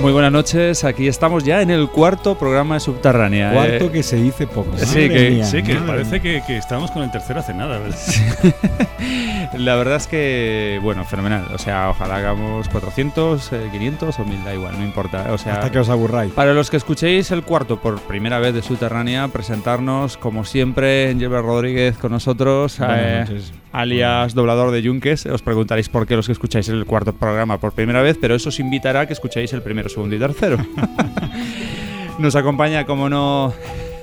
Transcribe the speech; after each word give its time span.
Muy 0.00 0.12
buenas 0.12 0.30
noches, 0.30 0.84
aquí 0.84 1.08
estamos 1.08 1.42
ya 1.42 1.60
en 1.60 1.70
el 1.70 1.88
cuarto 1.88 2.38
programa 2.38 2.74
de 2.74 2.80
Subterránea. 2.80 3.52
Cuarto 3.52 3.86
Eh, 3.86 3.90
que 3.92 4.02
se 4.04 4.16
dice 4.16 4.46
poco. 4.46 4.70
Sí, 4.78 5.08
que- 5.08 5.30
mía, 5.30 5.44
Sí, 5.44 5.62
que 5.62 5.74
madre 5.74 5.86
parece 5.88 6.20
que, 6.20 6.42
que 6.46 6.56
estamos 6.56 6.92
con 6.92 7.02
el 7.02 7.10
tercero 7.10 7.40
hace 7.40 7.52
nada, 7.52 7.78
¿verdad? 7.80 7.98
la 9.58 9.74
verdad 9.74 9.96
es 9.96 10.06
que, 10.06 10.78
bueno, 10.84 11.04
fenomenal. 11.04 11.46
O 11.52 11.58
sea, 11.58 11.90
ojalá 11.90 12.16
hagamos 12.16 12.68
400, 12.68 13.52
eh, 13.52 13.68
500 13.72 14.18
o 14.20 14.24
1000, 14.24 14.44
da 14.44 14.54
igual, 14.54 14.78
no 14.78 14.84
importa. 14.84 15.26
O 15.32 15.38
sea, 15.38 15.54
Hasta 15.54 15.72
que 15.72 15.80
os 15.80 15.88
aburráis. 15.88 16.32
para 16.32 16.54
los 16.54 16.70
que 16.70 16.76
escuchéis 16.76 17.32
el 17.32 17.42
cuarto 17.42 17.80
por 17.80 18.00
primera 18.02 18.38
vez 18.38 18.54
de 18.54 18.62
Subterránea, 18.62 19.26
presentarnos, 19.28 20.16
como 20.16 20.44
siempre, 20.44 21.12
Gilbert 21.18 21.44
Rodríguez 21.44 21.98
con 21.98 22.12
nosotros, 22.12 22.78
Buenas 22.78 22.98
eh, 23.00 23.24
noches. 23.28 23.52
Alias 23.72 24.34
doblador 24.34 24.70
de 24.70 24.82
Yunques. 24.82 25.26
Os 25.26 25.42
preguntaréis 25.42 25.88
por 25.88 26.06
qué 26.06 26.16
los 26.16 26.26
que 26.26 26.32
escucháis 26.32 26.68
el 26.68 26.84
cuarto 26.84 27.12
programa 27.12 27.58
por 27.58 27.72
primera 27.72 28.02
vez, 28.02 28.16
pero 28.20 28.34
eso 28.34 28.48
os 28.48 28.60
invitará 28.60 29.00
a 29.00 29.06
que 29.06 29.12
escuchéis 29.12 29.52
el 29.52 29.62
primero, 29.62 29.88
segundo 29.88 30.16
y 30.16 30.18
tercero. 30.18 30.58
Nos 32.18 32.34
acompaña, 32.34 32.84
como 32.84 33.08
no, 33.08 33.54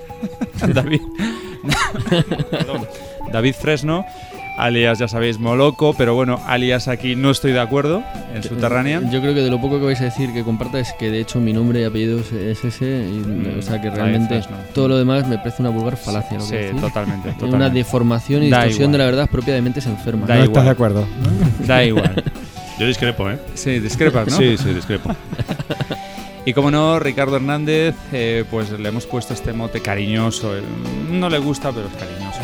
David. 0.74 1.02
David 3.32 3.56
Fresno, 3.56 4.06
alias, 4.58 5.00
ya 5.00 5.08
sabéis, 5.08 5.40
Moloco, 5.40 5.94
pero 5.94 6.16
bueno, 6.16 6.40
alias 6.48 6.88
aquí 6.88 7.16
no 7.16 7.32
estoy 7.32 7.52
de 7.52 7.60
acuerdo 7.60 8.04
en 8.34 8.44
Subterránea. 8.44 9.02
Yo 9.12 9.22
creo 9.22 9.34
que 9.34 9.42
de 9.42 9.50
lo 9.50 9.60
poco 9.60 9.80
que 9.80 9.86
vais 9.86 10.02
a 10.02 10.06
decir 10.06 10.32
que 10.34 10.44
comparta 10.44 10.80
es 10.80 10.94
que 10.94 11.12
de 11.12 11.20
hecho 11.20 11.40
mi 11.40 11.54
nombre 11.54 11.82
y 11.82 11.84
apellido 11.84 12.20
es- 12.20 12.32
es 12.32 12.64
ese, 12.66 12.86
y, 13.10 13.18
Mm, 13.26 13.60
o 13.60 13.62
sea 13.62 13.82
que 13.82 13.90
realmente 13.90 14.38
estás, 14.38 14.52
¿no? 14.52 14.58
todo 14.74 14.88
lo 14.88 14.98
demás 14.98 15.28
me 15.28 15.38
parece 15.38 15.62
una 15.62 15.70
vulgar 15.72 15.98
falacia. 15.98 16.38
Lo 16.38 16.44
que 16.44 16.50
Sí, 16.50 16.56
decís. 16.56 16.82
totalmente, 16.82 17.30
Una 17.30 17.38
totalmente. 17.38 17.78
deformación 17.78 18.44
y 18.44 18.50
Da 18.50 18.58
distorsión 18.64 18.82
igual. 18.84 18.92
de 18.94 18.98
la 19.00 19.06
verdad 19.06 19.30
propia 19.30 19.54
de 19.54 19.62
mentes 19.62 19.86
enfermas. 19.86 20.28
Da 20.28 20.36
no 20.36 20.44
igual. 20.44 20.48
estás 20.52 20.64
de 20.66 20.70
acuerdo. 20.72 21.08
Da 21.68 21.84
igual. 21.84 22.24
Yo 22.80 22.88
discrepo, 22.88 23.30
¿eh? 23.30 23.40
Sí, 23.54 23.80
discrepas, 23.80 24.28
¿no? 24.30 24.38
Sí, 24.38 24.58
sí, 24.58 24.74
discrepo. 24.74 25.16
Y 26.48 26.54
como 26.54 26.70
no, 26.70 27.00
Ricardo 27.00 27.38
Hernández, 27.38 27.96
eh, 28.14 28.46
pues 28.52 28.70
le 28.70 28.88
hemos 28.90 29.08
puesto 29.08 29.34
este 29.34 29.52
mote 29.52 29.82
cariñoso. 29.82 30.56
eh, 30.56 30.62
No 31.10 31.28
le 31.28 31.40
gusta, 31.40 31.72
pero 31.72 31.88
es 31.88 31.94
cariñoso. 31.96 32.40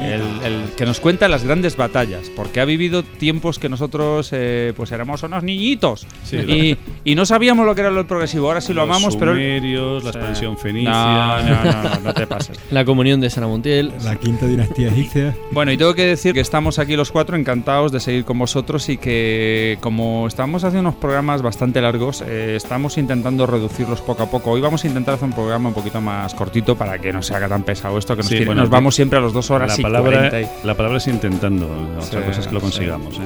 El, 0.00 0.22
el 0.44 0.70
que 0.76 0.86
nos 0.86 0.98
cuenta 1.00 1.28
las 1.28 1.44
grandes 1.44 1.76
batallas, 1.76 2.30
porque 2.34 2.60
ha 2.60 2.64
vivido 2.64 3.02
tiempos 3.02 3.58
que 3.58 3.68
nosotros 3.68 4.30
eh, 4.32 4.72
pues 4.76 4.92
éramos 4.92 5.22
unos 5.22 5.42
niñitos 5.42 6.06
Sí, 6.24 6.36
y, 6.36 6.76
y 7.04 7.14
no 7.14 7.26
sabíamos 7.26 7.66
lo 7.66 7.74
que 7.74 7.82
era 7.82 7.90
lo 7.90 8.06
progresivo. 8.06 8.48
Ahora 8.48 8.60
sí 8.60 8.72
lo 8.72 8.86
Los 8.86 8.96
amamos, 8.96 9.16
pero... 9.16 9.32
sumerios, 9.32 10.04
la 10.04 10.10
expansión 10.10 10.52
No, 10.54 10.58
fenicia. 10.58 10.90
no, 10.92 11.42
no, 11.42 11.64
no, 11.64 12.00
no 12.04 12.14
te 12.14 12.26
pases. 12.26 12.58
La 12.70 12.84
comunión 12.84 13.20
de 13.20 13.28
Sara 13.30 13.46
Montiel. 13.46 13.92
La 14.04 14.16
quinta 14.16 14.46
dinastía 14.46 14.88
egipcia. 14.88 15.36
Bueno, 15.52 15.70
y 15.72 15.76
tengo 15.76 15.94
que 15.94 16.06
decir 16.06 16.32
que 16.34 16.40
estamos 16.40 16.78
aquí 16.78 16.96
los 16.96 17.10
cuatro 17.12 17.36
encantados 17.36 17.92
de 17.92 18.00
seguir 18.00 18.24
con 18.24 18.38
vosotros 18.38 18.88
y 18.88 18.96
que 18.96 19.76
como 19.80 20.26
estamos 20.26 20.64
haciendo 20.64 20.88
unos 20.88 21.00
programas 21.00 21.42
bastante 21.42 21.80
largos, 21.80 22.22
eh, 22.26 22.54
estamos 22.56 22.96
intentando 22.98 23.46
reducirlos 23.46 24.00
poco 24.00 24.22
a 24.22 24.30
poco. 24.30 24.50
Hoy 24.52 24.60
vamos 24.60 24.84
a 24.84 24.86
intentar 24.88 25.14
hacer 25.14 25.26
un 25.26 25.34
programa 25.34 25.68
un 25.68 25.74
poquito 25.74 26.00
más 26.00 26.34
cortito 26.34 26.76
para 26.76 26.98
que 26.98 27.12
no 27.12 27.22
se 27.22 27.34
haga 27.34 27.48
tan 27.48 27.62
pesado 27.64 27.98
esto, 27.98 28.14
que 28.14 28.22
nos, 28.22 28.26
Sí, 28.28 28.34
tiene- 28.36 28.46
bueno, 28.46 28.62
nos 28.62 28.70
vamos 28.70 28.94
siempre 28.94 29.18
a 29.18 29.22
las 29.22 29.32
dos 29.32 29.50
horas 29.50 29.68
La 29.68 29.74
y 29.78 29.82
palabra, 29.92 30.30
40 30.30 30.40
y- 30.40 30.66
la 30.66 30.74
palabra 30.74 30.98
es 30.98 31.06
intentando. 31.08 31.66
Otra 31.98 32.20
Sí, 32.20 32.26
cosa 32.26 32.40
es 32.40 32.46
que 32.46 32.54
lo 32.54 32.60
sí. 32.60 32.64
consigamos, 32.64 33.16
¿eh? 33.18 33.22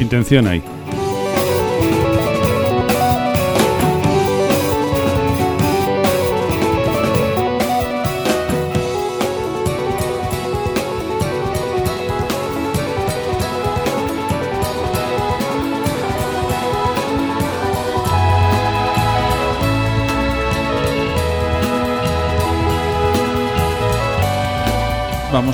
Intención 0.00 0.46
hay. 0.46 0.62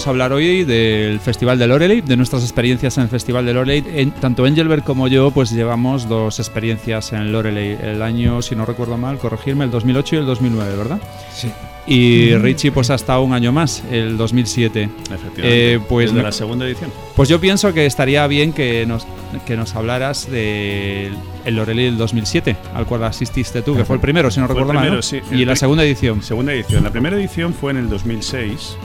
Vamos 0.04 0.20
a 0.20 0.22
hablar 0.22 0.32
hoy 0.34 0.65
del 0.65 1.19
Festival 1.19 1.59
de 1.59 1.66
Loreley, 1.66 2.03
de 2.03 2.15
nuestras 2.19 2.42
experiencias 2.42 2.98
en 2.98 3.04
el 3.04 3.09
Festival 3.09 3.47
de 3.47 3.54
Loreley. 3.54 3.82
En- 3.94 4.10
tanto 4.10 4.47
Engelbert 4.47 4.84
como 4.84 5.09
yo 5.09 5.31
pues 5.31 5.50
llevamos 5.50 6.06
dos 6.10 6.38
experiencias 6.41 7.15
en 7.15 7.32
Loreley. 7.32 7.78
El 7.82 8.03
año, 8.03 8.42
si 8.42 8.54
no 8.54 8.66
recuerdo 8.66 8.98
mal, 8.98 9.16
corregirme, 9.16 9.65
el 9.65 9.70
2008 9.70 10.16
y 10.16 10.19
el 10.19 10.26
2009, 10.26 10.76
¿verdad? 10.76 10.98
Sí. 11.34 11.50
Y 11.87 12.34
Richie 12.34 12.71
pues 12.71 12.91
ha 12.91 12.97
estado 12.97 13.22
un 13.22 13.33
año 13.33 13.51
más, 13.51 13.83
el 13.91 14.18
2007. 14.18 14.91
Efectivamente. 15.10 15.74
Eh, 15.77 15.80
pues 15.89 16.09
Desde 16.10 16.18
me- 16.18 16.22
la 16.24 16.33
segunda 16.33 16.66
edición. 16.66 16.92
Pues 17.16 17.30
yo 17.30 17.41
pienso 17.41 17.72
que 17.72 17.86
estaría 17.86 18.27
bien 18.27 18.53
que 18.53 18.84
nos, 18.84 19.06
que 19.47 19.56
nos 19.56 19.74
hablaras 19.74 20.30
del 20.30 21.15
el 21.47 21.56
Loreley 21.56 21.86
del 21.86 21.97
2007, 21.97 22.56
al 22.74 22.84
cual 22.84 23.04
asististe 23.04 23.62
tú, 23.62 23.74
que 23.74 23.86
fue 23.86 23.97
el 23.97 24.01
primero, 24.03 24.30
si 24.30 24.39
no 24.39 24.47
Fue 24.48 24.54
recuerdo 24.54 24.74
mal. 24.74 24.83
primero, 24.83 24.97
¿no? 24.97 25.03
sí. 25.03 25.21
Y 25.33 25.47
la 25.47 25.56
segunda 25.56 25.83
edición. 25.83 26.22
Segunda 26.22 26.53
edición. 26.53 26.84
La 26.84 26.91
primera 26.91 27.16
edición 27.16 27.54
fue 27.54 27.71
en 27.72 27.78
el 27.78 27.89
2006, 27.89 28.77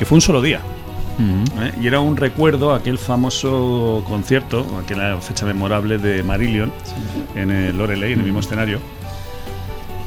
que 0.00 0.06
fue 0.06 0.16
un 0.16 0.22
solo 0.22 0.40
día. 0.40 0.62
¿eh? 1.60 1.72
Y 1.82 1.86
era 1.86 2.00
un 2.00 2.16
recuerdo 2.16 2.72
a 2.72 2.78
aquel 2.78 2.96
famoso 2.96 4.02
concierto, 4.08 4.80
aquella 4.82 5.18
fecha 5.18 5.44
memorable 5.44 5.98
de 5.98 6.22
Marillion 6.22 6.72
en 7.34 7.50
el 7.50 7.76
Loreley, 7.76 8.14
en 8.14 8.20
el 8.20 8.24
mismo 8.24 8.40
escenario. 8.40 8.78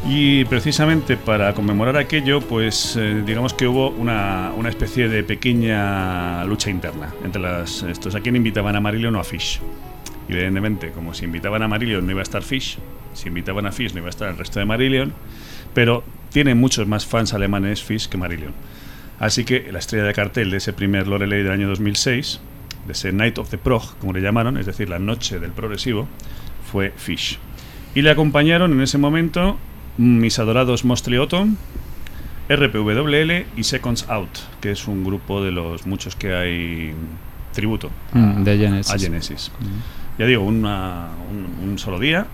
Y 0.10 0.45
precisamente 0.45 1.16
para 1.16 1.54
conmemorar 1.54 1.95
aquello, 1.98 2.42
pues 2.42 2.95
eh, 2.95 3.22
digamos 3.24 3.54
que 3.54 3.68
hubo 3.68 3.92
una, 3.92 4.51
una 4.57 4.69
especie 4.69 5.07
de 5.10 5.24
pequeña 5.24 6.44
lucha 6.46 6.72
interna 6.72 7.13
entre 7.24 7.44
las, 7.44 7.84
estos. 7.84 8.16
¿A 8.16 8.22
quién 8.22 8.36
invitaban 8.36 8.75
a 8.75 8.80
Marillion 8.80 9.16
o 9.16 9.19
a 9.19 9.24
Fish? 9.24 9.62
Y 10.28 10.34
evidentemente, 10.34 10.89
como 10.89 11.13
si 11.13 11.25
invitaban 11.25 11.62
a 11.62 11.68
Marillion 11.68 12.04
no 12.04 12.12
iba 12.13 12.22
a 12.22 12.24
estar 12.24 12.42
Fish, 12.42 12.80
si 13.13 13.28
invitaban 13.28 13.68
a 13.68 13.72
Fish 13.72 13.94
no 13.94 14.00
iba 14.00 14.07
a 14.07 14.10
estar 14.10 14.28
el 14.28 14.39
resto 14.39 14.57
de 14.57 14.66
Marillion, 14.66 15.13
pero 15.75 16.04
tiene 16.31 16.56
muchos 16.56 16.88
más 16.88 17.06
fans 17.06 17.36
alemanes 17.36 17.84
Fish 17.84 18.10
que 18.10 18.18
Marillion. 18.18 18.54
Así 19.24 19.46
que 19.46 19.70
la 19.72 19.80
estrella 19.80 20.04
de 20.06 20.14
cartel 20.14 20.52
de 20.52 20.58
ese 20.58 20.74
primer 20.74 21.08
Loreley 21.08 21.44
del 21.44 21.52
año 21.52 21.68
2006, 21.70 22.40
de 22.88 22.92
ese 22.92 23.14
Night 23.14 23.38
of 23.38 23.50
the 23.50 23.58
Prog, 23.58 23.96
como 24.00 24.12
le 24.14 24.22
llamaron, 24.22 24.58
es 24.58 24.66
decir, 24.66 24.90
la 24.90 25.00
noche 25.00 25.40
del 25.40 25.52
progresivo, 25.52 26.08
fue 26.72 26.92
Fish. 26.98 27.40
Y 27.96 28.02
le 28.02 28.10
acompañaron 28.12 28.74
en 28.74 28.81
ese 28.81 28.98
momento 28.98 29.58
mis 29.98 30.40
adorados 30.40 30.84
Mostly 30.84 31.16
Autumn, 31.18 31.56
RPWL 32.50 33.46
y 33.56 33.64
Seconds 33.64 34.06
Out, 34.10 34.30
que 34.62 34.72
es 34.72 34.88
un 34.88 35.04
grupo 35.04 35.42
de 35.44 35.52
los 35.52 35.86
muchos 35.86 36.16
que 36.16 36.34
hay 36.34 36.94
tributo 37.54 37.90
a, 38.14 38.18
Mm, 38.18 38.44
de 38.44 38.58
Genesis. 38.58 38.94
a 38.94 38.98
Genesis. 39.00 39.52
Ya 40.18 40.25
digo, 40.25 40.44
una- 40.44 41.08
un, 41.31 41.70
un 41.70 41.80
solo 41.80 42.00
día, 42.00 42.25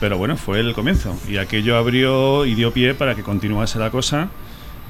pero 0.00 0.18
bueno, 0.18 0.36
fue 0.36 0.60
el 0.60 0.74
comienzo. 0.74 1.16
Y 1.28 1.38
aquello 1.38 1.76
abrió 1.78 2.44
y 2.44 2.54
dio 2.54 2.72
pie 2.72 2.94
para 2.94 3.14
que 3.14 3.22
continuase 3.22 3.78
la 3.78 3.90
cosa. 3.90 4.28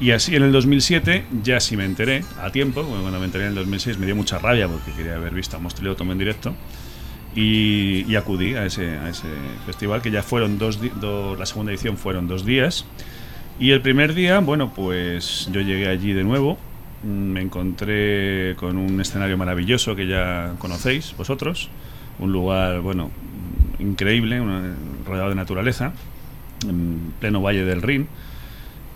Y 0.01 0.11
así 0.11 0.35
en 0.35 0.43
el 0.43 0.53
2007 0.53 1.25
ya 1.43 1.61
sí 1.61 1.77
me 1.77 1.85
enteré 1.85 2.25
a 2.43 2.51
tiempo, 2.51 2.83
bueno, 2.83 3.03
cuando 3.03 3.19
me 3.21 3.27
enteré 3.27 3.45
en 3.45 3.51
el 3.51 3.55
2006 3.57 3.99
me 3.99 4.07
dio 4.07 4.17
mucha 4.17 4.39
rabia 4.39 4.67
porque 4.69 4.91
quería 4.93 5.15
haber 5.15 5.33
visto 5.35 5.57
a 5.57 5.61
Mostly 5.61 5.89
Autumn 5.89 6.11
en 6.11 6.19
directo. 6.19 6.55
Y, 7.37 8.15
acudí 8.15 8.55
a 8.55 8.65
ese, 8.67 8.91
a 8.97 9.09
ese 9.09 9.27
festival, 9.67 10.01
que 10.03 10.11
ya 10.13 10.23
fueron 10.23 10.57
dos, 10.59 10.81
di- 10.81 10.91
do- 11.01 11.35
la 11.37 11.47
segunda 11.47 11.73
edición 11.73 11.97
fueron 11.97 12.29
dos 12.29 12.45
días. 12.45 12.85
Y 13.59 13.71
el 13.73 13.81
primer 13.81 14.15
día, 14.15 14.39
bueno, 14.39 14.73
pues 14.73 15.49
yo 15.53 15.61
llegué 15.61 15.89
allí 15.89 16.13
de 16.13 16.23
nuevo, 16.23 16.59
me 17.03 17.41
encontré 17.41 18.55
con 18.57 18.77
un 18.79 19.01
escenario 19.01 19.37
maravilloso 19.37 19.97
que 19.97 20.07
ya 20.07 20.55
conocéis 20.59 21.15
vosotros, 21.17 21.71
un 22.21 22.31
lugar, 22.33 22.81
bueno, 22.81 23.11
increíble, 23.81 24.41
rodeado 25.05 25.31
de 25.31 25.35
naturaleza, 25.35 25.93
en 26.69 27.13
pleno 27.21 27.43
valle 27.43 27.65
del 27.65 27.83
Rin. 27.83 28.07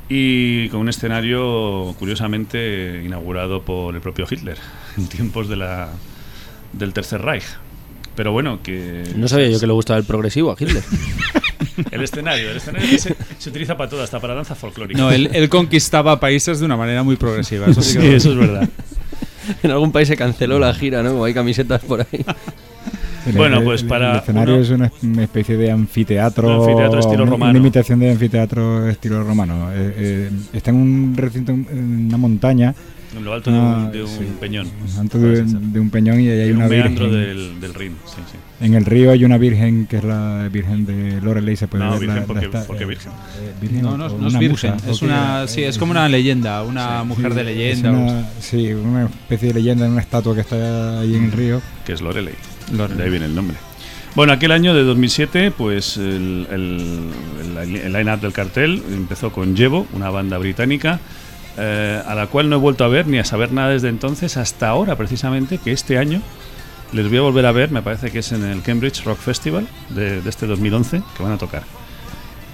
Y 0.09 0.69
con 0.71 0.81
un 0.81 0.89
escenario 0.89 1.95
curiosamente 1.99 3.03
inaugurado 3.05 3.63
por 3.63 3.95
el 3.95 4.01
propio 4.01 4.27
Hitler 4.31 4.57
en 4.97 5.07
tiempos 5.09 5.49
de 5.49 5.57
la, 5.57 5.91
del 6.73 6.93
Tercer 6.93 7.21
Reich. 7.23 7.45
Pero 8.17 8.33
bueno, 8.33 8.61
que... 8.63 9.05
No 9.15 9.29
sabía 9.29 9.49
yo 9.49 9.61
que 9.61 9.67
le 9.67 9.73
gustaba 9.73 9.99
el 9.99 10.05
progresivo 10.05 10.51
a 10.51 10.57
Hitler. 10.59 10.83
El 11.93 12.03
escenario, 12.03 12.51
el 12.51 12.57
escenario 12.57 12.89
que 12.91 12.99
se, 12.99 13.15
se 13.39 13.51
utiliza 13.51 13.77
para 13.77 13.89
todo, 13.89 14.03
hasta 14.03 14.19
para 14.19 14.35
danza 14.35 14.57
folclórica. 14.57 14.99
No, 15.01 15.13
él, 15.13 15.31
él 15.33 15.49
conquistaba 15.49 16.19
países 16.19 16.59
de 16.59 16.65
una 16.65 16.77
manera 16.77 17.05
muy 17.05 17.15
progresiva. 17.15 17.67
Eso 17.69 17.83
sí 17.83 17.93
Sí, 17.93 17.99
que 17.99 18.11
lo- 18.11 18.17
eso 18.17 18.31
es 18.33 18.37
verdad. 18.37 18.69
en 19.63 19.71
algún 19.71 19.93
país 19.93 20.09
se 20.09 20.17
canceló 20.17 20.59
la 20.59 20.75
gira, 20.75 21.05
¿no? 21.05 21.11
Como 21.13 21.25
hay 21.25 21.35
camisetas 21.35 21.83
por 21.85 22.01
ahí. 22.01 22.25
El- 23.27 23.33
Bueno, 23.37 23.59
el- 23.59 23.65
pues 23.65 23.83
para 23.83 24.13
El 24.13 24.19
escenario 24.19 24.55
uno- 24.55 24.63
es 24.63 24.71
una, 25.03 25.23
especie 25.23 25.57
de 25.57 25.71
anfiteatro. 25.71 26.49
Un 26.63 26.69
anfiteatro 26.69 27.01
estilo 27.01 27.23
una- 27.25 27.31
romano. 27.33 27.51
Una 27.51 27.59
imitación 27.59 27.99
de 28.01 28.11
anfiteatro 28.13 28.89
estilo 28.89 29.23
romano. 29.25 29.71
Eh, 29.73 29.95
eh, 29.97 30.31
está 30.53 30.71
en 30.71 30.77
un 30.77 31.15
recinto, 31.17 31.53
en 31.53 32.07
una 32.07 32.17
montaña. 32.17 32.75
En 33.17 33.25
lo 33.25 33.33
alto 33.33 33.51
de 33.51 33.59
un, 33.59 33.91
de 33.91 34.03
un 34.03 34.09
sí. 34.09 34.29
peñón. 34.39 34.69
Alto 35.01 35.19
de, 35.19 35.43
de 35.43 35.81
un 35.81 35.89
peñón 35.89 36.21
y 36.21 36.29
ahí 36.29 36.41
hay 36.41 36.49
En 36.51 36.57
una 36.57 36.67
un 36.67 36.71
virgen. 36.71 36.95
del, 37.11 37.59
del 37.61 37.75
Rin. 37.75 37.93
Sí, 38.05 38.21
sí. 38.31 38.37
En 38.65 38.75
el 38.75 38.85
río 38.85 39.11
hay 39.13 39.25
una 39.25 39.39
virgen 39.39 39.87
que 39.87 39.97
es 39.97 40.05
la 40.05 40.49
virgen 40.53 40.85
de 40.85 41.19
Lorelei. 41.23 41.57
Se 41.57 41.69
puede 41.69 41.85
No, 41.85 41.93
ver 41.93 42.01
virgen, 42.01 42.15
la- 42.17 42.21
la 42.21 42.27
porque- 42.27 42.45
esta- 42.47 42.65
porque 42.67 42.85
eh, 42.85 42.87
virgen. 42.87 43.13
eh, 43.13 43.53
virgen 43.63 43.83
No, 43.83 43.97
no, 43.97 44.09
no 44.11 44.27
es 44.29 44.35
una 44.35 44.39
virgen. 44.39 44.73
musa, 44.75 44.91
Es 44.91 45.01
una, 45.03 45.47
sí, 45.49 45.63
es 45.63 45.79
como 45.79 45.93
una 45.93 46.07
leyenda, 46.09 46.63
una 46.65 47.03
mujer 47.05 47.33
de 47.35 47.45
leyenda. 47.45 47.91
una- 47.93 48.29
sí, 48.41 48.73
una 48.75 49.05
especie 49.07 49.49
de 49.49 49.55
leyenda, 49.55 49.89
una 49.89 50.01
estatua 50.03 50.35
que 50.35 50.43
está 50.43 51.01
ahí 51.01 51.15
en 51.17 51.25
el 51.25 51.33
río. 51.33 51.63
Que 51.87 51.95
es 51.95 52.03
Lorelei. 52.03 52.35
De 52.97 53.03
ahí 53.05 53.11
viene 53.11 53.27
el 53.27 53.35
nombre. 53.35 53.57
Bueno, 54.15 54.33
aquel 54.33 54.53
año 54.53 54.75
de 54.75 54.83
2007, 54.83 55.51
pues 55.53 55.97
el, 55.97 56.47
el- 56.51 57.11
el 57.85 57.93
line-up 57.93 58.21
del 58.21 58.33
cartel 58.33 58.83
empezó 58.91 59.31
con 59.33 59.57
Jevo, 59.57 59.87
una 59.93 60.11
banda 60.11 60.39
británica, 60.39 60.99
eh, 61.57 62.01
a 62.07 62.15
la 62.15 62.27
cual 62.29 62.49
no 62.49 62.57
he 62.57 62.59
vuelto 62.59 62.85
a 62.85 62.89
ver 62.89 63.07
ni 63.07 63.19
a 63.19 63.25
saber 63.25 63.53
nada 63.53 63.71
desde 63.71 63.89
entonces, 63.89 64.37
hasta 64.37 64.69
ahora 64.69 64.97
precisamente, 64.97 65.59
que 65.59 65.73
este 65.73 65.99
año 65.99 66.21
les 66.93 67.09
voy 67.09 67.19
a 67.19 67.23
volver 67.23 67.47
a 67.47 67.53
ver, 67.53 67.71
me 67.71 67.83
parece 67.83 68.11
que 68.11 68.21
es 68.21 68.33
en 68.33 68.45
el 68.45 68.63
Cambridge 68.63 69.03
Rock 69.05 69.19
Festival 69.19 69.67
de, 69.91 70.21
de 70.23 70.31
este 70.31 70.47
2011, 70.47 71.03
que 71.17 71.23
van 71.23 71.33
a 71.33 71.39
tocar. 71.39 71.63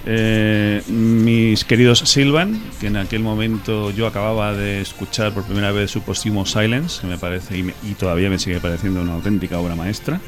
Eh, 0.07 0.83
mis 0.87 1.65
queridos 1.65 1.99
Silvan, 1.99 2.61
que 2.79 2.87
en 2.87 2.97
aquel 2.97 3.21
momento 3.21 3.89
yo 3.91 4.05
acababa 4.05 4.53
de 4.53 4.81
escuchar 4.81 5.33
por 5.33 5.43
primera 5.43 5.71
vez 5.71 5.89
su 5.89 6.01
póstumo 6.01 6.45
Silence, 6.45 7.01
que 7.01 7.07
me 7.07 7.17
parece 7.17 7.57
y, 7.57 7.73
y 7.83 7.93
todavía 7.95 8.29
me 8.29 8.37
sigue 8.37 8.59
pareciendo 8.59 9.01
una 9.01 9.13
auténtica 9.13 9.57
obra 9.57 9.75
maestra. 9.75 10.21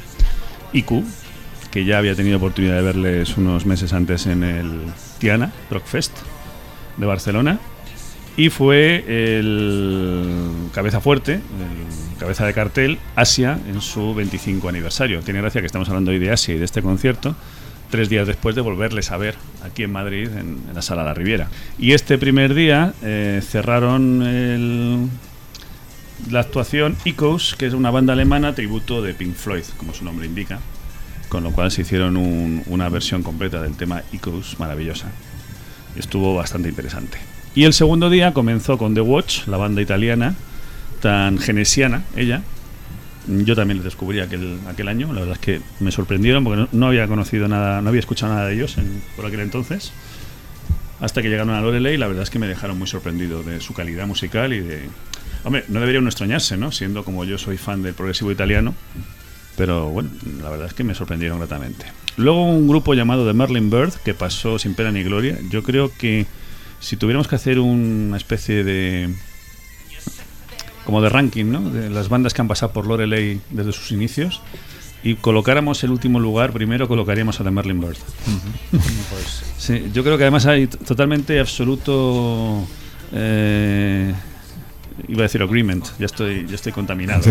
IQ, 0.72 1.04
que 1.70 1.84
ya 1.84 1.98
había 1.98 2.14
tenido 2.14 2.38
oportunidad 2.38 2.76
de 2.76 2.82
verles 2.82 3.36
unos 3.36 3.66
meses 3.66 3.92
antes 3.92 4.26
en 4.26 4.42
el 4.42 4.80
Tiana 5.18 5.52
Rock 5.70 5.86
Fest 5.86 6.16
de 6.96 7.06
Barcelona. 7.06 7.58
Y 8.36 8.50
fue 8.50 9.04
el 9.08 10.32
cabeza 10.72 11.00
fuerte, 11.00 11.40
cabeza 12.20 12.46
de 12.46 12.54
cartel, 12.54 12.98
Asia, 13.16 13.58
en 13.68 13.80
su 13.80 14.14
25 14.14 14.68
aniversario. 14.68 15.20
Tiene 15.22 15.40
gracia 15.40 15.60
que 15.60 15.66
estamos 15.66 15.88
hablando 15.88 16.12
hoy 16.12 16.20
de 16.20 16.30
Asia 16.30 16.54
y 16.54 16.58
de 16.58 16.64
este 16.64 16.80
concierto, 16.80 17.34
tres 17.90 18.08
días 18.08 18.26
después 18.26 18.54
de 18.54 18.60
volverles 18.60 19.10
a 19.10 19.16
ver 19.16 19.34
aquí 19.64 19.82
en 19.82 19.92
Madrid, 19.92 20.28
en, 20.36 20.58
la 20.74 20.82
Sala 20.82 21.04
La 21.04 21.14
Riviera. 21.14 21.48
Y 21.78 21.92
este 21.92 22.18
primer 22.18 22.54
día 22.54 22.92
eh, 23.02 23.40
cerraron 23.46 25.10
la 26.30 26.40
actuación 26.40 26.96
Echoes, 27.04 27.54
que 27.56 27.66
es 27.66 27.74
una 27.74 27.90
banda 27.90 28.12
alemana 28.12 28.54
tributo 28.54 29.02
de 29.02 29.14
Pink 29.14 29.34
Floyd, 29.34 29.62
como 29.76 29.94
su 29.94 30.04
nombre 30.04 30.26
indica, 30.26 30.58
con 31.28 31.44
lo 31.44 31.52
cual 31.52 31.70
se 31.70 31.82
hicieron 31.82 32.16
un- 32.16 32.62
una 32.66 32.88
versión 32.88 33.22
completa 33.22 33.62
del 33.62 33.74
tema 33.76 34.02
Echoes 34.12 34.58
maravillosa. 34.58 35.06
Estuvo 35.96 36.34
bastante 36.34 36.68
interesante. 36.68 37.18
Y 37.54 37.64
el 37.64 37.72
segundo 37.72 38.10
día 38.10 38.32
comenzó 38.34 38.78
con 38.78 38.94
The 38.94 39.00
Watch, 39.00 39.46
la 39.46 39.56
banda 39.56 39.80
italiana, 39.82 40.34
tan 41.00 41.38
genesiana, 41.38 42.02
ella. 42.16 42.42
Yo 43.28 43.54
también 43.54 43.76
les 43.78 43.84
descubrí 43.84 44.20
aquel, 44.20 44.58
aquel 44.68 44.88
año, 44.88 45.12
la 45.12 45.20
verdad 45.20 45.34
es 45.34 45.38
que 45.40 45.60
me 45.80 45.92
sorprendieron 45.92 46.44
porque 46.44 46.62
no, 46.62 46.68
no 46.72 46.86
había 46.86 47.06
conocido 47.06 47.46
nada, 47.46 47.82
no 47.82 47.90
había 47.90 48.00
escuchado 48.00 48.32
nada 48.32 48.46
de 48.48 48.54
ellos 48.54 48.78
en- 48.78 49.02
por 49.16 49.26
aquel 49.26 49.40
entonces. 49.40 49.92
Hasta 51.00 51.22
que 51.22 51.28
llegaron 51.28 51.50
a 51.54 51.60
Lorelei, 51.60 51.96
la 51.96 52.08
verdad 52.08 52.22
es 52.24 52.30
que 52.30 52.38
me 52.38 52.48
dejaron 52.48 52.78
muy 52.78 52.88
sorprendido 52.88 53.42
de 53.42 53.60
su 53.60 53.74
calidad 53.74 54.06
musical 54.06 54.52
y 54.52 54.60
de... 54.60 54.80
Hombre, 55.44 55.64
no 55.68 55.78
debería 55.78 56.00
uno 56.00 56.08
extrañarse, 56.08 56.56
¿no? 56.56 56.72
Siendo 56.72 57.04
como 57.04 57.24
yo 57.24 57.38
soy 57.38 57.56
fan 57.58 57.82
del 57.82 57.94
progresivo 57.94 58.32
italiano. 58.32 58.74
Pero 59.56 59.90
bueno, 59.90 60.10
la 60.42 60.50
verdad 60.50 60.66
es 60.66 60.74
que 60.74 60.82
me 60.84 60.94
sorprendieron 60.94 61.38
gratamente. 61.38 61.86
Luego 62.16 62.44
un 62.44 62.66
grupo 62.66 62.94
llamado 62.94 63.26
The 63.26 63.32
Merlin 63.34 63.70
Bird, 63.70 63.92
que 64.04 64.14
pasó 64.14 64.58
sin 64.58 64.74
pena 64.74 64.90
ni 64.90 65.02
gloria. 65.04 65.38
Yo 65.50 65.62
creo 65.62 65.92
que 65.96 66.26
si 66.80 66.96
tuviéramos 66.96 67.28
que 67.28 67.36
hacer 67.36 67.58
una 67.60 68.16
especie 68.16 68.64
de... 68.64 69.10
como 70.88 71.02
de 71.02 71.10
ranking, 71.10 71.44
¿no? 71.52 71.60
De 71.68 71.90
las 71.90 72.08
bandas 72.08 72.32
que 72.32 72.40
han 72.40 72.48
pasado 72.48 72.72
por 72.72 72.86
Lorelei 72.86 73.42
desde 73.50 73.72
sus 73.72 73.92
inicios. 73.92 74.40
Y 75.04 75.16
colocáramos 75.16 75.84
el 75.84 75.90
último 75.90 76.18
lugar, 76.18 76.50
primero 76.50 76.88
colocaríamos 76.88 77.38
a 77.38 77.44
The 77.44 77.50
Merlin 77.50 77.78
Bird. 77.78 77.98
Sí, 79.58 79.90
yo 79.92 80.02
creo 80.02 80.16
que 80.16 80.24
además 80.24 80.46
hay 80.46 80.66
totalmente 80.66 81.40
absoluto. 81.40 82.66
eh, 83.12 84.14
iba 85.08 85.18
a 85.18 85.22
decir 85.24 85.42
agreement, 85.42 85.84
ya 85.98 86.06
estoy, 86.06 86.46
ya 86.48 86.54
estoy 86.54 86.72
contaminado. 86.72 87.30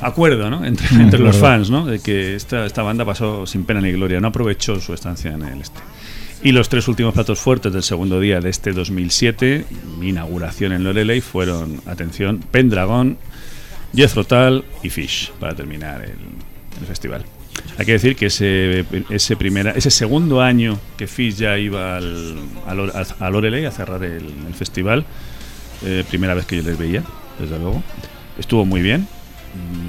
Acuerdo, 0.00 0.48
¿no? 0.48 0.64
Entre, 0.64 0.88
entre 0.96 1.18
los 1.18 1.36
fans, 1.36 1.68
¿no? 1.68 1.84
De 1.84 1.98
que 1.98 2.34
esta, 2.34 2.64
esta 2.64 2.80
banda 2.82 3.04
pasó 3.04 3.46
sin 3.46 3.64
pena 3.64 3.82
ni 3.82 3.92
gloria, 3.92 4.20
no 4.20 4.28
aprovechó 4.28 4.80
su 4.80 4.94
estancia 4.94 5.32
en 5.32 5.42
el 5.42 5.60
este. 5.60 5.80
Y 6.42 6.52
los 6.52 6.68
tres 6.68 6.86
últimos 6.86 7.14
platos 7.14 7.40
fuertes 7.40 7.72
del 7.72 7.82
segundo 7.82 8.20
día 8.20 8.40
de 8.40 8.48
este 8.50 8.72
2007, 8.72 9.64
mi 9.98 10.10
inauguración 10.10 10.72
en 10.72 10.84
Lorelei, 10.84 11.20
fueron, 11.20 11.80
atención, 11.86 12.38
Pendragon, 12.50 13.18
Jethro 13.94 14.24
Tull 14.24 14.64
y 14.82 14.90
Fish, 14.90 15.32
para 15.40 15.54
terminar 15.54 16.02
el, 16.02 16.10
el 16.80 16.86
festival. 16.86 17.24
Hay 17.76 17.86
que 17.86 17.92
decir 17.92 18.14
que 18.14 18.26
ese, 18.26 18.84
ese, 19.10 19.34
primera, 19.36 19.72
ese 19.72 19.90
segundo 19.90 20.40
año 20.40 20.78
que 20.96 21.08
Fish 21.08 21.34
ya 21.36 21.58
iba 21.58 21.96
al, 21.96 22.36
a, 22.66 22.74
Lore- 22.74 22.92
a- 23.18 23.30
Lorelei 23.30 23.64
a 23.64 23.72
cerrar 23.72 24.04
el, 24.04 24.22
el 24.46 24.54
festival, 24.54 25.04
eh, 25.84 26.04
primera 26.08 26.34
vez 26.34 26.46
que 26.46 26.56
yo 26.56 26.62
les 26.62 26.78
veía, 26.78 27.02
desde 27.40 27.58
luego, 27.58 27.82
estuvo 28.38 28.64
muy 28.64 28.80
bien, 28.80 29.08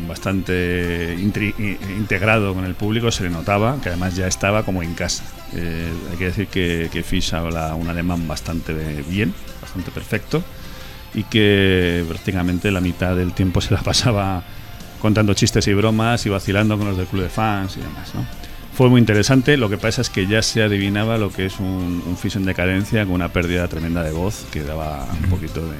bastante 0.07 1.15
intri- 1.19 1.53
i- 1.59 1.77
integrado 1.97 2.53
con 2.53 2.65
el 2.65 2.75
público, 2.75 3.11
se 3.11 3.23
le 3.23 3.29
notaba 3.29 3.79
que 3.81 3.89
además 3.89 4.15
ya 4.15 4.27
estaba 4.27 4.63
como 4.63 4.83
en 4.83 4.93
casa. 4.93 5.23
Eh, 5.53 5.89
hay 6.11 6.17
que 6.17 6.25
decir 6.25 6.47
que, 6.47 6.89
que 6.91 7.03
Fish 7.03 7.33
habla 7.33 7.75
un 7.75 7.87
alemán 7.89 8.27
bastante 8.27 8.73
bien, 9.07 9.33
bastante 9.61 9.91
perfecto, 9.91 10.43
y 11.13 11.23
que 11.23 12.03
prácticamente 12.07 12.71
la 12.71 12.81
mitad 12.81 13.15
del 13.15 13.33
tiempo 13.33 13.61
se 13.61 13.73
la 13.73 13.81
pasaba 13.83 14.43
contando 15.01 15.33
chistes 15.33 15.65
y 15.67 15.73
bromas 15.73 16.25
y 16.25 16.29
vacilando 16.29 16.77
con 16.77 16.87
los 16.87 16.97
del 16.97 17.07
club 17.07 17.23
de 17.23 17.29
fans 17.29 17.77
y 17.77 17.79
demás, 17.79 18.13
¿no? 18.15 18.25
Fue 18.73 18.87
muy 18.89 18.99
interesante, 18.99 19.57
lo 19.57 19.69
que 19.69 19.77
pasa 19.77 20.01
es 20.01 20.09
que 20.09 20.25
ya 20.25 20.41
se 20.41 20.63
adivinaba 20.63 21.17
lo 21.17 21.31
que 21.33 21.45
es 21.47 21.59
un, 21.59 22.01
un 22.05 22.17
Fish 22.17 22.37
en 22.37 22.45
decadencia 22.45 23.03
con 23.05 23.15
una 23.15 23.27
pérdida 23.29 23.67
tremenda 23.67 24.03
de 24.03 24.11
voz 24.11 24.45
que 24.51 24.63
daba 24.63 25.05
un 25.21 25.29
poquito 25.29 25.59
de, 25.61 25.75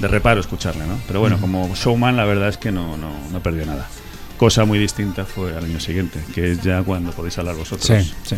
de 0.00 0.08
reparo 0.08 0.40
escucharle, 0.40 0.86
¿no? 0.86 0.98
Pero 1.06 1.20
bueno, 1.20 1.38
como 1.40 1.74
showman 1.74 2.16
la 2.16 2.24
verdad 2.24 2.48
es 2.48 2.56
que 2.56 2.72
no, 2.72 2.96
no, 2.96 3.12
no 3.30 3.40
perdió 3.40 3.66
nada. 3.66 3.88
Cosa 4.36 4.64
muy 4.64 4.78
distinta 4.78 5.24
fue 5.24 5.56
al 5.56 5.64
año 5.64 5.78
siguiente, 5.78 6.20
que 6.34 6.52
es 6.52 6.62
ya 6.62 6.82
cuando 6.82 7.12
podéis 7.12 7.38
hablar 7.38 7.54
vosotros. 7.54 7.86
Sí, 7.86 8.12
sí. 8.24 8.36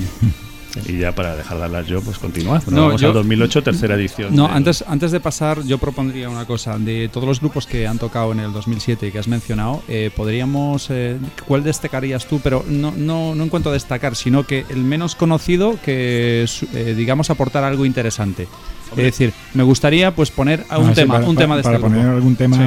Y 0.87 0.99
ya 0.99 1.13
para 1.15 1.37
dejar 1.37 1.59
de 1.59 1.65
hablar 1.65 1.85
yo, 1.85 2.01
pues 2.03 2.19
continuad. 2.19 2.55
Nos 2.65 2.69
No, 2.73 2.87
vamos 2.87 3.01
yo- 3.01 3.09
al 3.09 3.15
2008, 3.15 3.63
tercera 3.63 3.95
edición. 3.95 4.35
No, 4.35 4.49
del- 4.49 4.57
antes, 4.57 4.85
antes 4.87 5.13
de 5.13 5.21
pasar, 5.21 5.63
yo 5.65 5.79
propondría 5.79 6.29
una 6.29 6.45
cosa. 6.47 6.79
De 6.79 7.09
todos 7.13 7.27
los 7.29 7.41
grupos 7.41 7.67
que 7.67 7.87
han 7.87 7.99
tocado 7.99 8.33
en 8.33 8.41
el 8.41 8.53
2007 8.53 9.07
y 9.07 9.11
que 9.13 9.19
has 9.19 9.29
mencionado, 9.29 9.83
eh, 9.89 10.11
podríamos. 10.15 10.87
eh, 10.91 11.17
¿Cuál 11.47 11.63
destacarías 11.65 12.27
tú? 12.27 12.41
Pero 12.43 12.65
no, 12.69 12.93
no, 12.97 13.35
no 13.35 13.43
en 13.45 13.49
cuanto 13.49 13.71
a 13.71 13.73
destacar, 13.73 14.17
sino 14.17 14.45
que 14.45 14.65
el 14.69 14.79
menos 14.85 15.15
conocido 15.15 15.79
que, 15.85 16.45
eh, 16.75 16.95
digamos, 16.97 17.31
aportar 17.31 17.65
algo 17.65 17.85
interesante. 17.87 18.49
Es 18.91 18.97
decir, 19.05 19.33
me 19.55 19.65
gustaría 19.65 20.15
pues 20.15 20.31
poner 20.31 20.65
a 20.69 20.79
un 20.79 20.87
Ah, 20.87 20.89
sí, 20.91 20.95
tema, 20.97 21.15
para- 21.15 21.27
un 21.29 21.35
tema 21.37 21.57
de 21.57 21.63
para 21.65 21.77
este 21.77 21.83
poner 21.89 22.01
grupo. 22.03 22.17
algún 22.17 22.37
tema 22.37 22.57
Sí. 22.57 22.63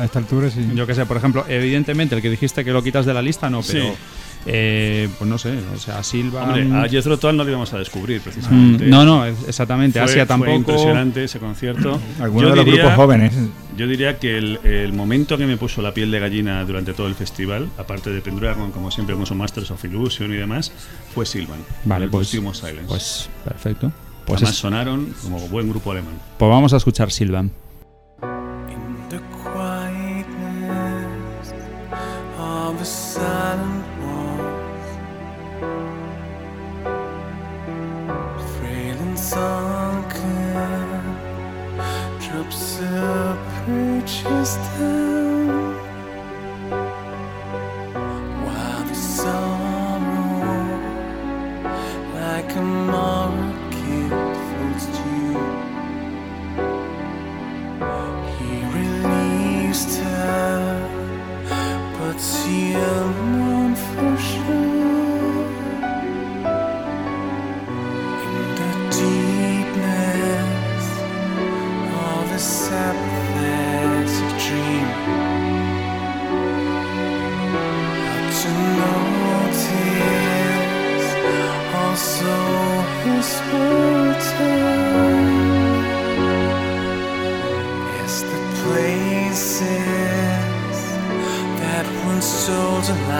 a 0.00 0.04
esta 0.04 0.18
altura, 0.18 0.50
sí. 0.50 0.66
Yo 0.74 0.86
que 0.86 0.94
sé, 0.94 1.04
por 1.04 1.16
ejemplo, 1.18 1.44
evidentemente 1.46 2.14
el 2.14 2.22
que 2.22 2.30
dijiste 2.30 2.64
que 2.64 2.72
lo 2.72 2.82
quitas 2.82 3.04
de 3.04 3.12
la 3.12 3.20
lista, 3.20 3.50
no, 3.50 3.62
Sí. 3.62 3.72
pero. 3.74 3.94
Eh, 4.46 5.08
pues 5.18 5.28
no 5.28 5.36
sé, 5.38 5.58
o 5.74 5.78
sea, 5.78 6.02
Silva. 6.02 6.44
Hombre, 6.44 6.66
a 6.78 6.88
Jethro 6.88 7.18
Tull 7.18 7.36
no 7.36 7.44
lo 7.44 7.50
íbamos 7.50 7.72
a 7.74 7.78
descubrir 7.78 8.20
Mm, 8.20 8.22
precisamente. 8.22 8.86
no, 8.86 9.04
no, 9.04 9.24
es- 9.26 9.36
exactamente. 9.46 9.98
Fue- 9.98 10.04
Asia 10.10 10.22
fue 10.22 10.26
tampoco. 10.26 10.52
impresionante 10.52 11.24
ese 11.24 11.38
concierto. 11.38 12.00
Algunos 12.20 12.42
Yo 12.42 12.50
de 12.50 12.56
los 12.56 12.64
diría- 12.64 12.80
grupos 12.82 12.96
jóvenes. 12.96 13.34
Yo 13.76 13.86
diría 13.86 14.18
que 14.18 14.36
el, 14.38 14.58
el 14.64 14.92
momento 14.92 15.38
que 15.38 15.46
me 15.46 15.56
puso 15.56 15.82
la 15.82 15.94
piel 15.94 16.10
de 16.10 16.18
gallina 16.18 16.64
durante 16.64 16.94
todo 16.94 17.06
el 17.06 17.14
festival, 17.14 17.68
aparte 17.78 18.10
de 18.10 18.20
Pendragon, 18.20 18.72
como 18.72 18.90
siempre 18.90 19.14
con 19.14 19.24
su 19.26 19.34
Masters 19.36 19.70
of 19.70 19.84
Illusion 19.84 20.32
y 20.32 20.36
demás, 20.36 20.72
fue 21.14 21.24
Silvan. 21.26 21.60
Vale, 21.84 22.06
el 22.06 22.10
pues- 22.10 22.28
Silence. 22.28 22.84
Pues 22.88 23.28
perfecto. 23.44 23.92
Pues, 24.26 24.38
Además 24.38 24.54
es- 24.54 24.58
sonaron 24.60 25.14
como 25.22 25.38
buen 25.48 25.68
grupo 25.70 25.92
alemán. 25.92 26.14
pues 26.38 26.50
vamos 26.50 26.72
a 26.72 26.76
escuchar 26.78 27.10
Silvan. 27.12 27.50
In 28.70 29.08
the 29.08 29.20
sunken 39.28 41.02
drops 42.18 42.80
of 42.80 43.36
purchase 43.66 44.56
down. 44.56 45.74
While 48.44 48.84
the 48.84 48.94
sorrow 48.94 50.38
like 52.14 52.50
a 52.56 52.62
market 52.62 54.10
floats 54.46 54.86
to 54.96 55.08
you. 55.20 55.40
He 58.38 58.52
released 58.78 59.94
her 59.98 60.58
but 61.98 62.18
she 62.18 62.74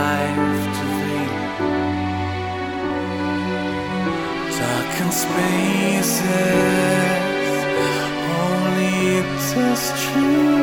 Life 0.09 0.65
to 0.77 0.85
think. 0.99 1.33
Darkened 4.59 5.15
spaces, 5.23 6.25
only 8.41 8.93
it 9.19 9.29
is 9.67 9.85
true. 10.05 10.58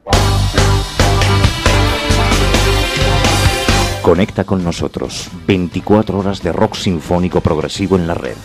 Conecta 4.03 4.43
con 4.43 4.63
nosotros 4.63 5.31
24 5.47 6.19
horas 6.19 6.43
de 6.43 6.51
rock 6.51 6.75
sinfónico 6.75 7.41
progresivo 7.41 7.95
en 7.95 8.05
la 8.07 8.13
red. 8.13 8.35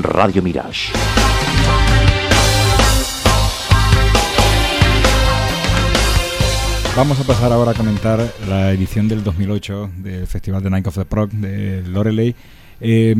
Radio 0.00 0.42
Mirage. 0.42 0.94
Vamos 6.96 7.20
a 7.20 7.24
pasar 7.24 7.52
ahora 7.52 7.72
a 7.72 7.74
comentar 7.74 8.32
la 8.48 8.72
edición 8.72 9.08
del 9.08 9.22
2008 9.24 9.90
del 9.98 10.26
Festival 10.26 10.62
de 10.62 10.70
Night 10.70 10.86
of 10.86 10.94
the 10.94 11.04
Prog 11.06 11.30
de 11.30 11.82
Loreley. 11.82 12.34
Eh, 12.80 13.14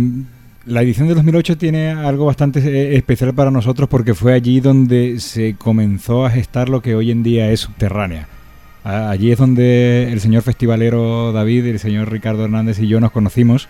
La 0.64 0.82
edición 0.82 1.08
de 1.08 1.14
2008 1.14 1.58
tiene 1.58 1.90
algo 1.90 2.26
bastante 2.26 2.60
eh, 2.60 2.96
especial 2.96 3.34
para 3.34 3.50
nosotros 3.50 3.88
porque 3.88 4.14
fue 4.14 4.32
allí 4.32 4.60
donde 4.60 5.18
se 5.18 5.56
comenzó 5.56 6.24
a 6.24 6.30
gestar 6.30 6.68
lo 6.68 6.80
que 6.80 6.94
hoy 6.94 7.10
en 7.10 7.24
día 7.24 7.50
es 7.50 7.60
subterránea. 7.60 8.28
Allí 8.84 9.32
es 9.32 9.38
donde 9.38 10.12
el 10.12 10.20
señor 10.20 10.42
festivalero 10.42 11.32
David, 11.32 11.66
el 11.66 11.78
señor 11.80 12.10
Ricardo 12.10 12.44
Hernández 12.44 12.78
y 12.78 12.86
yo 12.86 13.00
nos 13.00 13.10
conocimos. 13.10 13.68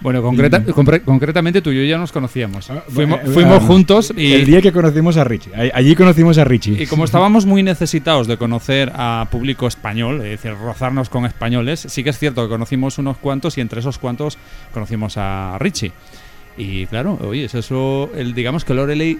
Bueno, 0.00 0.22
concreta- 0.22 0.60
Mm. 0.60 0.66
compre- 0.70 1.02
concretamente 1.04 1.60
tú 1.60 1.70
y 1.70 1.76
yo 1.76 1.84
ya 1.84 1.98
nos 1.98 2.10
conocíamos. 2.12 2.70
Ah, 2.70 2.82
fuimos 2.88 3.20
fuimos 3.34 3.58
ah, 3.62 3.66
juntos 3.66 4.12
y, 4.16 4.32
El 4.32 4.46
día 4.46 4.62
que 4.62 4.72
conocimos 4.72 5.16
a 5.18 5.24
Richie. 5.24 5.50
Allí 5.74 5.94
conocimos 5.94 6.38
a 6.38 6.44
Richie. 6.44 6.82
y 6.82 6.86
como 6.86 7.04
estábamos 7.04 7.44
muy 7.46 7.62
necesitados 7.62 8.26
de 8.26 8.36
conocer 8.38 8.90
a 8.94 9.28
público 9.30 9.66
español, 9.66 10.16
es 10.24 10.40
decir, 10.42 10.54
rozarnos 10.58 11.10
con 11.10 11.26
españoles, 11.26 11.84
sí 11.88 12.02
que 12.02 12.10
es 12.10 12.18
cierto 12.18 12.42
que 12.42 12.48
conocimos 12.48 12.98
unos 12.98 13.18
cuantos 13.18 13.58
y 13.58 13.60
entre 13.60 13.80
esos 13.80 13.98
cuantos 13.98 14.38
conocimos 14.72 15.16
a 15.18 15.56
Richie. 15.58 15.92
Y 16.56 16.86
claro, 16.86 17.18
oye, 17.22 17.44
es 17.44 17.54
eso, 17.54 18.10
el, 18.16 18.34
digamos 18.34 18.64
que 18.64 18.74
Loreley, 18.74 19.18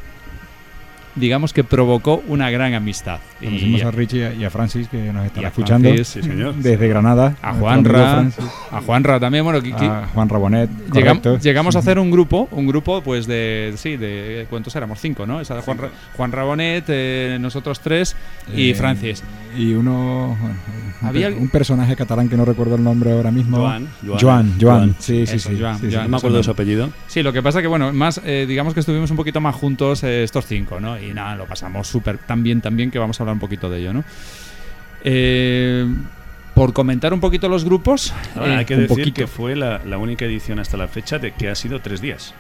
digamos 1.17 1.53
que 1.53 1.65
provocó 1.65 2.23
una 2.29 2.51
gran 2.51 2.75
amistad. 2.75 3.19
Y 3.41 3.47
Conocimos 3.47 3.83
a 3.83 3.91
Richie 3.91 4.35
y 4.37 4.45
a 4.45 4.51
Francis 4.51 4.89
que 4.89 5.13
nos 5.13 5.25
y 5.25 5.27
están 5.27 5.45
escuchando 5.45 5.89
Francis, 5.89 6.09
Sí, 6.09 6.23
señor. 6.23 6.55
desde 6.55 6.89
Granada. 6.89 7.35
a 7.43 7.53
nuestro 7.53 7.61
Juanra, 7.61 8.31
a 8.71 8.81
Juanra 8.83 9.21
también, 9.21 9.45
bueno, 9.45 9.61
que- 9.63 9.73
que- 9.73 9.85
a 9.87 10.07
Juan 10.15 10.29
Rabonet. 10.29 10.71
Llegam- 10.93 11.41
llegamos 11.41 11.75
a 11.77 11.81
hacer 11.81 11.99
un 11.99 12.11
grupo, 12.11 12.49
un 12.53 12.67
grupo 12.67 13.03
pues 13.03 13.27
de, 13.27 13.73
sí, 13.77 13.97
de, 13.97 14.47
¿cuántos 14.51 14.75
éramos? 14.77 15.01
Cinco, 15.01 15.27
¿no? 15.27 15.41
Esa 15.41 15.55
de 15.57 15.63
Juan, 15.63 15.79
Juan 16.17 16.33
Rabonet, 16.33 16.85
eh, 16.89 17.39
nosotros 17.41 17.81
tres 17.81 18.15
y 18.55 18.71
Eh, 18.71 18.75
Francis. 18.75 19.23
Y 19.57 19.73
uno. 19.73 20.37
bueno, 20.41 20.57
Había 21.03 21.29
un 21.29 21.49
personaje 21.49 21.97
catalán 21.97 22.29
que 22.29 22.37
no 22.37 22.45
recuerdo 22.45 22.77
el 22.77 22.85
nombre 22.85 23.13
ahora 23.13 23.31
mismo. 23.31 23.59
Joan, 23.59 23.89
Joan. 24.21 24.55
Joan. 24.61 24.95
Sí, 24.99 25.27
sí, 25.27 25.39
sí. 25.39 25.59
No 25.59 26.09
me 26.09 26.17
acuerdo 26.17 26.37
de 26.39 26.45
su 26.45 26.51
apellido. 26.51 26.91
Sí, 27.07 27.23
lo 27.23 27.33
que 27.33 27.43
pasa 27.43 27.61
que, 27.63 27.69
bueno, 27.69 27.93
más, 27.93 28.21
eh, 28.25 28.45
digamos 28.49 28.75
que 28.75 28.81
estuvimos 28.81 29.11
un 29.11 29.17
poquito 29.17 29.41
más 29.41 29.55
juntos 29.55 30.03
eh, 30.05 30.23
estos 30.23 30.47
cinco, 30.47 30.81
¿no? 30.81 30.99
Y 31.01 31.13
nada, 31.15 31.37
lo 31.37 31.47
pasamos 31.47 31.89
súper 31.89 32.19
tan 32.19 32.43
bien, 32.43 32.61
tan 32.61 32.77
bien 32.77 32.91
que 32.91 32.99
vamos 32.99 33.19
a 33.19 33.23
hablar 33.23 33.35
un 33.35 33.41
poquito 33.41 33.71
de 33.71 33.81
ello, 33.81 33.93
¿no? 33.93 34.05
Eh, 35.03 35.87
por 36.55 36.73
comentar 36.73 37.15
un 37.15 37.21
poquito 37.21 37.49
los 37.49 37.65
grupos. 37.65 38.13
Ahora, 38.35 38.55
eh, 38.55 38.57
hay 38.59 38.65
que 38.65 38.77
decir 38.77 38.89
poquito. 38.89 39.15
que 39.15 39.27
fue 39.27 39.57
la, 39.57 39.81
la 39.85 39.99
única 39.99 40.25
edición 40.25 40.59
hasta 40.59 40.77
la 40.77 40.89
fecha 40.89 41.19
de 41.19 41.33
que 41.33 41.49
ha 41.49 41.55
sido 41.55 41.81
tres 41.81 42.01
días. 42.01 42.35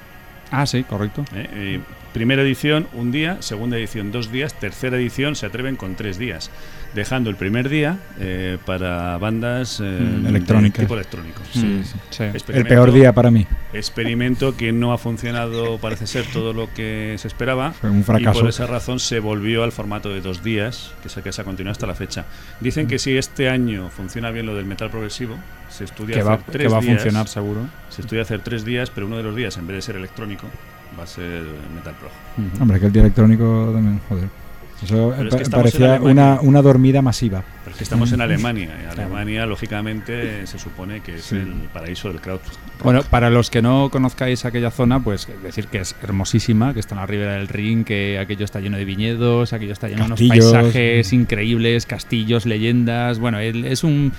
ah, 0.51 0.67
sí, 0.67 0.83
correcto. 0.83 1.25
¿eh? 1.35 1.49
Eh, 1.53 1.81
primera 2.13 2.43
edición, 2.43 2.87
un 2.93 3.13
día. 3.13 3.41
Segunda 3.41 3.79
edición, 3.79 4.13
dos 4.13 4.31
días. 4.31 4.53
Tercera 4.59 4.97
edición, 4.97 5.37
se 5.37 5.47
atreven 5.47 5.77
con 5.77 5.95
tres 5.95 6.19
días. 6.19 6.51
Dejando 6.95 7.31
el 7.31 7.37
primer 7.37 7.69
día 7.69 7.99
eh, 8.19 8.59
para 8.67 9.17
bandas 9.19 9.79
eh, 9.81 9.85
Mm, 9.85 10.23
de 10.25 10.29
electrónicas. 10.31 10.81
tipo 10.81 10.95
electrónico. 10.95 11.41
Mm, 11.55 11.83
sí. 12.11 12.25
El 12.53 12.67
peor 12.67 12.91
día 12.93 13.13
para 13.13 13.31
mí. 13.31 13.47
Experimento 13.73 14.57
que 14.57 14.73
no 14.73 14.93
ha 14.93 14.99
funcionado, 14.99 15.79
parece 15.79 16.07
ser, 16.09 16.25
todo 16.33 16.53
lo 16.53 16.73
que 16.75 17.15
se 17.19 17.29
esperaba. 17.29 17.71
Fue 17.73 17.91
un 17.91 18.01
Y 18.01 18.03
fracaso. 18.03 18.41
por 18.41 18.49
esa 18.49 18.67
razón 18.67 18.99
se 18.99 19.21
volvió 19.21 19.63
al 19.63 19.71
formato 19.71 20.09
de 20.09 20.21
dos 20.21 20.43
días, 20.43 20.93
que 21.03 21.07
es 21.09 21.17
el 21.17 21.23
que 21.23 21.31
se 21.33 21.41
ha 21.43 21.45
continuado 21.45 21.73
hasta 21.73 21.87
la 21.87 21.95
fecha. 21.95 22.25
Dicen 22.61 22.89
que 22.89 22.99
si 22.99 23.17
este 23.17 23.49
año 23.49 23.89
funciona 23.91 24.31
bien 24.33 24.47
lo 24.47 24.57
del 24.57 24.65
metal 24.67 24.91
progresivo, 24.91 25.37
se 25.69 25.85
estudia 25.85 26.17
Que 26.17 26.23
va, 26.25 26.35
hacer 26.35 26.47
que 26.47 26.53
tres 26.53 26.73
va 26.73 26.79
a 26.79 26.81
días. 26.81 26.95
funcionar 26.95 27.29
seguro. 27.29 27.61
Se 27.91 28.03
estudia 28.03 28.23
hacer 28.23 28.41
tres 28.41 28.65
días, 28.65 28.91
pero 28.91 29.07
uno 29.07 29.17
de 29.17 29.23
los 29.23 29.37
días, 29.37 29.57
en 29.59 29.67
vez 29.69 29.77
de 29.77 29.83
ser 29.83 29.95
electrónico, 29.97 30.49
va 30.99 31.05
a 31.05 31.07
ser 31.07 31.43
metal 31.75 31.95
pro. 32.01 32.11
Hombre, 32.61 32.81
que 32.81 32.87
el 32.87 32.93
día 32.93 33.03
electrónico 33.03 33.71
también, 33.73 34.01
joder. 34.09 34.29
Eso 34.83 35.13
Pero 35.17 35.29
es 35.29 35.31
pa- 35.31 35.37
que 35.37 35.43
estamos 35.43 35.67
en 35.67 35.71
parecía 35.73 35.95
Alemania. 35.97 36.11
una, 36.39 36.41
una 36.41 36.63
dormida 36.63 37.03
masiva. 37.03 37.43
Pero 37.65 37.73
es 37.73 37.77
que 37.79 37.85
estamos 37.85 38.13
en 38.13 38.21
Alemania, 38.23 38.71
y 38.83 38.91
Alemania, 38.91 39.45
lógicamente, 39.47 40.47
se 40.47 40.59
supone 40.59 41.01
que 41.01 41.17
es 41.17 41.25
Sí. 41.25 41.37
el 41.37 41.53
paraíso 41.73 42.09
del 42.09 42.21
crowd. 42.21 42.41
Bueno, 42.83 43.03
para 43.03 43.29
los 43.29 43.51
que 43.51 43.61
no 43.61 43.91
conozcáis 43.91 44.45
aquella 44.47 44.71
zona, 44.71 44.99
pues 45.01 45.29
decir 45.43 45.67
que 45.67 45.79
es 45.81 45.95
hermosísima, 46.03 46.73
que 46.73 46.81
está 46.81 46.95
en 46.95 47.01
la 47.03 47.07
ribera 47.07 47.33
del 47.35 47.49
Rin, 47.49 47.85
que 47.85 48.19
aquello 48.19 48.45
está 48.45 48.61
lleno 48.61 48.79
de 48.79 48.85
viñedos, 48.87 49.53
aquello 49.53 49.73
está 49.75 49.89
lleno 49.89 50.01
de 50.05 50.07
unos 50.07 50.21
paisajes 50.23 51.13
increíbles, 51.13 51.85
castillos, 51.85 52.47
leyendas. 52.47 53.19
Bueno, 53.19 53.39
es 53.39 53.85
un, 53.85 54.13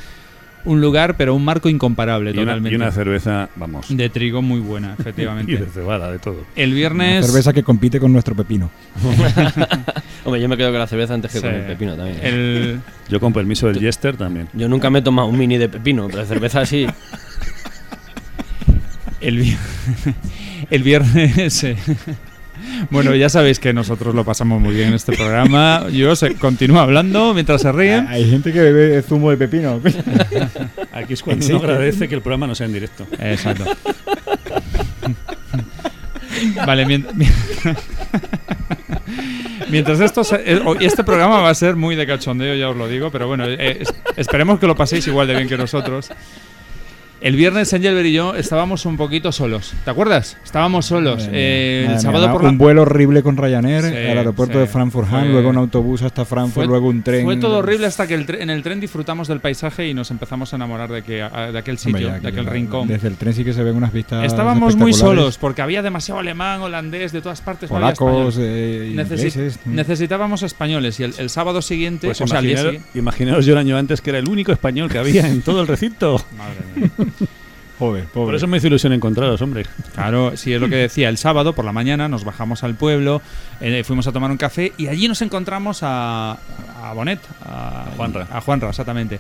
un 0.66 0.82
lugar, 0.82 1.16
pero 1.18 1.34
un 1.36 1.44
marco 1.46 1.70
incomparable 1.70 2.30
Y 2.32 2.34
una, 2.34 2.42
totalmente. 2.44 2.72
y 2.74 2.76
una 2.76 2.92
cerveza, 2.92 3.50
vamos. 3.56 3.86
de 3.90 4.10
trigo 4.10 4.42
muy 4.42 4.60
buena, 4.60 4.96
y 4.98 5.02
efectivamente. 5.02 5.58
de 5.58 5.66
cebada, 5.68 6.12
de 6.12 6.20
todo. 6.20 6.44
El 6.56 6.70
Una 6.70 6.76
viernes. 6.78 7.26
cerveza 7.26 7.54
que 7.54 7.64
compite 7.64 8.00
con 8.00 8.12
nuestro 8.14 8.36
pepino. 8.36 8.70
Hombre, 10.24 10.40
yo 10.42 10.48
me 10.48 10.56
quedo 10.58 10.70
con 10.70 10.80
la 10.80 10.88
cerveza 10.88 11.14
antes 11.16 11.32
que 11.32 11.40
Sí. 11.40 11.44
con 11.44 11.54
el 11.54 11.62
pepino 11.64 11.96
también. 11.96 12.18
¿eh? 12.18 12.30
el- 12.30 12.80
Yo 13.10 13.20
con 13.20 13.34
permiso 13.34 13.68
del 13.68 13.80
Jester 13.80 14.16
también. 14.18 14.48
Yo 14.54 14.68
nunca 14.70 14.90
me 14.90 15.00
he 15.00 15.02
tomado 15.02 15.28
un 15.28 15.38
mini 15.38 15.58
de 15.58 15.68
pepino, 15.70 16.08
pero 16.08 16.20
de 16.20 16.26
cerveza 16.28 16.66
sí. 16.66 16.86
El, 19.22 19.38
vi- 19.38 19.58
el 20.72 20.82
viernes. 20.84 21.66
Bueno, 22.90 23.16
ya 23.16 23.30
sabéis 23.30 23.60
que 23.60 23.74
nosotros 23.74 24.14
lo 24.16 24.24
pasamos 24.26 24.60
muy 24.62 24.74
bien 24.76 24.90
en 24.90 24.94
este 24.96 25.14
programa. 25.16 25.88
Yo 25.92 26.16
se, 26.16 26.36
continúo 26.36 26.80
hablando 26.80 27.34
mientras 27.34 27.62
se 27.62 27.72
ríen. 27.72 28.08
Hay 28.08 28.30
gente 28.30 28.52
que 28.52 28.60
bebe 28.60 29.02
zumo 29.02 29.30
de 29.30 29.38
pepino. 29.38 29.80
Aquí 30.94 31.14
es 31.14 31.22
cuando 31.24 31.46
uno 31.48 31.58
agradece 31.58 32.08
que 32.08 32.16
el 32.16 32.22
programa 32.22 32.48
no 32.48 32.56
sea 32.56 32.66
en 32.68 32.74
directo. 32.74 33.06
Exacto. 33.20 33.66
vale, 36.66 36.86
mien- 36.86 37.06
mi- 37.16 37.28
mientras 39.70 40.00
esto 40.00 40.24
se- 40.24 40.42
eh, 40.46 40.62
hoy 40.66 40.78
este 40.82 41.04
programa 41.04 41.40
va 41.42 41.50
a 41.50 41.56
ser 41.56 41.76
muy 41.76 41.96
de 41.96 42.06
cachondeo, 42.08 42.56
ya 42.56 42.70
os 42.70 42.78
lo 42.78 42.88
digo, 42.88 43.12
pero 43.12 43.28
bueno, 43.28 43.46
eh, 43.48 43.78
es- 43.82 43.94
esperemos 44.18 44.60
que 44.60 44.68
lo 44.68 44.76
paséis 44.76 45.06
igual 45.08 45.28
de 45.28 45.36
bien 45.36 45.48
que 45.48 45.58
nosotros. 45.58 46.10
El 47.22 47.36
viernes 47.36 47.72
Angelber 47.72 48.04
y 48.08 48.14
yo 48.14 48.34
estábamos 48.36 48.84
un 48.88 48.98
poquito 48.98 49.32
solos. 49.32 49.74
¿Te 49.86 49.92
acuerdas? 49.92 50.38
Estábamos 50.44 50.88
solos. 50.88 51.30
Eh, 51.32 51.84
Madre 51.86 51.96
el 51.98 52.02
sábado 52.02 52.32
por 52.32 52.44
la 52.44 52.50
Un 52.50 52.58
vuelo 52.58 52.82
horrible 52.82 53.22
con 53.22 53.38
Ryanair 53.38 53.84
Sí, 53.84 53.90
al 54.10 54.18
aeropuerto 54.18 54.56
sí. 54.56 54.60
de 54.62 54.66
Frankfurt-Hahn, 54.66 55.26
Fue- 55.26 55.30
luego 55.32 55.50
un 55.50 55.58
autobús 55.58 56.02
hasta 56.02 56.26
Frankfurt, 56.26 56.56
fue- 56.56 56.66
luego 56.66 56.88
un 56.88 57.04
tren. 57.04 57.24
Fue 57.24 57.38
todo 57.38 57.60
horrible 57.60 57.86
hasta 57.86 58.08
que 58.08 58.16
el 58.16 58.26
tre- 58.26 58.42
en 58.42 58.50
el 58.50 58.64
tren 58.64 58.80
disfrutamos 58.80 59.28
del 59.28 59.40
paisaje 59.40 59.88
y 59.88 59.94
nos 59.94 60.10
empezamos 60.10 60.52
a 60.52 60.56
enamorar 60.56 60.92
de, 60.92 61.04
que, 61.04 61.22
a- 61.22 61.52
de 61.52 61.60
aquel 61.60 61.76
Hombre, 61.78 61.92
sitio, 62.02 62.08
ya 62.08 62.14
de 62.16 62.22
que 62.22 62.28
aquel 62.30 62.46
la- 62.46 62.52
rincón. 62.54 62.88
Desde 62.88 63.08
el 63.10 63.18
tren 63.18 63.34
sí 63.36 63.44
que 63.44 63.54
se 63.54 63.62
ven 63.62 63.76
unas 63.76 63.94
vistas. 63.94 64.26
Estábamos 64.26 64.76
muy 64.76 64.92
solos 64.92 65.38
porque 65.38 65.62
había 65.62 65.84
demasiado 65.84 66.20
alemán, 66.22 66.62
holandés, 66.62 67.12
de 67.12 67.22
todas 67.22 67.40
partes. 67.42 67.70
Polacos, 67.70 68.36
eh, 68.40 68.94
Necesi- 68.96 69.28
ingleses. 69.28 69.60
necesitáis 69.66 70.42
españoles 70.42 71.00
y 71.00 71.04
el, 71.04 71.14
el 71.20 71.30
sábado 71.30 71.62
siguiente, 71.62 72.08
Pues 72.08 72.20
o 72.22 72.26
sea, 72.26 72.42
día 72.42 72.82
imaginaros 72.96 73.46
yo 73.46 73.54
el 73.54 73.60
año 73.60 73.78
antes 73.78 74.02
que 74.02 74.10
era 74.10 74.18
el 74.18 74.28
único 74.28 74.52
español 74.52 74.90
que 74.90 74.98
había 74.98 75.28
en 75.28 75.44
todo 75.44 75.62
el 75.62 75.68
recinto. 75.68 76.20
Madre 76.36 76.56
mía. 76.76 77.11
Joder, 77.80 78.06
pobre. 78.06 78.26
Por 78.28 78.36
eso 78.36 78.46
me 78.46 78.58
hizo 78.58 78.68
ilusión 78.68 78.94
encontraros, 78.94 79.42
hombre. 79.42 79.66
Claro, 79.96 80.38
sí, 80.38 80.54
es 80.54 80.62
lo 80.62 80.70
que 80.70 80.76
decía. 80.76 81.10
El 81.10 81.18
sábado 81.18 81.54
por 81.54 81.66
la 81.66 81.72
mañana 81.72 82.08
nos 82.08 82.24
bajamos 82.24 82.64
al 82.64 82.76
pueblo, 82.76 83.24
eh, 83.60 83.84
fuimos 83.84 84.06
a 84.06 84.12
tomar 84.12 84.30
un 84.30 84.38
café 84.38 84.72
y 84.78 84.88
allí 84.88 85.08
nos 85.08 85.24
encontramos 85.24 85.80
a, 85.82 86.38
a 86.80 86.94
Bonet, 86.94 87.20
a, 87.44 87.88
A 87.88 87.92
Juanra. 87.98 88.28
A 88.32 88.40
Juanra, 88.40 88.70
exactamente. 88.70 89.20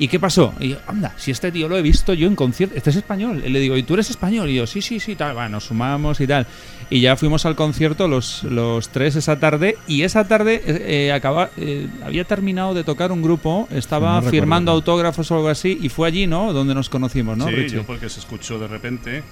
¿Y 0.00 0.08
qué 0.08 0.18
pasó? 0.18 0.54
Y 0.58 0.70
yo, 0.70 0.78
anda, 0.86 1.12
si 1.18 1.30
este 1.30 1.52
tío 1.52 1.68
lo 1.68 1.76
he 1.76 1.82
visto 1.82 2.14
yo 2.14 2.26
en 2.26 2.34
concierto, 2.34 2.74
este 2.74 2.88
es 2.88 2.96
español. 2.96 3.42
Y 3.46 3.50
le 3.50 3.60
digo, 3.60 3.76
¿y 3.76 3.82
tú 3.82 3.94
eres 3.94 4.08
español? 4.08 4.48
Y 4.48 4.54
yo, 4.54 4.66
sí, 4.66 4.80
sí, 4.80 4.98
sí, 4.98 5.14
tal. 5.14 5.34
Bueno, 5.34 5.50
nos 5.50 5.64
sumamos 5.64 6.20
y 6.20 6.26
tal. 6.26 6.46
Y 6.90 7.00
ya 7.00 7.16
fuimos 7.16 7.46
al 7.46 7.54
concierto 7.54 8.08
los, 8.08 8.42
los 8.42 8.88
tres 8.88 9.14
esa 9.14 9.38
tarde. 9.38 9.76
Y 9.86 10.02
esa 10.02 10.26
tarde 10.26 10.60
eh, 10.66 11.06
eh, 11.06 11.12
acaba, 11.12 11.50
eh, 11.56 11.86
había 12.04 12.24
terminado 12.24 12.74
de 12.74 12.82
tocar 12.82 13.12
un 13.12 13.22
grupo, 13.22 13.68
estaba 13.70 14.08
No 14.08 14.16
recuerdo. 14.16 14.30
firmando 14.32 14.72
autógrafos 14.72 15.30
o 15.30 15.36
algo 15.36 15.48
así. 15.48 15.78
Y 15.80 15.88
fue 15.88 16.08
allí, 16.08 16.26
¿no? 16.26 16.52
Donde 16.52 16.74
nos 16.74 16.88
conocimos, 16.88 17.38
¿no? 17.38 17.46
sí, 17.46 17.52
Richie? 17.54 17.76
yo 17.76 17.84
porque 17.84 18.08
se 18.08 18.18
escuchó 18.18 18.58
de 18.58 18.66
repente. 18.66 19.22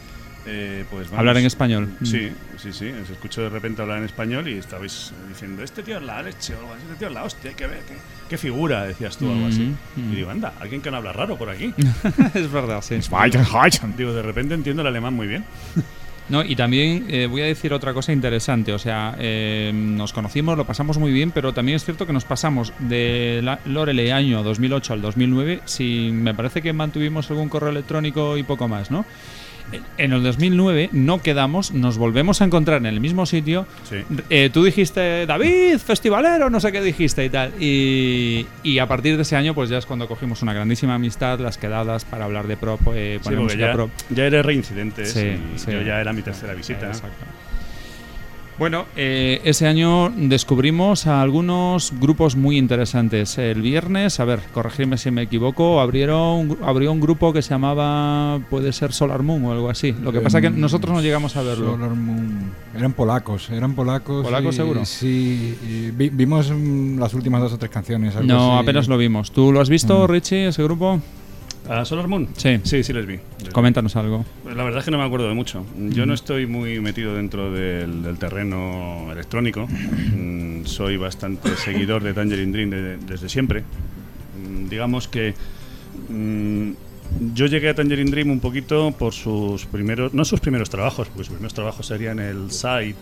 eh, 0.46 0.84
pues 0.88 1.06
vamos. 1.08 1.18
Hablar 1.18 1.36
en 1.38 1.46
español. 1.46 1.90
Sí, 2.04 2.30
sí, 2.58 2.72
sí. 2.72 2.92
Se 3.06 3.12
escuchó 3.12 3.42
de 3.42 3.48
repente 3.50 3.82
hablar 3.82 3.98
en 3.98 4.04
español 4.04 4.46
y 4.48 4.52
estabais 4.52 5.12
diciendo: 5.28 5.62
Este 5.64 5.82
tío 5.82 5.96
es 5.98 6.02
la 6.04 6.22
leche 6.22 6.54
o 6.54 6.58
algo 6.60 6.74
así. 6.74 6.82
Este 6.84 6.94
tío 7.00 7.08
es 7.08 7.14
la 7.14 7.24
hostia, 7.24 7.50
hay 7.50 7.56
que 7.56 7.66
ver. 7.66 7.80
¿Qué, 7.80 7.94
qué 8.30 8.38
figura? 8.38 8.84
Decías 8.84 9.16
tú, 9.18 9.28
algo 9.30 9.46
así. 9.48 9.62
Mm, 9.96 10.00
mm. 10.00 10.12
Y 10.12 10.16
digo: 10.16 10.30
Anda, 10.30 10.54
alguien 10.60 10.80
que 10.80 10.90
no 10.92 10.98
habla 10.98 11.12
raro 11.12 11.36
por 11.36 11.50
aquí. 11.50 11.74
es 12.34 12.52
verdad, 12.52 12.82
sí. 12.82 12.98
digo, 13.96 14.12
de 14.14 14.22
repente 14.22 14.54
entiendo 14.54 14.82
el 14.82 14.88
alemán 14.88 15.14
muy 15.14 15.26
bien. 15.26 15.44
No, 16.28 16.44
y 16.44 16.56
también 16.56 17.06
eh, 17.08 17.26
voy 17.26 17.40
a 17.40 17.46
decir 17.46 17.72
otra 17.72 17.94
cosa 17.94 18.12
interesante. 18.12 18.72
O 18.72 18.78
sea, 18.78 19.16
eh, 19.18 19.72
nos 19.74 20.12
conocimos, 20.12 20.56
lo 20.56 20.66
pasamos 20.66 20.98
muy 20.98 21.10
bien, 21.10 21.30
pero 21.30 21.54
también 21.54 21.76
es 21.76 21.84
cierto 21.84 22.06
que 22.06 22.12
nos 22.12 22.24
pasamos 22.24 22.72
de 22.78 23.40
la 23.42 23.60
año 24.14 24.42
2008 24.42 24.92
al 24.92 25.02
2009 25.02 25.60
sin, 25.64 26.22
me 26.22 26.34
parece 26.34 26.60
que 26.62 26.72
mantuvimos 26.72 27.30
algún 27.30 27.48
correo 27.48 27.70
electrónico 27.70 28.36
y 28.36 28.42
poco 28.42 28.68
más, 28.68 28.90
¿no? 28.90 29.04
En- 29.98 30.12
el 30.12 30.22
2009 30.22 30.88
no 30.92 31.20
quedamos, 31.20 31.72
nos 31.72 31.98
volvemos 31.98 32.40
a 32.40 32.44
encontrar 32.44 32.78
en 32.78 32.87
el 32.87 33.00
mismo 33.00 33.26
sitio. 33.26 33.66
Sí. 33.88 33.96
Eh, 34.31 34.50
tú 34.52 34.64
dijiste, 34.64 35.26
David, 35.26 35.78
festivalero, 35.78 36.48
no 36.50 36.61
sé 36.61 36.72
qué 36.72 36.81
dijiste 36.81 37.24
y 37.24 37.28
tal. 37.31 37.52
Y, 37.61 38.46
y 38.62 38.78
a 38.78 38.87
partir 38.87 39.16
de 39.16 39.22
ese 39.22 39.37
año, 39.37 39.54
pues 39.54 39.68
ya 39.70 39.78
es 39.78 39.87
cuando 39.87 40.09
cogimos 40.09 40.42
una 40.42 40.52
grandísima 40.54 40.94
amistad, 40.94 41.38
las 41.40 41.59
quedadas 41.59 42.04
para 42.04 42.24
hablar 42.24 42.46
de 42.46 42.57
pro, 42.57 42.78
eh, 42.94 43.18
Sí, 43.22 43.59
ya, 43.59 43.72
pro. 43.72 43.90
ya 44.11 44.24
eres 44.24 44.44
reincidente. 44.44 45.04
Sí, 45.07 45.37
y 45.54 45.59
sí. 45.59 45.70
Yo 45.72 45.83
ya 45.83 46.00
era 46.00 46.12
mi 46.12 46.22
tercera 46.22 46.54
visita. 46.54 46.87
Exacto. 46.87 47.24
Bueno, 48.58 48.86
eh, 48.96 49.40
ese 49.44 49.68
año 49.68 50.10
descubrimos 50.16 51.06
a 51.06 51.22
algunos 51.22 51.92
grupos 52.00 52.34
muy 52.34 52.58
interesantes. 52.58 53.38
El 53.38 53.62
viernes, 53.62 54.18
a 54.18 54.24
ver, 54.24 54.40
corregirme 54.52 54.98
si 54.98 55.12
me 55.12 55.22
equivoco, 55.22 55.80
abrieron, 55.80 56.58
abrió 56.64 56.90
un 56.90 56.98
grupo 57.00 57.32
que 57.32 57.40
se 57.40 57.50
llamaba, 57.50 58.40
puede 58.50 58.72
ser 58.72 58.92
Solar 58.92 59.22
Moon 59.22 59.44
o 59.44 59.52
algo 59.52 59.70
así. 59.70 59.94
Lo 60.02 60.10
que 60.10 60.20
pasa 60.20 60.40
que 60.40 60.50
nosotros 60.50 60.92
no 60.92 61.00
llegamos 61.00 61.36
a 61.36 61.42
verlo. 61.42 61.72
Solar 61.76 61.90
Moon. 61.94 62.50
Eran 62.76 62.94
polacos, 62.94 63.48
eran 63.50 63.74
polacos. 63.76 64.24
¿Polacos 64.24 64.54
y- 64.54 64.58
seguro? 64.58 64.84
Sí, 64.84 65.56
y 65.64 65.90
vi- 65.92 66.10
vimos 66.10 66.50
mm, 66.50 66.98
las 66.98 67.14
últimas 67.14 67.40
dos 67.40 67.52
o 67.52 67.58
tres 67.58 67.70
canciones. 67.70 68.16
algo 68.16 68.26
No, 68.26 68.54
así. 68.56 68.62
apenas 68.64 68.88
lo 68.88 68.98
vimos. 68.98 69.30
¿Tú 69.30 69.52
lo 69.52 69.60
has 69.60 69.68
visto, 69.68 70.02
Mm. 70.08 70.10
Richie, 70.10 70.48
ese 70.48 70.64
grupo? 70.64 71.00
¿A 71.68 71.85
Solar 71.85 72.09
Moon? 72.09 72.28
Sí. 72.37 72.61
Sí, 72.64 72.83
sí 72.83 72.92
les 72.94 73.07
vi. 73.07 73.18
Coméntanos 73.52 73.94
algo. 73.96 74.24
La 74.46 74.64
verdad 74.64 74.78
es 74.78 74.85
que 74.87 74.90
no 74.90 74.96
me 74.98 75.04
acuerdo 75.04 75.28
de 75.28 75.35
mucho. 75.35 75.66
Yo 75.90 76.07
no 76.07 76.14
estoy 76.14 76.46
muy 76.46 76.81
metido 76.81 77.14
dentro 77.14 77.52
del, 77.52 78.02
del 78.02 78.16
terreno 78.18 79.12
electrónico. 79.12 79.66
Mm, 79.66 80.64
Soy 80.64 80.96
bastante 80.96 81.54
seguidor 81.64 82.02
de 82.02 82.14
Tangerine 82.14 82.52
Dream 82.52 82.70
de- 82.70 82.96
desde 82.96 83.28
siempre. 83.28 83.64
Mm, 84.42 84.68
Digamos 84.68 85.09
que 85.09 85.35
mm, 86.09 86.70
yo 87.35 87.46
llegué 87.46 87.68
a 87.68 87.74
Tangerine 87.74 88.11
Dream 88.11 88.31
un 88.31 88.40
poquito 88.40 88.90
por 88.92 89.12
sus 89.12 89.66
primeros, 89.66 90.14
no 90.14 90.24
sus 90.24 90.40
primeros 90.40 90.70
trabajos, 90.70 91.09
porque 91.09 91.24
sus 91.24 91.35
primeros 91.35 91.52
trabajos 91.54 91.87
serían 91.87 92.18
el 92.18 92.50
Site. 92.50 92.96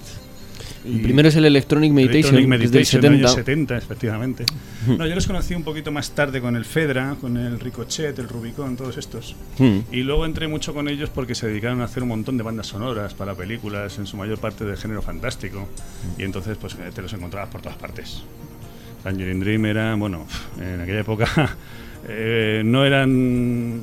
El 0.84 1.00
primero 1.00 1.28
es 1.28 1.36
el 1.36 1.44
Electronic 1.44 1.92
Meditation, 1.92 2.36
Electronic 2.36 2.70
que 2.70 2.82
es 2.82 2.92
del 2.92 3.00
Meditation, 3.00 3.02
70. 3.02 3.18
años 3.18 3.32
70, 3.34 3.76
efectivamente. 3.76 4.44
No, 4.86 5.06
yo 5.06 5.14
los 5.14 5.26
conocí 5.26 5.54
un 5.54 5.64
poquito 5.64 5.90
más 5.90 6.10
tarde 6.12 6.40
con 6.40 6.56
el 6.56 6.64
Fedra, 6.64 7.16
con 7.20 7.36
el 7.36 7.58
Ricochet, 7.58 8.18
el 8.18 8.28
Rubicon, 8.28 8.76
todos 8.76 8.96
estos. 8.96 9.34
Hmm. 9.58 9.80
Y 9.90 10.02
luego 10.02 10.24
entré 10.24 10.46
mucho 10.48 10.74
con 10.74 10.88
ellos 10.88 11.10
porque 11.10 11.34
se 11.34 11.48
dedicaron 11.48 11.80
a 11.80 11.84
hacer 11.84 12.02
un 12.02 12.10
montón 12.10 12.36
de 12.36 12.44
bandas 12.44 12.68
sonoras 12.68 13.14
para 13.14 13.34
películas, 13.34 13.98
en 13.98 14.06
su 14.06 14.16
mayor 14.16 14.38
parte 14.38 14.64
de 14.64 14.76
género 14.76 15.02
fantástico. 15.02 15.68
Y 16.18 16.22
entonces, 16.22 16.56
pues 16.56 16.74
eh, 16.74 16.90
te 16.94 17.02
los 17.02 17.12
encontrabas 17.12 17.50
por 17.50 17.62
todas 17.62 17.76
partes. 17.76 18.22
Tangerine 19.02 19.44
Dream 19.44 19.66
era, 19.66 19.94
bueno, 19.94 20.26
en 20.60 20.80
aquella 20.80 21.00
época 21.00 21.56
eh, 22.08 22.62
no 22.64 22.84
eran 22.84 23.82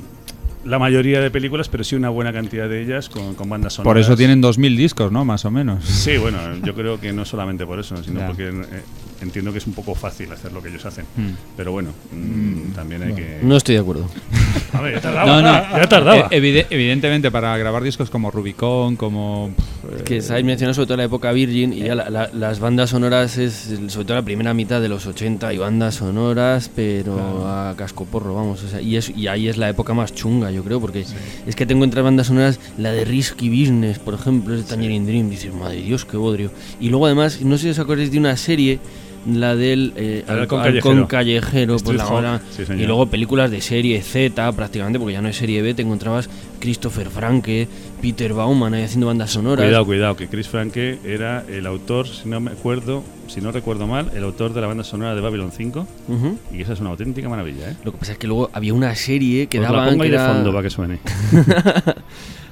la 0.64 0.78
mayoría 0.78 1.20
de 1.20 1.30
películas, 1.30 1.68
pero 1.68 1.84
sí 1.84 1.94
una 1.96 2.08
buena 2.08 2.32
cantidad 2.32 2.68
de 2.68 2.82
ellas 2.82 3.08
con, 3.08 3.34
con 3.34 3.48
bandas 3.48 3.74
sonoras. 3.74 3.90
Por 3.90 3.98
eso 3.98 4.16
tienen 4.16 4.42
2.000 4.42 4.76
discos, 4.76 5.12
¿no? 5.12 5.24
Más 5.24 5.44
o 5.44 5.50
menos. 5.50 5.84
Sí, 5.84 6.16
bueno, 6.16 6.38
yo 6.64 6.74
creo 6.74 6.98
que 7.00 7.12
no 7.12 7.24
solamente 7.24 7.66
por 7.66 7.78
eso, 7.78 8.02
sino 8.02 8.20
Ya. 8.20 8.26
porque 8.28 8.48
eh, 8.48 8.82
entiendo 9.24 9.50
que 9.52 9.58
es 9.58 9.66
un 9.66 9.72
poco 9.74 9.94
fácil 9.94 10.30
hacer 10.32 10.52
lo 10.52 10.62
que 10.62 10.68
ellos 10.68 10.84
hacen. 10.86 11.04
Hmm. 11.16 11.32
Pero 11.56 11.72
bueno, 11.72 11.90
mm, 12.12 12.72
también 12.74 13.02
hay 13.02 13.12
que... 13.14 13.40
No 13.42 13.56
estoy 13.56 13.74
de 13.74 13.80
acuerdo. 13.80 14.08
A 14.72 14.80
ver, 14.80 14.94
ya 14.94 15.00
tardaba. 15.00 15.26
No, 15.26 15.42
no. 15.42 15.76
Ya 15.78 15.88
tardaba. 15.88 16.28
Eh, 16.30 16.38
evide- 16.40 16.66
evidentemente, 16.70 17.30
para 17.30 17.56
grabar 17.58 17.82
discos 17.82 18.10
como 18.10 18.30
Rubicon, 18.30 18.96
como. 18.96 19.50
pff, 19.56 20.02
Que 20.02 20.14
eh, 20.14 20.18
estáis 20.18 20.44
mencionando 20.44 20.74
sobre 20.74 20.86
todo 20.88 20.96
la 20.96 21.04
época 21.04 21.30
Virgin 21.32 21.72
y 21.72 21.80
ya 21.80 21.94
la- 21.94 22.10
la- 22.10 22.30
las 22.32 22.58
bandas 22.60 22.90
sonoras 22.90 23.38
es 23.38 23.70
sobre 23.88 24.04
todo 24.04 24.16
la 24.16 24.22
primera 24.22 24.52
mitad 24.54 24.80
de 24.80 24.88
los 24.88 25.06
80 25.06 25.52
y 25.52 25.58
bandas 25.58 25.96
sonoras, 25.96 26.70
pero 26.74 27.46
a 27.46 27.74
cascoporro, 27.76 28.34
vamos. 28.34 28.62
O 28.64 28.68
sea, 28.68 28.80
y, 28.80 28.96
es, 28.96 29.10
y 29.16 29.28
ahí 29.28 29.48
es 29.48 29.56
la 29.58 29.68
época 29.68 29.94
más 29.94 30.12
chunga, 30.12 30.50
yo 30.50 30.64
creo, 30.64 30.80
porque 30.80 31.04
es 31.46 31.54
que 31.56 31.66
tengo 31.66 31.84
entre 31.84 32.02
bandas 32.02 32.26
sonoras 32.28 32.58
la 32.76 32.90
de 32.92 33.04
Risky 33.04 33.48
Business, 33.48 33.98
por 34.00 34.14
ejemplo, 34.14 34.54
es 34.54 34.62
de 34.64 34.68
Tangerine 34.74 35.06
Dream. 35.06 35.30
Dices, 35.30 35.52
madre 35.54 35.82
Dios, 35.82 36.04
qué 36.04 36.16
bodrio. 36.16 36.50
Y 36.80 36.88
luego 36.88 37.06
además, 37.06 37.40
no 37.42 37.56
sé 37.58 37.64
si 37.64 37.68
os 37.70 37.78
acordáis 37.78 38.10
de 38.10 38.18
una 38.18 38.36
serie. 38.36 38.80
La 39.26 39.56
del 39.56 39.92
eh, 39.96 40.24
El 40.28 40.38
halcón 40.40 40.60
Halcón 40.60 40.82
callejero. 41.06 41.08
callejero, 41.08 41.76
pues 41.82 41.96
la 41.96 42.06
hora- 42.08 42.42
sí, 42.50 42.62
y 42.76 42.84
luego 42.86 43.06
películas 43.06 43.50
de 43.50 43.60
serie 43.60 44.02
Z 44.02 44.52
prácticamente, 44.52 44.98
porque 44.98 45.14
ya 45.14 45.22
no 45.22 45.28
es 45.28 45.36
serie 45.36 45.62
B, 45.62 45.72
te 45.74 45.82
encontrabas 45.82 46.28
Christopher 46.60 47.08
Franke, 47.08 47.66
Peter 48.02 48.32
Bauman 48.34 48.74
ahí 48.74 48.82
haciendo 48.82 49.06
bandas 49.06 49.30
sonoras. 49.30 49.64
Cuidado, 49.64 49.84
cuidado, 49.86 50.16
que 50.16 50.28
Chris 50.28 50.48
Franke 50.48 50.98
era 51.04 51.44
el 51.48 51.66
autor, 51.66 52.06
si 52.06 52.28
no 52.28 52.40
me 52.40 52.50
acuerdo, 52.50 53.02
si 53.28 53.40
no 53.40 53.50
recuerdo 53.52 53.86
mal, 53.86 54.10
el 54.14 54.24
autor 54.24 54.52
de 54.54 54.60
la 54.60 54.66
banda 54.66 54.84
sonora 54.84 55.14
de 55.14 55.20
Babylon 55.20 55.50
5. 55.56 55.86
Ujú. 56.08 56.38
Y 56.52 56.62
esa 56.62 56.72
es 56.74 56.80
una 56.80 56.90
auténtica 56.90 57.28
maravilla, 57.28 57.70
¿eh? 57.70 57.76
Lo 57.84 57.92
que 57.92 57.98
pasa 57.98 58.12
es 58.12 58.18
que 58.18 58.26
luego 58.26 58.50
había 58.52 58.74
una 58.74 58.94
serie 58.94 59.46
que 59.46 59.58
Os 59.58 59.62
la 59.64 59.70
daban. 59.72 59.88
pongo 59.90 60.02
ahí 60.04 60.10
que 60.10 60.16
de 60.16 60.22
era- 60.22 60.32
fondo 60.34 60.50
para 60.50 60.62
que 60.62 60.70
suene. 60.70 60.98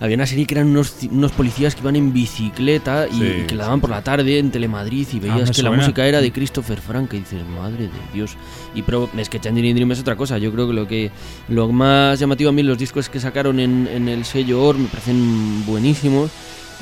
Había 0.01 0.17
una 0.17 0.27
serie 0.27 0.47
que 0.47 0.55
eran 0.55 0.67
unos, 0.67 0.97
unos 1.13 1.31
policías 1.31 1.77
que 1.77 1.81
iban 1.83 1.95
en 1.95 2.13
bicicleta 2.13 3.07
y, 3.09 3.15
Sí, 3.15 3.25
y 3.45 3.47
que 3.47 3.55
la 3.55 3.65
daban 3.65 3.81
por 3.81 3.91
la 3.91 4.03
tarde 4.03 4.37
en 4.41 4.51
Telemadrid 4.51 5.07
y 5.13 5.21
veías 5.21 5.49
me 5.51 5.55
que 5.55 5.63
la 5.63 5.71
música 5.71 6.05
era 6.05 6.21
de 6.21 6.33
Christopher 6.33 6.81
Franke 6.81 7.19
y 7.19 7.21
dices, 7.21 7.41
madre 7.57 7.85
de 7.85 7.91
Dios. 8.13 8.37
Y 8.75 8.83
pero 8.83 9.09
es 9.17 9.29
que 9.29 9.39
Tangerine 9.39 9.75
Dream 9.75 9.93
es 9.93 10.01
otra 10.01 10.17
cosa. 10.17 10.39
Yo 10.39 10.51
creo 10.51 10.67
que 10.67 10.73
lo 10.75 10.89
que 10.89 11.13
lo 11.49 11.69
más 11.71 12.19
llamativo 12.19 12.51
a 12.51 12.53
mí 12.53 12.65
los 12.65 12.79
discos 12.79 13.09
que 13.09 13.21
sacaron 13.21 13.61
en, 13.61 13.87
en 13.87 14.09
el 14.09 14.25
sello 14.25 14.65
OR 14.65 14.77
me 14.77 14.89
parecen 14.89 15.65
buenísimos. 15.67 16.33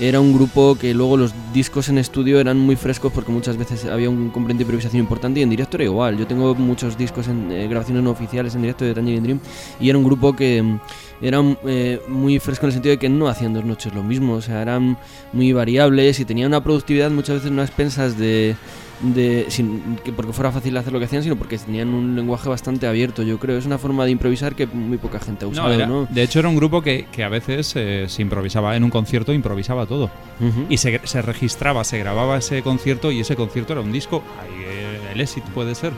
Era 0.00 0.18
un 0.18 0.32
grupo 0.32 0.76
que 0.76 0.94
luego 0.94 1.18
los 1.18 1.34
discos 1.52 1.90
en 1.90 1.98
estudio 1.98 2.40
eran 2.40 2.58
muy 2.58 2.74
frescos 2.74 3.12
porque 3.12 3.30
muchas 3.30 3.58
veces 3.58 3.84
había 3.84 4.08
un 4.08 4.30
componente 4.30 4.60
de 4.60 4.62
improvisación 4.62 5.02
importante 5.02 5.40
y 5.40 5.42
en 5.42 5.50
directo 5.50 5.76
era 5.76 5.84
igual. 5.84 6.16
Yo 6.16 6.26
tengo 6.26 6.54
muchos 6.54 6.96
discos 6.96 7.28
en 7.28 7.52
eh, 7.52 7.68
grabaciones 7.68 8.02
no 8.02 8.10
oficiales 8.10 8.54
en 8.54 8.62
directo 8.62 8.86
de 8.86 8.94
Tangerine 8.94 9.22
Dream 9.22 9.40
y 9.78 9.90
era 9.90 9.98
un 9.98 10.04
grupo 10.04 10.34
que 10.34 10.62
mm, 10.62 10.80
era 11.20 11.42
eh, 11.66 12.00
muy 12.08 12.38
fresco 12.38 12.64
en 12.64 12.68
el 12.68 12.72
sentido 12.72 12.94
de 12.94 12.98
que 12.98 13.10
no 13.10 13.28
hacían 13.28 13.52
dos 13.52 13.66
noches 13.66 13.92
lo 13.94 14.02
mismo, 14.02 14.36
o 14.36 14.40
sea, 14.40 14.62
eran 14.62 14.96
muy 15.34 15.52
variables 15.52 16.18
y 16.18 16.24
tenían 16.24 16.48
una 16.48 16.64
productividad 16.64 17.10
muchas 17.10 17.36
veces 17.36 17.50
no 17.50 17.60
expensas 17.60 18.16
de, 18.16 18.56
de 19.02 19.46
sin 19.48 19.96
que 20.04 20.12
porque 20.12 20.32
fuera 20.32 20.52
fácil 20.52 20.76
hacer 20.76 20.92
lo 20.92 20.98
que 20.98 21.06
hacían, 21.06 21.22
sino 21.22 21.36
porque 21.36 21.56
tenían 21.58 21.88
un 21.94 22.14
lenguaje 22.16 22.48
bastante 22.48 22.86
abierto, 22.86 23.22
yo 23.22 23.38
creo. 23.38 23.56
Es 23.58 23.66
una 23.66 23.78
forma 23.78 24.04
de 24.04 24.10
improvisar 24.10 24.54
que 24.54 24.66
muy 24.66 24.98
poca 24.98 25.20
gente 25.20 25.44
ha 25.44 25.48
no, 25.48 25.52
usado, 25.52 25.72
era- 25.72 25.86
¿no? 25.86 26.06
De 26.10 26.22
hecho, 26.22 26.38
era 26.38 26.48
un 26.48 26.56
grupo 26.56 26.82
que, 26.82 27.06
que 27.10 27.24
a 27.24 27.28
veces 27.28 27.72
eh, 27.76 28.04
se 28.08 28.22
improvisaba 28.22 28.76
en 28.76 28.84
un 28.84 28.90
concierto, 28.90 29.32
improvisaba 29.32 29.86
todo. 29.86 30.10
Y 30.68 30.76
se, 30.78 31.00
se 31.04 31.22
registraba, 31.22 31.84
se 31.84 31.98
grababa 31.98 32.38
ese 32.38 32.62
concierto 32.62 33.10
y 33.12 33.20
ese 33.20 33.36
concierto 33.36 33.72
era 33.72 33.82
un 33.82 33.92
disco. 33.92 34.22
Ahí, 34.40 34.48
eh, 34.64 34.98
el 35.14 35.20
Exit 35.20 35.44
puede 35.44 35.74
ser. 35.74 35.92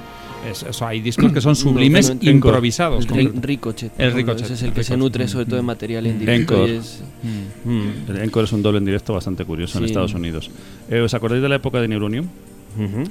Es- 0.50 0.64
eso, 0.64 0.84
hay 0.86 1.00
discos 1.00 1.32
que 1.32 1.40
son 1.40 1.54
sublimes 1.56 2.08
no, 2.08 2.14
no, 2.20 2.30
improvisados. 2.30 3.06
El 3.14 3.40
Ricochet. 3.42 3.92
El 3.98 4.12
Ricochet, 4.12 4.44
Ese 4.46 4.54
es 4.54 4.62
el 4.62 4.68
el 4.68 4.74
que 4.74 4.82
se 4.84 4.96
nutre 4.96 5.28
sobre 5.28 5.44
todo 5.46 5.56
de 5.56 5.62
material 5.62 6.06
en 6.06 6.18
directo. 6.18 6.54
Encore. 6.54 6.72
y 6.72 6.76
es- 6.76 7.02
Mm. 7.22 7.70
Mm. 7.70 8.10
El 8.10 8.16
Encore 8.24 8.44
es 8.46 8.52
un 8.52 8.62
doble 8.62 8.78
en 8.78 8.84
directo 8.84 9.12
bastante 9.14 9.44
curioso 9.44 9.78
en. 9.78 9.84
Estados 9.84 10.12
Unidos. 10.14 10.50
Eh, 10.90 10.98
¿Os 11.00 11.14
acordáis 11.14 11.40
de 11.40 11.48
la 11.48 11.54
época 11.56 11.80
de 11.80 11.86
Neuronium? 11.86 12.26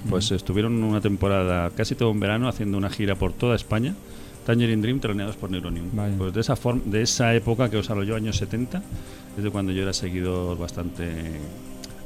Pues 0.10 0.32
estuvieron 0.32 0.84
una 0.84 1.02
temporada, 1.02 1.69
casi 1.71 1.95
todo 1.95 2.12
un 2.12 2.19
verano, 2.19 2.47
haciendo 2.47 2.78
una 2.78 2.89
gira 2.89 3.15
por 3.15 3.34
toda 3.34 3.56
España. 3.56 3.95
Tangerine 4.45 4.82
Dream 4.82 5.00
troneados 5.00 5.36
por 5.36 5.52
Neuronium. 5.52 5.86
Pues 6.17 6.34
de 6.34 6.41
esa, 6.41 6.56
forma, 6.56 6.82
de 6.86 7.04
esa 7.04 7.34
época 7.36 7.69
que 7.69 7.78
os 7.78 7.89
hablo 7.89 8.04
yo, 8.04 8.15
años 8.15 8.38
70, 8.38 8.82
es 9.38 9.43
de 9.43 9.52
cuando 9.52 9.71
yo 9.71 9.84
era 9.84 9.93
seguidor 9.93 10.58
bastante 10.58 11.06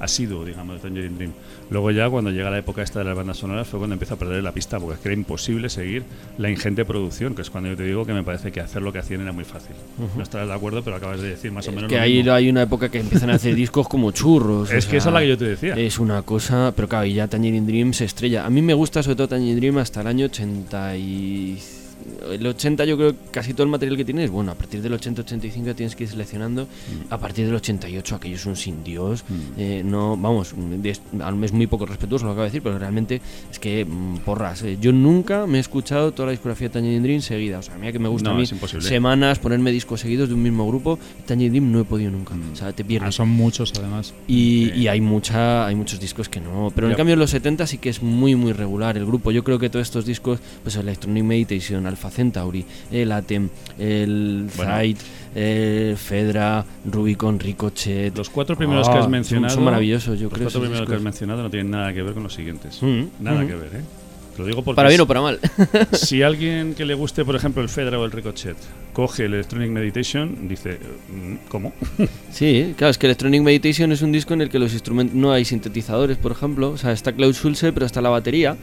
asiduo, 0.05 0.45
digamos, 0.45 0.75
de 0.75 0.81
Tangerine 0.87 1.15
Dream. 1.17 1.31
Luego 1.69 1.91
ya 1.91 2.09
cuando 2.09 2.31
llega 2.31 2.49
la 2.49 2.57
época 2.59 2.81
esta 2.81 2.99
de 2.99 3.05
las 3.05 3.15
bandas 3.17 3.37
sonoras 3.37 3.67
fue 3.67 3.79
cuando 3.79 3.93
empiezo 3.93 4.13
a 4.13 4.17
perder 4.17 4.41
la 4.43 4.51
pista, 4.53 4.79
porque 4.79 4.95
es 4.95 4.99
que 5.01 5.07
era 5.09 5.15
imposible 5.17 5.69
seguir 5.69 6.03
la 6.37 6.49
ingente 6.49 6.85
producción, 6.85 7.35
que 7.35 7.41
es 7.41 7.49
cuando 7.49 7.69
yo 7.69 7.75
te 7.75 7.83
digo 7.83 8.05
que 8.05 8.13
me 8.13 8.23
parece 8.23 8.51
que 8.51 8.61
hacer 8.61 8.81
lo 8.81 8.93
que 8.93 8.99
hacían 8.99 9.21
era 9.21 9.31
muy 9.31 9.43
fácil. 9.43 9.75
No 10.15 10.23
estarás 10.23 10.47
de 10.47 10.53
acuerdo, 10.53 10.83
pero 10.83 10.95
acabas 10.95 11.21
de 11.21 11.29
decir 11.29 11.51
más 11.51 11.65
o 11.67 11.69
Es 11.71 11.75
menos 11.75 11.89
que 11.89 11.95
lo 11.97 12.01
ahí 12.01 12.17
mismo. 12.17 12.33
hay 12.33 12.49
una 12.49 12.61
época 12.63 12.89
que 12.89 12.99
empiezan 12.99 13.29
a 13.31 13.33
hacer 13.35 13.55
discos 13.65 13.87
como 13.87 14.11
churros. 14.11 14.69
o 14.69 14.73
Es 14.73 14.85
que 14.85 14.97
esa 14.97 15.09
es 15.09 15.13
la 15.13 15.19
que 15.21 15.27
yo 15.27 15.37
te 15.37 15.45
decía. 15.45 15.73
Es 15.75 15.99
una 15.99 16.21
cosa, 16.21 16.71
pero 16.75 16.87
claro, 16.87 17.05
y 17.05 17.13
ya 17.15 17.27
Tangerine 17.27 17.65
Dream 17.65 17.93
se 17.93 18.05
estrella. 18.05 18.45
A 18.45 18.49
mí 18.49 18.61
me 18.61 18.73
gusta 18.73 19.01
sobre 19.03 19.15
todo 19.15 19.27
Tangerine 19.29 19.59
Dream 19.59 19.77
hasta 19.79 20.01
el 20.01 20.07
año 20.07 20.25
80 20.27 20.97
y... 20.97 21.57
El 22.31 22.45
80 22.45 22.85
yo 22.85 22.97
creo 22.97 23.11
que 23.13 23.17
casi 23.31 23.53
todo 23.53 23.63
el 23.63 23.69
material 23.69 23.97
que 23.97 24.05
tienes, 24.05 24.29
bueno, 24.29 24.51
a 24.51 24.55
partir 24.55 24.81
del 24.81 24.93
80-85 24.93 25.63
ya 25.65 25.73
tienes 25.73 25.95
que 25.95 26.03
ir 26.03 26.09
seleccionando. 26.09 26.67
A 27.09 27.17
partir 27.17 27.45
del 27.45 27.55
88 27.55 28.15
aquello 28.15 28.35
es 28.35 28.45
un 28.45 28.55
sin 28.55 28.83
Dios. 28.83 29.23
eh, 29.57 29.81
no, 29.85 30.15
vamos, 30.17 30.53
es 30.83 31.53
muy 31.53 31.67
poco 31.67 31.85
respetuoso 31.85 32.25
lo 32.25 32.31
que 32.31 32.33
acabo 32.33 32.43
de 32.43 32.49
decir, 32.49 32.61
pero 32.61 32.77
realmente 32.77 33.21
es 33.51 33.59
que, 33.59 33.85
mm, 33.85 34.17
porras, 34.19 34.61
eh, 34.63 34.77
yo 34.79 34.91
nunca 34.91 35.47
me 35.47 35.57
he 35.57 35.61
escuchado 35.61 36.11
toda 36.13 36.27
la 36.27 36.31
discografía 36.31 36.67
de 36.67 36.73
Tangerine 36.73 37.01
Dream 37.01 37.21
seguida. 37.21 37.59
O 37.59 37.61
sea, 37.61 37.75
a 37.75 37.77
mí 37.77 37.91
que 37.91 37.99
me 37.99 38.09
gusta 38.09 38.29
No, 38.29 38.35
a 38.35 38.39
mí 38.39 38.45
semanas 38.79 39.39
ponerme 39.39 39.71
discos 39.71 40.01
seguidos 40.01 40.29
de 40.29 40.35
un 40.35 40.43
mismo 40.43 40.67
grupo, 40.67 40.99
Tangerine 41.25 41.51
Dream 41.59 41.71
no 41.71 41.79
he 41.81 41.85
podido 41.85 42.11
nunca. 42.11 42.35
O 42.51 42.55
sea, 42.55 42.71
te 42.73 42.83
Ah, 42.83 42.87
pierdes. 42.87 43.15
son 43.15 43.29
muchos, 43.29 43.73
además. 43.77 44.13
Y, 44.27 44.69
Eh. 44.69 44.77
y 44.77 44.87
hay 44.87 45.01
mucha 45.01 45.65
hay 45.67 45.75
muchos 45.75 45.99
discos 45.99 46.29
que 46.29 46.39
no 46.39 46.71
pero 46.75 46.87
en 46.87 46.91
Ya. 46.93 46.97
cambio 46.97 47.13
en 47.13 47.19
los 47.19 47.29
70 47.31 47.65
sí 47.67 47.77
que 47.77 47.89
es 47.89 48.01
muy 48.01 48.35
muy 48.35 48.51
regular 48.53 48.97
el 48.97 49.05
grupo 49.05 49.31
yo 49.31 49.43
creo 49.43 49.57
que 49.59 49.69
todos 49.69 49.83
estos 49.87 50.05
discos 50.05 50.39
pues 50.63 50.75
Electronic 50.75 51.23
Meditation 51.23 51.85
Alpha 51.95 52.09
Centauri 52.11 52.65
el 52.91 53.11
Atem 53.11 53.49
el 53.79 54.49
Bueno. 54.55 54.73
El 55.33 55.97
Fedra 55.97 56.63
Rubicon 56.85 57.39
Ricochet 57.39 58.15
Los 58.17 58.29
cuatro 58.29 58.55
primeros 58.55 58.87
Ah, 58.87 58.93
que 58.93 58.99
has 58.99 59.09
mencionado. 59.09 59.53
son 59.53 59.63
maravillosos, 59.63 60.19
yo 60.19 60.25
los 60.25 60.33
creo, 60.33 60.45
cuatro 60.45 60.61
primeros 60.61 60.87
que 60.87 60.95
has 60.95 61.01
mencionado 61.01 61.43
no 61.43 61.49
tienen 61.49 61.71
nada 61.71 61.93
que 61.93 62.01
ver 62.03 62.13
con 62.13 62.23
los 62.23 62.33
siguientes. 62.33 62.81
Mm, 62.81 63.03
Nada 63.19 63.41
mm. 63.41 63.47
que 63.47 63.55
ver, 63.55 63.75
¿eh? 63.75 63.81
Te 64.35 64.41
lo 64.41 64.47
digo 64.47 64.63
porque 64.63 64.75
para 64.75 64.89
bien 64.89 64.99
o 64.99 65.07
para 65.07 65.21
mal 65.21 65.39
si 65.93 66.21
alguien 66.21 66.73
que 66.75 66.83
le 66.85 66.93
guste, 66.93 67.23
por 67.23 67.35
ejemplo, 67.37 67.61
el 67.63 67.69
Fedra 67.69 67.97
o 67.97 68.03
el 68.03 68.11
Ricochet, 68.11 68.57
coge 68.91 69.25
el 69.25 69.33
Electronic 69.33 69.69
Meditation, 69.71 70.47
dice, 70.49 70.77
mm, 71.09 71.47
¿cómo? 71.49 71.73
Sí, 72.31 72.73
claro, 72.77 72.91
es 72.91 72.97
que 72.97 73.07
Electronic 73.07 73.41
Meditation 73.41 73.93
es 73.93 74.01
un 74.01 74.11
disco 74.11 74.33
en 74.33 74.41
el 74.41 74.49
que 74.49 74.59
los 74.59 74.73
instrumentos 74.73 75.15
no 75.15 75.31
hay 75.31 75.45
sintetizadores, 75.45 76.17
por 76.17 76.33
ejemplo, 76.33 76.71
o 76.71 76.77
sea, 76.77 76.91
está 76.91 77.13
Klaus 77.13 77.37
Schulze, 77.37 77.71
pero 77.71 77.85
está 77.85 78.01
la 78.01 78.09
batería, 78.09 78.57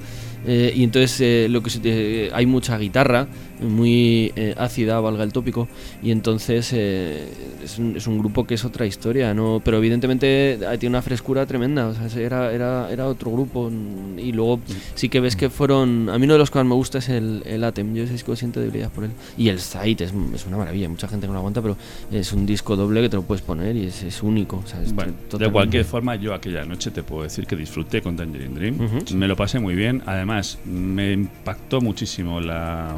eh, 0.47 0.73
y 0.75 0.83
entonces 0.85 1.21
eh, 1.21 1.47
lo 1.49 1.63
que 1.63 1.71
se- 1.71 1.81
eh, 1.85 2.31
hay 2.33 2.47
mucha 2.47 2.77
guitarra, 2.79 3.27
muy 3.63 4.33
eh, 4.37 4.55
ácida, 4.59 5.01
valga 5.01 5.25
el 5.25 5.33
tópico, 5.33 5.69
y 6.03 6.11
entonces 6.11 6.73
eh, 6.73 7.29
es, 7.63 7.79
un, 7.79 7.97
es 7.97 8.07
un 8.07 8.19
grupo 8.19 8.47
que 8.47 8.55
es 8.55 8.65
otra 8.65 8.87
historia, 8.87 9.35
¿no? 9.35 9.61
Pero 9.65 9.79
evidentemente 9.79 10.59
tiene 10.79 10.93
una 10.95 11.03
frescura 11.03 11.47
tremenda, 11.47 11.89
o 11.89 11.95
sea, 11.95 12.21
era, 12.21 12.53
era, 12.53 12.91
era 12.91 13.07
otro 13.07 13.31
grupo, 13.31 13.71
y 14.17 14.33
luego 14.33 14.61
sí 14.95 15.09
que 15.09 15.21
ves 15.21 15.37
que 15.37 15.51
fueron... 15.51 16.09
A 16.11 16.19
mí 16.19 16.25
uno 16.25 16.35
de 16.35 16.39
los 16.39 16.51
que 16.51 16.59
más 16.59 16.67
me 16.67 16.75
gusta 16.75 16.99
es 16.99 17.09
el, 17.09 17.43
el 17.47 17.65
Atem, 17.65 17.95
yo 17.95 18.05
ese 18.05 18.13
disco 18.13 18.35
siento 18.37 18.61
debilidad 18.61 18.91
por 18.91 19.05
él. 19.05 19.11
Y 19.37 19.49
el 19.49 19.61
Sight 19.61 20.01
es, 20.01 20.13
es 20.35 20.47
una 20.47 20.57
maravilla, 20.57 20.89
mucha 20.89 21.09
gente 21.09 21.27
no 21.27 21.33
lo 21.33 21.39
aguanta, 21.41 21.63
pero 21.63 21.77
es 22.11 22.33
un 22.33 22.47
disco 22.47 22.77
doble 22.77 23.01
que 23.03 23.09
te 23.09 23.17
lo 23.17 23.23
puedes 23.23 23.43
poner 23.43 23.77
y 23.77 23.87
es, 23.87 24.03
es 24.03 24.23
único. 24.23 24.63
o 24.65 24.67
sea, 24.67 24.81
Bueno, 24.95 25.13
de 25.39 25.51
cualquier 25.51 25.85
forma, 25.85 26.17
yo 26.17 26.35
aquella 26.35 26.65
noche 26.65 26.91
te 26.91 27.03
puedo 27.03 27.23
decir 27.23 27.47
que 27.47 27.57
disfruté 27.57 28.03
con 28.03 28.17
Tangerine 28.17 28.55
Dream. 28.55 28.81
Ujú. 28.81 29.17
Me 29.17 29.29
lo 29.29 29.37
pasé 29.37 29.59
muy 29.59 29.75
bien. 29.75 30.03
Además, 30.07 30.59
me 30.65 31.13
impactó 31.13 31.81
muchísimo 31.81 32.41
la. 32.41 32.97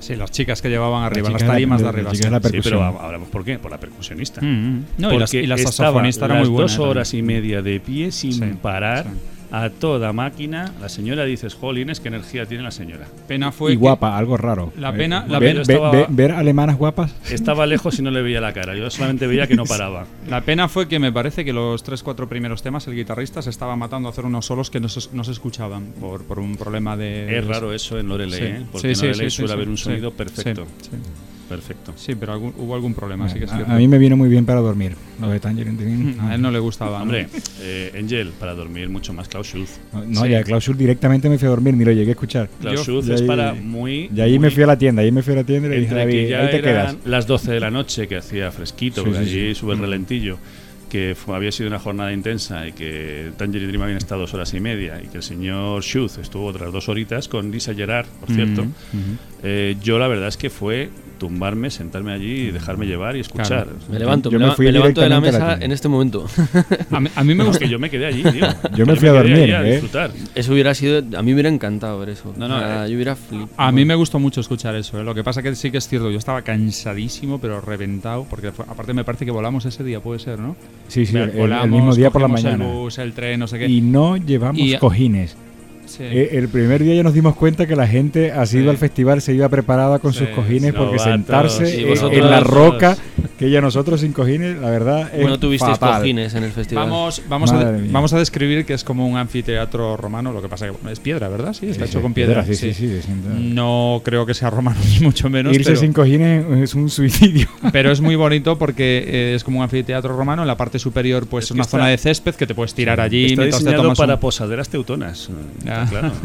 Sí, 0.00 0.14
las 0.16 0.30
chicas 0.30 0.62
que 0.62 0.68
llevaban 0.68 1.02
arriba, 1.04 1.28
las 1.30 1.44
tarimas 1.44 1.78
de, 1.80 1.84
de- 1.84 1.88
arriba. 1.88 2.04
la 2.04 2.10
sí. 2.10 2.16
chica 2.18 2.30
de 2.30 2.40
la 2.40 2.48
Sí, 2.50 2.60
pero 2.62 2.82
hablamos 2.84 3.28
por 3.28 3.44
qué, 3.44 3.58
por 3.58 3.70
la 3.70 3.78
percusionista. 3.80 4.40
Mm, 4.40 4.46
mm. 4.46 4.84
No, 4.98 5.12
y, 5.12 5.18
las, 5.18 5.34
y 5.34 5.46
la 5.46 5.58
saxofonista 5.58 6.26
era 6.26 6.34
muy 6.36 6.48
buena. 6.48 6.62
dos 6.62 6.78
horas 6.78 7.10
también. 7.10 7.24
y 7.24 7.40
media 7.40 7.62
de 7.62 7.80
pie 7.80 8.12
sin 8.12 8.32
Sí, 8.32 8.42
parar 8.62 9.04
sí. 9.04 9.10
A 9.50 9.70
toda 9.70 10.12
máquina. 10.12 10.72
La 10.80 10.88
señora 10.88 11.24
dices, 11.24 11.54
jolines, 11.54 12.00
qué 12.00 12.08
energía 12.08 12.46
tiene 12.46 12.62
la 12.64 12.70
señora. 12.70 13.06
Pena 13.26 13.50
fue 13.52 13.72
y 13.72 13.74
que- 13.74 13.80
guapa, 13.80 14.16
algo 14.18 14.36
raro. 14.36 14.72
La 14.78 14.90
Eh, 14.90 14.92
pena- 14.92 15.24
la 15.28 15.38
ver, 15.38 15.50
pena 15.56 15.62
ver- 15.66 15.70
estaba- 15.76 15.90
ver- 15.90 16.06
ver 16.10 16.32
alemanas 16.32 16.76
guapas. 16.76 17.14
Estaba 17.30 17.66
lejos 17.66 17.98
y 17.98 18.02
no 18.02 18.10
le 18.10 18.22
veía 18.22 18.40
la 18.40 18.52
cara. 18.52 18.74
Yo 18.76 18.90
solamente 18.90 19.26
veía 19.26 19.46
que 19.46 19.56
no 19.56 19.64
paraba. 19.66 20.06
La 20.28 20.42
pena 20.42 20.68
fue 20.68 20.88
que 20.88 20.98
me 20.98 21.12
parece 21.12 21.44
que 21.44 21.52
los 21.52 21.82
3-4 21.84 22.28
primeros 22.28 22.62
temas 22.62 22.86
el 22.88 22.94
guitarrista 22.94 23.42
se 23.42 23.50
estaba 23.50 23.76
matando 23.76 24.08
a 24.08 24.12
hacer 24.12 24.24
unos 24.26 24.46
solos 24.46 24.70
que 24.70 24.80
no 24.80 24.88
se, 24.88 25.14
no 25.14 25.24
se 25.24 25.32
escuchaban 25.32 25.92
por, 26.00 26.24
por 26.24 26.38
un 26.38 26.56
problema 26.56 26.96
de... 26.96 27.38
Es 27.38 27.46
raro 27.46 27.72
eso 27.72 27.98
en 27.98 28.08
Loreley, 28.08 28.38
Sí. 28.38 28.44
¿eh? 28.44 28.62
Porque 28.70 28.94
Sí, 28.94 29.06
en 29.06 29.14
sí, 29.14 29.14
suele 29.14 29.30
sí, 29.30 29.52
haber 29.52 29.68
un 29.68 29.76
sí. 29.76 29.84
sonido 29.84 30.10
Sí, 30.10 30.14
perfecto. 30.16 30.66
Perfecto. 31.48 31.92
sí, 31.96 32.14
pero 32.14 32.32
algún- 32.34 32.52
hubo 32.58 32.74
algún 32.74 32.92
problema, 32.94 33.32
que 33.32 33.44
a, 33.44 33.74
a 33.74 33.78
mí 33.78 33.88
me 33.88 33.98
vino 33.98 34.16
muy 34.16 34.28
bien 34.28 34.44
para 34.44 34.60
dormir. 34.60 34.92
Lo 35.20 35.28
de 35.28 35.40
Tangerine 35.40 35.76
Dream. 35.82 36.20
A 36.20 36.34
él 36.34 36.42
no 36.42 36.50
le 36.50 36.58
gustaba. 36.58 36.98
¿no? 36.98 37.04
Hombre, 37.04 37.28
eh, 37.62 37.92
Angel, 37.98 38.32
para 38.38 38.54
dormir 38.54 38.88
mucho 38.88 39.12
más 39.12 39.28
Klaus 39.28 39.48
Schulz. 39.48 39.78
No, 39.92 40.04
no, 40.04 40.22
Sí. 40.24 40.28
ya 40.30 40.42
Klaus 40.44 40.64
Schulz 40.64 40.78
directamente 40.78 41.28
me 41.28 41.38
fui 41.38 41.46
a 41.46 41.50
dormir, 41.50 41.74
ni 41.74 41.84
lo 41.84 41.92
llegué 41.92 42.10
a 42.10 42.12
escuchar. 42.12 42.48
Klaus 42.60 42.76
Yo- 42.76 42.84
Schulz 42.84 43.08
es 43.08 43.20
ahí- 43.22 43.26
para 43.26 43.54
muy. 43.54 44.10
Y 44.14 44.20
ahí 44.20 44.32
muy- 44.32 44.40
me 44.40 44.50
fui 44.50 44.62
a 44.62 44.66
la 44.66 44.76
tienda, 44.78 45.02
ahí 45.02 45.10
me 45.12 45.22
fui 45.22 45.32
a 45.32 45.36
la 45.36 45.44
tienda 45.44 45.68
y 45.68 45.70
le 45.70 45.80
dije 45.80 45.94
a 45.94 46.02
Entre 46.02 46.04
David, 46.12 46.24
que 46.24 46.30
ya 46.30 46.40
ahí 46.40 46.50
te 46.50 46.60
quedas. 46.62 46.96
las 47.04 47.26
12 47.26 47.52
de 47.52 47.60
la 47.60 47.70
noche 47.70 48.06
que 48.08 48.16
hacía 48.16 48.52
fresquito, 48.52 49.02
Sí, 49.02 49.08
que 49.10 49.14
sí, 49.16 49.20
allí 49.22 49.54
sí. 49.54 49.60
sube 49.60 49.72
el 49.74 49.80
relentillo, 49.80 50.38
que 50.90 51.14
fue- 51.14 51.36
había 51.36 51.52
sido 51.52 51.68
una 51.68 51.78
jornada 51.78 52.12
intensa 52.12 52.66
y 52.66 52.72
que 52.72 53.30
Tangerine 53.36 53.68
Dream 53.68 53.82
habían 53.82 53.98
estado 53.98 54.22
dos 54.22 54.32
horas 54.34 54.54
y 54.54 54.60
media 54.60 55.00
y 55.04 55.08
que 55.08 55.18
el 55.18 55.22
señor 55.22 55.82
Schultz 55.82 56.16
estuvo 56.18 56.46
otras 56.46 56.72
dos 56.72 56.88
horitas 56.88 57.28
con 57.28 57.50
Lisa 57.50 57.74
Gerard, 57.74 58.06
por 58.20 58.30
cierto. 58.34 58.62
Ujú. 58.62 58.68
Eh, 59.42 59.76
yo 59.82 59.98
la 59.98 60.08
verdad 60.08 60.28
es 60.28 60.36
que 60.38 60.48
fue 60.48 60.88
tumbarme, 61.18 61.70
sentarme 61.70 62.12
allí 62.12 62.48
y 62.48 62.50
dejarme 62.50 62.86
llevar 62.86 63.16
y 63.16 63.20
escuchar. 63.20 63.64
Claro. 63.64 63.72
Me 63.90 63.98
levanto, 63.98 64.30
Yo 64.30 64.38
me, 64.38 64.44
me 64.44 64.44
leva- 64.46 64.56
fui 64.56 64.66
me 64.66 64.72
levanto 64.72 65.00
de 65.00 65.08
la 65.08 65.20
mesa 65.20 65.58
en 65.60 65.72
este 65.72 65.88
momento. 65.88 66.26
A 66.90 67.00
mí, 67.00 67.08
a 67.14 67.22
mí 67.24 67.28
me 67.34 67.38
No, 67.42 67.46
gusta. 67.46 67.58
que 67.64 67.68
yo 67.70 67.78
me 67.78 67.90
quedé 67.90 68.06
allí, 68.06 68.22
tío. 68.22 68.46
Yo 68.76 68.86
me 68.86 68.96
fui 68.96 69.08
a 69.08 69.12
dormir, 69.12 69.54
a 69.54 69.66
¿eh? 69.68 69.72
disfrutar. 69.72 70.10
Eso 70.34 70.52
hubiera 70.52 70.72
sido. 70.74 70.98
A 70.98 71.22
mí 71.22 71.26
me 71.28 71.34
hubiera 71.34 71.48
encantado 71.48 71.98
ver 71.98 72.10
eso. 72.10 72.32
No, 72.36 72.46
no, 72.48 72.56
O 72.56 72.58
sea, 72.60 72.86
eh. 72.86 72.90
yo 72.90 72.94
hubiera 72.96 73.16
flipado. 73.16 73.50
A 73.56 73.72
mí 73.72 73.84
me 73.84 73.94
gustó 73.94 74.18
mucho 74.18 74.40
escuchar 74.40 74.74
eso. 74.76 75.00
¿eh? 75.00 75.04
Lo 75.04 75.14
que 75.14 75.24
pasa 75.24 75.42
que 75.42 75.54
sí 75.54 75.70
que 75.70 75.78
es 75.78 75.88
cierto, 75.88 76.10
yo 76.10 76.18
estaba 76.18 76.42
cansadísimo, 76.42 77.40
pero 77.40 77.60
reventado, 77.60 78.24
porque 78.30 78.52
fue- 78.52 78.64
aparte 78.68 78.92
me 78.94 79.04
parece 79.04 79.24
que 79.24 79.30
volamos 79.30 79.64
ese 79.66 79.82
día, 79.84 80.00
puede 80.00 80.20
ser, 80.20 80.38
¿no? 80.38 80.56
Sí, 80.88 81.04
sí, 81.06 81.16
el, 81.16 81.30
el 81.30 81.36
Volamos, 81.36 81.68
mismo 81.70 81.94
día 81.94 82.10
por 82.10 82.22
la 82.22 82.28
mañana. 82.28 82.64
El 82.64 82.72
bus, 82.72 82.98
el 82.98 83.12
tren, 83.12 83.40
no 83.40 83.46
sé 83.48 83.58
qué. 83.58 83.66
Y 83.66 83.80
no 83.80 84.16
llevamos 84.16 84.60
Y- 84.60 84.76
cojines. 84.78 85.36
Sí. 85.98 86.04
Eh, 86.04 86.28
el 86.38 86.48
primer 86.48 86.82
día 86.82 86.94
ya 86.94 87.02
nos 87.02 87.12
dimos 87.12 87.34
cuenta 87.36 87.66
que 87.66 87.74
la 87.76 87.86
gente 87.88 88.30
ha 88.32 88.46
Sí. 88.46 88.58
ido 88.58 88.70
al 88.70 88.76
festival, 88.78 89.20
se 89.20 89.34
iba 89.34 89.48
preparada 89.48 89.98
con 89.98 90.12
Sí, 90.12 90.20
sus 90.20 90.28
cojines 90.28 90.72
porque 90.72 90.98
sentarse 91.00 91.80
en- 91.82 91.88
vosotros- 91.88 92.18
en 92.18 92.30
la 92.30 92.40
roca, 92.40 92.96
que 93.38 93.50
ya 93.50 93.60
nosotros 93.60 94.00
sin 94.00 94.12
cojines, 94.12 94.58
la 94.58 94.70
verdad 94.70 95.10
es 95.12 95.20
Bueno, 95.20 95.38
tuvisteis 95.40 95.76
fatal. 95.78 96.00
cojines 96.02 96.34
en 96.34 96.44
el 96.44 96.52
festival. 96.52 96.84
Vamos, 96.88 97.22
vamos, 97.28 97.52
a, 97.52 97.72
mía. 97.72 97.90
vamos 97.92 98.12
a 98.12 98.18
describir 98.18 98.64
que 98.64 98.74
es 98.74 98.84
como 98.84 99.06
un 99.08 99.16
anfiteatro 99.16 99.96
romano, 99.96 100.32
lo 100.32 100.40
que 100.40 100.48
pasa 100.48 100.66
que 100.66 100.70
bueno, 100.72 100.90
es 100.90 101.00
piedra, 101.00 101.28
¿verdad? 101.28 101.52
Sí, 101.52 101.66
está 101.66 101.84
Sí, 101.84 101.90
hecho 101.90 101.98
sí, 101.98 102.02
con 102.02 102.14
piedra. 102.14 102.44
Sí. 102.44 102.72
No 103.36 104.02
creo 104.04 104.26
que 104.26 104.34
sea 104.34 104.50
romano, 104.50 104.78
ni 105.00 105.04
mucho 105.04 105.28
menos, 105.28 105.54
Irse 105.54 105.70
pero, 105.70 105.80
sin 105.80 105.92
cojines 105.92 106.44
es 106.62 106.74
un 106.74 106.90
suicidio. 106.90 107.48
pero 107.72 107.90
es 107.90 108.00
muy 108.00 108.16
bonito 108.16 108.56
porque 108.58 109.04
eh, 109.06 109.34
es 109.34 109.44
como 109.44 109.58
un 109.58 109.64
anfiteatro 109.64 110.16
romano. 110.16 110.42
En 110.42 110.48
la 110.48 110.56
parte 110.56 110.78
superior, 110.78 111.26
pues 111.26 111.46
Es 111.46 111.50
una 111.50 111.62
está- 111.62 111.72
zona 111.72 111.88
de 111.88 111.98
césped 111.98 112.34
que 112.34 112.46
te 112.46 112.54
puedes 112.54 112.74
tirar 112.74 113.00
allí 113.00 113.26
Está 113.26 113.44
diseñado 113.44 113.82
tomas 113.82 113.98
para 113.98 114.14
un- 114.14 114.20
posaderas 114.20 114.68
teutonas. 114.68 115.28
Ah. 115.66 115.87
Claro. 115.88 116.12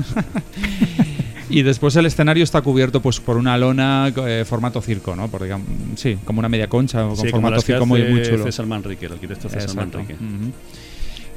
Y 1.50 1.62
después 1.62 1.96
el 1.96 2.08
escenario 2.08 2.44
está 2.44 2.62
cubierto 2.62 3.00
pues 3.02 3.20
por 3.20 3.38
una 3.38 3.56
lona 3.60 4.12
eh, 4.26 4.44
formato 4.44 4.82
circo, 4.82 5.16
¿no? 5.16 5.28
Por, 5.28 5.44
digamos, 5.44 5.68
sí, 5.96 6.18
como 6.26 6.40
una 6.40 6.50
media 6.50 6.68
concha 6.68 7.04
con 7.04 7.16
Sí, 7.16 7.22
como 7.24 7.32
formato 7.32 7.56
las 7.56 7.64
que 7.64 7.74
circo 7.74 7.86
muy, 7.86 8.02
hace 8.02 8.12
muy 8.12 8.24
chulo. 8.24 8.44
César 8.46 8.66
Manrique, 8.66 9.06
el 9.06 9.14
arquitecto 9.14 9.50
César. 9.50 9.76
Manrique. 9.76 10.14
Ujú. 10.14 10.52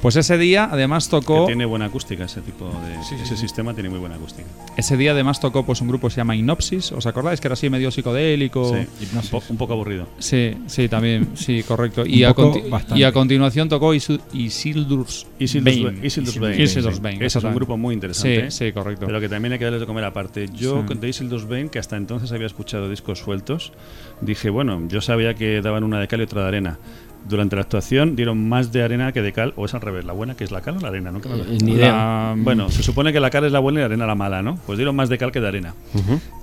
Pues 0.01 0.15
ese 0.15 0.37
día 0.37 0.69
además 0.71 1.05
Que 1.05 1.11
tocó 1.11 1.45
tiene 1.47 1.65
buena 1.65 1.85
acústica 1.85 2.25
ese 2.25 2.41
tipo 2.41 2.65
de 2.65 3.03
Sí, 3.03 3.15
ese 3.15 3.35
sí. 3.35 3.41
sistema 3.41 3.73
tiene 3.73 3.89
muy 3.89 3.99
buena 3.99 4.15
acústica. 4.15 4.47
ese 4.77 4.95
día 4.95 5.11
además 5.11 5.39
tocó 5.39 5.65
pues 5.65 5.81
un 5.81 5.87
grupo 5.87 6.07
que 6.07 6.13
se 6.13 6.17
llama 6.17 6.35
Inopsis, 6.35 6.91
¿os 6.91 7.05
acordáis 7.07 7.41
que 7.41 7.47
era 7.47 7.53
así 7.53 7.69
medio 7.69 7.89
psicodélico? 7.89 8.75
Sí, 8.75 8.87
un, 9.15 9.21
po- 9.29 9.43
un 9.49 9.57
poco 9.57 9.73
aburrido. 9.73 10.07
Sí, 10.19 10.53
sí, 10.67 10.87
también, 10.87 11.29
sí, 11.35 11.63
correcto. 11.63 12.05
Y, 12.05 12.23
a, 12.23 12.33
poco, 12.33 12.53
conti- 12.53 12.69
bastante. 12.69 12.99
y 12.99 13.03
a 13.03 13.11
continuación 13.11 13.69
tocó 13.69 13.93
Isil- 13.93 14.21
Isildur's 14.33 15.25
Isildur's 15.39 15.83
Bane. 15.83 16.05
Isildur's 16.05 16.39
Bane. 16.39 16.63
Isildur's 16.63 17.01
Bane, 17.01 17.25
Ese 17.25 17.39
es 17.39 17.43
un 17.43 17.55
grupo 17.55 17.77
muy 17.77 17.93
Sí, 17.93 17.95
interesante. 17.95 18.51
sí, 18.51 18.71
correcto. 18.71 19.05
Pero 19.07 19.19
que 19.19 19.29
también 19.29 19.53
hay 19.53 19.59
que 19.59 19.65
darles 19.65 19.81
de 19.81 19.87
comer 19.87 20.03
aparte. 20.03 20.47
Yo, 20.53 20.83
The 20.87 21.07
Isildur's 21.09 21.47
Bane, 21.47 21.69
que 21.69 21.79
hasta 21.79 21.97
entonces 21.97 22.31
había 22.31 22.47
escuchado 22.47 22.89
discos 22.89 23.19
sueltos, 23.19 23.71
dije, 24.21 24.49
bueno, 24.49 24.81
yo 24.87 25.01
sabía 25.01 25.33
que 25.33 25.61
daban 25.61 25.83
una 25.83 25.99
de 25.99 26.07
cal 26.07 26.19
y 26.19 26.23
otra 26.23 26.43
de 26.43 26.47
arena. 26.49 26.79
Durante 27.27 27.55
la 27.57 27.61
actuación 27.63 28.15
dieron 28.15 28.47
más 28.47 28.71
de 28.71 28.83
arena 28.83 29.11
que 29.11 29.21
de 29.21 29.33
cal, 29.33 29.53
o 29.57 29.65
es 29.65 29.73
al 29.73 29.81
revés, 29.81 30.05
la 30.05 30.13
buena 30.13 30.35
que 30.35 30.43
es 30.45 30.51
la 30.51 30.61
cal 30.61 30.77
o 30.77 30.79
la 30.79 30.87
arena, 30.89 31.11
me 31.11 31.19
Eh, 31.19 31.57
ni 31.63 31.73
idea. 31.73 31.91
La- 31.91 32.35
Bueno, 32.37 32.69
se 32.69 32.83
supone 32.83 33.11
que 33.11 33.19
la 33.19 33.29
cal 33.29 33.43
es 33.45 33.51
la 33.51 33.59
buena 33.59 33.79
y 33.79 33.81
la 33.81 33.85
arena 33.87 34.05
la 34.07 34.15
mala, 34.15 34.41
¿no? 34.41 34.57
Pues 34.65 34.77
dieron 34.77 34.95
más 34.95 35.09
de 35.09 35.17
cal 35.17 35.31
que 35.31 35.41
de 35.41 35.47
arena. 35.47 35.73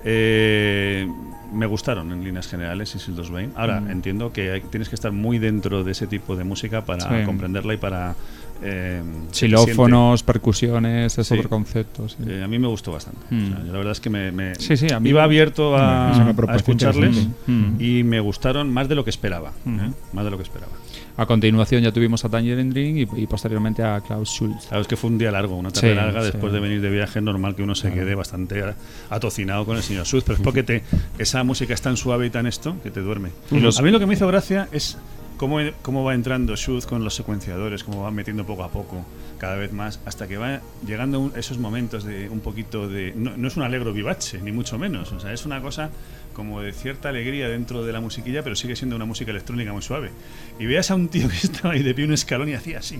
Eh, 0.03 1.07
me 1.53 1.65
gustaron 1.65 2.11
en 2.11 2.23
líneas 2.23 2.47
generales 2.47 2.93
Isildur's 2.95 3.31
Bane. 3.31 3.49
Ahora, 3.55 3.79
Mm. 3.81 3.89
entiendo 3.91 4.31
que 4.33 4.51
hay- 4.51 4.61
tienes 4.61 4.89
que 4.89 4.95
estar 4.95 5.11
muy 5.11 5.39
dentro 5.39 5.83
de 5.83 5.91
ese 5.91 6.05
tipo 6.07 6.35
de 6.35 6.43
música 6.43 6.85
para 6.85 7.19
Sí. 7.19 7.25
comprenderla 7.25 7.73
y 7.73 7.77
para... 7.77 8.15
eh, 8.63 9.01
Xilófonos, 9.31 10.23
percusiones, 10.23 11.17
es 11.17 11.27
Sí. 11.27 11.37
concepto. 11.43 12.07
sí. 12.09 12.15
Eh, 12.27 12.41
a 12.43 12.47
mí 12.47 12.57
me 12.59 12.67
gustó 12.67 12.91
bastante. 12.91 13.19
O 13.31 13.35
Mm. 13.35 13.47
sea, 13.47 13.59
yo 13.65 13.71
la 13.71 13.77
verdad 13.77 13.91
es 13.91 13.99
que 13.99 14.09
me, 14.09 14.31
me- 14.31 14.55
Sí, 14.55 14.77
sí, 14.77 14.87
a 14.91 14.99
mí- 14.99 15.09
iba 15.09 15.23
abierto 15.23 15.75
a, 15.77 16.11
Es 16.11 16.49
a 16.49 16.55
escucharles. 16.55 17.27
Mm. 17.47 17.75
y 17.81 18.03
me 18.03 18.19
gustaron 18.19 18.71
más 18.71 18.87
de 18.89 18.95
lo 18.95 19.03
que 19.03 19.09
esperaba. 19.09 19.51
Mm. 19.65 19.79
¿eh? 19.79 19.91
Más 20.13 20.25
de 20.25 20.31
lo 20.31 20.37
que 20.37 20.43
esperaba. 20.43 20.71
A 21.17 21.25
continuación 21.25 21.81
ya 21.81 21.93
tuvimos 21.93 22.25
a 22.25 22.29
Tangerine 22.29 22.69
Dream 22.71 22.97
y, 22.97 23.21
y 23.23 23.27
posteriormente 23.27 23.81
a 23.83 24.01
Klaus 24.01 24.29
Schulz. 24.29 24.63
Sabes 24.69 24.85
que 24.87 24.97
fue 24.97 25.09
un 25.09 25.17
día 25.17 25.31
largo, 25.31 25.55
una 25.57 25.71
tarde 25.71 25.95
larga 25.95 26.21
después 26.23 26.51
de 26.51 26.59
venir 26.59 26.81
de 26.81 26.89
viaje. 26.89 27.19
Es 27.19 27.23
normal 27.23 27.55
que 27.55 27.63
uno 27.63 27.73
se 27.73 27.91
quede 27.93 28.15
bastante 28.15 28.61
atocinado 29.09 29.65
con 29.65 29.77
el 29.77 29.83
señor 29.83 30.05
Suz, 30.05 30.23
pero 30.25 30.35
es 30.37 30.41
porque 30.43 30.63
te, 30.63 30.83
esa 31.17 31.43
música 31.45 31.73
es 31.73 31.81
tan 31.81 31.95
suave 31.95 32.25
y 32.25 32.29
tan 32.31 32.47
esto 32.47 32.75
que 32.83 32.91
te 32.91 32.99
duerme. 32.99 33.29
Y 33.51 33.59
los- 33.61 33.79
A 33.79 33.81
mí 33.83 33.91
lo 33.91 33.99
que 33.99 34.05
me 34.05 34.13
hizo 34.15 34.27
gracia 34.27 34.67
es 34.73 34.97
cómo, 35.37 35.59
cómo 35.81 36.03
va 36.03 36.13
entrando 36.13 36.55
Suz 36.57 36.85
con 36.85 37.03
los 37.03 37.15
secuenciadores, 37.15 37.83
cómo 37.83 38.01
va 38.03 38.11
metiendo 38.11 38.45
poco 38.45 38.63
a 38.63 38.69
poco, 38.69 39.05
cada 39.37 39.55
vez 39.55 39.71
más, 39.73 39.99
hasta 40.05 40.27
que 40.27 40.37
va 40.37 40.61
llegando 40.85 41.19
un- 41.19 41.33
esos 41.35 41.57
momentos 41.57 42.03
de 42.03 42.29
un 42.29 42.39
poquito 42.39 42.87
de. 42.87 43.13
No, 43.15 43.35
no 43.37 43.47
es 43.47 43.57
un 43.57 43.63
alegro 43.63 43.93
vivace, 43.93 44.39
ni 44.41 44.51
mucho 44.51 44.77
menos. 44.79 45.11
O 45.11 45.19
sea, 45.19 45.33
es 45.33 45.45
una 45.45 45.61
cosa 45.61 45.89
como 46.33 46.61
de 46.61 46.73
cierta 46.73 47.09
alegría 47.09 47.47
dentro 47.49 47.83
de 47.85 47.93
la 47.93 48.01
musiquilla, 48.01 48.43
pero 48.43 48.55
sigue 48.55 48.75
siendo 48.75 48.95
una 48.95 49.05
música 49.05 49.31
electrónica 49.31 49.71
muy 49.73 49.81
suave. 49.81 50.11
Y 50.59 50.65
veas 50.65 50.91
a 50.91 50.95
un 50.95 51.07
tío 51.09 51.27
que 51.29 51.35
estaba 51.43 51.73
ahí 51.73 51.83
de 51.83 51.93
pie 51.93 52.05
un 52.05 52.13
escalón 52.13 52.49
y 52.49 52.53
hacía 52.53 52.79
así. 52.79 52.97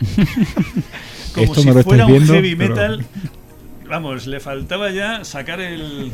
Como 1.34 1.46
Esto 1.54 1.62
si 1.62 1.82
fuera 1.82 2.06
un 2.06 2.12
viendo, 2.12 2.32
heavy 2.34 2.56
pero- 2.56 2.74
metal. 2.74 3.04
Vamos, 3.88 4.26
le 4.26 4.40
faltaba 4.40 4.90
ya 4.90 5.24
sacar 5.24 5.60
el. 5.60 6.10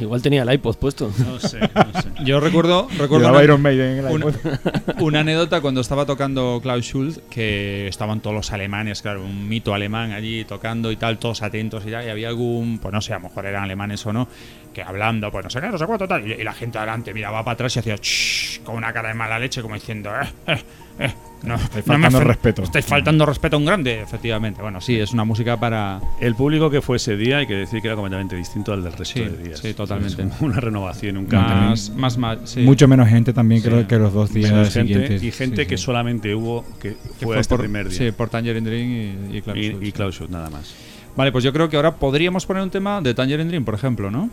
Igual 0.00 0.22
tenía 0.22 0.42
el 0.42 0.52
iPod 0.52 0.76
puesto. 0.76 1.10
No 1.18 1.38
sé, 1.38 1.60
no 1.60 2.00
sé. 2.02 2.08
Yo 2.24 2.40
recuerdo, 2.40 2.88
recuerdo 2.98 3.28
una, 3.30 3.42
Iron 3.44 3.62
Maiden 3.62 3.98
en 3.98 4.06
el 4.06 4.12
una- 4.12 4.26
iPod. 4.26 4.44
una 5.00 5.20
anécdota 5.20 5.60
cuando 5.60 5.80
estaba 5.80 6.04
tocando 6.04 6.58
Klaus 6.62 6.84
Schulz, 6.84 7.20
que 7.30 7.86
estaban 7.86 8.20
todos 8.20 8.34
los 8.34 8.52
alemanes, 8.52 9.02
claro, 9.02 9.24
un 9.24 9.48
mito 9.48 9.72
alemán 9.72 10.10
allí 10.12 10.44
tocando 10.44 10.90
y 10.90 10.96
tal, 10.96 11.18
todos 11.18 11.42
atentos 11.42 11.84
y 11.86 11.90
tal, 11.92 12.04
y 12.06 12.08
había 12.10 12.28
algún, 12.28 12.78
pues 12.80 12.92
no 12.92 13.00
sé, 13.00 13.12
a 13.12 13.18
lo 13.18 13.28
mejor 13.28 13.46
eran 13.46 13.62
alemanes 13.62 14.04
o 14.06 14.12
no, 14.12 14.26
que 14.74 14.82
hablando, 14.82 15.30
pues 15.30 15.44
no 15.44 15.48
sé 15.50 15.60
qué, 15.62 15.68
no 15.68 15.78
sé 15.78 15.86
cuánto 15.86 16.06
tal, 16.06 16.28
y, 16.28 16.32
y 16.34 16.44
la 16.44 16.52
gente 16.52 16.76
adelante 16.76 17.14
miraba 17.14 17.42
para 17.42 17.54
atrás 17.54 17.74
y 17.76 17.78
hacía 17.78 17.96
"Shh", 17.96 18.60
con 18.64 18.76
una 18.76 18.92
cara 18.92 19.08
de 19.08 19.14
mala 19.14 19.38
leche, 19.38 19.62
como 19.62 19.74
diciendo, 19.74 20.10
eh, 20.20 20.26
eh, 20.52 20.58
eh, 20.98 21.14
no, 21.44 21.54
Estáis 21.56 21.86
no 21.86 21.98
me 21.98 22.02
faltando 22.04 22.20
respeto. 22.20 22.62
Estáis 22.62 22.86
faltando 22.86 23.26
respeto 23.26 23.56
a 23.56 23.58
un 23.58 23.64
grande, 23.66 24.00
efectivamente. 24.00 24.62
Bueno, 24.62 24.80
sí, 24.80 24.98
es 24.98 25.12
una 25.12 25.24
música 25.24 25.58
para. 25.58 26.00
El 26.20 26.34
público 26.34 26.70
que 26.70 26.80
fue 26.80 26.96
ese 26.96 27.16
día, 27.16 27.38
hay 27.38 27.46
que 27.46 27.54
decir 27.54 27.80
que 27.82 27.88
era 27.88 27.96
completamente 27.96 28.34
distinto 28.36 28.72
al 28.72 28.82
del 28.82 28.92
resto 28.92 29.04
Sí, 29.04 29.20
de 29.20 29.36
días. 29.48 29.58
sí, 29.60 29.74
totalmente. 29.74 30.22
Es 30.22 30.40
una 30.40 30.58
renovación, 30.60 31.18
un 31.18 31.26
cambio. 31.26 31.54
Más, 31.54 31.90
más, 31.90 32.16
más, 32.18 32.38
sí. 32.44 32.60
Mucho 32.62 32.88
menos 32.88 33.08
gente 33.08 33.32
también 33.34 33.60
Sí. 33.60 33.68
que, 33.68 33.74
lo- 33.76 33.86
que 33.86 33.98
los 33.98 34.12
dos 34.14 34.32
días 34.32 34.50
Menos 34.52 34.72
gente, 34.72 34.92
siguientes. 34.94 35.22
y 35.22 35.30
gente 35.32 35.62
Sí, 35.62 35.68
que 35.68 35.76
solamente 35.76 36.34
hubo 36.34 36.64
que 36.80 36.96
que 37.18 37.26
fue, 37.26 37.38
este 37.38 37.54
por, 37.54 37.60
primer 37.60 37.88
día. 37.90 37.98
Sí, 37.98 38.10
por 38.12 38.30
Tangerine 38.30 38.66
Dream 38.70 39.30
y, 39.32 39.36
y 39.38 39.92
Klaus 39.92 40.20
y, 40.20 40.24
y 40.24 40.28
nada 40.28 40.48
más. 40.48 40.74
Vale, 41.16 41.30
pues 41.30 41.44
yo 41.44 41.52
creo 41.52 41.68
que 41.68 41.76
ahora 41.76 41.94
podríamos 41.96 42.46
poner 42.46 42.62
un 42.62 42.70
tema 42.70 43.00
de 43.02 43.12
Tangerine 43.12 43.48
Dream, 43.48 43.64
por 43.66 43.74
ejemplo, 43.74 44.10
¿no? 44.10 44.30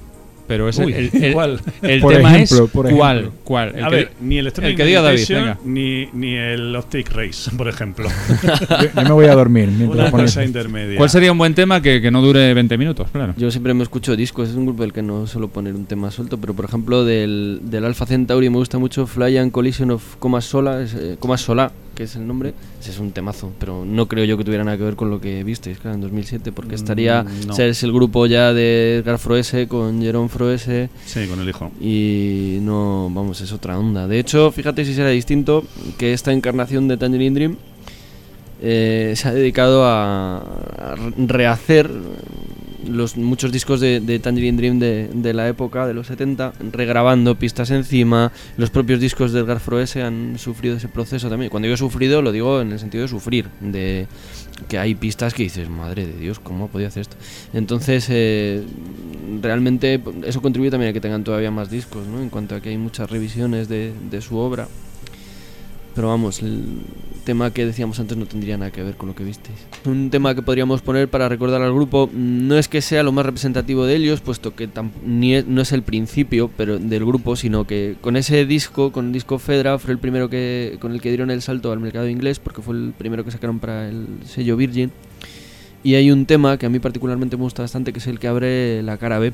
Pero 0.48 0.68
es 0.70 0.78
Uy, 0.78 0.94
el, 0.94 1.10
el- 1.24 1.34
¿cuál? 1.34 1.60
el 1.82 2.02
Por 2.02 2.14
tema 2.14 2.36
ejemplo, 2.36 2.66
es 2.66 2.72
por 2.72 2.90
cuál, 2.92 3.32
cuál. 3.44 3.74
El 3.76 3.84
a 3.84 3.90
que- 3.90 3.96
ver, 3.96 4.12
ni 4.22 4.38
el 4.40 4.48
el 4.48 4.76
que 4.76 4.86
diga 4.86 5.02
David, 5.02 5.26
venga. 5.30 5.58
ni, 5.66 6.08
ni 6.14 6.36
el 6.36 6.76
Optic 6.76 7.12
Race, 7.12 7.52
por 7.56 7.68
ejemplo. 7.68 8.10
Yo, 8.44 8.78
yo 8.96 9.02
me 9.04 9.12
voy 9.12 9.26
a 9.26 9.34
dormir 9.36 9.70
mientras 9.70 10.12
Una 10.14 10.24
cosa 10.24 10.44
intermedia. 10.44 10.98
¿Cuál 10.98 11.10
sería 11.10 11.32
un 11.32 11.38
buen 11.38 11.54
tema 11.56 11.82
que, 11.82 12.02
que 12.02 12.12
no 12.12 12.22
dure 12.22 12.54
20 12.54 12.78
minutos? 12.78 13.08
Claro. 13.12 13.34
Yo 13.38 13.50
siempre 13.52 13.74
me 13.74 13.84
escucho 13.84 14.16
discos, 14.16 14.50
es 14.50 14.56
un 14.56 14.66
grupo 14.66 14.82
del 14.84 14.94
que 14.94 15.02
no 15.02 15.28
suelo 15.28 15.48
poner 15.48 15.74
un 15.76 15.86
tema 15.86 16.12
suelto, 16.12 16.38
pero 16.38 16.54
por 16.54 16.66
ejemplo 16.66 17.06
del, 17.06 17.60
del 17.64 17.86
Alpha 17.86 18.06
Centauri 18.06 18.50
me 18.50 18.58
gusta 18.58 18.78
mucho 18.78 19.08
Fly 19.08 19.38
and 19.38 19.52
Collision 19.52 19.92
of 19.92 20.16
Comas 20.18 20.46
Sola, 20.46 20.82
es, 20.82 20.94
eh, 20.94 21.16
Comas 21.20 21.42
Sola, 21.42 21.72
que 22.02 22.06
es 22.06 22.16
el 22.16 22.26
nombre, 22.26 22.54
ese 22.82 22.90
es 22.90 22.98
un 22.98 23.12
temazo, 23.12 23.52
pero 23.60 23.86
no 23.86 24.08
creo 24.08 24.26
yo 24.26 24.36
que 24.38 24.44
tuviera 24.44 24.64
nada 24.64 24.76
que 24.76 24.84
ver 24.84 24.96
con 24.96 25.12
lo 25.12 25.22
que 25.22 25.44
visteis, 25.44 25.78
claro, 25.78 25.94
en 25.96 26.02
2007, 26.02 26.52
porque 26.52 26.74
estaría, 26.74 27.22
Mm, 27.22 27.46
no. 27.48 27.54
o 27.54 27.56
sea, 27.56 27.68
es 27.68 27.84
el 27.84 27.94
grupo 27.94 28.26
ya 28.26 28.54
de 28.54 28.98
Edgar 28.98 29.20
Froese 29.20 29.68
con 29.68 30.02
Jerome 30.02 30.30
Froese 30.30 30.90
Sí, 31.06 31.28
con 31.28 31.40
el 31.40 31.48
hijo. 31.50 31.72
y 31.80 32.58
no, 32.62 33.12
vamos, 33.14 33.40
es 33.42 33.52
otra 33.54 33.78
onda. 33.78 34.08
De 34.08 34.18
hecho, 34.18 34.52
fíjate 34.52 34.84
si 34.84 34.96
será 34.96 35.10
distinto 35.10 35.64
que 36.00 36.14
esta 36.14 36.34
encarnación 36.34 36.88
de 36.88 36.98
Tangerine 36.98 37.36
Dream 37.36 37.58
eh, 38.64 39.14
se 39.16 39.28
ha 39.28 39.34
dedicado 39.34 39.86
a, 39.86 40.38
a 40.38 40.96
rehacer 41.18 41.90
los 42.88 43.18
muchos 43.18 43.52
discos 43.52 43.80
de, 43.80 44.00
de 44.00 44.20
Tangerine 44.20 44.58
Dream 44.58 44.80
de, 44.80 45.10
de 45.14 45.34
la 45.34 45.48
época 45.48 45.88
de 45.88 45.94
los 45.94 46.08
70, 46.08 46.54
regrabando 46.72 47.36
pistas 47.36 47.72
encima. 47.72 48.32
Los 48.58 48.70
propios 48.70 49.00
discos 49.00 49.32
de 49.32 49.42
Edgar 49.42 49.60
Froese 49.60 50.02
han 50.02 50.38
sufrido 50.38 50.78
ese 50.78 50.88
proceso 50.88 51.30
también. 51.30 51.50
Cuando 51.50 51.68
digo 51.68 51.78
sufrido, 51.78 52.22
lo 52.22 52.32
digo 52.32 52.62
en 52.62 52.72
el 52.72 52.80
sentido 52.80 53.04
de 53.04 53.08
sufrir, 53.08 53.48
de 53.60 54.08
que 54.68 54.78
hay 54.78 54.96
pistas 54.96 55.34
que 55.34 55.44
dices, 55.44 55.70
madre 55.70 56.06
de 56.06 56.14
Dios, 56.14 56.40
¿cómo 56.40 56.68
podido 56.68 56.88
hacer 56.88 57.02
esto? 57.02 57.16
Entonces, 57.54 58.08
eh, 58.10 58.64
realmente 59.42 60.02
eso 60.26 60.42
contribuye 60.42 60.72
también 60.72 60.92
a 60.92 60.94
que 60.94 61.02
tengan 61.02 61.24
todavía 61.24 61.52
más 61.52 61.70
discos, 61.70 62.08
¿no? 62.08 62.22
En 62.22 62.30
cuanto 62.30 62.56
a 62.56 62.62
que 62.62 62.70
hay 62.70 62.78
muchas 62.78 63.10
revisiones 63.10 63.68
de, 63.68 63.94
de 64.10 64.22
su 64.22 64.38
obra. 64.38 64.68
Pero 65.94 66.08
vamos, 66.08 66.42
el 66.42 66.64
tema 67.26 67.52
que 67.52 67.66
decíamos 67.66 68.00
antes 68.00 68.18
no 68.18 68.26
tendría 68.26 68.58
nada 68.58 68.72
que 68.72 68.82
ver 68.82 68.96
con 68.96 69.10
lo 69.10 69.16
que 69.16 69.24
visteis. 69.26 69.58
Un 69.86 70.10
tema 70.10 70.34
que 70.34 70.42
podríamos 70.42 70.82
poner 70.82 71.10
para 71.10 71.28
recordar 71.28 71.62
al 71.62 71.74
grupo 71.74 72.10
no 72.14 72.58
es 72.58 72.68
que 72.70 72.82
sea 72.82 73.04
lo 73.04 73.12
más 73.12 73.26
representativo 73.26 73.86
de 73.86 73.98
ellos, 73.98 74.22
puesto 74.22 74.56
que 74.56 74.70
ni 75.06 75.36
es- 75.36 75.46
no 75.48 75.62
es 75.62 75.72
el 75.74 75.84
principio 75.84 76.50
pero 76.56 76.80
del 76.80 77.06
grupo, 77.06 77.36
sino 77.36 77.68
que 77.68 77.96
con 78.00 78.16
ese 78.16 78.46
disco, 78.46 78.92
con 78.94 79.08
el 79.08 79.14
disco 79.14 79.38
Fedra, 79.38 79.78
fue 79.80 79.92
el 79.92 80.00
primero 80.00 80.30
que 80.30 80.78
con 80.80 80.94
el 80.94 81.02
que 81.02 81.10
dieron 81.10 81.30
el 81.30 81.42
salto 81.42 81.72
al 81.74 81.80
mercado 81.82 82.08
inglés, 82.08 82.40
porque 82.40 82.62
fue 82.62 82.76
el 82.76 82.94
primero 82.98 83.26
que 83.26 83.32
sacaron 83.32 83.60
para 83.60 83.90
el 83.90 84.08
sello 84.26 84.56
Virgin. 84.56 84.92
Y 85.84 85.96
hay 85.96 86.12
un 86.12 86.26
tema 86.26 86.58
que 86.58 86.68
a 86.68 86.70
mí 86.70 86.80
particularmente 86.80 87.38
me 87.38 87.44
gusta 87.44 87.64
bastante, 87.64 87.92
que 87.92 88.00
es 88.00 88.08
el 88.08 88.20
que 88.20 88.28
abre 88.28 88.82
la 88.84 88.98
cara 88.98 89.20
B. 89.20 89.34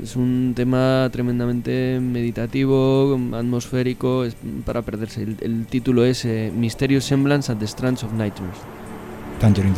Es 0.00 0.16
un 0.16 0.52
tema 0.54 1.08
tremendamente 1.12 1.98
meditativo, 2.00 3.18
atmosférico, 3.32 4.24
es 4.24 4.36
para 4.64 4.82
perderse. 4.82 5.22
El, 5.22 5.66
título 5.66 6.04
es 6.04 6.24
eh, 6.24 6.52
Mysterious 6.54 7.04
Semblance 7.04 7.50
at 7.50 7.58
the 7.58 7.64
Strands 7.64 8.04
of 8.04 8.12
Nightmares. 8.12 8.58
Tangerine. 9.40 9.74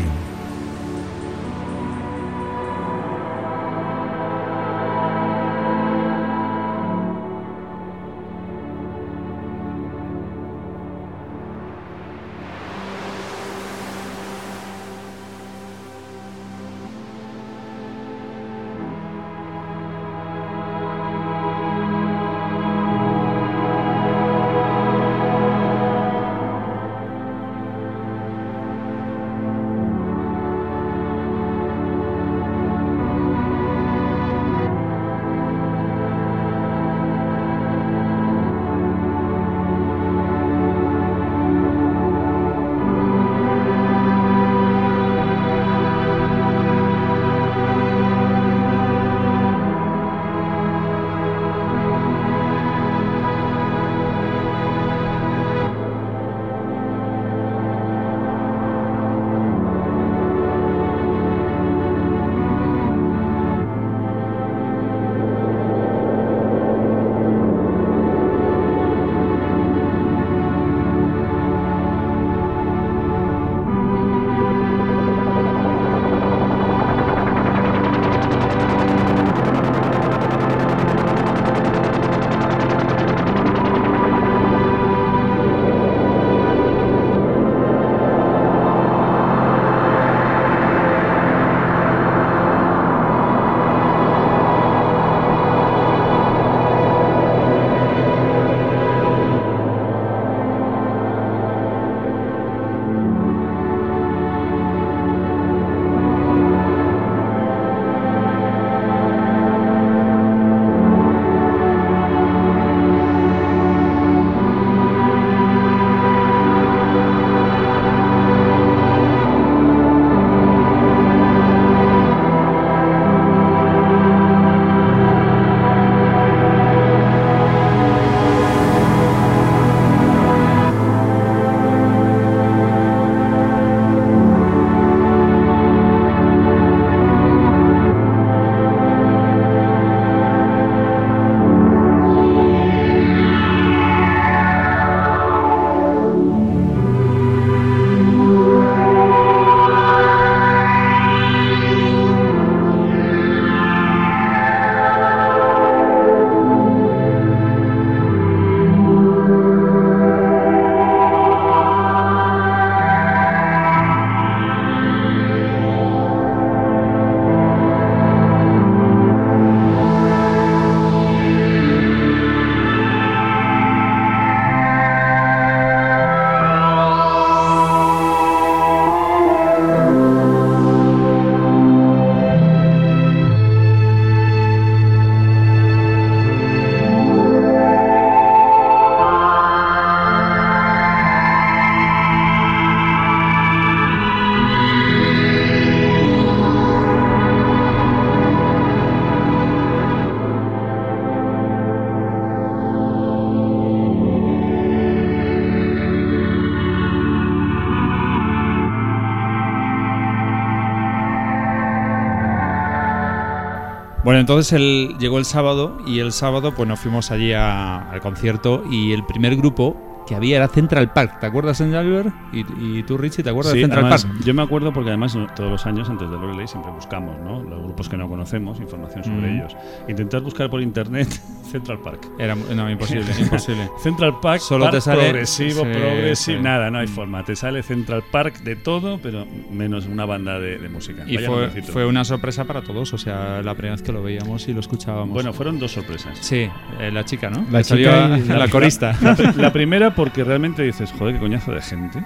Entonces 214.25 214.52
el, 214.54 214.96
llegó 214.98 215.18
el 215.18 215.25
sábado 215.25 215.79
y 215.87 215.98
el 216.00 216.12
sábado 216.12 216.52
pues 216.54 216.68
nos 216.68 216.81
fuimos 216.81 217.10
allí 217.10 217.33
a- 217.33 217.90
al 217.90 218.00
concierto 218.00 218.64
y 218.70 218.92
el 218.92 219.04
primer 219.04 219.37
grupo 219.37 219.77
que 220.06 220.14
había 220.14 220.37
era 220.37 220.48
Central 220.48 220.92
Park. 220.92 221.18
¿Te 221.20 221.27
acuerdas, 221.27 221.60
Albert? 221.62 222.12
Y, 222.33 222.40
y 222.79 222.83
tú, 222.83 222.98
Richie, 222.98 223.22
¿te 223.22 223.31
acuerdas 223.31 223.52
Sí, 223.52 223.58
de 223.60 223.64
Central 223.64 223.85
además, 223.85 224.04
Park? 224.04 224.18
yo 224.22 224.35
me 224.35 224.42
acuerdo 224.42 224.70
porque 224.72 224.90
además 224.90 225.16
todos 225.35 225.50
los 225.50 225.64
años 225.64 225.88
antes 225.88 226.10
de 226.10 226.16
Loreley 226.18 226.46
siempre 226.46 226.70
buscamos, 226.72 227.16
¿no? 227.25 227.42
Los 227.42 227.62
grupos 227.62 227.88
que 227.88 227.96
no 227.96 228.06
conocemos, 228.08 228.60
información 228.60 229.02
sobre 229.04 229.31
Mm. 229.31 229.37
ellos. 229.37 229.56
Intentar 229.88 230.20
buscar 230.20 230.50
por 230.50 230.60
internet 230.60 231.08
Central 231.55 231.79
Park. 231.79 232.09
Era 232.19 232.35
no, 232.35 232.69
imposible, 232.69 233.05
imposible. 233.21 233.69
Central 233.81 234.19
Park, 234.21 234.40
Solo 234.40 234.65
Park 234.65 234.75
te 234.75 234.81
sale- 234.81 235.02
progresivo, 235.05 235.63
sí, 235.65 235.71
progresivo, 235.71 236.38
sí. 236.38 236.42
nada, 236.42 236.69
no 236.69 236.79
hay 236.81 236.87
Mm. 236.88 236.90
forma. 236.90 237.25
Te 237.25 237.37
sale 237.37 237.63
Central 237.63 238.02
Park 238.11 238.40
de 238.40 238.57
todo, 238.57 238.98
pero 239.00 239.25
menos 239.52 239.87
una 239.87 240.05
banda 240.05 240.40
de, 240.40 240.59
de 240.59 240.69
música. 240.69 241.05
Y 241.07 241.15
Vaya 241.15 241.29
fue, 241.29 241.40
nombrecito. 241.42 241.73
fue 241.73 241.87
una 241.87 242.05
sorpresa 242.05 242.44
para 242.44 242.63
todos, 242.63 242.92
o 242.92 242.98
sea, 242.98 243.40
la 243.42 243.55
primera 243.55 243.77
vez 243.77 243.83
que 243.83 243.92
lo 243.92 244.02
veíamos 244.02 244.48
y 244.48 244.52
lo 244.52 244.59
escuchábamos. 244.59 245.11
Bueno, 245.15 245.33
fueron 245.33 245.61
dos 245.61 245.71
sorpresas. 245.71 246.19
sí, 246.21 246.48
eh, 246.81 246.90
la 246.92 247.05
chica, 247.05 247.31
¿no? 247.31 247.46
La 247.52 247.63
chica 247.63 248.15
a- 248.15 248.19
y- 248.19 248.23
la, 248.25 248.48
corista. 248.48 248.96
La, 249.00 249.17
la 249.37 249.52
primera 249.52 249.94
porque 249.94 250.25
realmente 250.25 250.65
dices, 250.65 250.92
joder, 250.98 251.15
qué 251.15 251.21
coñazo 251.21 251.52
de 251.52 251.63
gente. 251.63 252.02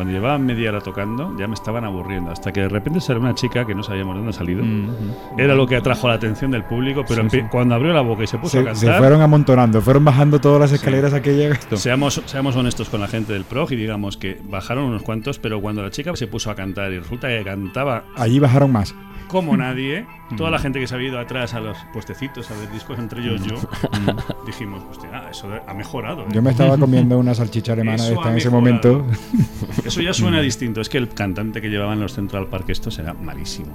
Cuando 0.00 0.14
llevaban 0.14 0.46
media 0.46 0.70
hora 0.70 0.80
tocando, 0.80 1.36
ya 1.38 1.46
me 1.46 1.52
estaban 1.52 1.84
aburriendo. 1.84 2.30
Hasta 2.30 2.50
que 2.52 2.62
de 2.62 2.70
repente 2.70 3.02
salió 3.02 3.20
una 3.20 3.34
chica 3.34 3.66
que 3.66 3.74
no 3.74 3.82
sabíamos 3.82 4.14
de 4.14 4.20
dónde 4.20 4.30
ha 4.30 4.32
salido. 4.32 4.64
Mm, 4.64 5.38
Era 5.38 5.54
lo 5.54 5.66
que 5.66 5.76
atrajo 5.76 6.08
la 6.08 6.14
atención 6.14 6.50
del 6.52 6.64
público, 6.64 7.04
pero 7.06 7.22
Sí, 7.28 7.40
sí. 7.40 7.42
cuando 7.50 7.74
abrió 7.74 7.92
la 7.92 8.00
boca 8.00 8.22
y 8.24 8.26
se 8.26 8.38
puso 8.38 8.60
a 8.60 8.62
Se, 8.62 8.74
se 8.76 8.86
cantar. 8.86 8.98
fueron 9.02 9.20
amontonando, 9.20 9.82
fueron 9.82 10.02
bajando 10.06 10.40
todas 10.40 10.58
las 10.58 10.72
escaleras 10.72 11.12
aquellas. 11.12 11.58
Seamos, 11.74 12.22
seamos 12.24 12.56
honestos 12.56 12.88
con 12.88 13.02
la 13.02 13.08
gente 13.08 13.34
del 13.34 13.44
PROG 13.44 13.72
y 13.72 13.76
digamos 13.76 14.16
que 14.16 14.40
bajaron 14.42 14.84
unos 14.84 15.02
cuantos, 15.02 15.38
pero 15.38 15.60
cuando 15.60 15.82
la 15.82 15.90
chica 15.90 16.16
se 16.16 16.26
puso 16.26 16.50
a 16.50 16.54
cantar 16.54 16.90
y 16.94 16.98
resulta 16.98 17.28
que 17.28 17.44
cantaba 17.44 18.04
Allí 18.16 18.38
bajaron 18.38 18.72
más. 18.72 18.94
como 19.28 19.54
nadie, 19.58 20.06
toda 20.34 20.50
la 20.50 20.56
Mm. 20.58 20.62
gente 20.62 20.80
que 20.80 20.86
se 20.86 20.94
había 20.94 21.08
ido 21.08 21.18
atrás 21.18 21.52
a 21.54 21.60
los 21.60 21.76
puestecitos 21.92 22.50
a 22.50 22.54
ver 22.54 22.70
discos, 22.70 22.98
entre 22.98 23.20
ellos 23.20 23.42
yo, 23.44 23.56
dijimos, 24.46 24.82
hostia, 24.90 25.24
eso 25.30 25.48
ha 25.66 25.74
mejorado. 25.74 26.22
¿eh?". 26.22 26.26
Yo 26.32 26.40
me 26.40 26.50
estaba 26.52 26.78
comiendo 26.78 27.18
una 27.18 27.34
salchicha 27.34 27.74
alemana 27.74 28.06
en 28.06 28.36
ese 28.36 28.48
momento. 28.50 29.04
Eso 29.90 30.02
ya 30.02 30.14
suena 30.14 30.40
distinto. 30.40 30.80
Es 30.80 30.88
que 30.88 30.98
el 30.98 31.08
cantante 31.08 31.60
que 31.60 31.68
llevaban 31.68 32.00
los 32.00 32.14
Central 32.14 32.46
Park 32.46 32.68
estos 32.70 32.98
era 32.98 33.12
malísimo. 33.14 33.68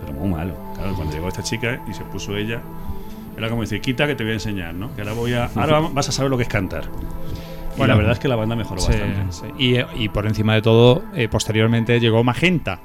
Pero 0.00 0.12
muy 0.12 0.28
malo. 0.28 0.54
Claro, 0.74 0.94
cuando 0.94 1.14
llegó 1.14 1.28
esta 1.28 1.42
chica 1.42 1.80
y 1.88 1.94
se 1.94 2.02
puso 2.04 2.36
ella, 2.36 2.60
era 3.36 3.48
como 3.48 3.62
decir, 3.62 3.80
quita 3.80 4.06
que 4.06 4.14
te 4.14 4.24
voy 4.24 4.32
a 4.32 4.34
enseñar, 4.34 4.74
¿no? 4.74 4.94
Que 4.94 5.02
ahora 5.02 5.12
voy 5.14 5.32
a. 5.34 5.46
Ahora 5.54 5.80
vas 5.92 6.08
a 6.08 6.12
saber 6.12 6.30
lo 6.30 6.36
que 6.36 6.42
es 6.44 6.48
cantar. 6.48 6.84
Y 7.74 7.78
Bueno. 7.78 7.92
la 7.94 7.98
verdad 7.98 8.12
es 8.14 8.18
que 8.18 8.26
la 8.28 8.34
banda 8.36 8.56
mejoró 8.56 8.80
Sí, 8.80 8.88
bastante. 8.90 9.32
sí. 9.32 9.46
Y, 9.58 10.02
y 10.04 10.08
por 10.08 10.26
encima 10.26 10.54
de 10.54 10.62
todo, 10.62 11.04
eh, 11.14 11.28
posteriormente 11.28 12.00
llegó 12.00 12.24
Magenta. 12.24 12.80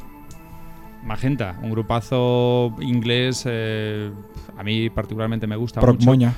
Magenta, 1.03 1.57
un 1.61 1.71
grupazo 1.71 2.75
inglés. 2.79 3.43
eh, 3.47 4.11
a 4.57 4.63
mí 4.63 4.89
particularmente 4.91 5.47
me 5.47 5.55
gusta 5.55 5.81
Proc 5.81 5.95
mucho. 5.95 6.05
Moña. 6.05 6.33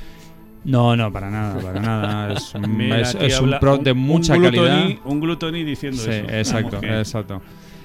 No, 0.65 0.95
no, 0.97 1.11
para 1.13 1.29
nada, 1.29 1.59
para 1.61 1.79
nada. 1.79 2.33
Es 2.37 2.53
un, 2.55 2.77
Mira, 2.77 3.01
es- 3.01 3.15
es 3.15 3.39
un 3.39 3.45
habla 3.45 3.59
pro 3.59 3.77
de 3.77 3.93
mucha 3.93 4.35
un 4.35 4.43
calidad. 4.43 4.87
Un 5.05 5.19
glutoni 5.19 5.63
diciendo 5.63 6.01
Sí, 6.01 6.09
eso. 6.09 6.27
exacto, 6.29 6.81
que- 6.81 6.99
exacto. 6.99 7.41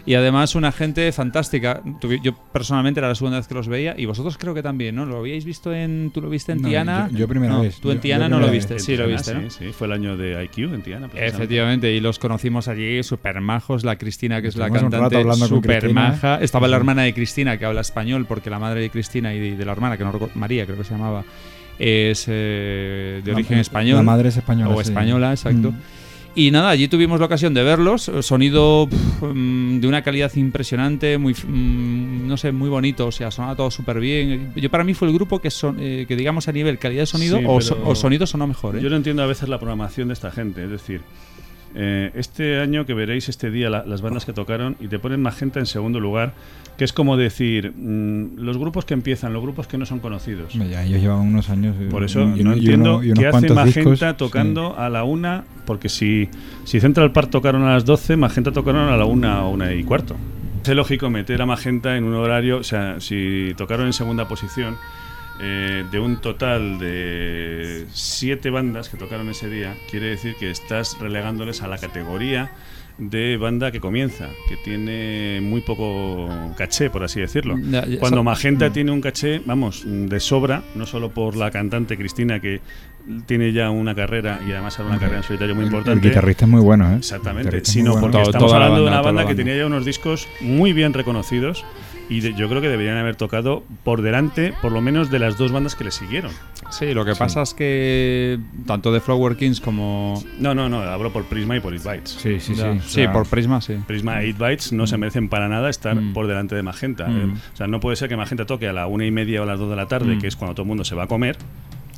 Y 0.06 0.14
además 0.14 0.54
una 0.54 0.72
gente 0.72 1.12
fantástica. 1.12 1.82
Yo 2.22 2.34
personalmente 2.52 3.00
era 3.00 3.08
la 3.08 3.14
segunda 3.14 3.36
vez 3.36 3.46
que 3.46 3.54
los 3.54 3.68
veía 3.68 3.94
y 3.98 4.06
vosotros 4.06 4.38
creo 4.38 4.54
que 4.54 4.62
también, 4.62 4.94
¿no? 4.96 5.04
¿Lo 5.04 5.18
habíais 5.18 5.44
visto 5.44 5.74
en... 5.74 6.10
¿Tú 6.12 6.22
lo 6.22 6.30
viste 6.30 6.52
en 6.52 6.62
No, 6.62 6.68
Tiana? 6.70 7.08
yo- 7.12 7.18
yo 7.18 7.28
primera 7.28 7.52
No, 7.52 7.60
vez. 7.60 7.78
Tú 7.80 7.90
en 7.90 7.98
Yo- 7.98 8.00
Tiana 8.00 8.24
yo 8.24 8.30
no 8.30 8.40
lo 8.40 8.50
viste, 8.50 8.74
vez. 8.74 8.82
sí 8.84 8.92
lo 8.96 9.04
Tiana, 9.04 9.12
viste, 9.18 9.34
¿no? 9.34 9.50
Sí, 9.50 9.56
sí, 9.66 9.72
fue 9.72 9.86
el 9.88 9.92
año 9.92 10.16
de 10.16 10.42
IQ 10.42 10.72
en 10.74 10.82
Tiana. 10.82 11.08
Efectivamente, 11.14 11.92
y 11.92 12.00
los 12.00 12.18
conocimos 12.18 12.66
allí, 12.66 13.02
súper 13.02 13.42
majos. 13.42 13.84
La 13.84 13.96
Cristina, 13.96 14.40
que 14.40 14.48
es 14.48 14.56
la 14.56 14.66
un 14.68 14.74
rato 14.74 14.90
cantante, 14.90 15.16
hablando 15.18 15.48
con 15.50 15.58
súper 15.58 15.92
maja. 15.92 16.36
Estaba 16.40 16.66
la 16.66 16.76
hermana 16.78 17.02
de 17.02 17.12
Cristina, 17.12 17.58
que 17.58 17.66
habla 17.66 17.82
español, 17.82 18.24
porque 18.26 18.48
la 18.48 18.58
madre 18.58 18.80
de 18.80 18.88
Cristina 18.90 19.34
y 19.34 19.38
de, 19.38 19.56
de 19.58 19.64
la 19.66 19.72
hermana, 19.72 19.98
que 19.98 20.04
no 20.04 20.12
recuerdo, 20.12 20.34
María 20.34 20.64
creo 20.64 20.78
que 20.78 20.84
se 20.84 20.92
llamaba, 20.94 21.24
es 21.80 22.26
eh, 22.28 23.20
de 23.24 23.30
La- 23.32 23.36
origen 23.36 23.58
español. 23.58 23.96
La 23.96 24.02
madre 24.02 24.28
es 24.28 24.36
española. 24.36 24.74
O 24.74 24.76
sí. 24.76 24.90
española, 24.90 25.30
exacto. 25.32 25.72
Mm. 25.72 25.76
Y 26.32 26.52
nada, 26.52 26.68
allí 26.70 26.86
tuvimos 26.86 27.18
la 27.18 27.26
ocasión 27.26 27.54
de 27.54 27.64
verlos. 27.64 28.08
eh, 28.08 28.22
Sonido 28.22 28.86
pf, 28.88 29.26
mm, 29.34 29.80
de 29.80 29.88
una 29.88 30.02
calidad 30.02 30.30
impresionante, 30.36 31.18
muy, 31.18 31.32
mm, 31.34 32.28
no 32.28 32.36
sé, 32.36 32.52
muy 32.52 32.68
bonito. 32.68 33.08
O 33.08 33.12
sea, 33.12 33.32
sonaba 33.32 33.56
todo 33.56 33.70
súper 33.72 33.98
bien. 33.98 34.52
Yo 34.54 34.70
para 34.70 34.84
mí 34.84 34.94
fue 34.94 35.08
el 35.08 35.14
grupo 35.14 35.40
que, 35.40 35.50
son, 35.50 35.78
eh, 35.80 36.04
que 36.06 36.14
digamos 36.14 36.46
a 36.46 36.52
nivel 36.52 36.78
calidad 36.78 37.02
de 37.02 37.06
sonido 37.06 37.38
Sí, 37.38 37.44
o, 37.48 37.60
so- 37.60 37.80
o 37.84 37.94
sonido 37.96 38.26
sonó 38.28 38.46
mejor. 38.46 38.76
¿eh? 38.76 38.80
Yo 38.80 38.88
no 38.90 38.96
entiendo 38.96 39.22
a 39.24 39.26
veces 39.26 39.48
la 39.48 39.58
programación 39.58 40.06
de 40.08 40.14
esta 40.14 40.30
gente. 40.30 40.62
Es 40.62 40.70
decir, 40.70 41.00
eh, 41.74 42.10
este 42.14 42.58
año 42.60 42.84
que 42.86 42.94
veréis 42.94 43.28
este 43.28 43.50
día 43.50 43.70
la- 43.70 43.84
las 43.84 44.02
bandas 44.02 44.24
que 44.24 44.32
tocaron 44.32 44.76
y 44.80 44.88
te 44.88 44.98
ponen 44.98 45.22
Magenta 45.22 45.60
en 45.60 45.66
segundo 45.66 46.00
lugar, 46.00 46.32
que 46.76 46.84
es 46.84 46.92
como 46.92 47.16
decir, 47.16 47.72
mm, 47.76 48.38
los 48.38 48.56
grupos 48.58 48.84
que 48.84 48.94
empiezan, 48.94 49.32
los 49.32 49.42
grupos 49.42 49.66
que 49.66 49.76
no 49.78 49.86
son 49.86 50.00
conocidos. 50.00 50.52
Ya, 50.54 50.82
ellos 50.84 51.00
llevan 51.00 51.20
unos 51.20 51.50
años. 51.50 51.76
eh, 51.80 51.88
Por 51.90 52.04
eso 52.04 52.22
y- 52.36 52.42
no 52.42 52.54
y 52.54 52.58
entiendo 52.60 52.96
uno- 52.98 53.04
y 53.04 53.12
qué 53.12 53.26
hace 53.26 53.48
Magenta 53.52 53.64
discos, 54.06 54.16
tocando 54.16 54.76
a 54.78 54.88
la 54.88 55.04
una, 55.04 55.44
porque 55.66 55.88
si, 55.88 56.28
si 56.64 56.80
Central 56.80 57.12
Park 57.12 57.30
tocaron 57.30 57.62
a 57.62 57.74
las 57.74 57.84
12, 57.84 58.16
Magenta 58.16 58.50
tocaron 58.52 58.88
a 58.88 58.96
la 58.96 59.04
una 59.04 59.44
o 59.44 59.50
una 59.50 59.72
y 59.74 59.84
cuarto. 59.84 60.16
Es 60.64 60.74
lógico 60.76 61.08
meter 61.10 61.40
a 61.42 61.46
Magenta 61.46 61.96
en 61.96 62.04
un 62.04 62.14
horario, 62.14 62.58
o 62.58 62.62
sea, 62.64 63.00
si 63.00 63.54
tocaron 63.56 63.86
en 63.86 63.92
segunda 63.92 64.28
posición, 64.28 64.76
eh, 65.42 65.84
de 65.90 65.98
un 65.98 66.20
total 66.20 66.78
de 66.78 67.86
siete 67.92 68.50
bandas 68.50 68.88
que 68.88 68.96
tocaron 68.96 69.28
ese 69.30 69.48
día, 69.48 69.74
quiere 69.90 70.06
decir 70.08 70.34
que 70.38 70.50
estás 70.50 70.98
relegándoles 71.00 71.62
a 71.62 71.68
la 71.68 71.78
categoría 71.78 72.50
de 72.98 73.38
banda 73.38 73.70
que 73.72 73.80
comienza, 73.80 74.28
que 74.46 74.58
tiene 74.58 75.40
muy 75.42 75.62
poco 75.62 76.28
caché, 76.58 76.90
por 76.90 77.02
así 77.02 77.18
decirlo. 77.20 77.56
Ya, 77.58 77.86
ya, 77.86 77.98
Cuando 77.98 78.18
so- 78.18 78.24
Magenta 78.24 78.68
Mm. 78.68 78.72
tiene 78.74 78.90
un 78.92 79.00
caché, 79.00 79.40
vamos, 79.46 79.84
de 79.86 80.20
sobra, 80.20 80.62
no 80.74 80.84
solo 80.84 81.08
por 81.10 81.34
la 81.34 81.50
cantante 81.50 81.96
Cristina, 81.96 82.40
que 82.40 82.60
tiene 83.24 83.54
ya 83.54 83.70
una 83.70 83.94
carrera 83.94 84.40
y 84.46 84.52
además 84.52 84.78
era 84.78 84.88
una 84.88 84.98
carrera 84.98 85.18
en 85.18 85.22
solitario 85.22 85.54
muy 85.54 85.64
importante. 85.64 85.98
El 86.06 86.10
guitarrista 86.12 86.44
es 86.44 86.50
muy 86.50 86.60
bueno, 86.60 86.92
¿eh? 86.92 86.96
Exactamente, 86.98 87.64
sino 87.64 87.92
bueno. 87.92 88.00
porque 88.02 88.18
Todo- 88.18 88.24
estamos 88.30 88.48
toda 88.48 88.58
la 88.60 88.66
hablando 88.66 88.84
de 88.84 88.90
banda, 88.90 88.98
una 88.98 89.02
toda 89.02 89.12
la 89.12 89.16
banda 89.16 89.22
que 89.22 89.34
banda. 89.34 89.44
tenía 89.50 89.56
ya 89.62 89.66
unos 89.66 89.84
discos 89.86 90.28
muy 90.42 90.74
bien 90.74 90.92
reconocidos 90.92 91.64
y 92.10 92.20
de- 92.20 92.34
yo 92.34 92.48
creo 92.50 92.60
que 92.60 92.68
deberían 92.68 92.98
haber 92.98 93.16
tocado 93.16 93.62
por 93.84 94.02
delante, 94.02 94.52
por 94.60 94.72
lo 94.72 94.82
menos, 94.82 95.10
de 95.10 95.18
las 95.18 95.38
dos 95.38 95.50
bandas 95.52 95.74
que 95.76 95.84
le 95.84 95.90
siguieron. 95.92 96.30
Sí, 96.70 96.92
lo 96.92 97.04
que 97.06 97.14
pasa 97.14 97.40
es 97.42 97.54
que 97.54 98.38
tanto 98.66 98.92
de 98.92 99.00
Flower 99.00 99.36
Kings 99.36 99.60
como. 99.60 100.22
No, 100.38 100.54
no, 100.54 100.68
no, 100.68 100.80
hablo 100.82 101.12
por 101.12 101.24
Prisma 101.24 101.56
y 101.56 101.60
por 101.60 101.72
8 101.72 101.82
Bytes. 101.88 102.10
Sí, 102.10 102.38
sí, 102.40 102.54
sí. 102.54 102.60
Ya, 102.60 102.70
o 102.72 102.80
sí, 102.82 102.88
sea, 102.90 103.12
por 103.12 103.26
Prisma, 103.26 103.60
sí. 103.60 103.76
Prisma 103.86 104.22
e 104.22 104.28
8 104.30 104.38
Bytes 104.38 104.72
no 104.72 104.86
se 104.86 104.98
merecen 104.98 105.28
para 105.28 105.48
nada 105.48 105.70
estar 105.70 105.96
Mm. 105.96 106.12
por 106.12 106.26
delante 106.26 106.54
de 106.54 106.62
Magenta. 106.62 107.06
Mm. 107.08 107.16
Eh, 107.18 107.34
O 107.54 107.56
sea, 107.56 107.66
no 107.66 107.80
puede 107.80 107.96
ser 107.96 108.08
que 108.08 108.16
Magenta 108.16 108.44
toque 108.44 108.68
a 108.68 108.72
la 108.72 108.86
una 108.86 109.06
y 109.06 109.10
media 109.10 109.40
o 109.40 109.44
a 109.44 109.46
las 109.46 109.58
dos 109.58 109.70
de 109.70 109.76
la 109.76 109.86
tarde, 109.86 110.16
Mm. 110.16 110.20
que 110.20 110.26
es 110.26 110.36
cuando 110.36 110.54
todo 110.54 110.62
el 110.64 110.68
mundo 110.68 110.84
se 110.84 110.94
va 110.94 111.04
a 111.04 111.06
comer, 111.06 111.36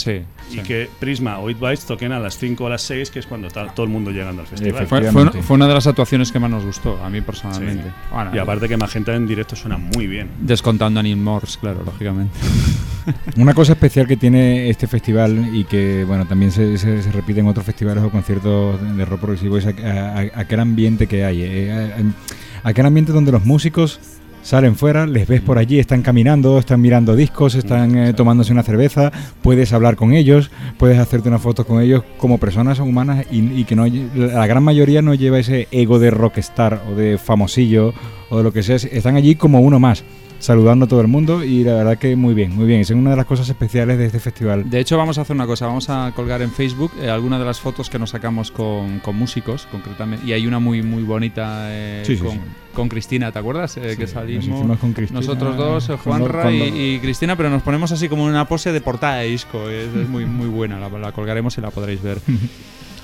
Sí. 0.02 0.22
y 0.50 0.58
que 0.60 0.88
Prisma 1.00 1.38
o 1.38 1.44
8 1.44 1.58
Bytes 1.60 1.84
toquen 1.86 2.12
a 2.12 2.18
las 2.20 2.36
5 2.38 2.64
o 2.64 2.66
a 2.66 2.70
las 2.70 2.82
6, 2.82 3.10
que 3.10 3.18
es 3.20 3.26
cuando 3.26 3.46
está 3.48 3.66
todo 3.74 3.84
el 3.84 3.92
mundo 3.92 4.10
llegando 4.10 4.42
al 4.42 4.48
festival. 4.48 4.72
Fue, 4.78 4.86
fue 4.86 4.98
una, 4.98 5.06
Efectivamente. 5.08 5.42
fue 5.46 5.54
una 5.56 5.68
de 5.68 5.74
las 5.74 5.86
actuaciones 5.86 6.32
que 6.32 6.38
más 6.38 6.50
nos 6.50 6.64
gustó, 6.64 7.02
a 7.02 7.08
mí 7.08 7.20
personalmente. 7.20 7.84
Sí. 7.84 7.90
Bueno, 8.12 8.30
Y 8.34 8.38
aparte 8.38 8.68
que 8.68 8.76
Magenta 8.76 9.14
en 9.14 9.26
directo 9.26 9.54
suena 9.56 9.76
muy 9.78 10.06
bien. 10.06 10.28
Descontando 10.40 11.00
a 11.00 11.02
Neil 11.02 11.16
Morse, 11.16 11.58
claro, 11.60 11.82
lógicamente. 11.84 12.36
Una 13.36 13.52
cosa 13.54 13.72
especial 13.72 14.06
que 14.06 14.16
tiene 14.16 14.70
este 14.70 14.86
festival 14.86 15.50
y 15.52 15.64
que 15.64 16.04
bueno 16.06 16.24
también 16.26 16.52
se, 16.52 16.78
se- 16.78 17.02
se 17.02 17.10
repite 17.12 17.40
en 17.40 17.48
otros 17.48 17.66
festivales 17.66 18.02
o 18.04 18.10
conciertos 18.10 18.78
de 18.96 19.04
rock 19.04 19.20
progresivo 19.20 19.56
es 19.58 19.66
aqu- 19.66 19.84
a- 19.84 20.20
a- 20.20 20.40
aquel 20.40 20.60
ambiente 20.60 21.06
que 21.08 21.24
hay. 21.24 21.42
eh, 21.42 21.72
a- 21.72 22.66
a- 22.66 22.68
aquel 22.70 22.86
ambiente 22.86 23.10
donde 23.12 23.32
los 23.32 23.44
músicos 23.44 23.98
salen 24.42 24.76
fuera, 24.76 25.06
les 25.06 25.26
ves 25.26 25.40
por 25.40 25.58
allí, 25.58 25.78
están 25.78 26.02
caminando, 26.02 26.58
están 26.58 26.80
mirando 26.80 27.16
discos, 27.16 27.54
están 27.54 27.96
eh, 27.96 28.12
tomándose 28.12 28.52
una 28.52 28.62
cerveza, 28.62 29.12
puedes 29.40 29.72
hablar 29.72 29.96
con 29.96 30.12
ellos, 30.12 30.50
puedes 30.78 30.98
hacerte 30.98 31.28
una 31.28 31.38
foto 31.38 31.64
con 31.66 31.80
ellos. 31.80 32.04
Como 32.18 32.38
personas 32.38 32.78
humanas 32.80 33.26
y, 33.30 33.40
y 33.60 33.64
que 33.64 33.76
no 33.76 33.86
la 33.86 34.46
gran 34.46 34.62
mayoría 34.62 35.02
no 35.02 35.14
lleva 35.14 35.38
ese 35.38 35.68
ego 35.70 35.98
de 35.98 36.10
rockstar 36.10 36.82
o 36.90 36.94
de 36.94 37.18
famosillo 37.18 37.94
o 38.30 38.38
de 38.38 38.42
lo 38.42 38.52
que 38.52 38.62
sea, 38.62 38.76
están 38.76 39.16
allí 39.16 39.34
como 39.34 39.60
uno 39.60 39.78
más 39.78 40.04
saludando 40.42 40.86
a 40.86 40.88
todo 40.88 41.00
el 41.00 41.06
mundo 41.06 41.44
y 41.44 41.62
la 41.62 41.74
verdad 41.74 41.98
que 41.98 42.16
muy 42.16 42.34
bien, 42.34 42.54
muy 42.54 42.66
bien. 42.66 42.80
Es 42.80 42.90
una 42.90 43.10
de 43.10 43.16
las 43.16 43.26
cosas 43.26 43.48
especiales 43.48 43.96
de 43.96 44.06
este 44.06 44.18
festival. 44.18 44.68
De 44.68 44.80
hecho, 44.80 44.98
vamos 44.98 45.16
a 45.18 45.20
hacer 45.20 45.36
una 45.36 45.46
cosa, 45.46 45.66
vamos 45.66 45.88
a 45.88 46.12
colgar 46.16 46.42
en 46.42 46.50
Facebook 46.50 46.90
eh, 47.00 47.08
algunas 47.08 47.38
de 47.38 47.44
las 47.46 47.60
fotos 47.60 47.88
que 47.88 47.98
nos 47.98 48.10
sacamos 48.10 48.50
con, 48.50 48.98
con 48.98 49.14
músicos, 49.16 49.68
concretamente. 49.70 50.26
Y 50.26 50.32
hay 50.32 50.46
una 50.48 50.58
muy 50.58 50.82
muy 50.82 51.04
bonita 51.04 51.66
eh, 51.70 52.02
Sí, 52.04 52.16
sí, 52.16 52.22
con, 52.24 52.32
sí. 52.32 52.40
con 52.74 52.88
Cristina, 52.88 53.30
¿te 53.30 53.38
acuerdas? 53.38 53.76
Eh, 53.76 53.94
que 53.96 54.06
salimos. 54.08 54.66
nos 54.66 54.78
con 54.78 54.92
Cristina, 54.92 55.20
Nosotros 55.20 55.56
dos, 55.56 55.88
eh, 55.90 55.96
cuando- 56.02 56.26
Juanra 56.26 56.42
cuando- 56.42 56.66
y, 56.76 56.94
y 56.96 56.98
Cristina, 56.98 57.36
pero 57.36 57.48
nos 57.48 57.62
ponemos 57.62 57.92
así 57.92 58.08
como 58.08 58.24
en 58.24 58.30
una 58.30 58.48
pose 58.48 58.72
de 58.72 58.80
portada 58.80 59.18
de 59.18 59.28
disco. 59.28 59.68
Es, 59.68 59.94
es 59.94 60.08
muy, 60.08 60.24
muy 60.26 60.48
buena, 60.48 60.80
la, 60.80 60.88
la 60.88 61.12
colgaremos 61.12 61.56
y 61.56 61.60
la 61.60 61.70
podréis 61.70 62.02
ver. 62.02 62.18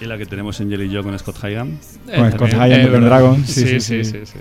Y 0.00 0.04
la 0.04 0.16
que 0.16 0.26
tenemos 0.26 0.60
en 0.60 0.70
Jelly 0.70 0.94
Joe 0.94 1.02
con 1.02 1.18
Scott 1.18 1.38
Hyam. 1.42 1.76
Con 2.06 2.30
Scott 2.30 2.50
the 2.50 2.56
verdad. 2.56 3.00
Dragon, 3.00 3.44
Sí 3.44 3.52
sí, 3.62 3.66
sí 3.66 3.80
sí, 3.80 4.04
sí, 4.04 4.10
sí. 4.12 4.26
sí. 4.26 4.38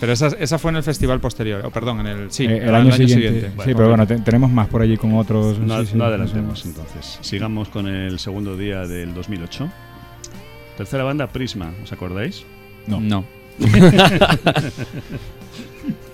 Pero 0.00 0.12
esa, 0.14 0.28
esa 0.28 0.58
fue 0.58 0.70
en 0.70 0.78
el 0.78 0.82
festival 0.82 1.20
posterior, 1.20 1.64
o 1.66 1.70
perdón, 1.70 2.00
en 2.00 2.06
el, 2.06 2.30
sí, 2.32 2.46
Eh, 2.46 2.58
el 2.66 2.74
año, 2.74 2.90
siguiente. 2.92 3.40
Sí, 3.42 3.46
Bueno, 3.54 3.72
pero 3.76 3.88
bueno, 3.90 4.06
te- 4.06 4.18
tenemos 4.20 4.50
más 4.50 4.66
por 4.68 4.80
allí 4.80 4.96
con 4.96 5.14
otros. 5.14 5.58
No, 5.58 5.84
sí, 5.84 5.90
no 5.94 6.04
sí, 6.04 6.08
adelantemos 6.08 6.64
entonces. 6.64 7.18
Sigamos 7.20 7.68
con 7.68 7.86
el 7.86 8.18
segundo 8.18 8.56
día 8.56 8.86
del 8.86 9.12
2008. 9.12 9.68
Tercera 10.78 11.04
banda, 11.04 11.26
Prisma, 11.26 11.70
¿os 11.84 11.92
acordáis? 11.92 12.44
No. 12.86 12.98
No. 13.00 13.24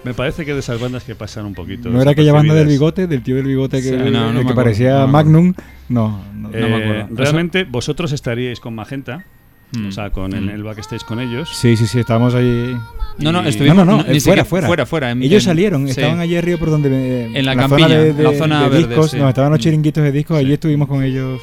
Me 0.04 0.14
parece 0.14 0.44
que 0.44 0.52
de 0.52 0.60
esas 0.60 0.80
bandas 0.80 1.02
que 1.04 1.14
pasan 1.16 1.46
un 1.46 1.54
poquito. 1.54 1.88
¿No 1.90 2.00
era 2.00 2.12
aquella 2.12 2.32
banda 2.32 2.54
del 2.54 2.68
bigote, 2.68 3.06
del 3.08 3.22
tío 3.22 3.34
del 3.36 3.46
bigote 3.46 3.78
que, 3.82 3.88
Sí, 3.90 3.96
no, 3.96 4.02
no 4.02 4.08
el 4.08 4.10
me 4.10 4.32
que 4.34 4.40
acuerdo, 4.40 4.54
parecía. 4.54 5.06
Magnum? 5.06 5.52
No, 5.88 6.22
no, 6.34 6.50
Eh, 6.52 6.60
No 6.60 6.68
me 6.68 6.76
acuerdo. 6.76 7.06
Realmente 7.16 7.64
vosotros 7.64 8.12
estaríais 8.12 8.60
con 8.60 8.74
Magenta, 8.74 9.24
Mm. 9.72 9.88
o 9.88 9.92
sea, 9.92 10.10
con 10.10 10.32
el, 10.32 10.44
Mm. 10.46 10.50
el 10.50 10.62
backstage 10.62 11.04
con 11.04 11.18
ellos. 11.20 11.48
Sí, 11.52 11.76
sí, 11.76 11.86
sí, 11.86 11.98
estábamos 11.98 12.34
ahí. 12.34 12.76
No, 13.18 13.32
no, 13.32 13.42
estuvimos. 13.44 13.76
No, 13.78 13.84
no, 13.84 13.96
no, 14.02 14.08
ni 14.08 14.18
eh, 14.18 14.20
fuera, 14.20 14.44
fuera. 14.44 14.66
Fuera, 14.66 14.86
fuera. 14.86 15.10
en- 15.10 15.22
Ellos 15.22 15.42
en- 15.42 15.48
salieron, 15.50 15.84
sí. 15.86 15.90
estaban 15.92 16.20
allí 16.20 16.36
arriba 16.36 16.58
por 16.58 16.70
donde... 16.70 17.24
En 17.34 17.44
la 17.46 17.52
zona 17.54 17.68
campiña, 17.68 17.88
de, 17.88 18.12
de- 18.12 18.22
la 18.22 18.32
zona 18.34 18.62
de 18.64 18.68
verde, 18.68 18.86
discos, 18.88 19.10
sí. 19.10 19.16
no, 19.18 19.28
estaban 19.28 19.50
los 19.50 19.58
Mm. 19.58 19.62
chiringuitos 19.62 20.04
de 20.04 20.12
discos, 20.12 20.36
allí 20.36 20.48
Sí. 20.48 20.52
estuvimos 20.54 20.86
con 20.86 21.02
ellos. 21.02 21.40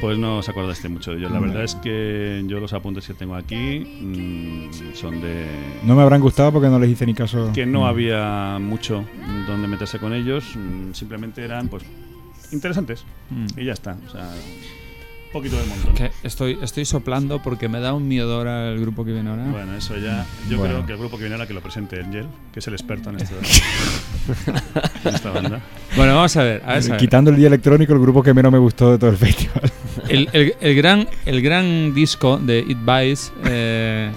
Pues 0.00 0.16
no 0.18 0.38
os 0.38 0.48
acordaste 0.48 0.88
mucho 0.88 1.10
de 1.12 1.18
ellos. 1.18 1.30
La 1.30 1.38
No. 1.38 1.46
verdad 1.46 1.62
es 1.64 1.74
que 1.76 2.42
yo 2.46 2.58
los 2.58 2.72
apuntes 2.72 3.06
que 3.06 3.14
tengo 3.14 3.34
aquí 3.34 3.80
mm, 4.00 4.94
son 4.94 5.20
de 5.20 5.44
No 5.84 5.94
me 5.94 6.02
habrán 6.02 6.20
gustado 6.22 6.52
porque 6.52 6.68
no 6.68 6.78
les 6.78 6.90
hice 6.90 7.04
ni 7.06 7.14
caso. 7.14 7.50
que 7.52 7.66
no 7.66 7.82
Mm. 7.82 7.84
había 7.84 8.58
mucho 8.60 9.04
donde 9.46 9.68
meterse 9.68 9.98
con 9.98 10.12
ellos. 10.14 10.44
mm, 10.56 10.92
Simplemente 10.94 11.44
eran, 11.44 11.68
pues, 11.68 11.82
interesantes 12.50 13.04
Mm. 13.30 13.60
y 13.60 13.64
ya 13.66 13.74
está. 13.74 13.96
O 14.08 14.10
sea, 14.10 14.28
poquito 15.32 15.56
del 15.56 15.66
montón. 15.68 15.94
Que 15.94 16.10
estoy, 16.22 16.58
estoy 16.62 16.84
soplando 16.84 17.40
porque 17.42 17.68
me 17.68 17.80
da 17.80 17.94
un 17.94 18.06
miedo 18.08 18.34
ahora 18.36 18.68
el 18.70 18.80
grupo 18.80 19.04
que 19.04 19.12
viene 19.12 19.30
ahora. 19.30 19.44
Bueno, 19.44 19.74
eso 19.76 19.96
ya. 19.96 20.26
Yo 20.48 20.58
Bueno. 20.58 20.74
creo 20.74 20.86
que 20.86 20.92
el 20.92 20.98
grupo 20.98 21.16
que 21.16 21.22
viene 21.24 21.34
ahora 21.36 21.46
que 21.46 21.54
lo 21.54 21.60
presente 21.60 22.00
Angel, 22.00 22.26
que 22.52 22.58
es 22.60 22.66
el 22.66 22.74
experto 22.74 23.10
en, 23.10 23.16
esto, 23.20 23.34
en 25.04 25.14
esta 25.14 25.30
banda. 25.30 25.60
Bueno, 25.96 26.14
vamos 26.16 26.36
a 26.36 26.42
ver. 26.42 26.62
A 26.64 26.74
ver, 26.74 26.84
a 26.84 26.88
ver. 26.88 26.96
Quitando 26.96 27.30
el 27.30 27.36
día 27.36 27.46
electrónico, 27.48 27.92
el 27.92 28.00
grupo 28.00 28.22
que 28.22 28.34
menos 28.34 28.50
me 28.52 28.58
gustó 28.58 28.92
de 28.92 28.98
todo 28.98 29.10
el 29.10 29.16
festival. 29.16 29.72
El, 30.08 30.28
el- 30.32 30.54
el 30.60 30.74
gran, 30.74 31.08
el 31.26 31.42
gran 31.42 31.94
disco 31.94 32.38
de 32.38 32.58
It 32.60 32.78
Bites. 32.84 33.32
eh, 33.44 34.10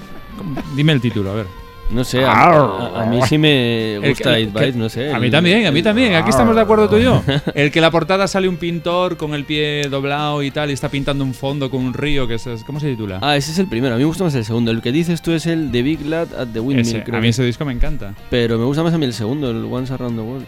dime 0.75 0.93
el 0.93 1.01
título, 1.01 1.31
a 1.31 1.35
ver. 1.35 1.62
No 1.89 2.03
sé, 2.03 2.23
a, 2.23 2.31
a- 2.31 3.03
a 3.03 3.05
mí 3.05 3.19
sí 3.27 3.37
me 3.37 3.95
El 3.95 4.09
gusta 4.09 4.39
It 4.39 4.51
Bites, 4.51 4.75
no 4.75 4.89
sé. 4.89 5.11
A 5.11 5.17
el- 5.17 5.21
mí 5.21 5.29
también, 5.29 5.65
a 5.67 5.71
mí 5.71 5.83
también. 5.83 6.15
Aquí 6.15 6.29
estamos 6.31 6.55
de 6.55 6.61
acuerdo 6.61 6.89
tú 6.89 6.97
y 6.97 7.03
yo. 7.03 7.21
El 7.55 7.71
que 7.71 7.81
la 7.81 7.91
portada 7.91 8.27
sale 8.27 8.47
un 8.47 8.57
pintor 8.57 9.15
con 9.17 9.33
el 9.35 9.43
pie 9.45 9.87
doblado 9.89 10.41
y 10.41 10.49
tal, 10.49 10.69
y 10.69 10.73
está 10.73 10.89
pintando 10.89 11.23
un 11.23 11.33
fondo 11.33 11.69
con 11.69 11.81
un 11.83 11.93
río, 11.93 12.27
que 12.27 12.35
es, 12.35 12.47
¿cómo 12.65 12.79
se 12.79 12.87
titula? 12.89 13.19
Ah, 13.21 13.35
ese 13.37 13.51
es 13.51 13.59
el 13.59 13.67
primero. 13.67 13.93
A 13.93 13.97
mí 13.97 14.03
me 14.03 14.07
gusta 14.07 14.23
más 14.23 14.33
el 14.33 14.45
segundo. 14.45 14.71
El 14.71 14.81
que 14.81 14.91
dices 14.91 15.21
tú 15.21 15.31
es 15.33 15.45
el 15.45 15.71
The 15.71 15.81
Big 15.83 16.05
Lad 16.05 16.33
at 16.33 16.47
the 16.53 16.59
Windmill, 16.59 16.87
Ese, 16.87 17.03
creo 17.03 17.17
a 17.17 17.19
mí 17.19 17.25
que. 17.25 17.29
ese 17.29 17.43
disco 17.43 17.63
me 17.65 17.73
encanta. 17.73 18.13
Pero 18.29 18.57
me 18.57 18.65
gusta 18.65 18.81
más 18.81 18.93
a 18.93 18.97
mí 18.97 19.05
el 19.05 19.13
segundo, 19.13 19.51
el 19.51 19.63
Once 19.65 19.93
Around 19.93 20.15
the 20.15 20.21
World. 20.23 20.45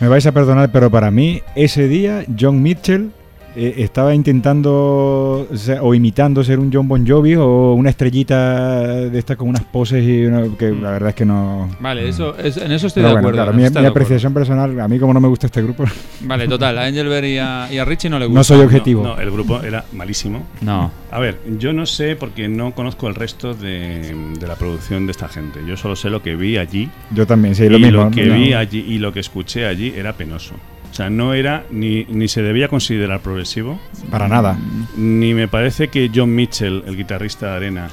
Me 0.00 0.08
vais 0.08 0.26
a 0.26 0.32
perdonar, 0.32 0.70
pero 0.70 0.90
para 0.90 1.10
mí, 1.10 1.42
ese 1.54 1.88
día, 1.88 2.24
John 2.38 2.60
Mitchell 2.62 3.10
eh, 3.56 3.74
estaba 3.78 4.14
intentando 4.14 5.46
o, 5.50 5.56
sea, 5.56 5.82
o 5.82 5.94
imitando 5.94 6.42
ser 6.44 6.58
un 6.58 6.70
John 6.72 6.88
Bon 6.88 7.06
Jovi 7.06 7.34
o 7.36 7.74
una 7.74 7.90
estrellita 7.90 8.86
de 9.10 9.18
estas 9.18 9.36
con 9.36 9.48
unas 9.48 9.62
poses 9.64 10.02
y 10.04 10.24
una- 10.26 10.56
que 10.56 10.70
la 10.70 10.90
verdad 10.92 11.10
es 11.10 11.14
que 11.14 11.24
no. 11.24 11.68
Vale, 11.80 12.08
eso, 12.08 12.36
es- 12.38 12.56
en 12.56 12.72
eso 12.72 12.86
estoy 12.86 13.02
Pero 13.02 13.08
de 13.08 13.14
bueno, 13.14 13.28
acuerdo. 13.28 13.52
claro, 13.52 13.52
mi, 13.74 13.80
mi 13.80 13.86
apreciación 13.86 14.32
personal, 14.34 14.78
a 14.80 14.88
mí 14.88 14.98
como 14.98 15.12
no 15.14 15.20
me 15.20 15.28
gusta 15.28 15.46
este 15.46 15.62
grupo, 15.62 15.84
Vale, 16.22 16.48
total. 16.48 16.78
A 16.78 16.86
Angelberg 16.86 17.26
y 17.26 17.38
a, 17.38 17.68
y 17.72 17.78
a 17.78 17.84
Richie 17.84 18.08
no 18.10 18.18
le 18.18 18.26
gusta. 18.26 18.38
no 18.40 18.44
soy 18.44 18.60
objetivo. 18.60 19.02
No, 19.02 19.16
no, 19.16 19.20
el 19.20 19.30
grupo 19.30 19.60
era 19.62 19.84
malísimo. 19.92 20.42
No. 20.60 20.90
A 21.10 21.18
ver, 21.18 21.38
yo 21.58 21.72
no 21.72 21.84
sé 21.86 22.16
porque 22.16 22.48
no 22.48 22.72
conozco 22.74 23.08
el 23.08 23.14
resto 23.14 23.54
de, 23.54 24.14
de 24.38 24.46
la 24.46 24.54
producción 24.56 25.06
de 25.06 25.12
esta 25.12 25.28
gente. 25.28 25.60
Yo 25.66 25.76
solo 25.76 25.96
sé 25.96 26.08
lo 26.10 26.22
que 26.22 26.36
vi 26.36 26.56
allí. 26.56 26.88
Yo 27.10 27.26
también, 27.26 27.54
sí, 27.54 27.64
y 27.64 27.68
lo 27.68 27.78
mismo. 27.78 28.10
que 28.10 28.26
no. 28.26 28.34
vi 28.34 28.52
allí 28.54 28.80
y 28.88 28.98
lo 28.98 29.12
que 29.12 29.20
escuché 29.20 29.66
allí 29.66 29.92
era 29.96 30.12
penoso. 30.14 30.54
O 30.92 30.94
sea, 30.94 31.08
no 31.08 31.32
era 31.32 31.64
ni, 31.70 32.04
ni 32.04 32.28
se 32.28 32.42
debía 32.42 32.68
considerar 32.68 33.20
progresivo, 33.20 33.80
Para 34.10 34.28
nada. 34.28 34.58
ni 34.94 35.32
me 35.32 35.48
parece 35.48 35.88
que 35.88 36.10
John 36.14 36.34
Mitchell, 36.34 36.84
el 36.86 36.96
guitarrista 36.98 37.46
de 37.50 37.56
Arena, 37.56 37.88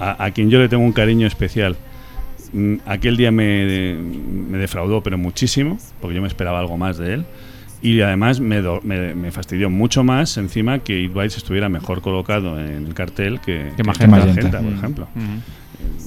a, 0.00 0.24
a 0.24 0.30
quien 0.32 0.50
yo 0.50 0.58
le 0.58 0.68
tengo 0.68 0.82
un 0.82 0.90
cariño 0.92 1.28
especial, 1.28 1.76
mm, 2.52 2.74
aquel 2.86 3.16
día 3.16 3.30
me, 3.30 3.94
me 4.50 4.58
defraudó, 4.58 5.00
pero 5.00 5.16
muchísimo, 5.16 5.78
porque 6.00 6.16
yo 6.16 6.22
me 6.22 6.26
esperaba 6.28 6.58
algo 6.58 6.76
más 6.76 6.98
de 6.98 7.14
él. 7.14 7.24
Y 7.82 8.00
además 8.00 8.38
me, 8.40 8.60
do- 8.62 8.80
me, 8.82 9.14
me 9.14 9.30
fastidió 9.32 9.70
mucho 9.70 10.02
más 10.04 10.36
encima 10.38 10.80
que 10.80 11.00
It 11.00 11.12
Bites 11.12 11.36
estuviera 11.36 11.68
mejor 11.68 12.00
colocado 12.00 12.58
en 12.60 12.86
el 12.86 12.94
cartel 12.94 13.40
que, 13.40 13.70
Que 13.76 13.82
Magenta. 13.84 14.16
Magenta. 14.18 14.60
por 14.60 14.72
ejemplo. 14.72 15.08
mm. 15.14 15.38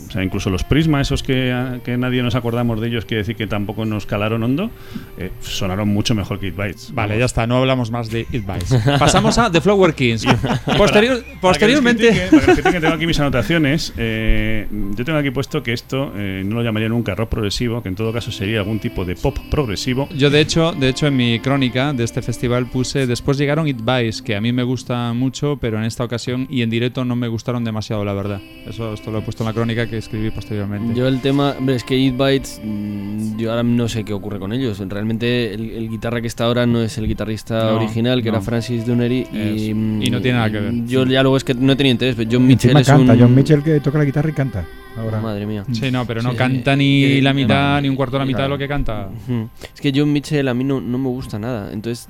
O 0.07 0.11
sea, 0.15 0.23
incluso 0.23 0.49
los 0.49 0.63
Prisma, 0.63 1.01
esos 1.01 1.23
que, 1.23 1.79
que 1.83 1.97
nadie 1.97 2.21
nos 2.23 2.35
acordamos 2.35 2.79
de 2.79 2.87
ellos, 2.87 3.03
que 3.05 3.15
decir 3.15 3.35
que 3.35 3.47
tampoco 3.47 3.83
nos 3.85 4.05
calaron 4.05 4.43
hondo, 4.43 4.69
eh, 5.17 5.31
sonaron 5.41 5.89
mucho 5.89 6.15
mejor 6.15 6.39
que 6.39 6.47
It 6.47 6.55
Bites. 6.55 6.91
Vale, 6.93 7.19
ya 7.19 7.25
está, 7.25 7.45
no 7.47 7.57
hablamos 7.57 7.91
más 7.91 8.09
de 8.09 8.21
It 8.31 8.45
Bites. 8.45 8.73
Pasamos 8.99 9.37
a 9.37 9.51
The 9.51 9.59
Flower 9.59 9.93
Kings. 9.93 10.25
Posterior- 10.77 11.21
Para 11.25 11.33
que 11.33 11.37
posteriormente. 11.41 12.03
les 12.11 12.29
critique, 12.29 12.61
para 12.61 12.71
que 12.73 12.79
tengo 12.79 12.93
aquí 12.93 13.05
mis 13.07 13.19
anotaciones. 13.19 13.93
eh, 13.97 14.67
yo 14.95 15.03
tengo 15.05 15.19
aquí 15.19 15.31
puesto 15.31 15.61
que 15.61 15.73
esto 15.73 16.13
eh, 16.15 16.43
no 16.45 16.55
lo 16.55 16.63
llamaría 16.63 16.87
nunca 16.87 17.13
rock 17.15 17.29
progresivo, 17.29 17.81
que 17.83 17.89
en 17.89 17.95
todo 17.95 18.13
caso 18.13 18.31
sería 18.31 18.59
algún 18.59 18.79
tipo 18.79 19.03
de 19.05 19.15
pop 19.15 19.37
progresivo. 19.51 20.07
Yo 20.15 20.29
de 20.29 20.39
hecho, 20.39 20.71
de 20.71 20.89
hecho 20.89 21.07
en 21.07 21.17
mi 21.17 21.39
crónica 21.39 21.91
de 21.93 22.03
este 22.03 22.21
festival 22.21 22.67
puse 22.67 23.05
después 23.07 23.37
llegaron 23.37 23.67
It 23.67 23.79
Bites, 23.83 24.21
que 24.21 24.35
a 24.35 24.41
mí 24.41 24.53
me 24.53 24.63
gusta 24.63 25.11
mucho, 25.13 25.57
pero 25.59 25.77
en 25.77 25.83
esta 25.83 26.03
ocasión 26.05 26.47
y 26.49 26.61
en 26.61 26.69
directo 26.69 27.03
no 27.03 27.15
me 27.17 27.27
gustaron 27.27 27.63
demasiado, 27.65 28.05
la 28.05 28.13
verdad. 28.13 28.39
Eso 28.65 28.93
esto 28.93 29.11
lo 29.11 29.17
he 29.19 29.21
puesto 29.21 29.43
en 29.43 29.47
la 29.47 29.53
crónica 29.53 29.64
que 29.87 29.97
escribí 29.97 30.29
posteriormente. 30.31 30.93
Yo 30.93 31.07
el 31.07 31.21
tema, 31.21 31.55
es 31.67 31.83
que 31.83 31.97
It 31.97 32.15
Bites, 32.17 32.61
mm, 32.63 33.37
yo 33.37 33.49
ahora 33.51 33.63
no 33.63 33.87
sé 33.89 34.03
qué 34.03 34.13
ocurre 34.13 34.39
con 34.39 34.53
ellos. 34.53 34.79
Realmente 34.87 35.53
el, 35.53 35.71
el 35.71 35.89
guitarra 35.89 36.21
que 36.21 36.27
está 36.27 36.45
ahora 36.45 36.65
no 36.65 36.81
es 36.81 36.97
el 36.97 37.07
guitarrista 37.07 37.71
No, 37.71 37.77
original, 37.77 38.21
que 38.21 38.29
no. 38.31 38.37
era 38.37 38.41
Francis 38.45 38.85
Dunnery. 38.85 39.27
Y, 39.33 39.73
mm, 39.73 40.03
Y 40.03 40.09
no 40.09 40.21
tiene 40.21 40.37
nada 40.37 40.51
que 40.51 40.59
ver. 40.59 40.85
Yo 40.85 41.05
ya 41.05 41.21
luego 41.23 41.37
es 41.37 41.43
que 41.43 41.53
no 41.53 41.75
tenido 41.75 41.93
interés, 41.93 42.15
pero 42.15 42.29
John 42.31 42.45
Mitchell 42.45 42.77
es 42.77 42.87
canta, 42.87 43.13
un... 43.13 43.19
John 43.19 43.33
Mitchell 43.35 43.63
que 43.63 43.79
toca 43.79 43.97
la 43.97 44.05
guitarra 44.05 44.29
y 44.29 44.33
canta. 44.33 44.65
Ahora. 44.97 45.19
Madre 45.19 45.45
mía. 45.45 45.65
Sí, 45.71 45.91
no, 45.91 46.05
pero 46.05 46.21
no 46.21 46.31
Sí, 46.31 46.37
canta 46.37 46.75
ni 46.75 47.01
Que- 47.01 47.21
la 47.21 47.33
mitad 47.33 47.81
ni 47.81 47.89
un 47.89 47.95
cuarto 47.95 48.15
de 48.15 48.19
la 48.19 48.25
mitad 48.25 48.39
de 48.39 48.43
Claro. 48.43 48.53
lo 48.55 48.57
que 48.57 48.67
canta. 48.67 49.09
Es 49.73 49.81
que 49.81 49.91
John 49.95 50.11
Mitchell 50.13 50.47
a 50.47 50.53
mí 50.53 50.63
no, 50.63 50.79
no 50.79 50.97
me 50.97 51.09
gusta 51.09 51.37
nada. 51.37 51.71
Entonces, 51.73 52.07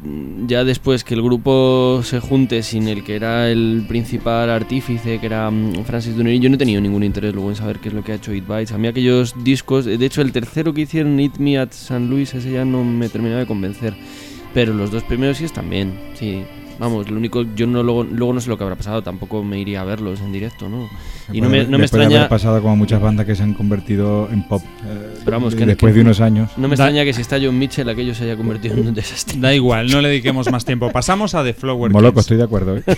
ya 0.47 0.63
después 0.63 1.03
que 1.03 1.15
el 1.15 1.21
grupo 1.23 2.01
se 2.03 2.19
junte 2.19 2.61
sin 2.63 2.87
el 2.87 3.03
que 3.03 3.15
era 3.15 3.49
el 3.49 3.85
principal 3.87 4.49
artífice, 4.49 5.19
que 5.19 5.25
era 5.25 5.49
mm, 5.49 5.83
Francis 5.85 6.15
Dunnery, 6.15 6.39
yo 6.39 6.49
no 6.49 6.55
he 6.55 6.59
tenido 6.59 6.79
ningún 6.81 7.03
interés 7.03 7.33
luego 7.33 7.49
en 7.49 7.55
saber 7.55 7.79
qué 7.79 7.89
es 7.89 7.95
lo 7.95 8.03
que 8.03 8.11
ha 8.11 8.15
hecho 8.15 8.33
It 8.33 8.47
Bites. 8.47 8.71
A 8.71 8.77
mí 8.77 8.87
aquellos 8.87 9.33
discos, 9.43 9.85
de 9.85 10.05
hecho 10.05 10.21
el 10.21 10.31
tercero 10.31 10.73
que 10.73 10.81
hicieron, 10.81 11.19
It 11.19 11.37
Me 11.37 11.57
at 11.57 11.71
San 11.71 12.09
Luis, 12.09 12.33
ese 12.35 12.51
ya 12.51 12.65
no 12.65 12.83
me 12.83 13.09
terminaba 13.09 13.39
de 13.41 13.47
convencer. 13.47 13.93
Pero 14.53 14.73
los 14.73 14.91
dos 14.91 15.03
primeros 15.03 15.37
sí 15.37 15.45
están 15.45 15.69
bien, 15.69 15.93
sí. 16.13 16.43
Vamos, 16.79 17.09
lo 17.09 17.17
único, 17.17 17.45
yo 17.55 17.67
no 17.67 17.83
luego, 17.83 18.03
luego 18.03 18.33
no 18.33 18.41
sé 18.41 18.49
lo 18.49 18.57
que 18.57 18.63
habrá 18.63 18.75
pasado, 18.75 19.01
tampoco 19.01 19.43
me 19.43 19.59
iría 19.59 19.81
a 19.81 19.85
verlos 19.85 20.19
en 20.19 20.31
directo, 20.33 20.67
¿no? 20.67 20.89
Y 21.31 21.41
no 21.41 21.49
me, 21.49 21.65
no 21.65 21.77
me 21.77 21.85
extraña... 21.85 22.17
haber 22.17 22.29
pasado 22.29 22.61
como 22.61 22.75
muchas 22.75 23.01
bandas 23.01 23.25
que 23.25 23.35
se 23.35 23.43
han 23.43 23.53
convertido 23.53 24.29
en 24.31 24.43
pop 24.47 24.61
eh, 24.85 25.13
Pero 25.23 25.37
vamos, 25.37 25.55
que- 25.55 25.65
después 25.65 25.91
que- 25.93 25.97
de 25.97 26.01
unos 26.01 26.19
años. 26.21 26.51
No 26.57 26.67
me 26.67 26.75
Da- 26.75 26.85
extraña 26.85 27.05
que 27.05 27.13
si 27.13 27.21
está 27.21 27.37
John 27.41 27.57
Mitchell 27.57 27.87
aquello 27.89 28.13
se 28.13 28.25
haya 28.25 28.35
convertido 28.37 28.75
en 28.75 28.87
un 28.89 28.93
desastre. 28.93 29.39
Da 29.39 29.53
igual, 29.53 29.89
no 29.89 30.01
le 30.01 30.09
dediquemos 30.09 30.51
más 30.51 30.65
tiempo. 30.65 30.91
Pasamos 30.91 31.33
a 31.33 31.43
The 31.43 31.53
Flower 31.53 31.91
Moloco, 31.91 32.13
Kings. 32.15 32.23
estoy 32.25 32.37
de 32.37 32.43
acuerdo. 32.43 32.77
¿eh? 32.77 32.83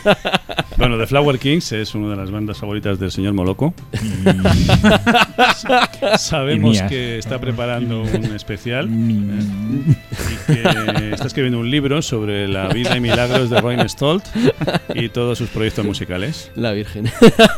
Bueno, 0.78 0.96
The 1.00 1.08
Flower 1.08 1.40
Kings 1.40 1.72
es 1.72 1.96
una 1.96 2.12
de 2.12 2.16
las 2.18 2.30
bandas 2.30 2.60
favoritas 2.60 3.00
del 3.00 3.10
señor 3.10 3.34
Moloco. 3.34 3.74
Sabemos 6.20 6.72
mías. 6.72 6.88
que 6.90 7.18
está 7.18 7.40
preparando 7.40 8.02
un 8.04 8.26
especial 8.36 8.88
¿eh? 8.88 9.96
y 10.50 10.54
que 10.54 11.12
está 11.14 11.26
escribiendo 11.28 11.60
un 11.60 11.72
libro 11.72 12.02
sobre 12.04 12.48
la 12.48 12.68
vida 12.70 12.96
y 12.96 13.02
milagros 13.02 13.50
de 13.50 13.60
Roy 13.76 13.90
Stolt 13.90 14.24
y 14.96 15.10
todos 15.10 15.38
sus 15.38 15.50
proyectos 15.50 15.84
musicales. 15.86 16.52
La 16.56 16.72
Virgen. 16.72 17.10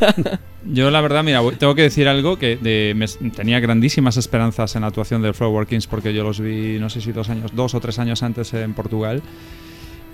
Yo 0.65 0.91
la 0.91 1.01
verdad, 1.01 1.23
mira, 1.23 1.41
tengo 1.57 1.73
que 1.75 1.83
decir 1.83 2.07
algo 2.07 2.37
que 2.37 2.57
de- 2.57 2.93
me- 2.95 3.29
tenía 3.31 3.59
grandísimas 3.59 4.17
esperanzas 4.17 4.75
en 4.75 4.81
la 4.81 4.87
actuación 4.87 5.21
de 5.21 5.33
Flower 5.33 5.65
Kings 5.67 5.87
porque 5.87 6.13
yo 6.13 6.23
los 6.23 6.39
vi, 6.41 6.77
no 6.79 6.89
sé 6.89 6.99
si 7.01 7.11
dos 7.13 7.29
años, 7.29 7.51
dos 7.55 7.73
o 7.75 7.79
tres 7.79 7.97
años 7.99 8.23
antes 8.23 8.53
en 8.53 8.73
Portugal 8.73 9.21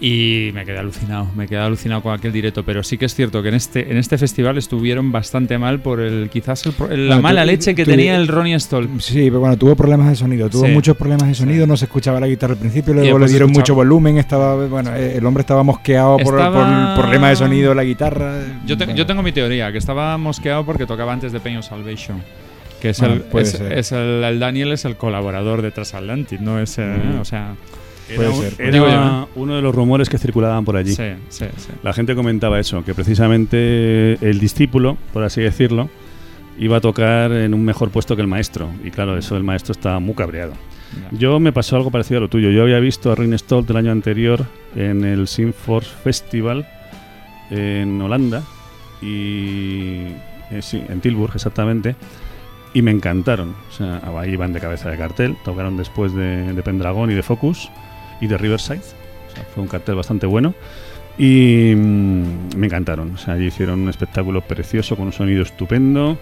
y 0.02 0.52
me 0.54 0.66
quedé 0.66 0.78
alucinado, 0.78 1.30
me 1.36 1.48
quedé 1.48 1.60
alucinado 1.60 2.02
con 2.02 2.14
aquel 2.14 2.34
directo, 2.34 2.64
pero 2.66 2.84
sí 2.84 2.98
que 2.98 3.06
es 3.06 3.16
cierto 3.16 3.41
que 3.41 3.48
en 3.50 3.56
este 3.56 3.89
en 3.91 3.98
este 3.98 4.18
festival 4.18 4.58
estuvieron 4.58 5.12
bastante 5.12 5.58
mal 5.58 5.80
por 5.80 6.02
el 6.02 6.30
quizás 6.30 6.66
el 6.66 6.74
el- 6.91 7.08
la 7.08 7.16
Bueno, 7.16 7.22
mala 7.22 7.41
tú- 7.43 7.48
leche 7.48 7.76
que 7.76 7.86
tú- 7.86 7.91
tenía 7.91 8.18
el 8.18 8.28
Ronnie 8.28 8.60
Stoll. 8.60 8.89
Sí, 9.00 9.26
pero 9.28 9.39
bueno, 9.39 9.58
tuvo 9.58 9.74
problemas 9.76 10.10
de 10.10 10.16
sonido, 10.18 10.50
tuvo 10.50 10.66
Sí. 10.66 10.72
muchos 10.74 10.98
problemas 10.98 11.28
de 11.30 11.34
sonido, 11.36 11.66
no 11.66 11.78
se 11.78 11.86
escuchaba 11.86 12.20
la 12.20 12.28
guitarra 12.28 12.54
al 12.54 12.60
principio, 12.60 12.93
luego 12.93 13.18
le 13.20 13.28
dieron 13.28 13.50
escuchaba- 13.52 13.62
mucho 13.64 13.76
volumen, 13.76 14.18
estaba, 14.18 14.68
bueno, 14.68 14.93
eh, 14.96 15.16
el 15.18 15.26
hombre 15.26 15.41
estaba 15.41 15.64
mosqueado 15.64 16.18
por, 16.18 16.36
Estaba- 16.39 16.66
por 16.66 16.89
el 16.89 17.00
problema 17.02 17.30
de 17.30 17.36
sonido 17.38 17.70
de 17.70 17.76
la 17.76 17.84
guitarra. 17.86 18.34
Yo, 18.66 18.78
te- 18.78 18.84
Bueno, 18.86 18.98
yo 18.98 19.06
tengo 19.06 19.24
mi 19.24 19.32
teoría, 19.32 19.72
que 19.72 19.78
estaba 19.78 20.18
mosqueado 20.18 20.66
porque 20.66 20.86
tocaba 20.86 21.14
antes 21.14 21.32
de 21.32 21.39
Pain 21.39 21.58
of 21.58 21.66
Salvation. 21.66 22.22
Que 22.82 22.89
es, 22.89 23.00
Bueno, 23.00 23.16
el, 23.34 23.39
es, 23.41 23.54
es 23.62 23.91
el, 23.93 24.24
el 24.26 24.39
Daniel 24.39 24.74
es 24.74 24.84
el 24.84 24.98
colaborador 24.98 25.62
de 25.62 25.72
Transatlantic, 25.72 26.41
no 26.41 26.60
es, 26.60 26.78
eh, 26.78 26.84
Mm. 27.16 27.20
o 27.22 27.26
sea, 27.26 27.56
Era, 28.10 28.30
un- 28.30 28.41
ser. 28.41 28.53
era 28.60 28.72
Digo 28.72 28.88
yo, 28.88 29.30
uno 29.36 29.56
de 29.56 29.62
los 29.62 29.74
rumores 29.74 30.10
que 30.10 30.18
circulaban 30.18 30.64
por 30.66 30.78
allí. 30.78 30.93
sí, 30.93 31.03
sí, 31.30 31.45
sí. 31.58 31.70
La 31.84 31.93
gente 31.93 32.16
comentaba 32.16 32.60
eso, 32.60 32.84
que 32.86 32.93
precisamente 32.93 34.14
el 34.28 34.39
discípulo, 34.39 34.97
por 35.14 35.24
así 35.24 35.41
decirlo, 35.41 35.89
iba 36.60 36.78
a 36.78 36.82
tocar 36.82 37.32
en 37.32 37.53
un 37.53 37.64
mejor 37.66 37.89
puesto 37.89 38.16
que 38.16 38.22
el 38.22 38.28
maestro. 38.28 38.70
Y 38.84 38.91
claro, 38.91 39.18
eso 39.18 39.36
el 39.38 39.43
maestro 39.43 39.72
estaba 39.72 39.99
muy 39.99 40.14
cabreado. 40.16 40.53
Ya. 41.12 41.18
Yo 41.18 41.39
me 41.39 41.51
pasó 41.51 41.76
algo 41.76 41.91
parecido 41.91 42.20
a 42.20 42.22
lo 42.22 42.30
tuyo. 42.30 42.51
Yo 42.51 42.62
había 42.64 42.80
visto 42.80 43.12
a 43.12 43.16
Rin 43.16 43.38
Stolt 43.38 43.70
el 43.72 43.78
año 43.78 43.91
anterior 43.91 44.45
en 44.76 45.03
el 45.03 45.28
Sinforce 45.28 45.89
Festival 46.03 46.66
en 47.49 48.01
Holanda 48.01 48.43
y 49.01 50.06
eh, 50.51 50.62
sí, 50.62 50.82
en 50.89 51.01
Tilburg 51.01 51.34
exactamente. 51.36 51.95
y 52.74 52.82
me 52.82 52.91
encantaron. 52.91 53.56
O 53.70 53.72
sea, 53.72 54.01
ahí 54.20 54.32
iban 54.32 54.53
de 54.53 54.60
cabeza 54.60 54.89
de 54.89 54.97
cartel, 54.97 55.36
tocaron 55.43 55.78
después 55.78 56.14
de, 56.14 56.53
de 56.53 56.64
Pendragon 56.64 57.10
y 57.12 57.14
de 57.14 57.24
Focus 57.24 57.70
y 58.22 58.28
de 58.28 58.38
Riverside. 58.38 58.80
O 58.80 59.36
sea, 59.36 59.43
fue 59.53 59.63
un 59.63 59.70
cartel 59.70 59.95
bastante 59.95 60.26
bueno. 60.26 60.53
Y 61.18 61.74
mm, 61.76 62.55
me 62.57 62.68
encantaron. 62.68 63.13
O 63.16 63.18
sea, 63.18 63.36
allí 63.36 63.45
hicieron 63.47 63.82
un 63.82 63.89
espectáculo 63.89 64.41
precioso 64.41 64.95
con 64.95 65.05
un 65.07 65.13
sonido 65.13 65.43
estupendo, 65.43 66.18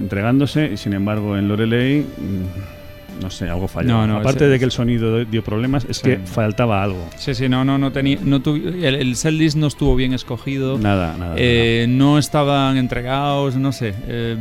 entregándose. 0.00 0.70
Y 0.72 0.76
sin 0.76 0.92
embargo, 0.92 1.36
en 1.36 1.46
Loreley, 1.48 2.00
mm, 2.00 3.22
no 3.22 3.30
sé, 3.30 3.48
algo 3.48 3.68
falló. 3.68 3.88
No, 3.88 4.06
no, 4.08 4.16
Aparte 4.16 4.44
ese- 4.44 4.48
de 4.48 4.58
que 4.58 4.64
el 4.64 4.72
sonido 4.72 5.24
dio 5.24 5.44
problemas, 5.44 5.86
es 5.88 5.98
Sí. 5.98 6.02
que 6.02 6.16
faltaba 6.18 6.82
algo. 6.82 7.08
Sí, 7.16 7.32
sí, 7.34 7.48
no, 7.48 7.64
no, 7.64 7.78
no 7.78 7.92
tenía. 7.92 8.18
No 8.22 8.42
el, 8.44 8.84
el 8.96 9.14
setlist 9.16 9.56
no 9.56 9.68
estuvo 9.68 9.94
bien 9.94 10.12
escogido. 10.14 10.78
Nada, 10.78 11.16
nada. 11.16 11.34
Eh, 11.38 11.86
no 11.88 12.18
estaban 12.18 12.76
entregados, 12.76 13.54
no 13.56 13.70
sé. 13.72 13.94
eh, 14.08 14.36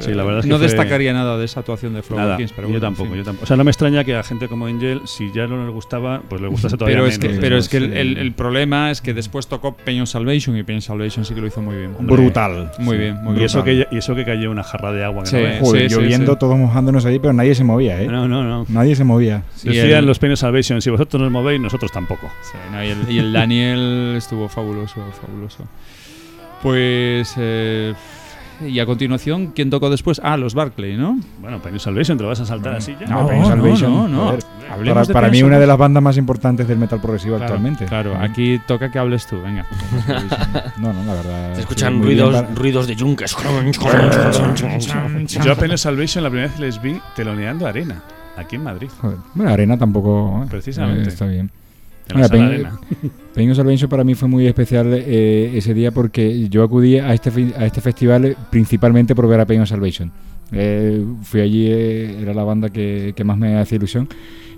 Sí, 0.00 0.12
la 0.14 0.24
verdad 0.24 0.40
es 0.40 0.44
que 0.46 0.50
no 0.50 0.58
fue- 0.58 0.66
destacaría 0.66 1.12
nada 1.12 1.36
de 1.38 1.44
esa 1.44 1.60
actuación 1.60 1.94
de. 1.94 2.02
Flower 2.02 2.24
Nada, 2.24 2.36
Kings, 2.36 2.52
pero 2.52 2.62
yo 2.68 2.72
bueno, 2.72 2.86
en 2.86 2.94
tampoco, 2.94 3.14
yo 3.16 3.24
tampoco. 3.24 3.44
O 3.44 3.46
sea, 3.46 3.56
no 3.56 3.64
me 3.64 3.70
extraña 3.70 4.04
que 4.04 4.14
a 4.16 4.22
gente 4.22 4.48
como 4.48 4.66
Angel, 4.66 5.00
si 5.06 5.30
ya 5.32 5.46
no 5.46 5.64
les 5.64 5.72
gustaba, 5.74 6.22
pues 6.28 6.40
les 6.40 6.50
gustase 6.50 6.76
todavía 6.78 6.96
Pero 6.98 7.06
es, 7.06 7.18
que, 7.18 7.28
pero 7.30 7.56
es 7.56 7.68
que 7.68 7.76
el, 7.78 7.92
sí. 7.92 7.98
el- 7.98 8.18
el 8.18 8.32
problema 8.32 8.90
es 8.90 9.00
que 9.00 9.14
después 9.14 9.46
tocó 9.46 9.76
Peño 9.76 10.06
Salvation 10.06 10.56
y 10.56 10.62
Peño 10.62 10.80
Salvation 10.80 11.24
sí 11.24 11.34
que 11.34 11.40
lo 11.40 11.46
hizo 11.46 11.60
muy 11.62 11.76
bien. 11.76 11.94
Hombre, 11.98 12.16
Brutal. 12.16 12.72
Muy 12.78 12.96
bien, 12.96 13.16
muy 13.22 13.32
y 13.32 13.34
bien. 13.36 13.46
eso, 13.46 13.62
que, 13.64 13.86
y 13.90 13.96
eso 13.96 14.14
que 14.14 14.24
cayó 14.24 14.50
una 14.50 14.62
jarra 14.62 14.92
de 14.92 15.04
agua. 15.04 15.22
Que 15.24 15.28
Sí. 15.30 15.36
no. 15.36 15.64
Joder, 15.66 15.90
sí, 15.90 15.96
lloviendo, 15.96 16.32
sí. 16.32 16.38
todos 16.38 16.58
mojándonos 16.58 17.04
ahí, 17.06 17.18
pero 17.18 17.32
nadie 17.32 17.54
se 17.54 17.64
movía, 17.64 18.00
¿eh? 18.02 18.06
No, 18.06 18.26
no, 18.28 18.42
no. 18.42 18.66
Nadie 18.68 18.96
se 18.96 19.04
movía. 19.04 19.44
Sí, 19.54 19.68
Decían 19.68 19.98
el- 20.00 20.06
los 20.06 20.18
Peños 20.18 20.40
Salvation, 20.40 20.82
si 20.82 20.90
vosotros 20.90 21.22
nos 21.22 21.30
movéis, 21.30 21.60
nosotros 21.60 21.90
tampoco. 21.92 22.30
Sí, 22.42 22.58
no, 22.72 22.84
y, 22.84 22.88
el, 22.88 22.98
y 23.10 23.18
el 23.18 23.32
Daniel 23.32 24.14
estuvo 24.16 24.48
fabuloso, 24.48 24.96
fabuloso. 25.20 25.64
Pues. 26.62 27.34
eh, 27.38 27.94
y 28.60 28.78
a 28.78 28.86
continuación, 28.86 29.52
¿quién 29.54 29.70
tocó 29.70 29.90
después? 29.90 30.20
Ah, 30.22 30.36
los 30.36 30.54
Barclay, 30.54 30.96
¿no? 30.96 31.18
Bueno, 31.40 31.60
Peños 31.60 31.82
Salvation, 31.82 32.16
¿te 32.16 32.22
lo 32.22 32.28
vas 32.28 32.40
a 32.40 32.46
saltar 32.46 32.74
así 32.74 32.96
ya? 32.98 33.06
No, 33.06 33.26
Penny 33.26 33.40
no, 33.40 33.46
Salvation, 33.46 34.12
no, 34.12 34.36
Para, 34.68 35.04
para 35.04 35.28
mí, 35.28 35.38
Penny 35.38 35.42
una 35.42 35.58
de 35.58 35.66
las 35.66 35.76
bandas 35.76 36.02
más 36.02 36.16
importantes 36.16 36.68
del 36.68 36.78
metal 36.78 37.00
progresivo 37.00 37.36
Claro, 37.36 37.54
actualmente. 37.54 37.86
Claro, 37.86 38.16
aquí 38.18 38.60
toca 38.66 38.90
que 38.90 38.98
hables 38.98 39.26
tú, 39.26 39.40
venga. 39.40 39.66
No, 40.78 40.92
no, 40.92 41.04
la 41.04 41.14
verdad. 41.14 41.54
Se 41.54 41.60
escuchan 41.60 42.00
bien 42.00 42.18
ruidos, 42.18 42.54
ruidos 42.54 42.86
de 42.86 42.96
yunques. 42.96 43.36
Yo 45.44 45.52
a 45.52 45.76
Salvation 45.76 46.24
la 46.24 46.30
primera 46.30 46.48
vez 46.48 46.58
les 46.58 46.80
vi 46.80 47.00
teloneando 47.16 47.66
arena, 47.66 48.02
aquí 48.36 48.56
en 48.56 48.64
Madrid. 48.64 48.88
Joder. 49.00 49.18
Bueno, 49.34 49.52
Arena 49.52 49.78
tampoco. 49.78 50.42
¿eh? 50.44 50.46
Precisamente. 50.50 51.08
Eh, 51.08 51.12
está 51.12 51.26
bien. 51.26 51.50
En 52.10 52.20
la 52.20 52.28
sala 52.28 52.48
Peña- 53.34 53.88
para 53.88 54.04
mí 54.04 54.14
fue 54.14 54.28
muy 54.28 54.46
especial 54.46 54.88
eh, 54.92 55.52
ese 55.54 55.74
día 55.74 55.90
porque 55.90 56.48
yo 56.48 56.62
acudí 56.62 56.98
a 56.98 57.12
este, 57.14 57.30
a 57.56 57.66
este 57.66 57.80
festival 57.80 58.36
principalmente 58.50 59.14
por 59.14 59.26
ver 59.28 59.40
a 59.40 59.46
Peño 59.46 59.66
Salvation. 59.66 60.12
Eh, 60.52 61.04
fui 61.22 61.40
allí, 61.40 61.66
eh, 61.68 62.18
era 62.20 62.34
la 62.34 62.44
banda 62.44 62.68
que, 62.68 63.12
que 63.16 63.24
más 63.24 63.38
me 63.38 63.56
hacía 63.58 63.76
ilusión 63.76 64.08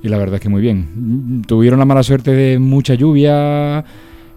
y 0.02 0.08
la 0.08 0.18
verdad 0.18 0.34
es 0.36 0.40
que 0.40 0.48
muy 0.48 0.60
bien. 0.60 1.42
Tuvieron 1.46 1.78
la 1.78 1.84
mala 1.84 2.02
suerte 2.02 2.32
de 2.32 2.58
mucha 2.58 2.94
lluvia, 2.94 3.84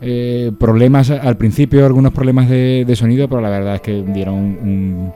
eh, 0.01 0.51
problemas 0.57 1.09
al 1.09 1.35
principio, 1.37 1.85
algunos 1.85 2.13
problemas 2.13 2.49
de, 2.49 2.85
de 2.87 2.95
sonido, 2.95 3.27
pero 3.27 3.41
la 3.41 3.49
verdad 3.49 3.75
es 3.75 3.81
que 3.81 4.03
dieron 4.03 5.13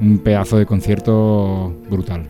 un 0.00 0.18
pedazo 0.18 0.58
de 0.58 0.66
concierto 0.66 1.72
brutal. 1.88 2.26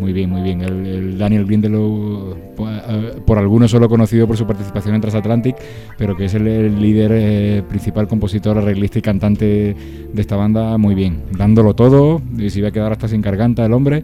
Muy 0.00 0.12
bien, 0.12 0.30
muy 0.30 0.42
bien. 0.42 0.60
El, 0.62 0.86
el 0.86 1.18
Daniel 1.18 1.44
Grindelow, 1.46 2.36
eh, 2.58 3.20
por 3.26 3.38
algunos 3.38 3.70
solo 3.70 3.88
conocido 3.88 4.26
por 4.26 4.36
su 4.36 4.46
participación 4.46 4.94
en 4.94 5.00
Transatlantic, 5.00 5.56
pero 5.96 6.16
que 6.16 6.24
es 6.26 6.34
el, 6.34 6.46
el 6.46 6.80
líder 6.80 7.10
eh, 7.14 7.62
principal, 7.68 8.08
compositor, 8.08 8.58
arreglista 8.58 8.98
y 8.98 9.02
cantante 9.02 9.76
de 10.12 10.20
esta 10.20 10.36
banda, 10.36 10.76
muy 10.78 10.94
bien. 10.94 11.22
Dándolo 11.36 11.74
todo, 11.74 12.20
y 12.36 12.50
se 12.50 12.58
iba 12.58 12.68
a 12.68 12.72
quedar 12.72 12.92
hasta 12.92 13.08
sin 13.08 13.20
garganta 13.22 13.64
el 13.64 13.72
hombre. 13.72 14.02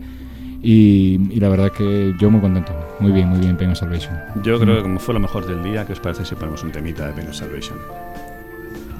Y, 0.63 1.21
y 1.31 1.39
la 1.41 1.49
verdad 1.49 1.67
es 1.67 1.73
que 1.73 2.15
yo 2.21 2.31
muy 2.31 2.41
contento. 2.41 2.73
Muy 3.01 3.13
bien, 3.13 3.29
muy 3.29 3.39
bien, 3.39 3.57
Penguin 3.57 3.77
Salvation. 3.77 4.15
Yo 4.43 4.59
creo 4.59 4.77
que 4.77 4.83
como 4.83 4.99
fue 4.99 5.15
lo 5.15 5.21
mejor 5.21 5.47
del 5.47 5.63
día, 5.63 5.87
¿qué 5.87 5.93
os 5.93 6.01
parece 6.01 6.25
si 6.25 6.35
ponemos 6.35 6.65
un 6.65 6.73
temita 6.73 7.07
de 7.07 7.13
Peños 7.13 7.37
Salvation? 7.37 7.79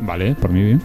Vale, 0.03 0.35
por 0.37 0.51
mí 0.53 0.63
bien. 0.63 0.81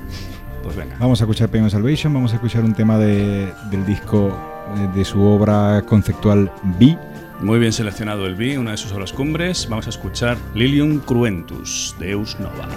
Pues 0.63 0.75
venga. 0.75 0.95
Vamos 0.99 1.21
a 1.21 1.25
escuchar 1.25 1.49
Penguin 1.49 1.69
Salvation, 1.69 2.13
vamos 2.13 2.31
a 2.31 2.36
escuchar 2.36 2.63
un 2.63 2.73
tema 2.73 2.97
de- 2.97 3.49
del 3.69 3.86
disco 3.86 4.36
de 4.74 5.05
su 5.05 5.21
obra 5.21 5.84
conceptual 5.86 6.51
B. 6.80 6.97
Muy 7.41 7.59
bien 7.59 7.74
seleccionado 7.74 8.26
el 8.26 8.36
B, 8.36 8.57
una 8.57 8.71
de 8.71 8.78
sus 8.78 8.91
obras 8.93 9.11
cumbres. 9.13 9.67
Vamos 9.69 9.88
a 9.88 9.89
escuchar 9.89 10.38
Lilium 10.53 10.99
Cruentus, 10.99 11.95
de 11.99 12.11
Eus 12.11 12.39
Nova. 12.39 12.67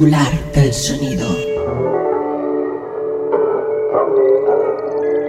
Del 0.00 0.72
sonido. 0.72 1.26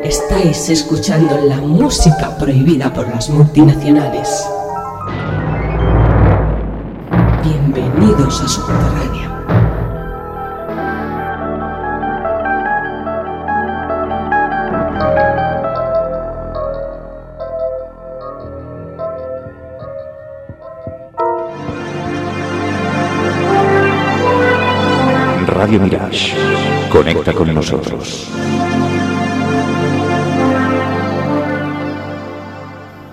Estáis 0.03 0.69
escuchando 0.69 1.39
la 1.39 1.57
música 1.57 2.37
prohibida 2.37 2.93
por 2.93 3.07
las 3.09 3.31
multinacionales. 3.31 4.47
Bienvenidos 7.43 8.41
a 8.41 8.47
Subterránea. 8.47 8.58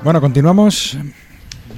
Bueno, 0.06 0.20
continuamos 0.20 0.96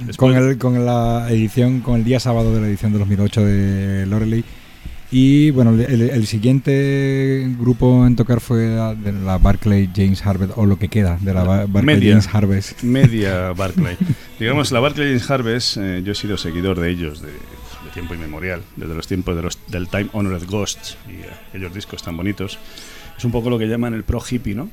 Después- 0.05 0.17
con, 0.17 0.35
el, 0.35 0.59
con 0.59 0.85
la 0.85 1.25
edición, 1.31 1.79
con 1.81 1.95
el 1.95 2.03
día 2.03 2.19
sábado 2.19 2.53
de 2.53 2.61
la 2.61 2.67
edición 2.67 2.91
de 2.93 2.99
2008 2.99 3.43
de 3.43 4.05
Loreley. 4.05 4.43
Y 5.09 5.49
bueno, 5.49 5.71
el, 5.71 6.01
el- 6.11 6.27
siguiente 6.27 7.47
grupo 7.59 8.05
en 8.05 8.15
tocar 8.15 8.39
fue 8.39 8.67
la, 8.67 8.93
de 8.93 9.13
la 9.13 9.39
Barclay 9.39 9.89
James 9.95 10.23
Harvest, 10.23 10.53
o 10.57 10.67
lo 10.67 10.77
que 10.77 10.89
queda 10.89 11.17
de 11.19 11.33
la 11.33 11.43
Ba- 11.43 11.65
Barclay 11.65 11.83
Media. 11.95 12.11
James 12.11 12.29
Harvest. 12.31 12.83
Media 12.83 13.51
Barclay. 13.57 13.97
Digamos, 14.39 14.71
la 14.71 14.79
Barclay 14.79 15.07
James 15.07 15.31
Harvest, 15.31 15.77
eh, 15.77 16.03
yo 16.05 16.11
he 16.11 16.15
sido 16.15 16.37
seguidor 16.37 16.79
de 16.79 16.91
ellos 16.91 17.23
de, 17.23 17.29
de 17.31 17.89
tiempo 17.95 18.13
inmemorial, 18.13 18.61
desde 18.75 18.93
los 18.93 19.07
tiempos 19.07 19.35
de 19.37 19.41
los, 19.41 19.57
del 19.69 19.87
Time 19.87 20.09
Honored 20.13 20.43
Ghosts 20.47 20.97
y 21.07 21.13
eh, 21.13 21.29
aquellos 21.49 21.73
discos 21.73 22.03
tan 22.03 22.15
bonitos. 22.15 22.59
Es 23.17 23.25
un 23.25 23.31
poco 23.31 23.49
lo 23.49 23.57
que 23.57 23.65
llaman 23.67 23.95
el 23.95 24.03
pro 24.03 24.21
hippie, 24.29 24.53
¿no? 24.53 24.69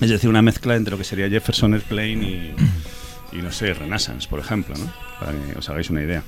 Es 0.00 0.10
decir, 0.10 0.30
una 0.30 0.42
mezcla 0.42 0.76
entre 0.76 0.92
lo 0.92 0.98
que 0.98 1.04
sería 1.04 1.28
Jefferson 1.28 1.74
Airplane 1.74 2.22
y, 2.22 2.54
y 3.32 3.36
no 3.42 3.52
sé, 3.52 3.74
Renaissance, 3.74 4.28
por 4.28 4.40
ejemplo, 4.40 4.74
¿no? 4.76 4.90
Para 5.18 5.32
que 5.32 5.58
os 5.58 5.68
hagáis 5.68 5.90
una 5.90 6.02
idea. 6.02 6.22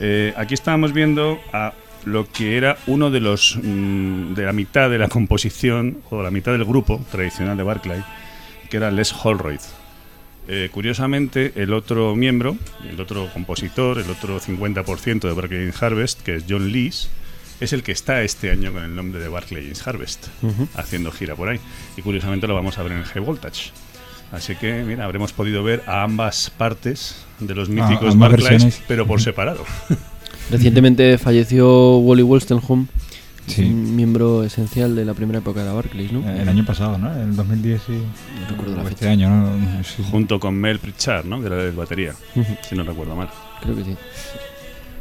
Eh, 0.00 0.32
aquí 0.36 0.54
estábamos 0.54 0.92
viendo 0.92 1.38
a 1.52 1.72
lo 2.04 2.30
que 2.30 2.56
era 2.56 2.78
uno 2.86 3.10
de 3.10 3.20
los 3.20 3.58
mm, 3.60 4.34
de 4.34 4.44
la 4.44 4.52
mitad 4.52 4.88
de 4.88 4.98
la 4.98 5.08
composición 5.08 5.98
o 6.10 6.22
la 6.22 6.30
mitad 6.30 6.52
del 6.52 6.64
grupo 6.64 7.04
tradicional 7.10 7.56
de 7.56 7.62
Barclay, 7.64 8.04
que 8.70 8.76
era 8.76 8.90
Les 8.90 9.12
Holroyd. 9.12 9.60
Eh, 10.46 10.70
curiosamente, 10.72 11.52
el 11.56 11.74
otro 11.74 12.16
miembro, 12.16 12.56
el 12.88 12.98
otro 13.00 13.30
compositor, 13.32 13.98
el 13.98 14.08
otro 14.10 14.40
50% 14.40 15.20
de 15.20 15.32
Barclay 15.32 15.70
Harvest, 15.78 16.22
que 16.22 16.36
es 16.36 16.44
John 16.48 16.72
Lees, 16.72 17.10
es 17.60 17.72
el 17.72 17.82
que 17.82 17.92
está 17.92 18.22
este 18.22 18.50
año 18.50 18.72
con 18.72 18.84
el 18.84 18.94
nombre 18.94 19.20
de 19.20 19.28
Barclay 19.28 19.62
James 19.64 19.86
Harvest, 19.86 20.26
haciendo 20.76 21.10
gira 21.12 21.34
por 21.34 21.48
ahí. 21.48 21.58
Y 21.96 22.02
curiosamente 22.02 22.46
lo 22.46 22.54
vamos 22.54 22.78
a 22.78 22.82
ver 22.82 22.92
en 22.92 22.98
el 22.98 23.04
High 23.04 23.22
Voltage. 23.22 23.70
Así 24.30 24.54
que, 24.56 24.84
mira, 24.84 25.04
habremos 25.04 25.32
podido 25.32 25.62
ver 25.64 25.82
a 25.86 26.02
ambas 26.02 26.50
partes 26.50 27.24
de 27.40 27.54
los 27.54 27.68
míticos 27.68 28.12
ambas 28.14 28.30
Barclays, 28.32 28.50
versiones. 28.64 28.82
pero 28.86 29.06
por 29.06 29.20
separado. 29.22 29.64
Recientemente 30.50 31.18
falleció 31.18 31.96
Wally 31.98 32.22
Wolstenholme, 32.22 32.86
Sí. 33.46 33.62
un 33.62 33.96
miembro 33.96 34.44
esencial 34.44 34.94
de 34.94 35.06
la 35.06 35.14
primera 35.14 35.38
época 35.38 35.64
de 35.64 35.72
Barclays, 35.72 36.12
¿no? 36.12 36.28
El 36.30 36.46
año 36.50 36.66
pasado, 36.66 36.98
¿no? 36.98 37.10
En 37.14 37.30
el 37.30 37.36
2010 37.36 37.80
sí. 37.86 37.92
No 38.42 38.46
recuerdo 38.48 38.76
la 38.76 38.82
fecha. 38.82 38.92
Este 38.94 39.08
año, 39.08 39.30
¿no? 39.30 39.82
Sí. 39.84 40.04
junto 40.10 40.38
con 40.38 40.54
Mel 40.54 40.78
Pritchard, 40.78 41.24
¿no? 41.24 41.40
que 41.40 41.46
era 41.46 41.62
el 41.64 41.72
batería, 41.72 42.14
si 42.68 42.74
no 42.74 42.82
recuerdo 42.82 43.16
mal. 43.16 43.30
Creo 43.62 43.74
que 43.74 43.84
sí. 43.84 43.96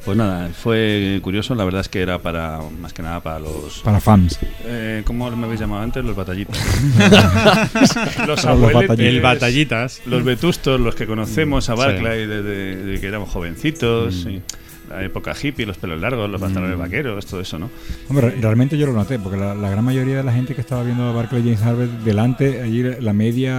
Pues 0.07 0.17
nada, 0.17 0.47
fue 0.53 1.19
curioso, 1.21 1.53
la 1.53 1.65
verdad 1.65 1.81
es 1.81 1.89
que 1.89 1.99
era 2.01 2.17
para, 2.19 2.61
más 2.79 2.93
que 2.93 3.01
nada 3.03 3.19
para 3.19 3.39
los... 3.39 3.79
Para 3.83 3.99
fans. 3.99 4.39
Eh, 4.63 5.01
¿Cómo 5.03 5.29
me 5.31 5.45
habéis 5.45 5.59
llamado 5.59 5.81
antes? 5.83 6.01
Los 6.05 6.15
batallitas. 6.15 6.57
los 7.75 7.91
Para 7.93 8.25
los 8.25 8.45
abueletes, 8.45 8.87
batallitas. 8.87 8.99
El 9.13 9.21
batallitas. 9.21 10.01
Los 10.05 10.23
vetustos, 10.23 10.79
los 10.79 10.95
que 10.95 11.05
conocemos 11.07 11.67
a 11.69 11.73
Sí. 11.75 11.79
Barclay 11.81 12.25
desde, 12.25 12.75
desde 12.77 13.01
que 13.01 13.07
éramos 13.07 13.29
jovencitos, 13.29 14.25
Mm. 14.25 14.29
y 14.29 14.41
la 14.89 15.03
época 15.03 15.33
hippie, 15.41 15.65
los 15.65 15.77
pelos 15.77 15.99
largos, 15.99 16.29
los 16.29 16.39
pantalones 16.39 16.77
vaqueros, 16.77 17.25
todo 17.25 17.41
eso, 17.41 17.59
¿no? 17.59 17.69
Hombre, 18.09 18.29
re- 18.31 18.41
realmente 18.41 18.77
yo 18.77 18.85
lo 18.87 18.93
noté, 18.93 19.19
porque 19.19 19.37
la, 19.37 19.53
la 19.55 19.69
gran 19.69 19.83
mayoría 19.83 20.17
de 20.17 20.23
la 20.23 20.31
gente 20.33 20.55
que 20.55 20.61
estaba 20.61 20.83
viendo 20.83 21.03
a 21.03 21.11
Barclay 21.13 21.41
James 21.43 21.61
Harvest 21.61 21.91
delante, 22.03 22.61
allí 22.61 22.83
la 23.01 23.13
media 23.13 23.53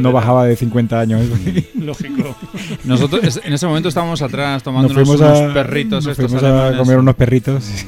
no 0.00 0.08
de 0.08 0.12
bajaba 0.12 0.44
de 0.46 0.56
50 0.56 1.00
años. 1.00 1.22
Lógico. 1.80 2.36
Nosotros 2.84 3.40
en 3.44 3.52
ese 3.52 3.66
momento 3.66 3.88
estábamos 3.88 4.22
atrás 4.22 4.62
tomando 4.62 4.92
unos, 4.92 5.20
a, 5.20 5.52
perritos 5.54 6.04
nos 6.04 6.18
estos 6.18 6.30
fuimos 6.32 6.44
a 6.44 6.76
comer 6.76 6.98
unos 6.98 7.14
perritos. 7.14 7.84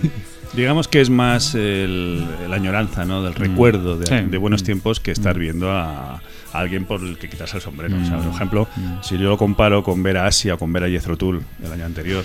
Digamos 0.54 0.88
que 0.88 1.00
es 1.00 1.10
más 1.10 1.54
el, 1.54 2.24
la 2.48 2.56
añoranza, 2.56 3.04
¿no? 3.04 3.22
Del 3.22 3.34
recuerdo 3.34 3.98
de, 3.98 4.06
Sí. 4.06 4.14
de 4.30 4.38
buenos 4.38 4.62
tiempos 4.62 5.00
que 5.00 5.10
estar 5.10 5.38
viendo 5.38 5.70
a, 5.70 6.14
a 6.16 6.20
alguien 6.60 6.84
por 6.84 7.00
el 7.00 7.18
que 7.18 7.28
quitarse 7.28 7.56
el 7.56 7.62
sombrero. 7.62 7.96
O 8.00 8.04
sea, 8.04 8.18
por 8.18 8.34
ejemplo, 8.34 8.68
Mm. 8.76 9.02
si 9.02 9.16
yo 9.18 9.28
lo 9.28 9.38
comparo 9.38 9.82
con 9.82 10.02
ver 10.02 10.16
a 10.18 10.26
Asia 10.26 10.54
o 10.54 10.58
con 10.58 10.72
ver 10.72 10.84
a 10.84 10.88
Jethro 10.88 11.16
Tull 11.16 11.42
el 11.64 11.72
año 11.72 11.84
anterior, 11.84 12.24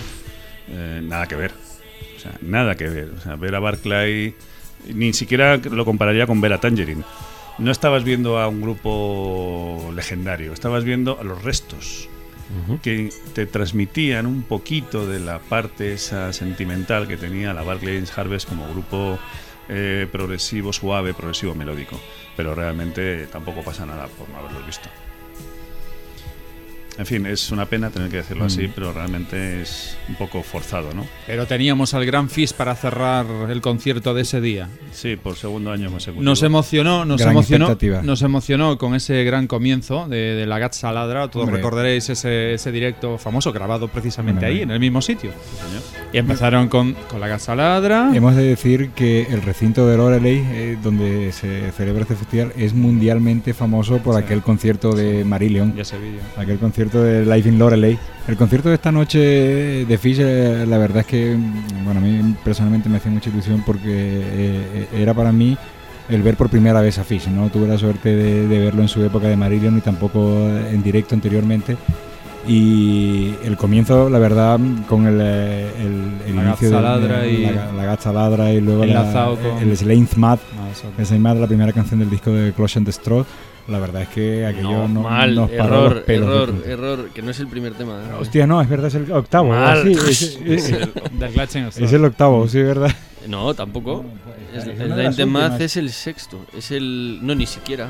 eh, 0.68 1.00
nada 1.02 1.26
que 1.26 1.36
ver. 1.36 1.52
O 2.16 2.20
sea, 2.20 2.32
nada 2.40 2.74
que 2.76 2.88
ver. 2.88 3.10
O 3.16 3.20
sea, 3.20 3.36
ver 3.36 3.54
a 3.54 3.58
Barclay, 3.60 4.34
ni 4.94 5.12
siquiera 5.12 5.56
lo 5.56 5.84
compararía 5.84 6.26
con 6.26 6.40
ver 6.40 6.52
a 6.52 6.58
Tangerine. 6.60 7.02
No 7.58 7.70
estabas 7.70 8.02
viendo 8.04 8.38
a 8.38 8.48
un 8.48 8.62
grupo 8.62 9.92
legendario, 9.94 10.52
estabas 10.52 10.84
viendo 10.84 11.18
a 11.20 11.24
los 11.24 11.42
restos 11.42 12.08
que 12.82 13.08
te 13.34 13.46
transmitían 13.46 14.26
un 14.26 14.42
poquito 14.42 15.06
de 15.06 15.20
la 15.20 15.38
parte 15.38 15.94
esa 15.94 16.34
sentimental 16.34 17.08
que 17.08 17.16
tenía 17.16 17.54
la 17.54 17.62
Barclays 17.62 18.16
Harvest 18.18 18.46
como 18.46 18.68
grupo 18.68 19.18
eh, 19.70 20.06
progresivo, 20.12 20.70
suave, 20.72 21.14
progresivo, 21.14 21.54
melódico. 21.54 21.98
Pero 22.36 22.54
realmente 22.54 23.26
tampoco 23.26 23.62
pasa 23.62 23.84
nada 23.86 24.06
por 24.06 24.28
no 24.28 24.38
haberlo 24.38 24.64
visto. 24.64 24.88
En 26.98 27.06
fin, 27.06 27.24
es 27.24 27.50
una 27.50 27.64
pena 27.64 27.88
tener 27.88 28.10
que 28.10 28.18
decirlo 28.18 28.44
así, 28.44 28.68
pero 28.72 28.92
realmente 28.92 29.62
es 29.62 29.96
un 30.10 30.14
poco 30.16 30.42
forzado, 30.42 30.92
¿no? 30.92 31.06
Pero 31.26 31.46
teníamos 31.46 31.94
al 31.94 32.04
Gran 32.04 32.28
Fizz 32.28 32.52
para 32.52 32.74
cerrar 32.76 33.24
el 33.48 33.62
concierto 33.62 34.12
de 34.12 34.22
ese 34.22 34.42
día. 34.42 34.68
Sí, 34.92 35.16
por 35.16 35.36
segundo 35.36 35.70
año 35.72 35.90
consecutivo. 35.90 36.22
Nos 36.22 36.42
emocionó, 36.42 37.06
nos 37.06 37.18
Gran 37.18 37.32
emocionó, 37.32 37.76
nos 38.02 38.20
emocionó 38.20 38.76
con 38.76 38.94
ese 38.94 39.24
gran 39.24 39.46
comienzo 39.46 40.06
de, 40.06 40.34
de 40.34 40.44
la 40.46 40.58
Gat 40.58 40.74
Saladra. 40.74 41.28
Todos 41.28 41.44
Hombre. 41.46 41.56
recordaréis 41.62 42.10
ese, 42.10 42.52
ese 42.54 42.70
directo 42.70 43.16
famoso 43.16 43.52
grabado 43.54 43.88
precisamente 43.88 44.44
Hombre. 44.44 44.56
ahí, 44.58 44.62
en 44.62 44.70
el 44.70 44.78
mismo 44.80 45.00
sitio. 45.00 45.30
Sí. 45.30 45.78
Y 46.12 46.18
empezaron 46.18 46.68
con, 46.68 46.92
con 47.08 47.20
la 47.20 47.28
Gat 47.28 47.40
Saladra. 47.40 48.10
Hemos 48.14 48.36
de 48.36 48.42
decir 48.44 48.90
que 48.90 49.22
el 49.30 49.40
recinto 49.40 49.86
de 49.86 49.96
Loreley, 49.96 50.44
eh, 50.52 50.78
donde 50.82 51.32
se 51.32 51.72
celebra 51.72 52.02
este 52.02 52.16
festival, 52.16 52.52
es 52.58 52.74
mundialmente 52.74 53.54
famoso 53.54 53.96
por 53.98 54.14
Sí. 54.18 54.24
aquel 54.24 54.42
concierto 54.42 54.92
de 54.94 55.24
Marillion. 55.24 55.72
Y 55.74 55.80
ese 55.80 55.96
vídeo. 55.98 56.20
Aquel 56.36 56.58
concierto 56.58 56.81
de 56.90 57.24
Live 57.24 57.48
in 57.48 57.58
Loreley. 57.58 57.98
El 58.28 58.36
concierto 58.36 58.68
de 58.68 58.76
esta 58.76 58.90
noche 58.92 59.18
de 59.18 59.98
Fish, 59.98 60.18
la 60.18 60.78
verdad 60.78 60.98
es 61.00 61.06
que, 61.06 61.36
bueno, 61.84 62.00
a 62.00 62.02
mí 62.02 62.34
personalmente 62.44 62.88
me 62.88 62.98
hacía 62.98 63.10
mucha 63.10 63.30
ilusión 63.30 63.62
porque 63.66 63.82
eh, 63.88 64.86
era 64.96 65.12
para 65.12 65.32
mí 65.32 65.56
el 66.08 66.22
ver 66.22 66.36
por 66.36 66.48
primera 66.48 66.80
vez 66.80 66.98
a 66.98 67.04
Fish. 67.04 67.28
No 67.28 67.48
tuve 67.48 67.66
la 67.66 67.78
suerte 67.78 68.14
de, 68.14 68.46
de 68.46 68.58
verlo 68.58 68.82
en 68.82 68.88
su 68.88 69.02
época 69.04 69.26
de 69.28 69.36
Marillion 69.36 69.74
ni 69.74 69.80
tampoco 69.80 70.48
en 70.48 70.82
directo 70.82 71.14
anteriormente. 71.14 71.76
Y 72.46 73.34
el 73.44 73.56
comienzo, 73.56 74.10
la 74.10 74.18
verdad, 74.18 74.58
con 74.88 75.06
el, 75.06 75.18
eh, 75.22 75.70
el, 75.78 76.28
el 76.30 76.36
La 76.36 76.42
inicio 76.48 76.68
de- 76.68 76.74
y- 77.28 77.46
la, 77.54 77.72
la 77.72 77.84
Gazzaladra 77.84 78.52
y 78.52 78.60
luego 78.60 78.84
la- 78.92 79.02
con- 79.36 79.62
el 79.62 79.76
Slane's 79.76 80.16
Mad, 80.16 80.38
Ah, 80.58 81.16
Mad, 81.18 81.36
la 81.36 81.46
primera 81.46 81.72
canción 81.72 82.00
del 82.00 82.10
disco 82.10 82.32
de 82.32 82.52
Cloche 82.52 82.78
and 82.80 82.86
Destroy. 82.86 83.24
La 83.68 83.78
verdad 83.78 84.02
es 84.02 84.08
que 84.08 84.44
aquello 84.44 84.88
no, 84.88 85.02
mal, 85.02 85.34
nos 85.34 85.50
paró 85.50 85.62
error, 85.76 85.94
los 85.94 86.04
pelos 86.04 86.28
de 86.28 86.72
error, 86.72 86.94
error, 86.98 87.10
que 87.10 87.22
no 87.22 87.30
es 87.30 87.38
el 87.38 87.46
primer 87.46 87.74
tema. 87.74 88.00
¿eh? 88.02 88.14
Hostia, 88.20 88.46
no, 88.46 88.60
es 88.60 88.68
verdad, 88.68 88.88
es 88.88 88.94
el 88.96 89.12
octavo. 89.12 89.50
Mal. 89.50 89.82
Sí, 90.12 90.38
es, 90.46 91.92
el 91.92 92.04
octavo, 92.04 92.48
sí, 92.48 92.58
es 92.58 92.66
verdad. 92.66 92.90
No, 93.28 93.54
tampoco. 93.54 94.04
Es 94.52 94.66
Es, 94.66 94.80
una 94.80 95.02
el 95.02 95.08
últimas. 95.08 95.60
es 95.60 95.76
el 95.76 95.90
sexto. 95.90 96.44
Es 96.56 96.72
el. 96.72 97.20
No, 97.22 97.36
ni 97.36 97.46
siquiera. 97.46 97.88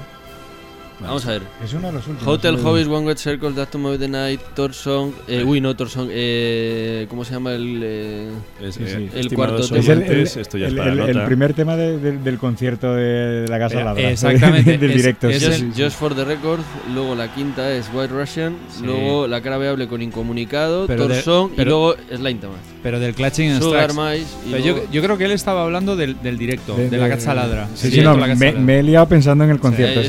Vamos 1.03 1.27
a 1.27 1.31
ver. 1.33 1.43
Es 1.65 1.73
uno 1.75 1.89
de 1.89 1.93
los 1.95 2.07
últimos. 2.07 2.35
Hotel. 2.35 2.57
Hobbies, 2.63 2.87
One 2.87 3.07
Wet 3.07 3.19
Circle, 3.19 3.51
That 3.53 3.69
to 3.69 3.79
Move 3.79 3.99
the 3.99 4.09
Night, 4.09 4.41
Thor 4.55 4.73
Song. 4.73 5.13
Eh, 5.29 5.45
uy, 5.45 5.61
no, 5.61 5.75
Thor 5.77 5.89
Song. 5.89 6.09
Eh, 6.11 7.07
¿Cómo 7.09 7.25
se 7.25 7.33
llama 7.35 7.53
el.? 7.53 7.81
eh, 7.83 8.29
Es, 8.63 8.75
Sí, 8.75 8.83
sí. 8.87 8.93
eh, 8.95 9.11
El 9.15 9.33
cuarto 9.35 9.59
Es 9.59 9.71
el, 9.71 9.77
el- 9.77 9.81
oyentes, 9.83 10.37
esto 10.37 10.59
ya 10.59 10.67
el- 10.67 10.73
es 10.73 10.79
para 10.79 10.93
el- 11.11 11.25
primer 11.25 11.55
tema 11.55 11.77
de- 11.77 11.99
de- 11.99 12.19
del 12.19 12.39
concierto 12.39 12.95
de, 12.95 13.47
la 13.49 13.59
Casa 13.59 13.77
Era- 13.77 13.85
Ladra. 13.87 14.11
exactamente, 14.11 14.79
del 14.79 14.91
es- 14.91 14.97
directo. 14.97 15.29
es 15.29 15.39
sí, 15.41 15.47
Just, 15.47 15.59
sí, 15.59 15.71
sí. 15.75 15.83
Just 15.83 15.99
for 15.99 16.15
the 16.15 16.25
Record. 16.25 16.61
Luego 16.95 17.15
la 17.15 17.33
quinta 17.35 17.71
es 17.73 17.87
White 17.95 18.13
Russian. 18.13 18.57
Sí. 18.71 18.85
Luego 18.85 19.27
la 19.27 19.41
cara 19.41 19.59
veable 19.59 19.89
con 19.89 20.03
Incomunicado, 20.03 20.87
Pero 20.87 21.05
Thor 21.07 21.13
de- 21.17 21.23
Song. 21.23 21.51
pero- 21.57 21.63
y 21.63 21.69
luego 21.71 21.97
Slime 22.17 22.41
Thomas. 22.41 22.59
Pero 22.83 22.99
del 22.99 23.15
Clutching 23.15 23.51
and 23.53 23.63
Sugar 23.63 23.91
Strikes. 23.91 24.19
Mice. 24.19 24.35
Y 24.49 24.51
Pero 24.63 24.87
yo, 24.93 25.03
creo 25.03 25.17
que 25.19 25.25
él 25.27 25.31
estaba 25.33 25.63
hablando 25.63 25.95
del, 25.95 26.21
del 26.21 26.37
directo, 26.37 26.75
de, 26.77 26.97
la 26.99 27.07
Gat 27.07 27.21
Saladra. 27.21 27.69
Sí, 27.75 27.91
sí, 27.93 28.01
no, 28.01 28.17
me 28.17 28.79
he 28.81 28.83
liado 28.83 29.07
pensando 29.07 29.45
en 29.45 29.51
el 29.51 29.61
concierto, 29.61 30.01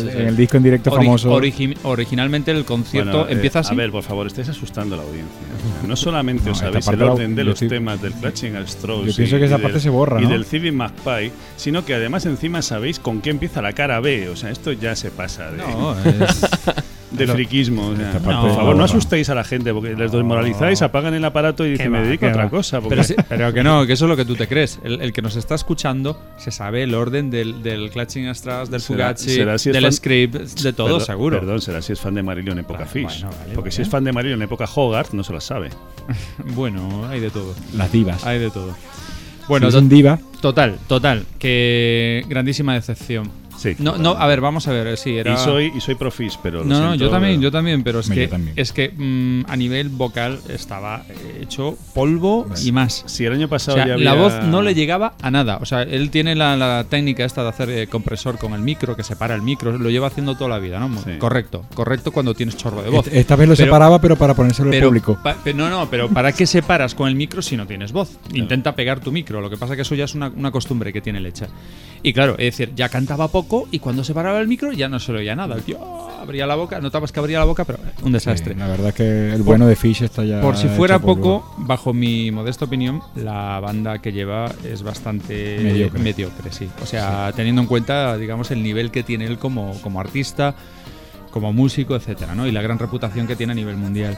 El- 0.00 0.08
es, 0.08 0.14
el, 0.14 0.36
disco 0.36 0.56
en 0.56 0.62
directo 0.62 0.90
Ori- 0.90 0.96
famoso. 1.04 1.30
origi- 1.40 1.76
originalmente 1.82 2.50
el 2.50 2.64
concierto 2.64 3.10
Bueno, 3.18 3.28
eh, 3.28 3.32
empieza 3.34 3.60
así. 3.60 3.72
A 3.72 3.76
ver, 3.76 3.90
por 3.90 4.02
favor, 4.02 4.26
estáis 4.26 4.48
asustando 4.48 4.94
a 4.94 4.98
la 4.98 5.04
audiencia. 5.04 5.32
O 5.76 5.80
sea, 5.80 5.88
no 5.88 5.96
solamente 5.96 6.44
No, 6.46 6.52
os 6.52 6.58
sabéis 6.58 6.86
el 6.88 7.02
orden 7.02 7.34
de 7.34 7.44
los 7.44 7.58
temas 7.60 8.00
del 8.02 8.12
Clutching 8.12 8.56
al 8.56 8.68
Strokes 8.68 9.10
Yo 9.10 9.16
pienso 9.16 9.36
y- 9.36 9.38
que 9.40 9.44
esa 9.46 9.56
parte 9.58 9.72
del- 9.74 9.80
se 9.82 9.88
borra, 9.90 10.20
Y 10.20 10.24
¿no? 10.24 10.30
del 10.30 10.44
Civic 10.44 10.72
Magpie, 10.72 11.32
sino 11.56 11.84
que 11.84 11.94
además 11.94 12.26
encima 12.26 12.62
sabéis 12.62 12.98
con 12.98 13.20
qué 13.20 13.30
empieza 13.30 13.62
la 13.62 13.72
cara 13.72 14.00
B. 14.00 14.28
O 14.28 14.36
sea, 14.36 14.50
esto 14.50 14.72
ya 14.72 14.94
se 14.96 15.10
pasa 15.10 15.50
de, 15.50 15.58
No, 15.58 15.94
es- 16.04 16.40
de 17.16 17.26
friquismo. 17.26 17.88
o 17.88 17.96
sea, 17.96 18.12
no, 18.14 18.42
por 18.42 18.54
favor, 18.54 18.76
no 18.76 18.84
asustéis 18.84 19.28
a 19.30 19.34
la 19.34 19.44
gente 19.44 19.72
porque 19.72 19.94
les 19.94 20.10
desmoralizáis, 20.12 20.82
apagan 20.82 21.14
el 21.14 21.24
aparato 21.24 21.66
y 21.66 21.72
dicen, 21.72 21.90
me 21.92 22.00
dedico 22.02 22.26
a 22.26 22.30
otra 22.30 22.44
va. 22.44 22.50
cosa. 22.50 22.80
porque- 22.80 23.16
Pero, 23.28 23.52
que 23.52 23.62
no, 23.62 23.86
que 23.86 23.92
eso 23.94 24.04
es 24.06 24.08
lo 24.08 24.16
que 24.16 24.24
tú 24.24 24.34
te 24.36 24.46
crees. 24.48 24.78
El, 24.84 25.00
el 25.00 25.12
que 25.12 25.22
nos 25.22 25.36
está 25.36 25.54
escuchando 25.54 26.20
se 26.36 26.50
sabe 26.50 26.82
el 26.82 26.94
orden 26.94 27.30
del, 27.30 27.62
del 27.62 27.90
Clutching 27.90 28.26
Astras, 28.28 28.70
del 28.70 28.80
Será- 28.80 29.08
Fugazi, 29.14 29.30
será 29.30 29.58
si 29.58 29.70
es 29.70 29.74
del 29.74 29.84
fan- 29.84 29.92
script, 29.92 30.34
de 30.36 30.72
todo, 30.72 30.86
Perdón- 30.98 31.06
seguro. 31.06 31.40
Perdón, 31.40 31.60
será 31.60 31.80
si 31.82 31.92
es 31.92 32.00
fan 32.00 32.14
de 32.14 32.22
Marillion 32.22 32.58
en 32.58 32.64
época 32.64 32.78
Claro, 32.84 32.90
Fish. 32.92 33.22
bueno, 33.22 33.36
vale, 33.40 33.54
porque 33.54 33.70
si 33.70 33.82
es 33.82 33.88
fan 33.88 34.04
de 34.04 34.12
Marillion 34.12 34.40
en 34.40 34.44
época 34.46 34.66
Hogarth, 34.74 35.12
no 35.12 35.24
se 35.24 35.32
la 35.32 35.40
sabe. 35.40 35.70
Bueno, 36.54 37.06
hay 37.08 37.20
de 37.20 37.30
todo. 37.30 37.54
Las 37.76 37.90
divas. 37.92 38.24
Hay 38.26 38.38
de 38.38 38.50
todo. 38.50 38.66
Bueno, 38.66 39.66
Bueno, 39.66 39.68
es 39.68 39.74
un 39.74 39.88
diva. 39.88 40.18
total, 40.40 40.76
total. 40.86 41.24
Que 41.38 42.24
grandísima 42.28 42.74
decepción. 42.74 43.30
Sí. 43.64 43.76
No, 43.78 43.96
no, 43.96 44.10
a 44.10 44.26
ver, 44.26 44.40
vamos 44.42 44.68
a 44.68 44.72
ver, 44.72 44.86
eh, 44.88 44.96
sí, 44.96 45.16
era... 45.16 45.32
Y 45.32 45.36
soy, 45.38 45.72
y 45.74 45.80
soy 45.80 45.94
pro 45.94 46.10
Fish, 46.10 46.38
pero. 46.42 46.58
lo 46.58 46.64
No, 46.66 46.80
no, 46.80 46.94
yo 46.94 47.08
también, 47.08 47.34
pero- 47.36 47.42
yo 47.42 47.50
también, 47.50 47.82
pero 47.82 48.00
es 48.00 48.10
que, 48.10 48.30
es 48.56 48.72
que 48.72 48.90
mm, 48.90 49.50
a 49.50 49.56
nivel 49.56 49.88
vocal 49.88 50.38
estaba 50.48 51.02
hecho 51.40 51.76
polvo 51.94 52.46
y 52.62 52.72
más. 52.72 53.04
Si 53.06 53.24
el 53.24 53.32
año 53.32 53.46
O 53.46 53.48
pasado 53.48 53.76
sea, 53.78 53.86
ya 53.86 53.96
la 53.96 54.10
había- 54.12 54.22
voz 54.22 54.34
no 54.44 54.60
le 54.62 54.74
llegaba 54.74 55.14
a 55.22 55.30
nada. 55.30 55.58
O 55.62 55.64
sea, 55.66 55.82
él 55.82 56.10
tiene 56.10 56.34
la, 56.34 56.56
la 56.56 56.84
técnica 56.88 57.24
esta 57.24 57.42
de 57.42 57.48
hacer 57.48 57.70
eh, 57.70 57.86
compresor 57.86 58.38
con 58.38 58.52
el 58.52 58.60
micro, 58.60 58.96
que 58.96 59.02
separa 59.02 59.34
el 59.34 59.42
micro, 59.42 59.76
lo 59.78 59.88
lleva 59.90 60.08
haciendo 60.08 60.36
toda 60.36 60.50
la 60.50 60.58
vida, 60.58 60.78
¿no? 60.78 60.94
Sí. 61.02 61.12
Correcto, 61.18 61.64
correcto 61.74 62.12
cuando 62.12 62.34
tienes 62.34 62.56
chorro 62.56 62.82
de 62.82 62.90
voz. 62.90 63.06
Esta- 63.10 63.36
vez 63.36 63.48
lo 63.48 63.54
Pero- 63.56 63.66
separaba, 63.66 64.00
pero 64.00 64.16
para 64.16 64.34
ponérselo 64.34 64.70
al 64.72 64.80
público. 64.82 65.18
pa- 65.22 65.36
no, 65.54 65.70
no, 65.70 65.88
pero 65.90 66.08
¿para 66.08 66.32
qué 66.32 66.46
separas 66.46 66.94
con 66.94 67.08
el 67.08 67.14
micro 67.16 67.40
si 67.42 67.56
no 67.56 67.66
tienes 67.66 67.92
voz? 67.92 68.18
Intenta 68.32 68.74
pegar 68.76 69.00
tu 69.00 69.10
micro. 69.10 69.40
Lo 69.40 69.48
que 69.50 69.56
pasa 69.56 69.74
que 69.76 69.82
eso 69.82 69.94
ya 69.94 70.04
es 70.04 70.14
una, 70.14 70.28
una 70.28 70.50
costumbre 70.50 70.92
que 70.92 71.00
tiene 71.00 71.18
el 71.18 71.26
hecha. 71.26 71.46
Y 72.02 72.12
claro, 72.12 72.32
es 72.38 72.56
decir, 72.56 72.72
ya 72.76 72.88
cantaba 72.88 73.28
poco 73.28 73.53
y 73.70 73.78
cuando 73.78 74.04
se 74.04 74.14
paraba 74.14 74.40
el 74.40 74.48
micro 74.48 74.72
ya 74.72 74.88
no 74.88 74.98
se 74.98 75.12
le 75.12 75.18
oía 75.18 75.36
nada. 75.36 75.54
El 75.56 75.62
tío 75.62 75.78
ah, 75.80 76.22
abría 76.22 76.46
la 76.46 76.54
boca, 76.54 76.80
notabas 76.80 77.12
que 77.12 77.20
abría 77.20 77.38
la 77.38 77.44
boca, 77.44 77.64
pero 77.64 77.78
un 78.02 78.12
desastre. 78.12 78.54
Sí, 78.54 78.60
la 78.60 78.68
verdad 78.68 78.88
es 78.88 78.94
que 78.94 79.32
el 79.34 79.42
bueno 79.42 79.66
de 79.66 79.76
Fish 79.76 80.02
está 80.02 80.24
ya. 80.24 80.40
Por 80.40 80.56
si 80.56 80.68
fuera 80.68 80.98
polvo. 80.98 81.42
poco, 81.42 81.54
bajo 81.58 81.92
mi 81.92 82.30
modesta 82.30 82.64
opinión, 82.64 83.00
la 83.14 83.60
banda 83.60 83.98
que 84.00 84.12
lleva 84.12 84.50
es 84.64 84.82
bastante 84.82 85.58
Mediocre. 85.62 86.00
mediocre, 86.00 86.52
sí. 86.52 86.68
O 86.82 86.86
sea, 86.86 87.32
teniendo 87.34 87.62
en 87.62 87.68
cuenta, 87.68 88.16
digamos, 88.16 88.50
el 88.50 88.62
nivel 88.62 88.90
que 88.90 89.02
tiene 89.02 89.26
él 89.26 89.38
como, 89.38 89.80
como 89.82 90.00
artista, 90.00 90.54
como 91.30 91.52
músico, 91.52 91.96
etcétera, 91.96 92.34
¿no? 92.34 92.46
Y 92.46 92.52
la 92.52 92.62
gran 92.62 92.78
reputación 92.78 93.26
que 93.26 93.36
tiene 93.36 93.52
a 93.52 93.56
nivel 93.56 93.76
mundial. 93.76 94.16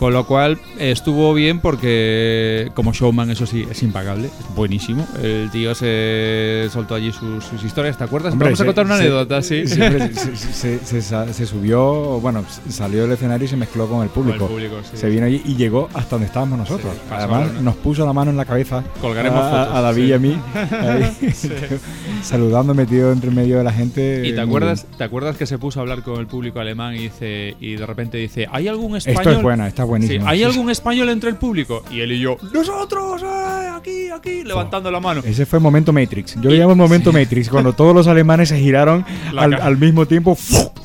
Con 0.00 0.14
lo 0.14 0.26
cual 0.26 0.58
estuvo 0.78 1.34
bien 1.34 1.60
porque 1.60 2.70
como 2.74 2.94
showman 2.94 3.30
eso 3.30 3.44
sí 3.44 3.66
es 3.70 3.82
impagable, 3.82 4.28
es 4.28 4.54
buenísimo. 4.56 5.06
El 5.22 5.50
tío 5.50 5.74
se 5.74 6.68
soltó 6.72 6.94
allí 6.94 7.12
sus, 7.12 7.44
sus 7.44 7.62
historias, 7.62 7.98
¿te 7.98 8.04
acuerdas? 8.04 8.32
Hombre, 8.32 8.46
Vamos 8.48 8.60
a 8.62 8.64
contar 8.64 8.86
una 8.86 8.96
se- 8.96 9.02
anécdota, 9.02 9.42
sí. 9.42 9.66
se- 9.68 10.80
se, 11.02 11.46
subió, 11.46 12.18
bueno, 12.20 12.42
salió 12.70 13.02
del 13.02 13.12
escenario 13.12 13.44
y 13.44 13.48
se 13.48 13.56
mezcló 13.56 13.86
con 13.88 14.02
el 14.02 14.08
público. 14.08 14.38
Con 14.46 14.56
el 14.62 14.68
público, 14.70 14.88
sí. 14.90 14.96
Se 14.96 15.10
vino 15.10 15.26
allí 15.26 15.42
y 15.44 15.54
llegó 15.56 15.90
hasta 15.92 16.10
donde 16.12 16.26
estábamos 16.28 16.58
nosotros. 16.60 16.94
Sí, 16.94 17.00
Además, 17.10 17.52
nos 17.60 17.76
puso 17.76 18.06
la 18.06 18.14
mano 18.14 18.30
en 18.30 18.38
la 18.38 18.46
cabeza. 18.46 18.82
Colgaremos 19.02 19.44
a, 19.44 19.50
fotos, 19.66 19.76
a 19.76 19.80
David 19.82 20.02
sí. 20.02 20.08
y 20.08 20.12
a 20.14 20.18
mí. 20.18 20.38
ahí, 20.80 21.32
saludando 22.22 22.74
metido 22.74 23.12
entre 23.12 23.30
medio 23.30 23.58
de 23.58 23.64
la 23.64 23.72
gente. 23.72 24.22
¿Y 24.26 24.32
te 24.32 24.40
acuerdas, 24.40 24.86
te 24.96 25.04
acuerdas 25.04 25.36
que 25.36 25.46
se 25.46 25.58
puso 25.58 25.80
a 25.80 25.82
hablar 25.82 26.02
con 26.02 26.18
el 26.20 26.26
público 26.26 26.60
alemán 26.60 26.94
y 26.94 27.00
dice 27.00 27.54
y 27.60 27.76
de 27.76 27.86
repente 27.86 28.18
dice, 28.18 28.46
¿hay 28.50 28.68
algún 28.68 28.96
español? 28.96 29.20
Esto 29.20 29.30
es 29.32 29.42
buena, 29.42 29.68
está 29.96 30.06
Sí, 30.06 30.18
buenísimo. 30.18 30.28
¿Hay 30.28 30.42
algún 30.44 30.70
español 30.70 31.08
entre 31.08 31.30
el 31.30 31.36
público? 31.36 31.82
Y 31.90 32.00
él 32.00 32.12
y 32.12 32.20
yo, 32.20 32.36
nosotros, 32.52 33.22
eh, 33.22 33.68
aquí, 33.74 34.10
aquí, 34.10 34.42
levantando 34.44 34.90
la 34.90 35.00
mano. 35.00 35.22
Ese 35.24 35.46
fue 35.46 35.58
el 35.58 35.62
momento 35.62 35.92
Matrix. 35.92 36.34
Yo 36.40 36.50
lo 36.50 36.56
llamo 36.56 36.72
el 36.72 36.78
momento 36.78 37.12
Matrix, 37.12 37.48
cuando 37.48 37.72
todos 37.72 37.94
los 37.94 38.06
alemanes 38.06 38.48
se 38.50 38.58
giraron 38.58 39.04
al, 39.36 39.76
mismo 39.78 40.06
tiempo. 40.06 40.36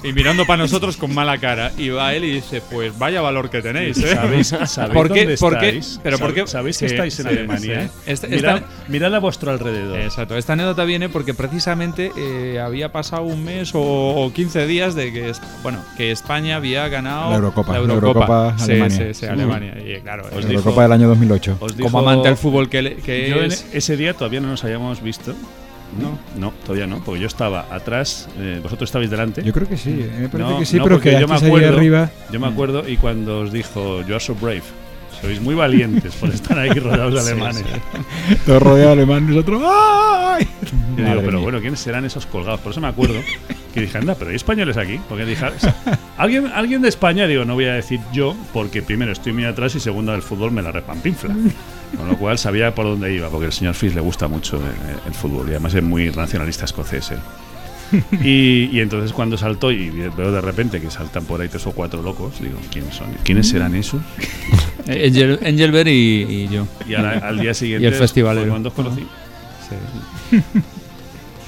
Y 0.03 0.13
mirando 0.13 0.45
para 0.45 0.57
nosotros 0.63 0.97
con 0.97 1.13
mala 1.13 1.37
cara. 1.39 1.71
Y 1.77 1.89
va 1.89 2.13
él 2.13 2.23
y 2.25 2.31
dice, 2.33 2.61
pues 2.71 2.97
vaya 2.97 3.21
valor 3.21 3.49
que 3.49 3.61
tenéis, 3.61 3.97
¿eh? 3.97 4.13
¿Sabéis, 4.13 4.47
sabéis 4.65 4.93
¿Por 4.93 5.11
qué? 5.11 5.19
dónde 5.21 5.37
¿Por 5.37 5.57
qué? 5.57 5.65
estáis? 5.69 5.99
Pero 6.03 6.19
¿por 6.19 6.33
qué? 6.33 6.47
¿Sabéis 6.47 6.77
que 6.77 6.87
Sí, 6.89 6.95
estáis 6.95 7.19
en 7.19 7.25
sí, 7.27 7.31
Alemania? 7.31 7.87
sí. 7.87 8.11
Esta- 8.11 8.27
mirad, 8.27 8.57
esta- 8.57 8.67
mirad 8.87 9.15
a 9.15 9.19
vuestro 9.19 9.51
alrededor. 9.51 9.99
Exacto, 9.99 10.37
esta 10.37 10.53
anécdota 10.53 10.83
viene 10.85 11.09
porque 11.09 11.33
precisamente 11.33 12.11
eh, 12.17 12.59
había 12.59 12.91
pasado 12.91 13.23
un 13.23 13.43
mes 13.43 13.73
o, 13.73 13.81
o 13.81 14.31
15 14.31 14.67
días 14.67 14.93
de 14.95 15.11
que, 15.11 15.31
bueno, 15.63 15.79
que 15.97 16.11
España 16.11 16.57
había 16.57 16.87
ganado 16.87 17.29
La 17.31 17.35
Eurocopa, 17.37 17.73
La 17.73 17.79
la 17.79 17.93
Eurocopa. 17.93 18.25
Eurocopa 18.25 18.57
Sí, 18.59 18.71
Alemania. 18.95 19.13
sí, 19.13 19.19
sí, 19.19 19.25
Alemania. 19.25 19.77
Y 19.97 20.01
claro, 20.01 20.23
Os 20.25 20.31
La 20.31 20.37
dijo- 20.39 20.51
Eurocopa 20.51 20.83
del 20.83 20.91
año 20.91 21.07
2008. 21.07 21.57
Os 21.59 21.75
dijo- 21.77 21.89
como 21.89 21.99
amante 21.99 22.27
del 22.27 22.37
fútbol 22.37 22.69
que, 22.69 22.81
le- 22.81 22.95
que 22.97 23.29
Yo 23.29 23.37
en 23.37 23.45
es, 23.51 23.65
ese 23.73 23.97
día 23.97 24.13
todavía 24.13 24.39
no 24.41 24.47
nos 24.47 24.63
habíamos 24.63 25.01
visto. 25.01 25.33
No, 26.01 26.17
no, 26.37 26.51
todavía 26.65 26.87
no, 26.87 27.01
porque 27.05 27.21
yo 27.21 27.27
estaba 27.27 27.67
atrás, 27.73 28.27
eh, 28.39 28.59
vosotros 28.61 28.89
estabais 28.89 29.09
delante. 29.09 29.43
Yo 29.43 29.53
creo 29.53 29.69
que 29.69 29.77
sí, 29.77 29.91
eh, 29.91 30.09
me 30.21 30.29
parece 30.29 30.49
No, 30.51 30.59
que 30.59 30.65
sí, 30.65 30.77
no, 30.77 30.83
pero 30.83 30.99
que 30.99 31.11
yo 31.19 31.27
me 31.27 31.35
acuerdo- 31.35 31.77
arriba. 31.77 32.09
Yo 32.31 32.39
me 32.39 32.47
acuerdo 32.47 32.89
y 32.89 32.97
cuando 32.97 33.41
os 33.41 33.51
dijo 33.53 34.01
You 34.01 34.15
are 34.15 34.19
so 34.19 34.35
brave, 34.35 34.63
Sois 35.21 35.41
muy 35.41 35.55
valientes 35.55 36.13
por 36.15 36.29
estar 36.29 36.57
ahí 36.59 36.69
rodeados 36.71 37.13
de 37.13 37.19
alemanes. 37.31 37.63
Todo 38.45 38.59
rodeado 38.59 38.87
de 38.95 39.01
alemanes, 39.03 39.29
nosotros. 39.29 39.61
¡Ay! 39.65 40.47
Yo 40.97 41.03
digo, 41.03 41.21
pero 41.21 41.31
mía. 41.37 41.39
bueno, 41.43 41.59
¿quiénes 41.61 41.79
serán 41.79 42.05
esos 42.05 42.25
colgados? 42.25 42.59
Por 42.61 42.71
eso 42.71 42.81
me 42.81 42.87
acuerdo 42.87 43.15
que 43.73 43.81
dije, 43.81 43.97
anda, 43.97 44.15
pero 44.15 44.29
hay 44.29 44.35
españoles 44.35 44.77
aquí. 44.77 44.99
Porque 45.09 45.25
dije, 45.25 45.45
o 45.45 45.59
sea, 45.59 45.75
¿alguien, 46.17 46.47
alguien 46.53 46.81
de 46.81 46.89
España, 46.89 47.27
digo, 47.27 47.43
no 47.45 47.53
voy 47.55 47.65
a 47.65 47.73
decir 47.73 47.99
yo, 48.13 48.35
porque 48.53 48.81
primero 48.81 49.11
estoy 49.11 49.33
muy 49.33 49.45
atrás 49.45 49.75
y 49.75 49.79
segundo 49.79 50.13
el 50.13 50.21
fútbol 50.21 50.51
me 50.51 50.61
la 50.61 50.71
repampinfla. 50.71 51.35
Con 51.97 52.07
lo 52.07 52.17
cual 52.17 52.37
sabía 52.37 52.73
por 52.75 52.85
dónde 52.85 53.13
iba, 53.13 53.29
porque 53.29 53.45
al 53.47 53.53
señor 53.53 53.73
Fis 53.73 53.95
le 53.95 54.01
gusta 54.01 54.27
mucho 54.27 54.57
el, 54.57 54.63
el 55.07 55.13
fútbol 55.13 55.47
y 55.47 55.51
además 55.51 55.73
es 55.73 55.83
muy 55.83 56.09
nacionalista 56.11 56.65
escocés. 56.65 57.11
él. 57.11 57.19
Y, 58.23 58.69
y 58.71 58.79
entonces 58.79 59.13
cuando 59.13 59.37
saltó 59.37 59.71
y 59.71 59.89
veo 59.89 60.31
de 60.31 60.41
repente 60.41 60.81
que 60.81 60.89
saltan 60.89 61.25
por 61.25 61.41
ahí 61.41 61.47
tres 61.49 61.65
o 61.67 61.71
cuatro 61.71 62.01
locos, 62.01 62.39
digo, 62.41 62.57
¿quiénes 62.71 62.95
son? 62.95 63.07
¿Quiénes 63.23 63.47
serán 63.49 63.75
esos? 63.75 64.01
Eh, 64.87 65.07
Angel, 65.07 65.39
Engelbert 65.41 65.87
y, 65.87 65.91
y 65.91 66.47
yo. 66.47 66.67
Y 66.87 66.93
al, 66.93 67.05
al 67.23 67.39
día 67.39 67.55
siguiente 67.55 67.83
Y 67.85 67.87
el 67.87 67.95
festivalero. 67.95 68.43
fue 68.45 68.49
cuando 68.51 68.69
os 68.69 68.75
conocí. 68.75 69.03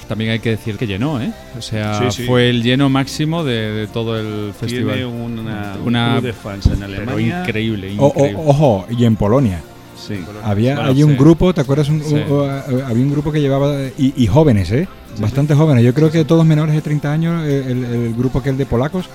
También 0.07 0.31
hay 0.31 0.39
que 0.39 0.51
decir 0.51 0.77
que 0.77 0.87
llenó, 0.87 1.21
¿eh? 1.21 1.31
O 1.57 1.61
sea, 1.61 2.09
Sí, 2.09 2.21
sí. 2.21 2.25
fue 2.25 2.49
el 2.49 2.63
lleno 2.63 2.87
máximo 2.89 3.43
de, 3.43 3.71
de 3.73 3.87
todo 3.87 4.17
el 4.17 4.53
festival. 4.53 4.95
Tiene 4.95 5.05
una, 5.05 5.75
un 5.81 5.87
Una- 5.87 6.11
club 6.13 6.23
de 6.23 6.33
fans 6.33 6.65
en 6.67 6.79
Pero 6.79 6.85
Alemania. 6.85 7.41
increíble, 7.41 7.93
O- 7.99 8.05
o- 8.07 8.09
increíble. 8.11 8.41
ojo, 8.47 8.87
y 8.89 9.03
en 9.05 9.15
Polonia. 9.17 9.61
Sí. 9.97 10.23
Había 10.43 10.75
Bueno, 10.75 10.89
hay 10.91 11.03
un 11.03 11.11
sí. 11.11 11.17
grupo, 11.17 11.53
¿te 11.53 11.61
acuerdas? 11.61 11.89
Un- 11.89 12.03
Sí. 12.03 12.15
había 12.15 13.03
un 13.03 13.11
grupo 13.11 13.31
que 13.31 13.41
llevaba. 13.41 13.73
Y, 13.97 14.13
y 14.15 14.27
jóvenes, 14.27 14.71
¿eh? 14.71 14.87
Bastante 15.19 15.55
jóvenes. 15.55 15.83
Yo 15.83 15.93
creo 15.93 16.11
que 16.11 16.23
todos 16.25 16.45
menores 16.45 16.75
de 16.75 16.81
30 16.81 17.11
años, 17.11 17.43
eh, 17.45 17.65
el, 17.67 17.83
el 17.85 18.13
grupo 18.15 18.41
que 18.41 18.49
es 18.49 18.53
el 18.53 18.57
de 18.57 18.65
polacos. 18.65 19.05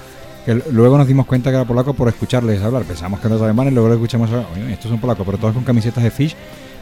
Que 0.45 0.61
luego 0.73 0.99
nos 0.99 1.07
dimos 1.07 1.25
cuenta 1.27 1.51
que 1.51 1.57
era 1.57 1.65
polaco 1.65 1.95
por 1.95 2.09
escucharles 2.09 2.61
hablar. 2.63 2.83
Pensamos 2.83 3.21
que 3.21 3.29
eran 3.29 3.39
los 3.39 3.45
alemanes, 3.45 3.73
luego 3.75 3.89
lo 3.89 3.95
escuchamos 3.95 4.29
hablar. 4.31 4.47
Oye, 4.55 4.73
estos 4.73 4.91
son 4.91 4.99
polacos, 4.99 5.25
pero 5.25 5.39
todos 5.39 5.55
con 5.55 5.63
camisetas 5.63 6.03
de 6.03 6.11
Fish 6.11 6.35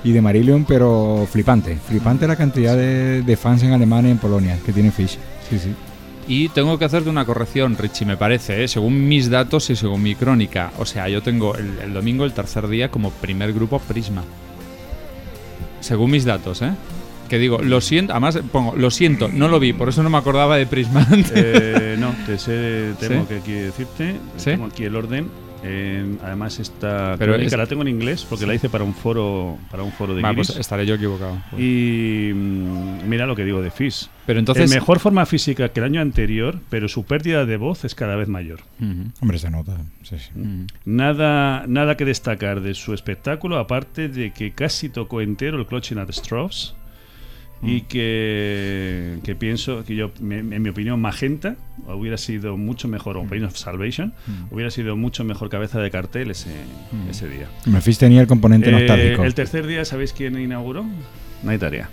y 0.03 0.13
de 0.13 0.23
Marillion, 0.23 0.65
pero 0.65 1.27
flipante. 1.31 1.77
Flipante 1.77 2.27
la 2.27 2.37
cantidad 2.37 2.75
de, 2.75 3.21
de 3.21 3.37
fans 3.37 3.63
en 3.63 3.73
Alemania 3.73 4.09
y 4.09 4.13
en 4.13 4.19
Polonia 4.19 4.57
que 4.65 4.73
tienen 4.73 4.93
Fish. 4.93 5.19
Sí, 5.51 5.59
sí. 5.59 5.75
Y 6.31 6.49
tengo 6.51 6.79
que 6.79 6.85
hacerte 6.85 7.11
una 7.11 7.25
corrección, 7.25 7.77
Richie, 7.77 8.07
me 8.07 8.17
parece, 8.17 8.63
¿eh? 8.63 8.69
según 8.69 9.09
mis 9.09 9.31
datos 9.31 9.69
y 9.69 9.75
según 9.75 10.01
mi 10.01 10.15
crónica. 10.15 10.71
O 10.79 10.87
sea, 10.87 11.09
yo 11.09 11.25
tengo 11.25 11.57
el, 11.57 11.77
el 11.83 11.93
domingo, 11.93 12.25
el 12.25 12.33
tercer 12.33 12.69
día, 12.69 12.89
como 12.89 13.11
primer 13.11 13.53
grupo 13.53 13.81
Prisma. 13.81 14.23
Según 15.81 16.13
mis 16.13 16.25
datos, 16.25 16.63
¿eh? 16.63 16.71
Que 17.29 17.41
digo, 17.41 17.59
lo 17.59 17.81
siento, 17.81 18.13
además 18.13 18.39
pongo, 18.53 18.77
lo 18.77 18.93
siento, 18.93 19.27
no 19.27 19.49
lo 19.49 19.59
vi, 19.59 19.73
por 19.73 19.89
eso 19.89 20.05
no 20.05 20.11
me 20.11 20.19
acordaba 20.19 20.57
de 20.57 20.67
Prisma. 20.67 21.05
Eh, 21.35 21.97
no, 21.99 22.15
te 22.25 22.39
sé, 22.39 22.93
tengo 23.01 23.23
¿Sí? 23.23 23.27
que 23.29 23.37
aquí 23.39 23.53
decirte. 23.53 24.13
¿Sí? 24.37 24.45
Tengo 24.51 24.67
aquí 24.67 24.85
el 24.85 24.95
orden. 24.95 25.29
Eh, 25.63 26.17
además 26.23 26.59
esta 26.59 27.17
Pero 27.19 27.33
crónica 27.35 27.55
es- 27.55 27.59
la 27.59 27.67
tengo 27.67 27.83
en 27.83 27.89
inglés 27.89 28.27
porque 28.29 28.47
la 28.47 28.55
hice 28.55 28.71
para 28.71 28.83
un 28.83 28.95
foro 28.95 29.59
para 29.71 29.83
un 29.83 29.93
foro 29.93 30.15
de 30.15 30.23
guiris. 30.23 30.47
pues 30.49 30.59
estaré 30.59 30.87
yo 30.87 30.95
equivocado. 30.95 31.37
y 31.59 32.31
mm, 32.35 33.07
mira 33.09 33.27
lo 33.27 33.37
que 33.37 33.45
digo 33.45 33.61
de 33.61 33.71
Fish. 33.71 34.09
Pero 34.27 34.39
entonces... 34.39 34.71
en 34.71 34.77
mejor 34.79 35.01
forma 35.01 35.27
física 35.27 35.69
que 35.71 35.81
el 35.81 35.87
año 35.87 36.01
anterior, 36.01 36.59
pero 36.71 36.89
su 36.89 37.05
pérdida 37.05 37.45
de 37.47 37.57
voz 37.57 37.85
es 37.85 37.95
cada 37.95 38.17
vez 38.17 38.29
mayor. 38.29 38.61
Ujú, 38.81 39.11
Hombre, 39.21 39.39
se 39.39 39.51
nota. 39.51 39.77
Sí, 40.03 40.17
sí. 40.19 40.31
ujú. 40.35 40.67
Nada, 40.85 41.65
nada 41.67 41.97
que 41.97 42.05
destacar 42.05 42.61
de 42.61 42.75
su 42.75 42.95
espectáculo, 42.95 43.59
aparte 43.59 44.09
de 44.09 44.33
que 44.33 44.53
casi 44.53 44.89
tocó 44.89 45.21
entero 45.21 45.59
el 45.59 45.67
Clutching 45.67 45.99
at 45.99 46.11
Straws. 46.11 46.75
Mm. 47.63 47.69
Y 47.69 47.81
que, 47.83 49.19
que 49.23 49.35
pienso 49.35 49.85
que 49.85 49.95
yo, 49.95 50.11
me- 50.21 50.39
en 50.39 50.63
mi 50.63 50.69
opinión, 50.71 51.01
Magenta 51.01 51.57
hubiera 51.87 52.17
sido 52.17 52.57
mucho 52.57 52.89
mejor, 52.89 53.17
Mm. 53.17 53.21
o 53.21 53.29
Pain 53.29 53.45
of 53.45 53.57
Salvation, 53.57 54.15
hubiera 54.51 54.71
sido 54.71 54.97
mucho 54.97 55.25
mejor 55.25 55.49
cabeza 55.51 55.81
de 55.81 55.91
cartel 55.91 56.31
ese, 56.31 56.51
Mm. 56.93 57.11
ese 57.11 57.29
día. 57.29 57.49
Fish 57.81 57.99
tenía 57.99 58.21
el 58.23 58.27
componente 58.27 58.71
Eh, 58.71 58.73
nostálgico. 58.73 59.25
el 59.25 59.35
tercer 59.35 59.67
día, 59.67 59.85
¿sabéis 59.85 60.13
quién 60.13 60.39
inauguró? 60.39 60.85
Naitaria. 61.43 61.89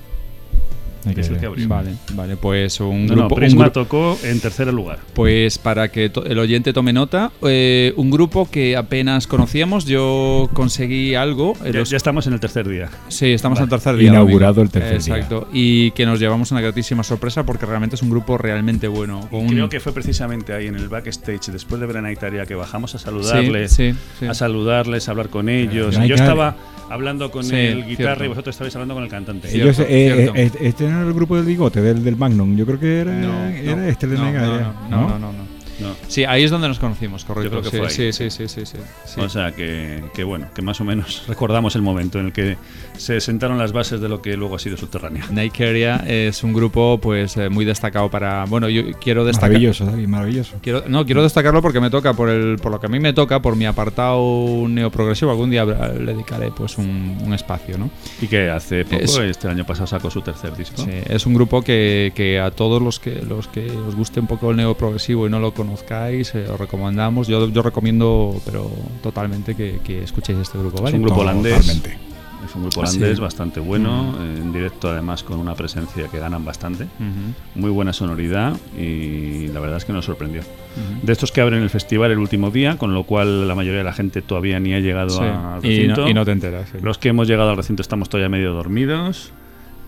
Que 1.15 1.21
es 1.21 1.29
el 1.29 1.37
que 1.37 1.45
abrió. 1.45 1.67
Vale, 1.67 1.91
vale, 2.13 2.37
pues 2.37 2.79
un 2.79 3.05
No, 3.07 3.13
grupo... 3.13 3.29
no, 3.29 3.35
un 3.35 3.35
Prisma 3.35 3.65
gru- 3.67 3.71
tocó 3.71 4.17
en 4.23 4.39
tercer 4.39 4.71
lugar. 4.73 4.99
Pues 5.13 5.57
para 5.57 5.89
que 5.91 6.11
el 6.25 6.39
oyente 6.39 6.73
tome 6.73 6.93
nota, 6.93 7.31
eh, 7.43 7.93
un 7.97 8.09
grupo 8.11 8.49
que 8.49 8.75
apenas 8.77 9.27
conocíamos, 9.27 9.85
yo 9.85 10.49
conseguí 10.53 11.15
algo. 11.15 11.53
eh, 11.63 11.71
Ya, 11.73 11.79
los- 11.79 11.89
ya 11.89 11.97
estamos 11.97 12.27
en 12.27 12.33
el 12.33 12.39
tercer 12.39 12.67
día. 12.67 12.89
sí, 13.07 13.31
estamos 13.33 13.57
Vale. 13.59 13.63
en 13.63 13.73
el 13.73 13.79
tercer 13.79 13.95
día. 13.97 14.09
Inaugurado 14.09 14.61
el 14.61 14.69
tercer 14.69 15.01
día. 15.03 15.15
Exacto. 15.15 15.47
Y 15.53 15.91
que 15.91 16.05
nos 16.05 16.19
llevamos 16.19 16.51
una 16.51 16.61
gratísima 16.61 17.03
sorpresa 17.03 17.45
porque 17.45 17.65
realmente 17.65 17.95
es 17.95 18.01
un 18.01 18.09
grupo 18.09 18.37
realmente 18.37 18.87
bueno. 18.87 19.27
con 19.29 19.41
un- 19.41 19.47
Creo 19.49 19.69
que 19.69 19.79
fue 19.79 19.93
precisamente 19.93 20.53
ahí 20.53 20.67
en 20.67 20.75
el 20.75 20.89
backstage, 20.89 21.47
después 21.51 21.79
de 21.81 21.87
ver 21.87 21.97
a 21.97 22.01
Naitaria, 22.01 22.45
que 22.45 22.55
bajamos 22.55 22.93
a 22.95 22.97
Sí, 22.99 23.05
saludarles, 23.05 23.71
sí, 23.71 23.93
sí. 24.19 24.25
a 24.25 24.33
saludarles, 24.33 25.07
a 25.07 25.11
hablar 25.11 25.29
con 25.29 25.49
ellos. 25.49 25.97
Yo 26.07 26.15
estaba 26.15 26.55
hablando 26.89 27.31
con 27.31 27.43
Sí, 27.43 27.55
el 27.55 27.85
guitarra 27.85 28.07
cierto. 28.15 28.25
y 28.25 28.27
vosotros 28.29 28.53
estabais 28.55 28.75
hablando 28.75 28.93
con 28.93 29.03
el 29.03 29.09
cantante. 29.09 29.49
Sí. 29.49 29.59
Ellos, 29.59 29.75
Cierto, 29.75 29.93
eh, 29.93 30.13
cierto. 30.15 30.35
eh, 30.35 30.51
este 30.67 30.87
no 30.97 31.01
era 31.03 31.09
el 31.09 31.15
grupo 31.15 31.35
del 31.35 31.45
bigote, 31.45 31.81
del, 31.81 32.03
del 32.03 32.15
Magnum. 32.17 32.55
Yo 32.55 32.65
creo 32.65 32.79
que 32.79 32.99
era, 32.99 33.11
No, 33.13 33.45
era 33.47 33.75
no, 33.75 33.83
este 33.83 34.05
el 34.05 34.11
de 34.13 34.17
no, 34.17 34.25
Mega. 34.25 34.73
no, 34.89 35.07
no, 35.07 35.19
no, 35.19 35.56
no. 35.79 35.95
Sí, 36.07 36.23
ahí 36.25 36.43
es 36.43 36.51
donde 36.51 36.67
nos 36.67 36.79
conocimos, 36.79 37.23
correcto. 37.25 37.49
creo 37.49 37.61
que 37.63 37.69
sí, 37.69 37.77
fue 37.77 37.87
ahí. 37.87 37.93
sí, 37.93 38.11
sí, 38.13 38.29
sí, 38.29 38.47
sí, 38.47 38.65
sí, 38.65 38.77
sí. 39.05 39.21
O 39.21 39.29
sea 39.29 39.51
que, 39.51 40.03
que 40.13 40.23
bueno, 40.23 40.47
que 40.55 40.61
más 40.61 40.79
o 40.81 40.83
menos 40.83 41.23
recordamos 41.27 41.75
el 41.75 41.81
momento 41.81 42.19
en 42.19 42.27
el 42.27 42.31
que 42.33 42.57
se 42.97 43.19
sentaron 43.21 43.57
las 43.57 43.71
bases 43.73 44.01
de 44.01 44.09
lo 44.09 44.21
que 44.21 44.35
luego 44.37 44.55
ha 44.55 44.59
sido 44.59 44.75
subterránea. 44.77 45.25
Nikeria 45.29 45.97
es 46.07 46.43
un 46.43 46.53
grupo 46.53 46.99
pues 47.01 47.37
eh, 47.37 47.49
muy 47.49 47.63
destacado 47.65 48.09
para 48.09 48.45
bueno 48.45 48.69
yo 48.69 48.81
quiero 48.99 49.23
destacar 49.25 49.49
Maravilloso, 49.51 49.85
David, 49.85 50.07
maravilloso. 50.07 50.55
Quiero, 50.61 50.83
no, 50.87 51.05
quiero 51.05 51.21
destacarlo 51.23 51.61
porque 51.61 51.79
me 51.79 51.89
toca, 51.89 52.13
por 52.13 52.29
el 52.29 52.57
por 52.57 52.71
lo 52.71 52.79
que 52.79 52.87
a 52.87 52.89
mí 52.89 52.99
me 52.99 53.13
toca, 53.13 53.41
por 53.41 53.55
mi 53.55 53.65
apartado 53.65 54.65
neoprogresivo. 54.67 55.31
Algún 55.31 55.49
día 55.49 55.65
le 55.65 56.13
dedicaré 56.13 56.51
pues 56.51 56.77
un, 56.77 57.17
un 57.23 57.33
espacio, 57.33 57.77
¿no? 57.77 57.89
Y 58.21 58.27
que 58.27 58.49
hace 58.49 58.83
poco, 58.85 59.03
Es- 59.03 59.17
este 59.17 59.47
año 59.47 59.65
pasado, 59.65 59.87
sacó 59.87 60.09
su 60.09 60.21
tercer 60.21 60.55
disco. 60.55 60.81
Sí, 60.83 60.89
es 61.07 61.25
un 61.25 61.33
grupo 61.33 61.61
que, 61.61 62.11
que 62.15 62.39
a 62.39 62.51
todos 62.51 62.81
los 62.81 62.99
que 62.99 63.21
los 63.21 63.47
que 63.47 63.69
os 63.71 63.95
guste 63.95 64.19
un 64.19 64.27
poco 64.27 64.51
el 64.51 64.57
neoprogresivo 64.57 65.27
y 65.27 65.29
no 65.29 65.39
lo 65.39 65.53
conozcáis, 65.67 66.33
eh, 66.35 66.47
os 66.49 66.59
recomendamos. 66.59 67.27
Yo, 67.27 67.49
yo 67.49 67.61
recomiendo, 67.61 68.39
pero 68.45 68.71
totalmente, 69.03 69.55
que, 69.55 69.79
que 69.83 70.03
escuchéis 70.03 70.39
este 70.39 70.57
grupo, 70.57 70.77
Es 70.77 70.81
¿vale? 70.83 70.95
un 70.97 71.03
grupo 71.03 71.21
holandés. 71.21 71.57
Totalmente. 71.59 71.97
Es 72.45 72.55
un 72.55 72.61
grupo 72.61 72.83
Ah, 72.83 72.87
sí. 72.87 72.97
holandés 72.97 73.19
bastante 73.19 73.59
bueno, 73.59 74.15
eh, 74.21 74.37
en 74.41 74.53
directo 74.53 74.89
además 74.89 75.23
con 75.23 75.39
una 75.39 75.55
presencia 75.55 76.07
que 76.07 76.19
ganan 76.19 76.45
bastante. 76.45 76.83
Ujú, 76.85 77.59
Muy 77.59 77.71
buena 77.71 77.91
sonoridad 77.93 78.55
y 78.77 79.47
la 79.47 79.59
verdad 79.59 79.77
es 79.77 79.85
que 79.85 79.91
nos 79.91 80.05
sorprendió. 80.05 80.41
ujú. 80.41 81.05
De 81.05 81.11
estos 81.11 81.31
que 81.31 81.41
abren 81.41 81.61
el 81.63 81.69
festival 81.69 82.11
el 82.11 82.19
último 82.19 82.49
día, 82.51 82.77
con 82.77 82.93
lo 82.93 83.03
cual 83.03 83.47
la 83.47 83.55
mayoría 83.55 83.79
de 83.79 83.83
la 83.83 83.93
gente 83.93 84.21
todavía 84.21 84.59
ni 84.59 84.73
ha 84.73 84.79
llegado 84.79 85.09
Sí, 85.09 85.23
al 85.23 85.65
y, 85.65 85.69
recinto. 85.79 86.01
no, 86.01 86.09
y 86.09 86.13
no 86.13 86.23
te 86.25 86.31
enteras. 86.31 86.69
sí. 86.71 86.77
Los 86.81 86.97
que 86.99 87.09
hemos 87.09 87.27
llegado 87.27 87.49
al 87.49 87.57
recinto 87.57 87.81
estamos 87.81 88.07
todavía 88.07 88.29
medio 88.29 88.53
dormidos 88.53 89.31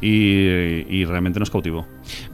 y, 0.02 0.86
y 0.90 1.06
realmente 1.06 1.40
nos 1.40 1.50
cautivó. 1.50 1.86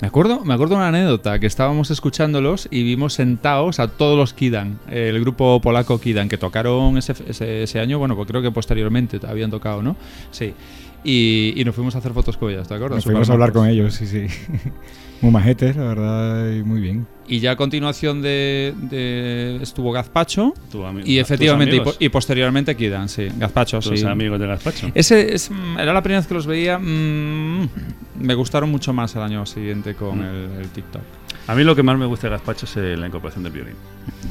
Me 0.02 0.08
acuerdo, 0.08 0.44
me 0.46 0.54
acuerdo 0.54 0.76
una 0.76 0.88
anécdota 0.90 1.40
que 1.40 1.48
estábamos 1.48 1.92
escuchándolos 1.92 2.68
y 2.72 2.84
vimos 2.84 3.14
sentados 3.14 3.80
a 3.80 3.88
todos 3.88 4.18
los 4.18 4.34
Kidan, 4.34 4.80
el 4.90 5.20
grupo 5.20 5.60
polaco 5.62 6.00
Kidan, 6.00 6.30
que 6.30 6.38
tocaron 6.38 6.98
ese, 6.98 7.14
ese, 7.28 7.64
ese 7.64 7.80
año, 7.80 8.00
bueno, 8.00 8.16
pues 8.16 8.28
creo 8.28 8.42
que 8.42 8.52
posteriormente 8.52 9.20
habían 9.28 9.52
tocado, 9.52 9.82
¿no? 9.82 9.96
Sí. 10.32 10.54
Y, 11.08 11.54
y 11.56 11.64
nos 11.64 11.76
fuimos 11.76 11.94
a 11.94 12.00
hacer 12.00 12.14
fotos 12.14 12.36
con 12.36 12.52
ellas, 12.52 12.68
¿te 12.68 12.74
acuerdas? 12.74 12.98
Nos 12.98 13.04
fuimos 13.06 13.30
a 13.30 13.34
hablar 13.34 13.52
con 13.54 13.68
ellos, 13.68 13.94
sí, 13.94 14.08
sí. 14.08 14.26
muy 15.22 15.32
majetes, 15.32 15.76
la 15.76 15.84
verdad, 15.84 16.52
y 16.52 16.64
muy 16.64 16.82
bien. 16.82 17.06
Y 17.28 17.40
ya 17.40 17.52
a 17.52 17.56
continuación 17.56 18.24
de, 18.24 18.74
de- 18.90 19.60
estuvo 19.62 19.92
Gazpacho 19.92 20.54
y 20.68 20.72
tus 20.72 20.84
efectivamente, 21.22 21.76
y, 21.76 21.80
po- 21.80 21.94
y 22.00 22.10
posteriormente 22.10 22.76
Kidan, 22.76 23.08
sí. 23.08 23.28
Gazpacho, 23.38 23.80
tus 23.82 24.00
sí. 24.00 24.06
amigos 24.06 24.40
de 24.40 24.48
Gazpacho. 24.48 24.90
Ese 24.96 25.36
es, 25.36 25.52
mm, 25.52 25.78
era 25.80 25.94
la 25.94 26.02
primera 26.02 26.20
vez 26.22 26.28
que 26.28 26.34
los 26.34 26.48
veía. 26.48 26.80
mm, 26.80 27.70
me 28.22 28.34
gustaron 28.34 28.72
mucho 28.72 28.92
más 28.92 29.16
el 29.16 29.22
año 29.22 29.46
siguiente 29.46 29.94
con 29.94 30.20
Mm. 30.20 30.24
el, 30.24 30.62
el 30.62 30.70
TikTok. 30.70 31.02
A 31.48 31.54
mí 31.54 31.64
lo 31.64 31.76
que 31.76 31.84
más 31.84 31.98
me 32.00 32.08
gusta 32.08 32.26
de 32.28 32.32
Gazpacho 32.32 32.66
es 32.66 32.76
la 33.00 33.06
incorporación 33.06 33.44
del 33.44 33.54
violín. 33.54 33.76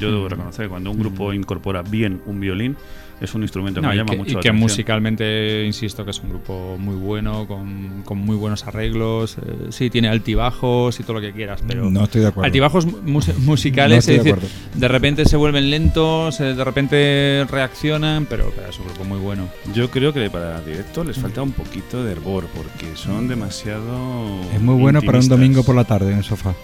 Yo 0.01 0.09
Mm. 0.09 0.13
debo 0.13 0.29
reconocer 0.29 0.65
que 0.67 0.71
cuando 0.71 0.91
un 0.91 0.99
grupo 0.99 1.33
incorpora 1.33 1.83
bien 1.83 2.21
un 2.27 2.41
violín, 2.41 2.77
es 3.21 3.35
un 3.35 3.43
instrumento 3.43 3.81
que 3.81 3.87
No, 3.87 3.91
me 3.91 3.97
llama 3.97 4.11
que, 4.11 4.17
mucho 4.19 4.31
y 4.31 4.35
la 4.35 4.41
que 4.41 4.49
atención. 4.49 4.61
musicalmente, 4.61 5.65
insisto, 5.65 6.05
que 6.05 6.11
es 6.11 6.21
un 6.21 6.31
grupo 6.31 6.77
muy 6.79 6.97
bueno, 6.97 7.47
con, 7.47 8.03
con 8.05 8.19
muy 8.19 8.37
buenos 8.37 8.67
arreglos. 8.67 9.37
eh, 9.39 9.67
sí, 9.71 9.89
tiene 9.91 10.09
altibajos 10.09 10.99
y 11.01 11.03
todo 11.05 11.15
lo 11.15 11.21
que 11.21 11.33
quieras, 11.33 11.63
pero. 11.67 11.89
no 11.91 12.05
estoy 12.05 12.21
de 12.23 12.29
acuerdo. 12.29 12.47
Altibajos 12.47 12.87
mus- 12.87 13.29
No 13.29 13.35
musicales, 13.41 13.99
estoy 14.01 14.17
es 14.17 14.25
de 14.25 14.31
decir, 14.33 14.45
acuerdo. 14.45 14.79
de 14.81 14.89
repente 14.89 15.25
se 15.27 15.37
vuelven 15.37 15.71
lentos, 15.71 16.41
eh, 16.41 16.55
de 16.55 16.65
repente 16.65 17.47
reaccionan, 17.51 18.27
pero, 18.27 18.53
pero 18.55 18.69
es 18.69 18.79
un 18.79 18.87
grupo 18.87 19.05
muy 19.05 19.19
bueno. 19.19 19.49
Yo 19.75 19.91
creo 19.91 20.13
que 20.13 20.29
para 20.31 20.61
directo 20.61 21.05
les 21.05 21.17
falta 21.17 21.43
un 21.43 21.53
poquito 21.53 22.03
de 22.05 22.13
hervor 22.13 22.47
porque 22.55 22.97
son 22.97 23.29
demasiado. 23.29 24.41
Es 24.55 24.61
muy 24.61 24.75
bueno 24.75 25.01
para 25.01 25.19
un 25.19 25.25
intimistas. 25.25 25.29
domingo 25.29 25.63
por 25.65 25.75
la 25.77 25.85
tarde 25.85 26.13
en 26.13 26.19
el 26.19 26.25
sofá. 26.25 26.55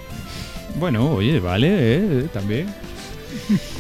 Bueno, 0.79 1.11
oye, 1.13 1.41
vale, 1.41 1.69
eh, 1.97 2.29
también. 2.33 2.67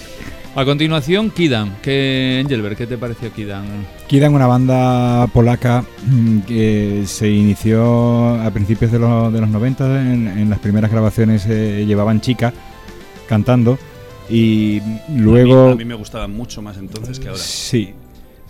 A 0.56 0.64
continuación, 0.64 1.30
Kidan. 1.30 1.76
¿Qué, 1.80 2.40
Engelbert, 2.40 2.76
¿qué 2.76 2.86
te 2.86 2.98
pareció 2.98 3.32
Kidan? 3.32 3.64
Kidan, 4.08 4.34
una 4.34 4.46
banda 4.46 5.26
polaca 5.28 5.84
mm, 6.04 6.40
que 6.40 7.04
se 7.06 7.30
inició 7.30 8.34
a 8.40 8.50
principios 8.50 8.90
de 8.90 8.98
los, 8.98 9.32
de 9.32 9.40
los 9.40 9.48
90. 9.48 10.12
En, 10.12 10.26
en 10.26 10.50
las 10.50 10.58
primeras 10.58 10.90
grabaciones 10.90 11.46
eh, 11.46 11.84
llevaban 11.86 12.20
chicas 12.20 12.52
cantando 13.28 13.78
y 14.28 14.82
luego... 15.08 15.62
A 15.62 15.66
mí, 15.66 15.72
a 15.72 15.76
mí 15.76 15.84
me 15.84 15.94
gustaba 15.94 16.26
mucho 16.26 16.62
más 16.62 16.76
entonces 16.78 17.20
que 17.20 17.28
ahora. 17.28 17.40
Sí, 17.40 17.94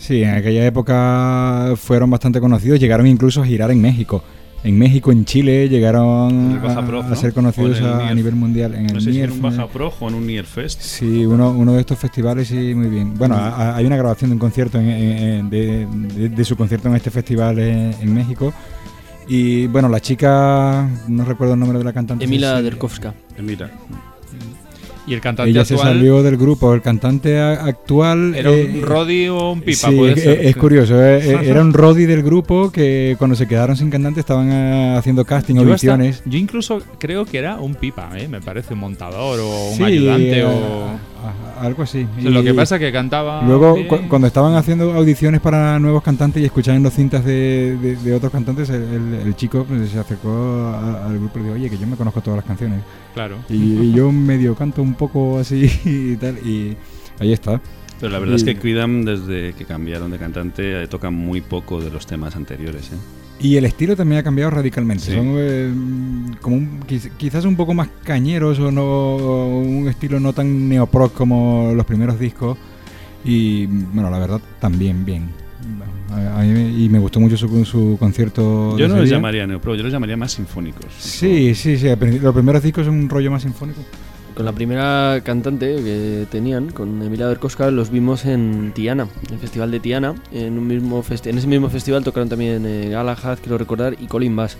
Sí, 0.00 0.22
en 0.22 0.30
aquella 0.30 0.64
época 0.64 1.74
fueron 1.76 2.08
bastante 2.10 2.40
conocidos, 2.40 2.80
llegaron 2.80 3.06
incluso 3.06 3.42
a 3.42 3.46
girar 3.46 3.70
en 3.70 3.82
México. 3.82 4.24
En 4.62 4.78
México, 4.78 5.10
en 5.10 5.24
Chile, 5.24 5.68
llegaron 5.70 6.60
a, 6.62 6.86
Pro, 6.86 7.00
a 7.00 7.08
¿no? 7.08 7.16
ser 7.16 7.32
conocidos 7.32 7.80
a, 7.80 8.12
nivel 8.14 8.34
mundial. 8.34 8.74
En 8.74 8.88
No 8.88 8.94
el 8.98 9.00
sé 9.00 9.12
si 9.12 9.20
en 9.22 9.30
un 9.32 9.40
Baja 9.40 9.66
Pro 9.66 9.90
o 9.98 10.08
en 10.08 10.14
un 10.14 10.26
Nier 10.26 10.44
Fest. 10.44 10.82
Sí, 10.82 11.24
uno, 11.24 11.50
uno 11.52 11.72
de 11.72 11.80
estos 11.80 11.98
festivales, 11.98 12.48
sí, 12.48 12.74
muy 12.74 12.88
bien. 12.88 13.14
Bueno, 13.16 13.36
a- 13.36 13.48
a- 13.48 13.76
hay 13.76 13.86
una 13.86 13.96
grabación 13.96 14.28
de 14.30 14.34
un 14.34 14.38
concierto 14.40 14.78
en- 14.78 14.90
en- 14.90 15.18
en- 15.18 15.50
de, 15.50 15.86
de- 15.86 16.28
de 16.28 16.44
su 16.44 16.56
concierto 16.56 16.88
en 16.88 16.96
este 16.96 17.10
festival 17.10 17.58
en, 17.58 17.94
en 18.02 18.14
México. 18.14 18.52
Y 19.28 19.66
bueno, 19.68 19.88
la 19.88 20.00
chica, 20.00 20.86
no 21.08 21.24
recuerdo 21.24 21.54
el 21.54 21.60
nombre 21.60 21.78
de 21.78 21.84
la 21.84 21.92
cantante. 21.94 22.24
Emila 22.24 22.58
sí, 22.58 22.64
Derkovska. 22.64 23.14
Mira, 23.40 23.70
Y 25.10 25.14
el 25.14 25.20
cantante 25.20 25.50
Ella 25.50 25.64
se 25.64 25.76
salió 25.76 26.22
del 26.22 26.36
grupo. 26.36 26.72
El 26.72 26.82
cantante 26.82 27.36
actual. 27.40 28.32
era 28.36 28.50
eh, 28.52 28.70
un 28.74 28.82
Roddy 28.82 29.26
o 29.26 29.50
un 29.50 29.60
Pipa, 29.60 29.88
sí, 29.90 29.96
puede 29.96 30.12
es, 30.12 30.22
ser. 30.22 30.46
es 30.46 30.54
curioso. 30.56 31.02
eh, 31.04 31.18
eh, 31.32 31.38
era 31.50 31.62
un 31.62 31.72
Roddy 31.72 32.06
del 32.06 32.22
grupo 32.22 32.70
que 32.70 33.16
cuando 33.18 33.34
se 33.34 33.48
quedaron 33.48 33.76
sin 33.76 33.90
cantante 33.90 34.20
estaban 34.20 34.48
eh, 34.52 34.94
haciendo 34.96 35.24
casting, 35.24 35.54
Yo, 35.56 35.62
hasta- 35.62 35.70
audiciones. 35.72 36.22
yo 36.26 36.38
incluso 36.38 36.80
creo 37.00 37.24
que 37.24 37.38
era 37.38 37.56
un 37.56 37.74
Pipa, 37.74 38.10
¿eh? 38.16 38.28
me 38.28 38.40
parece, 38.40 38.74
un 38.74 38.80
montador 38.80 39.40
o 39.40 39.70
un 39.70 39.76
Sí, 39.78 39.82
ayudante 39.82 40.38
eh, 40.40 40.44
o... 40.44 41.09
algo 41.60 41.82
así. 41.82 42.06
O 42.18 42.20
sea, 42.22 42.30
lo 42.30 42.40
Y- 42.40 42.44
que 42.44 42.54
pasa 42.54 42.76
es 42.76 42.80
que 42.80 42.92
cantaba... 42.92 43.42
Luego, 43.42 43.76
cu- 43.88 44.08
cuando 44.08 44.26
estaban 44.26 44.54
haciendo 44.54 44.92
audiciones 44.94 45.40
para 45.40 45.78
nuevos 45.78 46.02
cantantes 46.02 46.42
y 46.42 46.46
escuchando 46.46 46.90
cintas 46.90 47.24
de, 47.24 47.76
de- 47.80 47.96
de 47.96 48.14
otros 48.14 48.32
cantantes, 48.32 48.70
el, 48.70 48.82
el- 48.82 49.14
el 49.26 49.36
chico 49.36 49.64
pues, 49.68 49.90
se 49.90 49.98
acercó 49.98 50.30
a- 50.74 51.06
al 51.06 51.18
grupo 51.18 51.38
y 51.38 51.42
dijo, 51.42 51.54
oye, 51.54 51.70
que 51.70 51.78
yo 51.78 51.86
me 51.86 51.96
conozco 51.96 52.20
todas 52.20 52.38
las 52.38 52.46
canciones. 52.46 52.80
Claro. 53.14 53.36
Y, 53.48 53.54
y 53.54 53.92
yo 53.92 54.10
medio 54.12 54.54
canto 54.54 54.82
un 54.82 54.94
poco 54.94 55.38
así 55.38 55.70
y 55.84 56.16
tal. 56.16 56.38
Y 56.46 56.76
ahí 57.18 57.32
está. 57.32 57.60
pero 58.00 58.12
la 58.12 58.18
verdad 58.18 58.36
es 58.36 58.42
Y- 58.42 58.46
que 58.46 58.56
Quidam, 58.58 59.04
desde 59.04 59.52
que 59.54 59.64
cambiaron 59.64 60.10
de 60.10 60.18
cantante, 60.18 60.82
eh, 60.82 60.86
tocan 60.88 61.14
muy 61.14 61.40
poco 61.40 61.80
de 61.80 61.90
los 61.90 62.06
temas 62.06 62.36
anteriores. 62.36 62.90
¿eh? 62.92 62.96
Y 63.40 63.56
el 63.56 63.64
estilo 63.64 63.96
también 63.96 64.20
ha 64.20 64.22
cambiado 64.22 64.50
radicalmente. 64.50 65.04
Sí. 65.06 65.12
Son 65.14 65.26
eh, 65.36 65.72
como 66.40 66.56
un- 66.56 66.80
quizás 67.16 67.44
un 67.46 67.56
poco 67.56 67.72
más 67.74 67.88
cañeros 68.04 68.58
o 68.58 68.70
no 68.70 69.16
un 69.58 69.88
estilo 69.88 70.20
no 70.20 70.32
tan 70.32 70.68
neoproc 70.68 71.14
como 71.14 71.72
los 71.74 71.86
primeros 71.86 72.18
discos. 72.18 72.58
Y 73.24 73.66
bueno, 73.66 74.10
la 74.10 74.18
verdad, 74.18 74.40
también 74.60 75.04
bien. 75.04 75.28
A- 76.10 76.40
a 76.40 76.42
mí 76.42 76.84
y 76.84 76.88
me 76.88 76.98
gustó 76.98 77.20
mucho 77.20 77.36
su, 77.36 77.64
su 77.64 77.96
concierto. 77.98 78.76
Yo 78.76 78.88
no 78.88 78.96
día. 78.96 79.04
llamaría 79.04 79.46
neopro, 79.46 79.74
yo 79.74 79.82
los 79.84 79.92
llamaría 79.92 80.16
más 80.16 80.32
sinfónicos. 80.32 80.86
Sí, 80.98 81.54
sí, 81.54 81.78
sí. 81.78 81.86
Los 82.20 82.34
primeros 82.34 82.62
discos 82.62 82.86
son 82.86 82.94
un 82.96 83.08
rollo 83.08 83.30
más 83.30 83.42
sinfónico. 83.42 83.80
Con 84.34 84.46
la 84.46 84.52
primera 84.52 85.20
cantante 85.22 85.76
que 85.76 86.26
tenían, 86.30 86.70
con 86.70 87.02
Emilia 87.02 87.26
Berkoska, 87.26 87.70
los 87.70 87.90
vimos 87.90 88.24
en 88.24 88.72
Tiana, 88.74 89.06
en 89.28 89.34
el 89.34 89.38
festival 89.40 89.70
de 89.70 89.80
Tiana. 89.80 90.14
En, 90.32 90.56
un 90.56 90.66
mismo 90.66 91.02
festi- 91.02 91.28
en 91.28 91.36
ese 91.36 91.46
mismo 91.46 91.68
festival 91.68 92.04
tocaron 92.04 92.28
también 92.28 92.64
eh, 92.64 92.88
Galahad, 92.88 93.38
quiero 93.42 93.58
recordar, 93.58 93.96
y 94.00 94.06
Colin 94.06 94.34
Bass. 94.36 94.56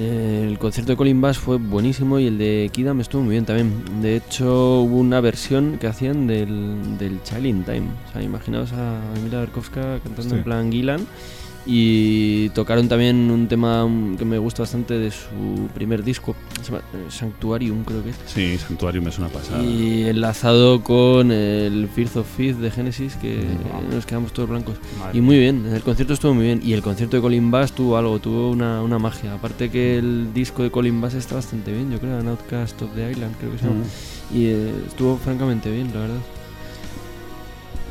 Eh, 0.00 0.46
el 0.48 0.58
concierto 0.58 0.92
de 0.92 0.96
Colin 0.96 1.20
Bass 1.20 1.38
fue 1.38 1.58
buenísimo 1.58 2.18
y 2.18 2.26
el 2.26 2.38
de 2.38 2.70
Kidam 2.72 3.00
estuvo 3.00 3.22
muy 3.22 3.32
bien 3.32 3.44
también. 3.44 3.72
De 4.02 4.16
hecho, 4.16 4.80
hubo 4.80 4.96
una 4.98 5.20
versión 5.20 5.78
que 5.78 5.86
hacían 5.86 6.26
del, 6.26 6.98
del 6.98 7.22
Child 7.22 7.46
in 7.46 7.62
Time. 7.64 7.82
O 8.08 8.12
sea, 8.12 8.22
imaginaos 8.22 8.72
a 8.72 8.98
Emilia 9.16 9.40
Berkowska 9.40 9.98
cantando 10.02 10.22
Sí. 10.30 10.34
en 10.36 10.42
plan 10.44 10.72
Gillan. 10.72 11.00
Y 11.66 12.48
tocaron 12.50 12.88
también 12.88 13.30
un 13.30 13.46
tema 13.46 13.86
que 14.18 14.24
me 14.24 14.38
gusta 14.38 14.62
bastante 14.62 14.98
de 14.98 15.10
su 15.10 15.68
primer 15.74 16.02
disco, 16.02 16.34
se 16.62 16.72
llama 16.72 16.82
eh, 16.94 17.06
Sanctuarium, 17.10 17.84
creo 17.84 18.02
que 18.02 18.10
es. 18.10 18.16
Sí, 18.26 18.56
Santuarium 18.56 19.06
es 19.08 19.18
una 19.18 19.28
pasada. 19.28 19.62
Y 19.62 20.04
enlazado 20.04 20.82
con 20.82 21.30
el 21.30 21.88
Fears 21.88 22.16
of 22.16 22.26
Fifth 22.36 22.58
de 22.58 22.70
Genesis, 22.70 23.14
que 23.16 23.44
nos 23.92 24.06
quedamos 24.06 24.32
todos 24.32 24.48
blancos. 24.48 24.76
Madre 24.98 25.18
Y 25.18 25.20
muy 25.20 25.38
bien, 25.38 25.66
el 25.66 25.82
concierto 25.82 26.14
estuvo 26.14 26.32
muy 26.32 26.46
bien. 26.46 26.60
Y 26.64 26.72
el 26.72 26.82
concierto 26.82 27.16
de 27.16 27.22
Colin 27.22 27.50
Bass 27.50 27.72
tuvo 27.72 27.96
algo, 27.98 28.18
tuvo 28.18 28.50
una, 28.50 28.82
una 28.82 28.98
magia. 28.98 29.34
Aparte 29.34 29.70
que 29.70 29.98
el 29.98 30.32
disco 30.32 30.62
de 30.62 30.70
Colin 30.70 31.00
Bass 31.00 31.14
está 31.14 31.34
bastante 31.34 31.72
bien, 31.72 31.90
yo 31.90 31.98
creo, 31.98 32.18
An 32.18 32.28
Outcast 32.28 32.80
of 32.82 32.90
the 32.94 33.10
Island, 33.10 33.36
creo 33.38 33.52
que 33.52 33.58
se 33.58 33.66
llama. 33.66 33.80
Mm. 33.80 34.36
Y 34.36 34.46
eh, 34.46 34.72
estuvo 34.86 35.18
francamente 35.18 35.70
bien, 35.70 35.92
la 35.92 36.00
verdad. 36.00 36.20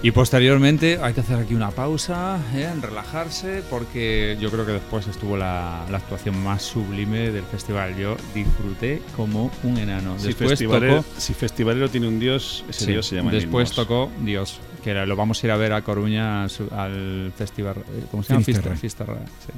Y 0.02 0.12
posteriormente 0.12 0.97
hay 1.02 1.14
que 1.14 1.20
hacer 1.20 1.38
aquí 1.38 1.54
una 1.54 1.72
pausa, 1.72 2.39
¿eh? 2.56 2.70
en 2.72 2.82
relajarse, 2.82 3.62
porque 3.70 4.38
yo 4.39 4.50
creo 4.50 4.66
que 4.66 4.72
después 4.72 5.06
estuvo 5.08 5.36
la, 5.36 5.86
la 5.91 5.97
actuación 5.97 6.41
más 6.41 6.62
sublime 6.64 7.32
del 7.32 7.43
festival. 7.43 7.97
Yo 7.97 8.16
disfruté 8.34 9.02
como 9.18 9.52
un 9.64 9.78
enano. 9.78 10.18
Si, 10.18 10.28
después 10.28 10.52
festivalero, 10.52 10.97
tocó, 11.04 11.20
si 11.20 11.34
festivalero 11.34 11.89
tiene 11.89 12.08
un 12.08 12.18
dios, 12.18 12.64
ese 12.70 12.86
sí, 12.86 12.91
dios 12.93 13.08
se 13.08 13.18
llama 13.18 13.32
después 13.32 13.74
tocó 13.74 14.10
Dios, 14.22 14.62
que 14.86 14.91
era- 14.91 15.06
lo 15.06 15.18
vamos 15.18 15.43
a 15.43 15.47
ir 15.47 15.52
a 15.52 15.58
ver 15.58 15.74
a 15.74 15.82
Coruña 15.82 16.43
al 16.43 17.34
festival, 17.38 17.76
eh, 17.80 18.06
¿cómo 18.10 18.24
se 18.24 18.32
llama? 18.32 18.45
Finisterre. 18.45 18.78
Fisterra, 18.78 19.16
sí. 19.45 19.52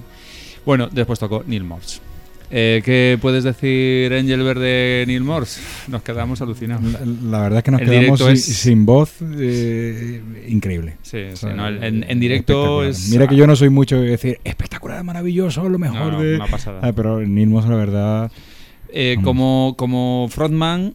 Bueno, 0.65 0.89
después 0.91 1.19
tocó 1.19 1.43
Neil 1.45 1.63
Morse. 1.63 1.99
Eh, 2.53 2.81
¿Qué 2.83 3.17
puedes 3.21 3.45
decir, 3.45 4.11
Engelbert, 4.11 4.59
de 4.59 5.05
Neil 5.07 5.23
Morse? 5.23 5.61
Nos 5.87 6.01
quedamos 6.03 6.41
alucinados. 6.41 6.83
La, 6.83 6.99
la 7.37 7.41
verdad 7.43 7.57
es 7.59 7.63
que 7.63 7.71
nos 7.71 7.81
El 7.81 7.89
quedamos 7.89 8.19
sin, 8.19 8.29
es- 8.29 8.43
sin 8.45 8.85
voz. 8.85 9.13
eh, 9.21 10.21
increíble. 10.49 10.97
Sí, 11.01 11.17
sí, 11.29 11.33
O 11.33 11.37
sea, 11.37 11.53
no, 11.53 11.67
el- 11.67 11.81
en, 11.81 12.05
en 12.09 12.19
directo 12.19 12.83
es... 12.83 13.09
Mira 13.09 13.27
que 13.27 13.37
yo 13.37 13.47
no 13.47 13.55
soy 13.55 13.69
mucho 13.69 14.01
de 14.01 14.09
decir 14.09 14.39
espectacular, 14.43 15.01
maravilloso, 15.03 15.69
lo 15.69 15.79
mejor 15.79 16.11
no, 16.13 16.21
de. 16.21 16.35
una 16.35 16.47
pasada. 16.47 16.79
Ah, 16.83 16.91
pero 16.93 17.21
Neil 17.25 17.47
Moss, 17.49 17.65
la 17.67 17.75
verdad. 17.77 18.31
Eh, 18.93 19.15
como, 19.23 19.75
como 19.77 20.27
frontman, 20.29 20.93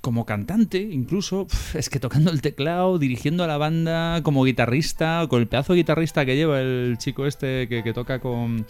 como 0.00 0.24
cantante, 0.24 0.78
incluso, 0.78 1.48
es 1.74 1.90
que 1.90 1.98
tocando 1.98 2.30
el 2.30 2.40
teclado, 2.42 3.00
dirigiendo 3.00 3.42
a 3.42 3.48
la 3.48 3.58
banda, 3.58 4.20
como 4.22 4.44
guitarrista, 4.44 5.26
con 5.28 5.40
el 5.40 5.48
pedazo 5.48 5.72
de 5.72 5.78
guitarrista 5.80 6.24
que 6.24 6.36
lleva 6.36 6.60
el 6.60 6.94
chico 6.98 7.26
este 7.26 7.66
que, 7.66 7.82
que 7.82 7.92
toca 7.92 8.20
con, 8.20 8.64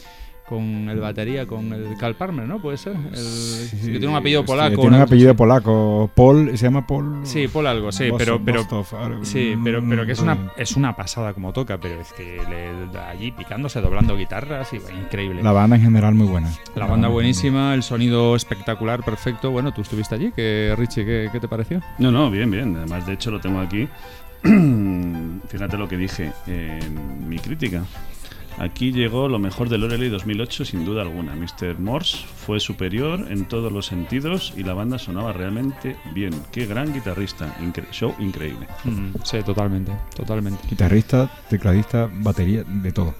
con 0.48 0.88
el 0.88 1.00
batería, 1.00 1.46
con 1.46 1.72
el 1.72 1.96
Cal 1.98 2.14
Palmer, 2.14 2.46
¿no? 2.46 2.60
Puede 2.60 2.76
ser. 2.76 2.94
El, 2.94 3.70
que 3.80 3.98
tiene 3.98 4.08
un 4.08 4.14
apellido 4.14 4.44
polaco. 4.44 4.80
Tiene 4.80 4.96
un 4.96 5.02
apellido 5.02 5.34
polaco. 5.34 6.10
Paul, 6.14 6.56
se 6.56 6.66
llama 6.66 6.86
Paul. 6.86 7.20
Sí, 7.24 7.48
Paul 7.48 7.66
algo, 7.66 7.90
sí, 7.92 8.10
pero, 8.16 8.40
pero. 8.44 8.64
Sí, 9.22 9.54
pero, 9.62 9.82
pero 9.88 10.06
que 10.06 10.12
es 10.12 10.20
una, 10.20 10.52
es 10.56 10.76
una 10.76 10.94
pasada 10.94 11.34
como 11.34 11.52
toca, 11.52 11.78
pero 11.78 12.00
es 12.00 12.12
que 12.12 12.40
le, 12.48 12.98
allí 12.98 13.32
picándose, 13.32 13.80
doblando 13.80 14.16
guitarras, 14.16 14.72
y 14.72 14.78
bueno, 14.78 15.00
increíble. 15.00 15.42
La 15.42 15.52
banda 15.52 15.76
en 15.76 15.82
general 15.82 16.14
muy 16.14 16.26
buena. 16.26 16.50
La 16.74 16.86
banda 16.86 17.08
buenísima, 17.08 17.74
el 17.74 17.82
sonido 17.82 18.36
espectacular, 18.36 19.04
perfecto. 19.04 19.50
Bueno, 19.50 19.72
tú 19.72 19.82
estuviste 19.82 20.14
allí, 20.14 20.32
que 20.32 20.74
Richie, 20.76 21.04
¿qué, 21.04 21.28
qué 21.32 21.40
te 21.40 21.48
pareció? 21.48 21.80
No, 21.98 22.12
no, 22.12 22.30
bien, 22.30 22.50
bien. 22.50 22.76
Además, 22.76 23.06
de 23.06 23.14
hecho, 23.14 23.30
lo 23.30 23.40
tengo 23.40 23.60
aquí. 23.60 23.88
Fíjate 25.48 25.76
lo 25.76 25.88
que 25.88 25.96
dije 25.96 26.32
en 26.46 27.28
mi 27.28 27.38
crítica. 27.38 27.82
Aquí 28.58 28.90
llegó 28.92 29.28
lo 29.28 29.38
mejor 29.38 29.68
de 29.68 29.76
Loreley 29.78 30.08
2008 30.08 30.64
sin 30.64 30.84
duda 30.84 31.02
alguna. 31.02 31.34
Mr. 31.34 31.78
Morse 31.78 32.18
fue 32.46 32.58
superior 32.58 33.26
en 33.30 33.44
todos 33.44 33.70
los 33.70 33.84
sentidos 33.86 34.54
y 34.56 34.62
la 34.62 34.72
banda 34.72 34.98
sonaba 34.98 35.32
realmente 35.32 35.96
bien. 36.14 36.32
Qué 36.52 36.64
gran 36.66 36.92
guitarrista. 36.94 37.54
Incre- 37.60 37.90
show 37.92 38.14
increíble. 38.18 38.66
Sí, 39.24 39.38
totalmente, 39.44 39.92
totalmente. 40.16 40.60
Guitarrista, 40.70 41.30
tecladista, 41.50 42.08
batería, 42.20 42.64
de 42.64 42.92
todo. 42.92 43.14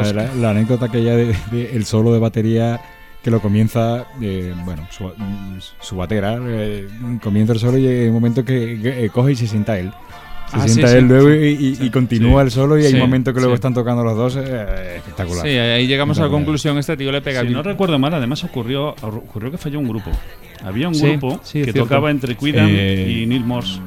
O 0.00 0.04
sea, 0.04 0.12
la, 0.12 0.34
la 0.34 0.50
anécdota 0.50 0.86
aquella 0.86 1.14
de, 1.16 1.36
de 1.52 1.76
el 1.76 1.84
solo 1.84 2.12
de 2.12 2.18
batería 2.18 2.80
que 3.22 3.30
lo 3.30 3.40
comienza, 3.40 4.06
eh, 4.20 4.54
bueno, 4.64 4.86
su, 4.90 5.04
mm, 5.04 5.58
su 5.80 5.96
batera, 5.96 6.38
eh, 6.40 6.88
comienza 7.22 7.52
el 7.54 7.58
solo 7.58 7.76
y 7.78 7.86
hay 7.86 8.06
un 8.08 8.14
momento 8.14 8.44
que, 8.44 8.78
que, 8.80 9.04
eh, 9.04 9.10
coge 9.10 9.32
y 9.32 9.36
se 9.36 9.46
sienta 9.48 9.78
él. 9.78 9.92
Se 10.50 10.56
Ah, 10.56 10.68
sienta 10.68 10.88
sí, 10.92 10.96
él 10.96 11.02
sí, 11.02 11.08
luego 11.08 11.28
sí, 11.28 11.34
y, 11.34 11.66
y- 11.66 11.74
sí. 11.74 11.84
y 11.86 11.90
continúa 11.90 12.42
Sí. 12.42 12.46
el 12.46 12.50
solo 12.52 12.78
y 12.78 12.82
hay 12.84 12.88
Sí, 12.90 12.94
un 12.94 13.00
momento 13.00 13.32
que 13.34 13.40
luego 13.40 13.54
sí. 13.54 13.56
están 13.56 13.74
tocando 13.74 14.04
los 14.04 14.16
dos, 14.16 14.36
eh, 14.36 14.96
espectacular. 14.96 15.42
Sí, 15.44 15.48
ahí 15.50 15.86
llegamos 15.88 16.18
a 16.20 16.22
la 16.22 16.28
conclusión, 16.28 16.78
este 16.78 16.96
tío 16.96 17.10
le 17.10 17.20
pega 17.20 17.42
Si 17.42 17.48
no 17.48 17.62
recuerdo 17.62 17.98
mal, 17.98 18.14
además 18.14 18.44
ocurrió, 18.44 18.90
ocurrió 19.02 19.50
que 19.50 19.58
falló 19.58 19.80
un 19.80 19.88
grupo. 19.88 20.10
Había 20.64 20.88
un 20.88 20.94
Sí, 20.94 21.06
grupo 21.08 21.40
que 21.40 21.46
cierto. 21.46 21.80
tocaba 21.82 22.10
entre 22.10 22.36
Quidam 22.36 22.68
Eh, 22.70 23.22
y 23.22 23.26
Neil 23.26 23.44
Morse. 23.44 23.80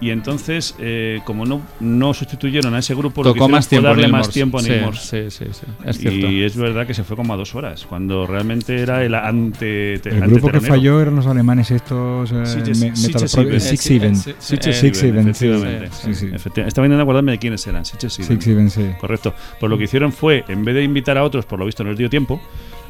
Y 0.00 0.10
entonces, 0.10 0.76
eh, 0.78 1.20
como 1.24 1.44
no, 1.44 1.60
no 1.80 2.14
sustituyeron 2.14 2.72
a 2.74 2.78
ese 2.78 2.94
grupo, 2.94 3.24
lo 3.24 3.34
que 3.34 3.40
Tocó 3.40 3.46
hicieron 3.46 3.50
más 3.50 3.64
fue 3.66 3.70
tiempo 3.70 3.88
darle 3.88 4.08
más 4.08 4.18
Morse. 4.20 4.32
tiempo 4.32 4.58
a 4.58 4.62
Neil 4.62 4.74
Sí, 4.78 4.84
Morse. 4.84 5.30
Sí, 5.32 5.44
sí, 5.44 5.50
sí, 5.52 5.66
es 5.84 5.98
cierto. 5.98 6.26
Y 6.30 6.42
es 6.44 6.56
verdad 6.56 6.86
que 6.86 6.94
se 6.94 7.02
fue 7.02 7.16
como 7.16 7.34
a 7.34 7.36
dos 7.36 7.56
horas, 7.56 7.84
cuando 7.84 8.24
realmente 8.24 8.80
era 8.80 9.02
el 9.04 9.14
ante. 9.16 9.94
El 9.94 10.20
grupo 10.20 10.50
que 10.52 10.60
falló 10.60 11.00
eran 11.00 11.16
los 11.16 11.26
alemanes 11.26 11.72
estos, 11.72 12.30
eh, 12.30 12.34
me- 12.80 12.90
Metal 12.92 13.28
Pro-. 13.32 13.60
Six 13.60 13.90
Even. 13.90 14.14
sí, 14.16 14.30
sí, 14.38 14.56
Sitges 14.56 14.76
Six 14.78 15.02
Even, 15.02 15.34
sí. 15.34 15.46
efectivamente. 15.46 15.88
Sí, 15.90 16.14
sí. 16.14 16.26
Efectivamente. 16.26 16.68
Estaba 16.68 16.86
intentando 16.86 17.02
acordarme 17.02 17.32
de 17.32 17.38
quiénes 17.38 17.66
eran. 17.66 17.84
Sitges 17.84 18.12
Seven. 18.12 18.28
Six 18.40 18.46
Even, 18.46 18.70
sí. 18.70 18.86
Correcto. 19.00 19.34
Pues 19.58 19.68
lo 19.68 19.76
que 19.78 19.84
hicieron 19.84 20.12
fue, 20.12 20.44
en 20.46 20.64
vez 20.64 20.76
de 20.76 20.84
invitar 20.84 21.18
a 21.18 21.24
otros, 21.24 21.44
por 21.44 21.58
lo 21.58 21.66
visto 21.66 21.82
no 21.82 21.90
les 21.90 21.98
dio 21.98 22.08
tiempo, 22.08 22.40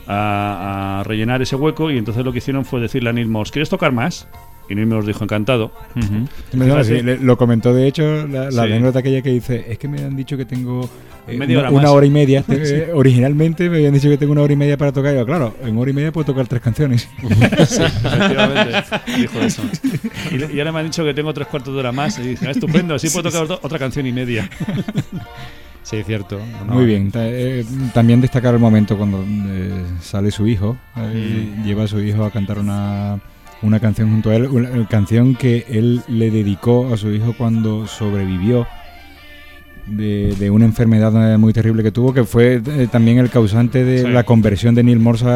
a, 0.07 1.01
a 1.01 1.05
rellenar 1.05 1.41
ese 1.43 1.57
hueco, 1.57 1.91
y 1.91 1.99
entonces 1.99 2.25
lo 2.25 2.33
que 2.33 2.39
hicieron 2.39 2.65
fue 2.65 2.81
decirle 2.81 3.11
a 3.11 3.13
Neil 3.13 3.29
Morse, 3.29 3.53
¿quieres 3.53 3.69
tocar 3.69 3.93
más? 3.93 4.29
Y 4.69 4.75
Neil 4.75 4.87
Morse 4.87 5.09
dijo, 5.09 5.25
encantado. 5.25 5.73
No, 6.53 6.85
sí, 6.85 7.01
lo 7.23 7.37
comentó 7.39 7.73
de 7.73 7.87
hecho 7.87 8.27
la, 8.27 8.45
la 8.45 8.51
Sí. 8.51 8.59
anécdota 8.73 8.99
aquella 8.99 9.23
que 9.23 9.31
dice 9.31 9.65
es 9.69 9.79
que 9.79 9.89
me 9.89 10.03
han 10.03 10.15
dicho 10.17 10.37
que 10.37 10.45
tengo 10.45 10.89
eh, 11.27 11.37
Media 11.39 11.59
una, 11.59 11.69
hora 11.69 11.71
una 11.71 11.83
más". 11.85 11.91
hora 11.93 12.07
y 12.07 12.11
media 12.11 12.45
Eh, 12.49 12.91
originalmente 12.95 13.69
me 13.71 13.77
habían 13.77 13.95
dicho 13.95 14.09
que 14.09 14.17
tengo 14.19 14.33
una 14.33 14.43
hora 14.43 14.53
y 14.53 14.57
media 14.57 14.77
para 14.77 14.93
tocar 14.93 15.15
y 15.15 15.17
yo, 15.19 15.25
claro 15.27 15.55
en 15.65 15.77
hora 15.79 15.91
y 15.91 15.95
media 15.95 16.13
puedo 16.13 16.27
tocar 16.27 16.47
tres 16.47 16.61
canciones 16.63 17.09
Sí, 17.69 17.83
efectivamente. 17.83 18.85
dijo 19.17 19.39
eso. 19.41 19.63
Y, 20.31 20.37
le- 20.39 20.53
y 20.53 20.59
ahora 20.59 20.73
me 20.73 20.79
han 20.81 20.87
dicho 20.87 21.05
que 21.05 21.15
tengo 21.15 21.33
tres 21.33 21.49
cuartos 21.49 21.73
de 21.75 21.81
hora 21.81 21.93
más. 21.93 22.19
Y 22.19 22.23
dije, 22.23 22.47
"Ah, 22.47 22.51
estupendo, 22.51 22.95
así 22.95 23.09
puedo 23.11 23.31
tocar 23.31 23.45
otra- 23.45 23.59
otra 23.63 23.79
canción 23.79 24.07
y 24.07 24.13
media. 24.13 24.49
Sí, 25.83 26.03
cierto. 26.05 26.39
No, 26.67 26.75
Muy 26.75 26.85
bien. 26.87 27.11
Ta- 27.11 27.27
eh, 27.27 27.65
también 27.95 28.21
destacar 28.21 28.53
el 28.55 28.61
momento 28.61 28.97
cuando 28.99 29.25
eh, 29.27 29.71
sale 30.03 30.31
su 30.31 30.47
hijo, 30.47 30.77
eh, 30.97 31.55
Mm. 31.59 31.65
lleva 31.65 31.85
a 31.85 31.89
su 31.89 32.01
hijo 32.03 32.25
a 32.25 32.31
cantar 32.31 32.59
una, 32.59 33.19
una 33.63 33.81
canción 33.81 34.11
junto 34.11 34.31
a 34.31 34.37
él, 34.37 34.47
una, 34.47 34.87
canción 34.89 35.35
que 35.35 35.67
él 35.69 36.03
le 36.09 36.31
dedicó 36.31 36.93
a 36.93 36.97
su 36.97 37.13
hijo 37.13 37.35
cuando 37.37 37.87
sobrevivió 37.87 38.67
de, 39.91 40.35
de 40.39 40.51
una 40.51 40.65
enfermedad 40.65 41.33
eh, 41.35 41.37
muy 41.39 41.53
terrible 41.53 41.83
que 41.83 41.91
tuvo, 41.93 42.13
que 42.15 42.25
fue 42.25 42.61
eh, 42.67 42.89
también 42.91 43.19
el 43.19 43.31
causante 43.31 43.85
de 43.85 44.03
Sí. 44.03 44.09
la 44.09 44.25
conversión 44.25 44.75
de 44.75 44.83
Neil 44.83 44.99
Morse 45.01 45.27
a, 45.27 45.31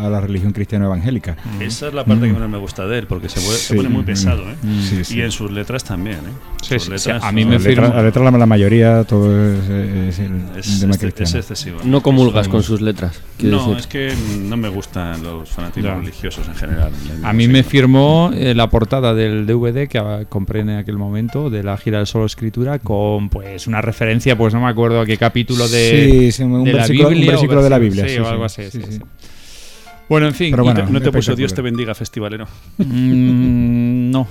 a- 0.00 0.06
a 0.06 0.10
la 0.10 0.20
religión 0.20 0.52
cristiana 0.52 0.86
evangélica. 0.86 1.36
Esa 1.60 1.88
es 1.88 1.94
la 1.94 2.04
parte 2.04 2.26
que 2.26 2.30
Mm. 2.32 2.34
menos 2.34 2.50
me 2.50 2.58
gusta 2.58 2.86
de 2.86 2.98
él, 2.98 3.06
porque 3.06 3.28
se, 3.28 3.40
pue- 3.40 3.54
se 3.54 3.68
Sí. 3.68 3.74
pone 3.76 3.88
muy 3.88 4.02
pesado, 4.02 4.42
¿eh? 4.42 4.54
Mm. 4.62 4.80
Sí, 4.82 5.04
sí. 5.04 5.18
Y 5.18 5.22
en 5.22 5.30
sus 5.32 5.50
letras 5.50 5.84
también, 5.84 6.16
¿eh? 6.16 6.32
Sí, 6.62 6.74
Sus 6.74 6.84
sí, 6.84 6.90
letras 6.90 7.22
sí, 7.22 7.28
a 7.28 7.32
mí 7.32 7.44
me 7.44 7.58
la 7.58 7.58
letra, 7.58 7.88
la 7.88 8.02
letra, 8.02 8.30
la, 8.30 8.38
la 8.38 8.46
mayoría, 8.46 9.04
todo 9.04 9.30
es, 9.54 9.68
es 9.68 10.18
el 10.20 10.32
es, 10.56 10.80
tema 10.80 10.94
es- 10.94 11.20
es 11.20 11.34
excesivo. 11.34 11.78
No 11.84 12.02
comulgas 12.02 12.48
con 12.48 12.62
sus 12.62 12.80
letras. 12.80 13.20
No, 13.42 13.58
decir. 13.74 13.76
es 13.78 13.86
que 13.86 14.12
no 14.42 14.56
me 14.56 14.68
gustan 14.68 15.22
los 15.22 15.48
fanatismos 15.50 15.92
Ya. 15.92 15.98
religiosos 15.98 16.46
en 16.48 16.54
general. 16.54 16.90
A 17.22 17.32
mí 17.32 17.48
me 17.48 17.62
firmó 17.62 18.30
eh, 18.34 18.54
la 18.54 18.68
portada 18.70 19.14
del 19.14 19.46
DVD 19.46 19.88
que 19.88 20.26
compré 20.28 20.60
en 20.60 20.70
aquel 20.70 20.96
momento 20.98 21.50
de 21.50 21.62
la 21.62 21.76
gira 21.76 21.98
del 21.98 22.06
solo 22.06 22.26
escritura 22.26 22.78
con 22.78 23.28
pues 23.42 23.66
una 23.66 23.80
referencia, 23.80 24.36
pues 24.36 24.52
no 24.54 24.60
me 24.60 24.68
acuerdo 24.68 25.00
a 25.00 25.06
qué 25.06 25.16
capítulo 25.16 25.66
de, 25.68 26.08
sí, 26.10 26.32
sí, 26.32 26.42
un 26.42 26.64
de 26.64 26.72
la 26.72 26.78
versículo, 26.78 27.08
un 27.08 27.14
Biblia 27.14 27.30
o 27.30 27.32
versículo 27.32 27.62
de 27.62 27.70
la 27.70 27.78
Biblia. 27.78 28.08
sí, 28.08 28.18
o 28.18 28.28
algo 28.28 28.44
así. 28.44 28.62
sí, 28.64 28.70
sí, 28.72 28.82
sí. 28.86 28.92
sí. 28.98 29.00
Bueno, 30.08 30.26
en 30.26 30.34
fin. 30.34 30.50
Pero 30.50 30.64
bueno, 30.64 30.84
¿No 30.90 31.00
te 31.00 31.12
puso. 31.12 31.36
Dios 31.36 31.54
te 31.54 31.62
bendiga, 31.62 31.94
festivalero? 31.94 32.44
Mm, 32.78 34.10
no. 34.10 34.26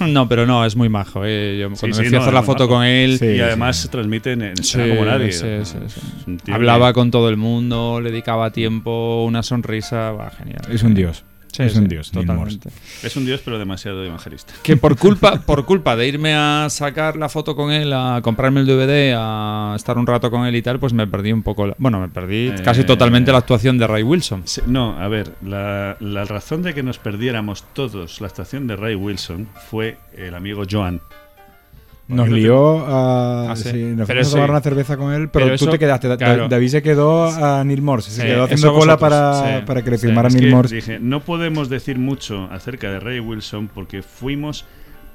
no, 0.08 0.28
pero 0.28 0.46
no, 0.46 0.64
es 0.64 0.76
muy 0.76 0.88
majo. 0.88 1.22
eh. 1.24 1.58
Yo, 1.60 1.70
cuando 1.70 1.96
sí, 1.96 2.02
me 2.04 2.08
fui 2.08 2.16
a 2.16 2.20
hacer 2.20 2.32
la 2.32 2.42
foto 2.44 2.64
majo. 2.64 2.76
con 2.76 2.84
él, 2.84 3.18
Sí, 3.18 3.26
y 3.26 3.40
además 3.40 3.88
transmiten 3.90 4.42
en 4.42 4.54
como 4.56 5.04
nadie. 5.04 5.32
un 6.26 6.38
hablaba 6.52 6.88
que- 6.90 6.94
con 6.94 7.10
todo 7.10 7.28
el 7.30 7.36
mundo, 7.36 8.00
le 8.00 8.10
dedicaba 8.12 8.52
tiempo, 8.52 9.24
una 9.24 9.42
sonrisa, 9.42 10.12
va, 10.12 10.30
genial. 10.30 10.60
Es 10.70 10.84
un 10.84 10.94
dios. 10.94 11.24
Sí, 11.52 11.62
es 11.62 11.72
sí, 11.72 11.78
un 11.78 11.88
dios, 11.88 12.10
totalmente. 12.10 12.68
Es 13.02 13.16
un 13.16 13.24
dios, 13.26 13.40
pero 13.44 13.58
demasiado 13.58 14.04
evangelista. 14.04 14.52
Que 14.62 14.76
por 14.76 14.96
culpa, 14.96 15.40
por 15.40 15.64
culpa 15.64 15.96
de 15.96 16.06
irme 16.08 16.34
a 16.34 16.66
sacar 16.70 17.16
la 17.16 17.28
foto 17.28 17.56
con 17.56 17.70
él, 17.72 17.92
a 17.92 18.20
comprarme 18.22 18.60
el 18.60 18.66
DVD, 18.66 19.14
a 19.16 19.72
estar 19.76 19.98
un 19.98 20.06
rato 20.06 20.30
con 20.30 20.46
él 20.46 20.54
y 20.56 20.62
tal, 20.62 20.78
pues 20.78 20.92
me 20.92 21.06
perdí 21.06 21.32
un 21.32 21.42
poco. 21.42 21.66
la- 21.66 21.74
bueno, 21.78 22.00
me 22.00 22.08
perdí 22.08 22.48
Eh, 22.48 22.54
casi 22.64 22.84
totalmente 22.84 23.32
la 23.32 23.38
actuación 23.38 23.78
de 23.78 23.86
Ray 23.86 24.02
Wilson. 24.02 24.42
Sí, 24.44 24.60
No, 24.66 24.98
a 24.98 25.08
ver, 25.08 25.32
la, 25.42 25.96
la 26.00 26.24
razón 26.24 26.62
de 26.62 26.74
que 26.74 26.82
nos 26.82 26.98
perdiéramos 26.98 27.64
todos 27.72 28.20
la 28.20 28.26
estación 28.26 28.66
de 28.66 28.76
Ray 28.76 28.94
Wilson 28.94 29.48
fue 29.70 29.96
el 30.16 30.34
amigo 30.34 30.62
Joan. 30.70 31.00
Nos 32.08 32.28
lió 32.30 32.86
a. 32.86 33.52
Ah, 33.52 33.56
sí. 33.56 33.68
sí, 33.70 33.82
nos 33.94 34.06
fuimos 34.06 34.28
a 34.28 34.30
tomar 34.30 34.46
sí. 34.46 34.50
una 34.50 34.60
cerveza 34.62 34.96
con 34.96 35.12
él, 35.12 35.28
pero, 35.28 35.44
Pero 35.46 35.56
tú 35.58 35.64
eso- 35.64 35.70
te 35.70 35.78
quedaste. 35.78 36.08
Da- 36.08 36.16
claro. 36.16 36.48
David 36.48 36.68
se 36.68 36.82
quedó 36.82 37.26
a 37.26 37.62
Neil 37.64 37.82
Morse. 37.82 38.10
Se 38.10 38.24
quedó 38.24 38.44
haciendo 38.44 38.72
cola 38.72 38.96
vosotros, 38.96 39.40
para, 39.42 39.64
para 39.66 39.82
que 39.82 39.90
le 39.90 39.98
firmara 39.98 40.28
Neil 40.30 40.50
Morse. 40.50 40.74
dije, 40.76 40.98
no 41.00 41.20
podemos 41.20 41.68
decir 41.68 41.98
mucho 41.98 42.48
acerca 42.50 42.90
de 42.90 42.98
Ray 43.00 43.20
Wilson 43.20 43.68
porque 43.68 44.02
fuimos 44.02 44.64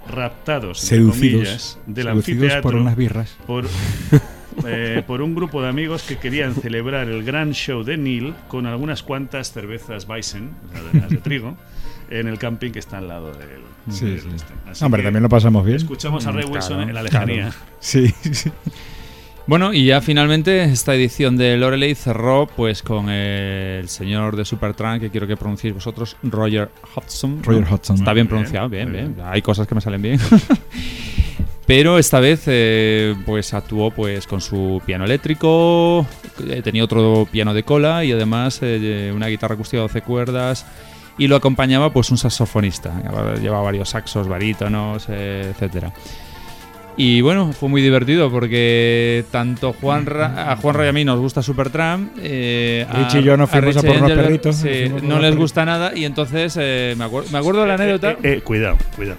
raptados, 0.08 0.80
Seducidos. 0.82 1.16
comillas, 1.16 1.80
del 1.88 2.06
seducidos 2.08 2.54
por 2.62 2.76
unas 2.76 2.96
birras. 2.96 3.36
por, 3.48 3.66
eh, 4.68 5.02
por 5.08 5.22
un 5.22 5.34
grupo 5.34 5.62
de 5.62 5.70
amigos 5.70 6.04
que 6.04 6.18
querían 6.18 6.54
celebrar 6.56 7.08
el 7.08 7.24
gran 7.24 7.54
show 7.54 7.84
de 7.84 7.98
Neil 7.98 8.34
con 8.48 8.66
algunas 8.66 9.02
cuantas 9.02 9.52
cervezas 9.52 10.08
Bison, 10.08 10.52
las 10.94 11.10
de 11.10 11.18
trigo, 11.18 11.56
en 12.20 12.28
el 12.28 12.38
camping 12.38 12.72
que 12.72 12.80
está 12.80 12.98
al 13.00 13.08
lado 13.08 13.32
del, 13.34 13.50
Sí, 13.90 14.06
del 14.06 14.22
sí. 14.22 14.28
este. 14.36 14.54
Así 14.70 14.84
Hombre, 14.86 15.02
que 15.02 15.08
también 15.08 15.24
lo 15.24 15.30
pasamos 15.30 15.66
bien. 15.66 15.78
Escuchamos 15.78 16.26
a 16.28 16.32
Ray 16.32 16.46
Mm, 16.46 16.52
Wilson 16.52 16.76
claro, 16.78 16.90
en 16.90 16.94
la 16.96 17.04
lejanía. 17.04 17.52
Sí, 17.80 18.08
sí. 18.32 18.52
Bueno, 19.46 19.74
y 19.74 19.86
ya 19.88 20.00
finalmente 20.00 20.64
esta 20.64 20.96
edición 20.96 21.36
de 21.36 21.58
Loreley 21.58 21.96
cerró 21.96 22.48
pues 22.48 22.82
con 22.82 23.10
el 23.10 23.90
señor 23.90 24.38
de 24.38 24.46
Supertramp, 24.46 25.02
que 25.02 25.10
quiero 25.10 25.28
que 25.28 25.36
pronunciéis 25.36 25.74
vosotros, 25.74 26.16
Roger 26.24 26.70
Hodgson. 26.96 27.44
Roger 27.44 27.66
Hodgson. 27.70 27.98
Está 27.98 28.14
bien 28.14 28.28
pronunciado, 28.28 28.70
bien, 28.70 28.90
bien. 28.92 29.16
bien. 29.16 29.28
Hay 29.28 29.42
cosas 29.42 29.68
que 29.68 29.76
me 29.76 29.82
salen 29.82 30.02
bien. 30.02 30.18
Pero 31.66 31.98
esta 31.98 32.20
vez 32.20 32.44
eh, 32.48 33.16
pues 33.26 33.54
actuó 33.54 33.92
pues 33.92 34.28
con 34.28 34.42
su 34.42 34.82
piano 34.86 35.06
eléctrico, 35.06 36.06
eh, 36.50 36.62
tenía 36.62 36.84
otro 36.84 37.26
piano 37.32 37.54
de 37.54 37.64
cola 37.64 38.04
y 38.04 38.12
además 38.12 38.60
eh, 38.62 39.12
una 39.16 39.28
guitarra 39.28 39.56
acústica 39.56 39.78
de 39.78 39.84
12 39.84 40.02
cuerdas 40.02 40.66
y 41.18 41.28
lo 41.28 41.36
acompañaba 41.36 41.92
pues 41.94 42.10
un 42.12 42.18
saxofonista, 42.18 42.92
llevaba 43.42 43.64
varios 43.64 43.90
saxos, 43.90 44.28
barítonos, 44.28 45.06
eh, 45.10 45.48
etcétera. 45.52 45.92
Y 46.96 47.22
bueno, 47.22 47.52
fue 47.54 47.70
muy 47.70 47.82
divertido 47.82 48.30
porque 48.30 49.26
tanto 49.32 49.74
Juan 49.74 50.06
Ra- 50.06 50.52
a 50.52 50.56
Juan 50.58 50.76
y 50.86 50.88
a 50.88 50.94
mí 50.94 51.04
nos 51.04 51.20
gusta 51.20 51.42
Supertramp. 51.42 52.12
Eh, 52.22 52.86
a- 52.88 53.00
Richie 53.06 53.22
y 53.22 53.24
yo 53.24 53.36
nos 53.36 53.50
a 53.50 53.52
fuimos 53.54 53.78
a 53.78 53.82
Richie 53.82 53.94
por 54.00 54.04
unos 54.06 54.18
perritos, 54.18 54.56
sí, 54.58 54.92
no 55.02 55.18
les 55.20 55.36
gusta 55.36 55.66
nada 55.66 55.92
y 55.96 56.06
entonces 56.06 56.56
eh, 56.62 56.94
me, 56.96 57.06
acuer- 57.06 57.30
me 57.32 57.40
acuerdo 57.40 57.62
de 57.62 57.68
la 57.68 57.74
anécdota. 57.76 58.12
Eh, 58.12 58.18
eh, 58.24 58.42
cuidado, 58.44 58.78
cuidado. 58.96 59.18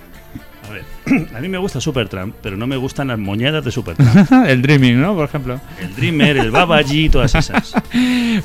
A 1.34 1.40
mí 1.40 1.48
me 1.48 1.58
gusta 1.58 1.80
Supertramp, 1.80 2.34
pero 2.42 2.56
no 2.56 2.66
me 2.66 2.76
gustan 2.76 3.08
las 3.08 3.18
moñadas 3.18 3.64
de 3.64 3.70
Supertramp. 3.70 4.32
el 4.48 4.62
Dreaming, 4.62 5.00
¿no? 5.00 5.14
Por 5.14 5.26
ejemplo. 5.26 5.60
El 5.80 5.94
Dreamer, 5.94 6.36
el 6.38 6.50
Babaji, 6.50 7.08
todas 7.08 7.34
esas. 7.34 7.74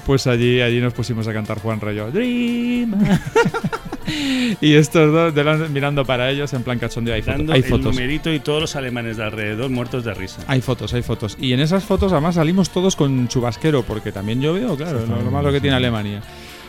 Pues 0.05 0.27
allí, 0.27 0.61
allí 0.61 0.79
nos 0.79 0.93
pusimos 0.93 1.27
a 1.27 1.33
cantar 1.33 1.59
Juan 1.59 1.81
Rayo. 1.81 2.11
Dream. 2.11 2.93
y 4.61 4.73
estos 4.73 5.33
dos 5.35 5.69
mirando 5.71 6.05
para 6.05 6.29
ellos 6.29 6.53
en 6.53 6.61
plan 6.63 6.77
cachondeo. 6.77 7.15
Hay 7.15 7.21
fotos. 7.21 7.37
Dando 7.37 7.53
Hay 7.53 7.61
el 7.61 7.65
fotos. 7.65 7.85
numerito 7.85 8.31
y 8.31 8.39
todos 8.39 8.61
los 8.61 8.75
alemanes 8.75 9.17
de 9.17 9.23
alrededor 9.23 9.69
muertos 9.71 10.03
de 10.03 10.13
risa. 10.13 10.43
Hay 10.47 10.61
fotos, 10.61 10.93
hay 10.93 11.01
fotos. 11.01 11.37
Y 11.39 11.53
en 11.53 11.59
esas 11.59 11.83
fotos 11.83 12.11
además 12.11 12.35
salimos 12.35 12.69
todos 12.69 12.95
con 12.95 13.27
chubasquero, 13.27 13.81
porque 13.83 14.11
también 14.11 14.41
yo 14.41 14.53
veo, 14.53 14.77
claro, 14.77 15.05
lo, 15.07 15.21
lo 15.21 15.31
malo 15.31 15.51
que 15.51 15.59
tiene 15.59 15.75
Alemania. 15.75 16.21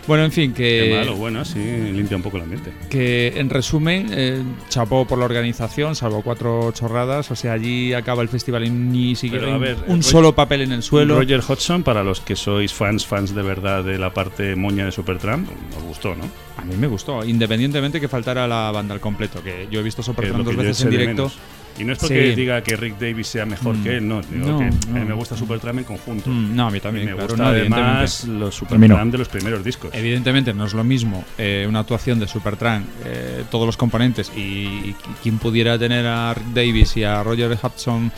Bueno, 0.07 0.25
en 0.25 0.33
fin, 0.33 0.53
Qué 0.53 0.89
que, 0.91 0.97
malo, 0.97 1.15
bueno, 1.17 1.45
sí, 1.45 1.59
limpia 1.93 2.17
un 2.17 2.23
poco 2.23 2.37
el 2.39 2.45
ambiente. 2.45 2.73
que 2.89 3.35
en 3.37 3.49
resumen, 3.51 4.09
eh, 4.11 4.43
chapó 4.69 5.05
por 5.07 5.19
la 5.19 5.25
organización, 5.27 5.95
salvo 5.95 6.23
cuatro 6.23 6.73
chorradas. 6.73 7.31
O 7.31 7.37
sea, 7.37 7.53
allí 7.53 7.93
acaba 7.93 8.23
el 8.23 8.29
festival 8.29 8.65
y 8.65 8.71
ni 8.71 9.15
siquiera 9.15 9.45
Pero, 9.45 9.53
a 9.55 9.57
un- 9.57 9.63
ver, 9.63 9.77
un 9.87 9.97
Roger- 9.99 10.03
solo 10.03 10.35
papel 10.35 10.63
en 10.63 10.73
el 10.73 10.83
suelo. 10.83 11.17
Roger 11.21 11.41
Hodgson, 11.47 11.83
para 11.83 12.03
los 12.03 12.21
que 12.21 12.35
sois 12.37 12.73
fans, 12.73 13.07
fans 13.07 13.35
de 13.35 13.43
verdad 13.43 13.85
de 13.85 13.99
la 13.99 14.13
parte 14.13 14.57
moña 14.57 14.85
de 14.87 14.93
Supertramp, 14.93 15.49
os 15.77 15.83
gustó, 15.85 16.15
¿no? 16.17 16.25
A 16.57 16.65
mí 16.65 16.75
me 16.77 16.87
gustó, 16.87 17.25
independientemente 17.25 18.01
que 18.01 18.09
faltara 18.09 18.49
la 18.49 18.71
banda 18.73 18.95
al 18.95 19.01
completo, 19.01 19.43
que 19.43 19.69
yo 19.71 19.81
he 19.81 19.83
visto 19.83 20.03
Supertramp 20.03 20.45
dos 20.45 20.57
veces 20.57 20.83
en 20.83 20.91
directo. 20.91 21.23
menos. 21.25 21.39
Y 21.81 21.85
no 21.85 21.93
es 21.95 21.99
porque 21.99 22.31
Sí. 22.31 22.35
diga 22.35 22.63
que 22.63 22.77
Rick 22.77 22.99
Davis 22.99 23.27
sea 23.29 23.47
mejor 23.47 23.77
Mm. 23.77 23.83
que 23.83 23.97
él, 23.97 24.07
no. 24.09 24.21
Digo 24.23 24.47
No, 24.47 24.59
que 24.59 24.65
a 24.67 24.93
mí 24.93 25.05
me 25.07 25.15
gusta 25.15 25.37
Supertramp 25.37 25.79
en 25.79 25.85
conjunto. 25.85 26.29
Mm, 26.29 26.55
no, 26.55 26.67
a 26.67 26.71
mí 26.71 26.77
Y 26.79 26.81
también, 26.81 27.07
me 27.07 27.13
claro, 27.13 27.29
gusta 27.29 27.43
no, 27.43 27.49
además 27.51 28.25
los. 28.25 28.55
Supertramp 28.55 29.13
de 29.13 29.19
los 29.19 29.29
primeros 29.29 29.65
discos. 29.65 29.91
Evidentemente 29.95 30.53
no 30.53 30.67
es 30.67 30.75
lo 30.75 30.85
mismo 30.85 31.25
eh, 31.39 31.65
una 31.69 31.81
actuación 31.81 32.21
de 32.21 32.29
Supertramp, 32.29 32.87
eh, 33.07 33.45
todos 33.51 33.67
los 33.67 33.77
componentes 33.77 34.31
y, 34.37 34.41
y 34.41 34.97
quien 35.23 35.39
pudiera 35.39 35.79
tener 35.79 36.07
a 36.07 36.35
Rick 36.35 36.47
Davis 36.55 36.97
y 36.97 37.05
a 37.05 37.23
Roger 37.23 37.57
Hudson 37.63 38.13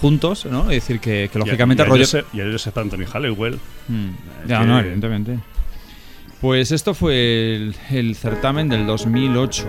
juntos, 0.00 0.46
¿no? 0.46 0.70
Es 0.70 0.82
decir, 0.82 1.00
que, 1.00 1.28
que 1.32 1.38
Y 1.38 1.42
a- 1.42 1.44
lógicamente 1.44 1.82
y 1.82 1.86
a 1.86 1.88
Roger... 1.88 2.24
Y 2.32 2.40
a 2.40 2.44
Joseph 2.44 2.78
Anthony 2.78 3.04
Halliwell. 3.12 3.58
Mm, 3.88 4.08
Es 4.44 4.48
ya, 4.48 4.60
que- 4.60 4.66
no, 4.66 4.78
evidentemente. 4.78 5.38
Pues 6.40 6.70
esto 6.70 6.94
fue 6.94 7.56
el, 7.56 7.74
el 7.90 8.14
certamen 8.14 8.68
del 8.68 8.86
2008. 8.86 9.66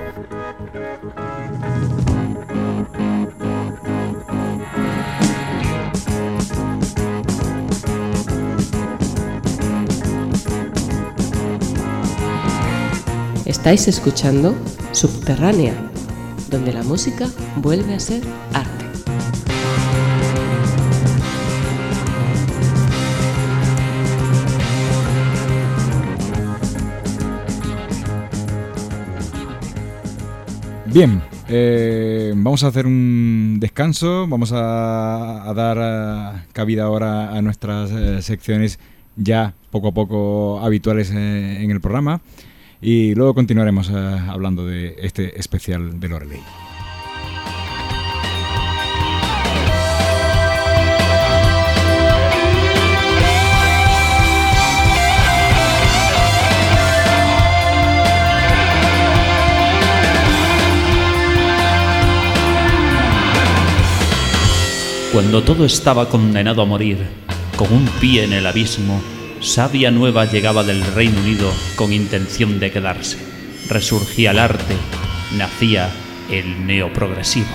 Estáis 13.70 14.00
escuchando 14.00 14.56
Subterránea, 14.94 15.76
donde 16.50 16.74
la 16.74 16.82
música 16.82 17.28
vuelve 17.58 17.94
a 17.94 18.00
ser 18.00 18.24
arte. 18.52 18.86
Bien, 30.88 31.22
eh, 31.48 32.34
vamos 32.36 32.64
a 32.64 32.70
hacer 32.70 32.88
un 32.88 33.58
descanso, 33.60 34.26
vamos 34.28 34.52
a, 34.52 35.54
dar 35.56 35.78
eh, 35.80 36.42
cabida 36.54 36.86
ahora 36.86 37.38
a 37.38 37.42
nuestras 37.44 37.92
eh, 37.92 38.24
secciones 38.24 38.80
ya 39.16 39.54
poco 39.70 39.90
a 39.90 39.92
poco 39.92 40.60
habituales 40.60 41.12
en 41.12 41.70
el 41.70 41.80
programa 41.82 42.20
y 42.82 43.14
luego 43.16 43.34
continuaremos 43.34 43.90
eh, 43.90 43.94
hablando 43.94 44.66
de 44.66 44.96
este 45.00 45.40
especial 45.40 46.00
de 46.00 46.10
Loreley. 46.10 46.42
Cuando 65.12 65.44
todo 65.44 65.66
estaba 65.66 66.08
condenado 66.08 66.62
a 66.62 66.66
morir, 66.66 67.00
con 67.58 67.74
un 67.74 67.86
pie 68.00 68.24
en 68.24 68.32
el 68.32 68.46
abismo, 68.46 69.02
Sabia 69.42 69.90
Nueva 69.90 70.26
llegaba 70.26 70.64
del 70.64 70.84
Reino 70.94 71.22
Unido 71.22 71.52
con 71.78 71.94
intención 71.94 72.60
de 72.60 72.72
quedarse. 72.72 73.18
Resurgía 73.70 74.32
el 74.32 74.40
arte, 74.40 74.76
nacía 75.38 75.90
el 76.30 76.68
neoprogresivo. 76.68 77.48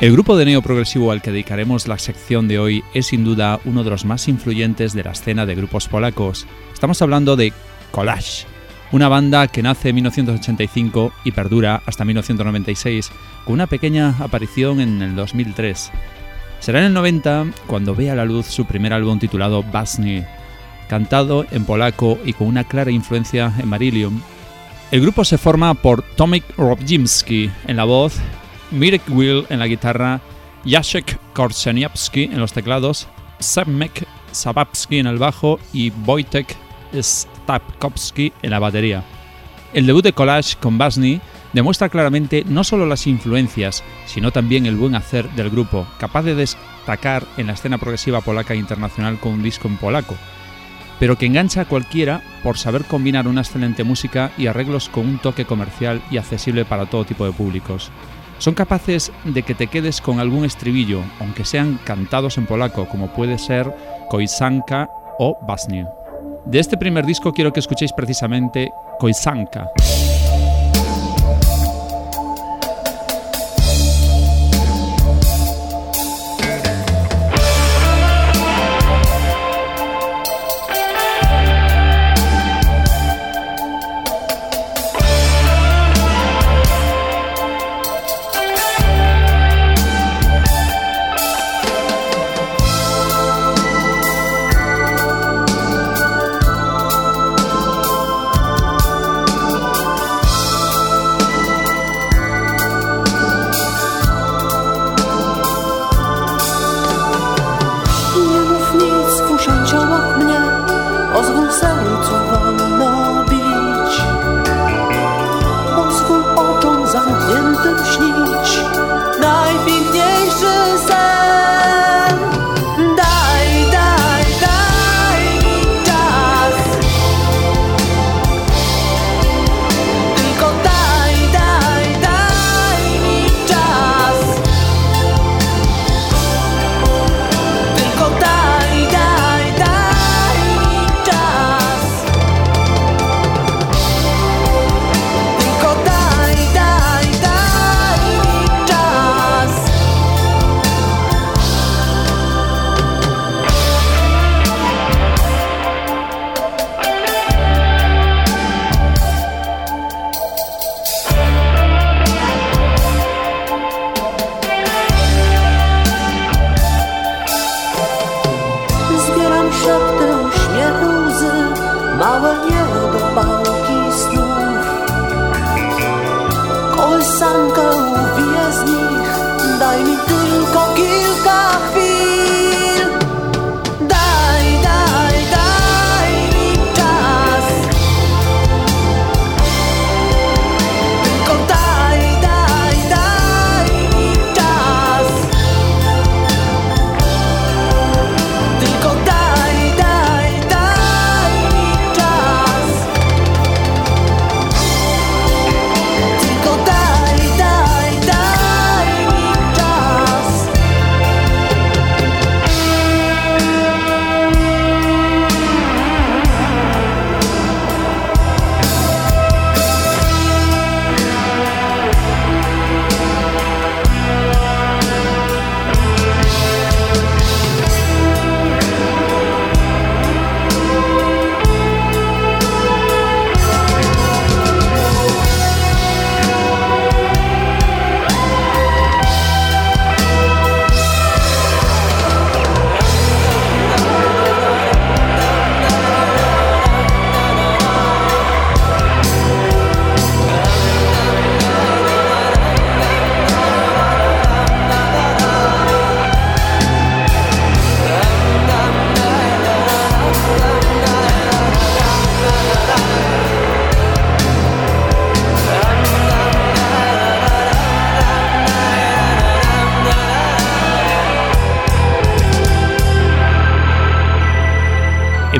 El 0.00 0.12
grupo 0.12 0.36
de 0.36 0.44
neoprogresivo 0.44 1.10
al 1.10 1.20
que 1.20 1.32
dedicaremos 1.32 1.88
la 1.88 1.98
sección 1.98 2.46
de 2.46 2.60
hoy 2.60 2.84
es 2.94 3.06
sin 3.06 3.24
duda 3.24 3.58
uno 3.64 3.82
de 3.82 3.90
los 3.90 4.04
más 4.04 4.28
influyentes 4.28 4.92
de 4.92 5.02
la 5.02 5.10
escena 5.10 5.44
de 5.44 5.56
grupos 5.56 5.88
polacos. 5.88 6.46
Estamos 6.72 7.02
hablando 7.02 7.34
de 7.34 7.52
Collage, 7.90 8.46
una 8.92 9.08
banda 9.08 9.48
que 9.48 9.60
nace 9.60 9.88
en 9.88 9.96
1985 9.96 11.12
y 11.24 11.32
perdura 11.32 11.82
hasta 11.84 12.04
1996, 12.04 13.10
con 13.44 13.54
una 13.54 13.66
pequeña 13.66 14.14
aparición 14.20 14.80
en 14.80 15.02
el 15.02 15.16
2003. 15.16 15.90
Será 16.60 16.78
en 16.78 16.84
el 16.84 16.94
90 16.94 17.46
cuando 17.66 17.96
vea 17.96 18.12
a 18.12 18.16
la 18.16 18.24
luz 18.24 18.46
su 18.46 18.66
primer 18.66 18.92
álbum 18.92 19.18
titulado 19.18 19.64
Basni, 19.64 20.22
cantado 20.88 21.44
en 21.50 21.64
polaco 21.64 22.20
y 22.24 22.34
con 22.34 22.46
una 22.46 22.62
clara 22.62 22.92
influencia 22.92 23.52
en 23.58 23.68
Marillion. 23.68 24.22
El 24.92 25.00
grupo 25.00 25.24
se 25.24 25.38
forma 25.38 25.74
por 25.74 26.02
Tomek 26.02 26.44
Robjimski 26.56 27.50
en 27.66 27.76
la 27.76 27.84
voz, 27.84 28.20
Mirek 28.70 29.02
Will 29.08 29.46
en 29.48 29.58
la 29.58 29.66
guitarra, 29.66 30.20
Jacek 30.64 31.18
Korseniowski 31.32 32.24
en 32.24 32.40
los 32.40 32.52
teclados, 32.52 33.08
Semek 33.38 34.06
Sabapski 34.32 34.98
en 34.98 35.06
el 35.06 35.18
bajo 35.18 35.58
y 35.72 35.90
Wojtek 36.06 36.56
Stapkowski 36.94 38.32
en 38.42 38.50
la 38.50 38.58
batería. 38.58 39.04
El 39.72 39.86
debut 39.86 40.02
de 40.02 40.12
Collage 40.12 40.56
con 40.60 40.78
Basni 40.78 41.20
demuestra 41.52 41.88
claramente 41.88 42.44
no 42.46 42.64
solo 42.64 42.86
las 42.86 43.06
influencias, 43.06 43.82
sino 44.06 44.30
también 44.30 44.66
el 44.66 44.76
buen 44.76 44.94
hacer 44.94 45.30
del 45.30 45.50
grupo, 45.50 45.86
capaz 45.98 46.22
de 46.22 46.34
destacar 46.34 47.24
en 47.36 47.46
la 47.46 47.54
escena 47.54 47.78
progresiva 47.78 48.20
polaca 48.20 48.54
e 48.54 48.58
internacional 48.58 49.18
con 49.18 49.32
un 49.32 49.42
disco 49.42 49.68
en 49.68 49.76
polaco, 49.76 50.16
pero 50.98 51.16
que 51.16 51.26
engancha 51.26 51.62
a 51.62 51.68
cualquiera 51.68 52.22
por 52.42 52.58
saber 52.58 52.84
combinar 52.84 53.28
una 53.28 53.42
excelente 53.42 53.84
música 53.84 54.32
y 54.36 54.46
arreglos 54.46 54.88
con 54.88 55.06
un 55.06 55.18
toque 55.18 55.44
comercial 55.44 56.02
y 56.10 56.18
accesible 56.18 56.64
para 56.64 56.86
todo 56.86 57.04
tipo 57.04 57.24
de 57.24 57.32
públicos. 57.32 57.90
Son 58.38 58.54
capaces 58.54 59.12
de 59.24 59.42
que 59.42 59.54
te 59.54 59.66
quedes 59.66 60.00
con 60.00 60.20
algún 60.20 60.44
estribillo, 60.44 61.02
aunque 61.20 61.44
sean 61.44 61.78
cantados 61.84 62.38
en 62.38 62.46
polaco, 62.46 62.86
como 62.88 63.08
puede 63.08 63.36
ser 63.38 63.72
Koisanka 64.08 64.88
o 65.18 65.36
Basnie. 65.42 65.86
De 66.44 66.60
este 66.60 66.76
primer 66.76 67.04
disco 67.04 67.32
quiero 67.32 67.52
que 67.52 67.60
escuchéis 67.60 67.92
precisamente 67.92 68.70
Koisanka. 68.98 69.68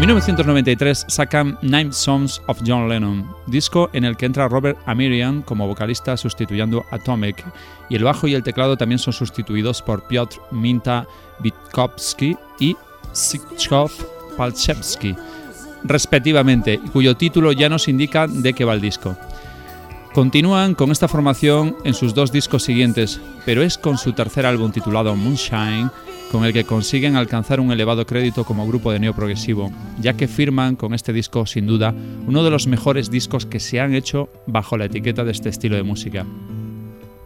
1993 0.08 1.04
sacan 1.06 1.58
Nine 1.60 1.92
Songs 1.92 2.40
of 2.46 2.62
John 2.66 2.88
Lennon, 2.88 3.28
disco 3.46 3.90
en 3.92 4.04
el 4.04 4.16
que 4.16 4.24
entra 4.24 4.48
Robert 4.48 4.78
Amirian 4.86 5.42
como 5.42 5.66
vocalista 5.66 6.16
sustituyendo 6.16 6.86
a 6.90 6.98
Tomek, 6.98 7.44
y 7.90 7.96
el 7.96 8.04
bajo 8.04 8.26
y 8.26 8.32
el 8.32 8.42
teclado 8.42 8.78
también 8.78 8.98
son 8.98 9.12
sustituidos 9.12 9.82
por 9.82 10.08
Piotr 10.08 10.40
Minta 10.50 11.06
Witkowski 11.44 12.38
y 12.58 12.74
Sitchkov 13.12 13.90
Palchevsky, 14.38 15.14
respectivamente, 15.84 16.80
cuyo 16.90 17.14
título 17.14 17.52
ya 17.52 17.68
nos 17.68 17.86
indica 17.86 18.26
de 18.26 18.54
qué 18.54 18.64
va 18.64 18.72
el 18.72 18.80
disco. 18.80 19.14
Continúan 20.14 20.74
con 20.74 20.90
esta 20.90 21.06
formación 21.06 21.76
en 21.84 21.92
sus 21.92 22.14
dos 22.14 22.32
discos 22.32 22.62
siguientes, 22.62 23.20
pero 23.44 23.62
es 23.62 23.76
con 23.76 23.98
su 23.98 24.14
tercer 24.14 24.46
álbum 24.46 24.72
titulado 24.72 25.14
Moonshine 25.14 25.90
con 26.30 26.44
el 26.44 26.52
que 26.52 26.64
consiguen 26.64 27.16
alcanzar 27.16 27.60
un 27.60 27.72
elevado 27.72 28.06
crédito 28.06 28.44
como 28.44 28.66
grupo 28.66 28.92
de 28.92 28.98
neoprogresivo, 28.98 29.70
ya 30.00 30.14
que 30.14 30.28
firman 30.28 30.76
con 30.76 30.94
este 30.94 31.12
disco 31.12 31.46
sin 31.46 31.66
duda 31.66 31.94
uno 32.26 32.44
de 32.44 32.50
los 32.50 32.66
mejores 32.66 33.10
discos 33.10 33.46
que 33.46 33.60
se 33.60 33.80
han 33.80 33.94
hecho 33.94 34.28
bajo 34.46 34.76
la 34.76 34.86
etiqueta 34.86 35.24
de 35.24 35.32
este 35.32 35.48
estilo 35.48 35.76
de 35.76 35.82
música. 35.82 36.26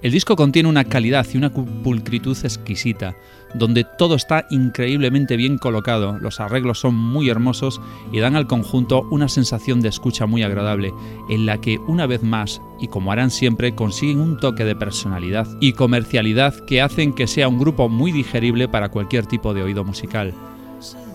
El 0.03 0.11
disco 0.11 0.35
contiene 0.35 0.69
una 0.69 0.83
calidad 0.83 1.24
y 1.33 1.37
una 1.37 1.53
pulcritud 1.53 2.37
exquisita, 2.43 3.15
donde 3.55 3.85
todo 3.85 4.16
está 4.16 4.47
increíblemente 4.51 5.37
bien 5.37 5.59
colocado, 5.59 6.19
los 6.19 6.41
arreglos 6.41 6.81
son 6.81 6.97
muy 6.97 7.31
hermosos 7.31 7.81
y 8.11 8.19
dan 8.19 8.35
al 8.35 8.49
conjunto 8.49 9.07
una 9.12 9.29
sensación 9.29 9.81
de 9.81 9.91
escucha 9.91 10.27
muy 10.27 10.43
agradable, 10.43 10.93
en 11.31 11.47
la 11.47 11.61
que 11.61 11.79
una 11.79 12.09
vez 12.09 12.24
más, 12.24 12.61
y 12.81 12.89
como 12.89 13.12
harán 13.12 13.31
siempre, 13.31 13.77
consiguen 13.77 14.19
un 14.19 14.41
toque 14.41 14.65
de 14.65 14.74
personalidad 14.74 15.47
y 15.61 15.74
comercialidad 15.74 16.53
que 16.66 16.83
hacen 16.83 17.12
que 17.12 17.29
sea 17.29 17.47
un 17.47 17.61
grupo 17.61 17.89
muy 17.89 18.11
digerible 18.11 18.66
para 18.66 18.89
cualquier 18.89 19.27
tipo 19.27 19.55
de 19.55 19.62
oído 19.62 19.85
musical. 19.85 20.35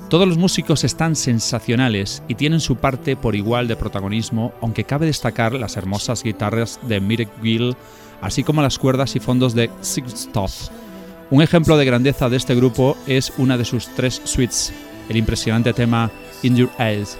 Todos 0.10 0.26
los 0.26 0.38
músicos 0.38 0.86
están 0.86 1.18
sensacionales 1.18 2.24
y 2.30 2.36
tienen 2.36 2.62
su 2.62 2.78
parte 2.78 3.18
por 3.18 3.36
igual 3.36 3.68
de 3.68 3.76
protagonismo, 3.76 4.54
aunque 4.62 4.86
cabe 4.86 5.08
destacar 5.08 5.52
las 5.52 5.76
hermosas 5.76 6.24
guitarras 6.24 6.80
de 6.88 7.02
Mirek 7.02 7.30
Gill, 7.44 7.76
así 8.22 8.44
como 8.44 8.62
las 8.62 8.78
cuerdas 8.80 9.16
y 9.16 9.20
fondos 9.20 9.54
de 9.54 9.70
Sigstoff. 9.82 10.70
Un 11.30 11.42
ejemplo 11.42 11.78
de 11.78 11.86
grandeza 11.86 12.30
de 12.30 12.38
este 12.38 12.56
grupo 12.56 12.96
es 13.06 13.34
una 13.38 13.58
de 13.58 13.66
sus 13.66 13.88
tres 13.90 14.22
suites, 14.24 14.74
el 15.10 15.18
impresionante 15.18 15.74
tema 15.74 16.10
In 16.42 16.56
Your 16.56 16.70
Eyes, 16.80 17.18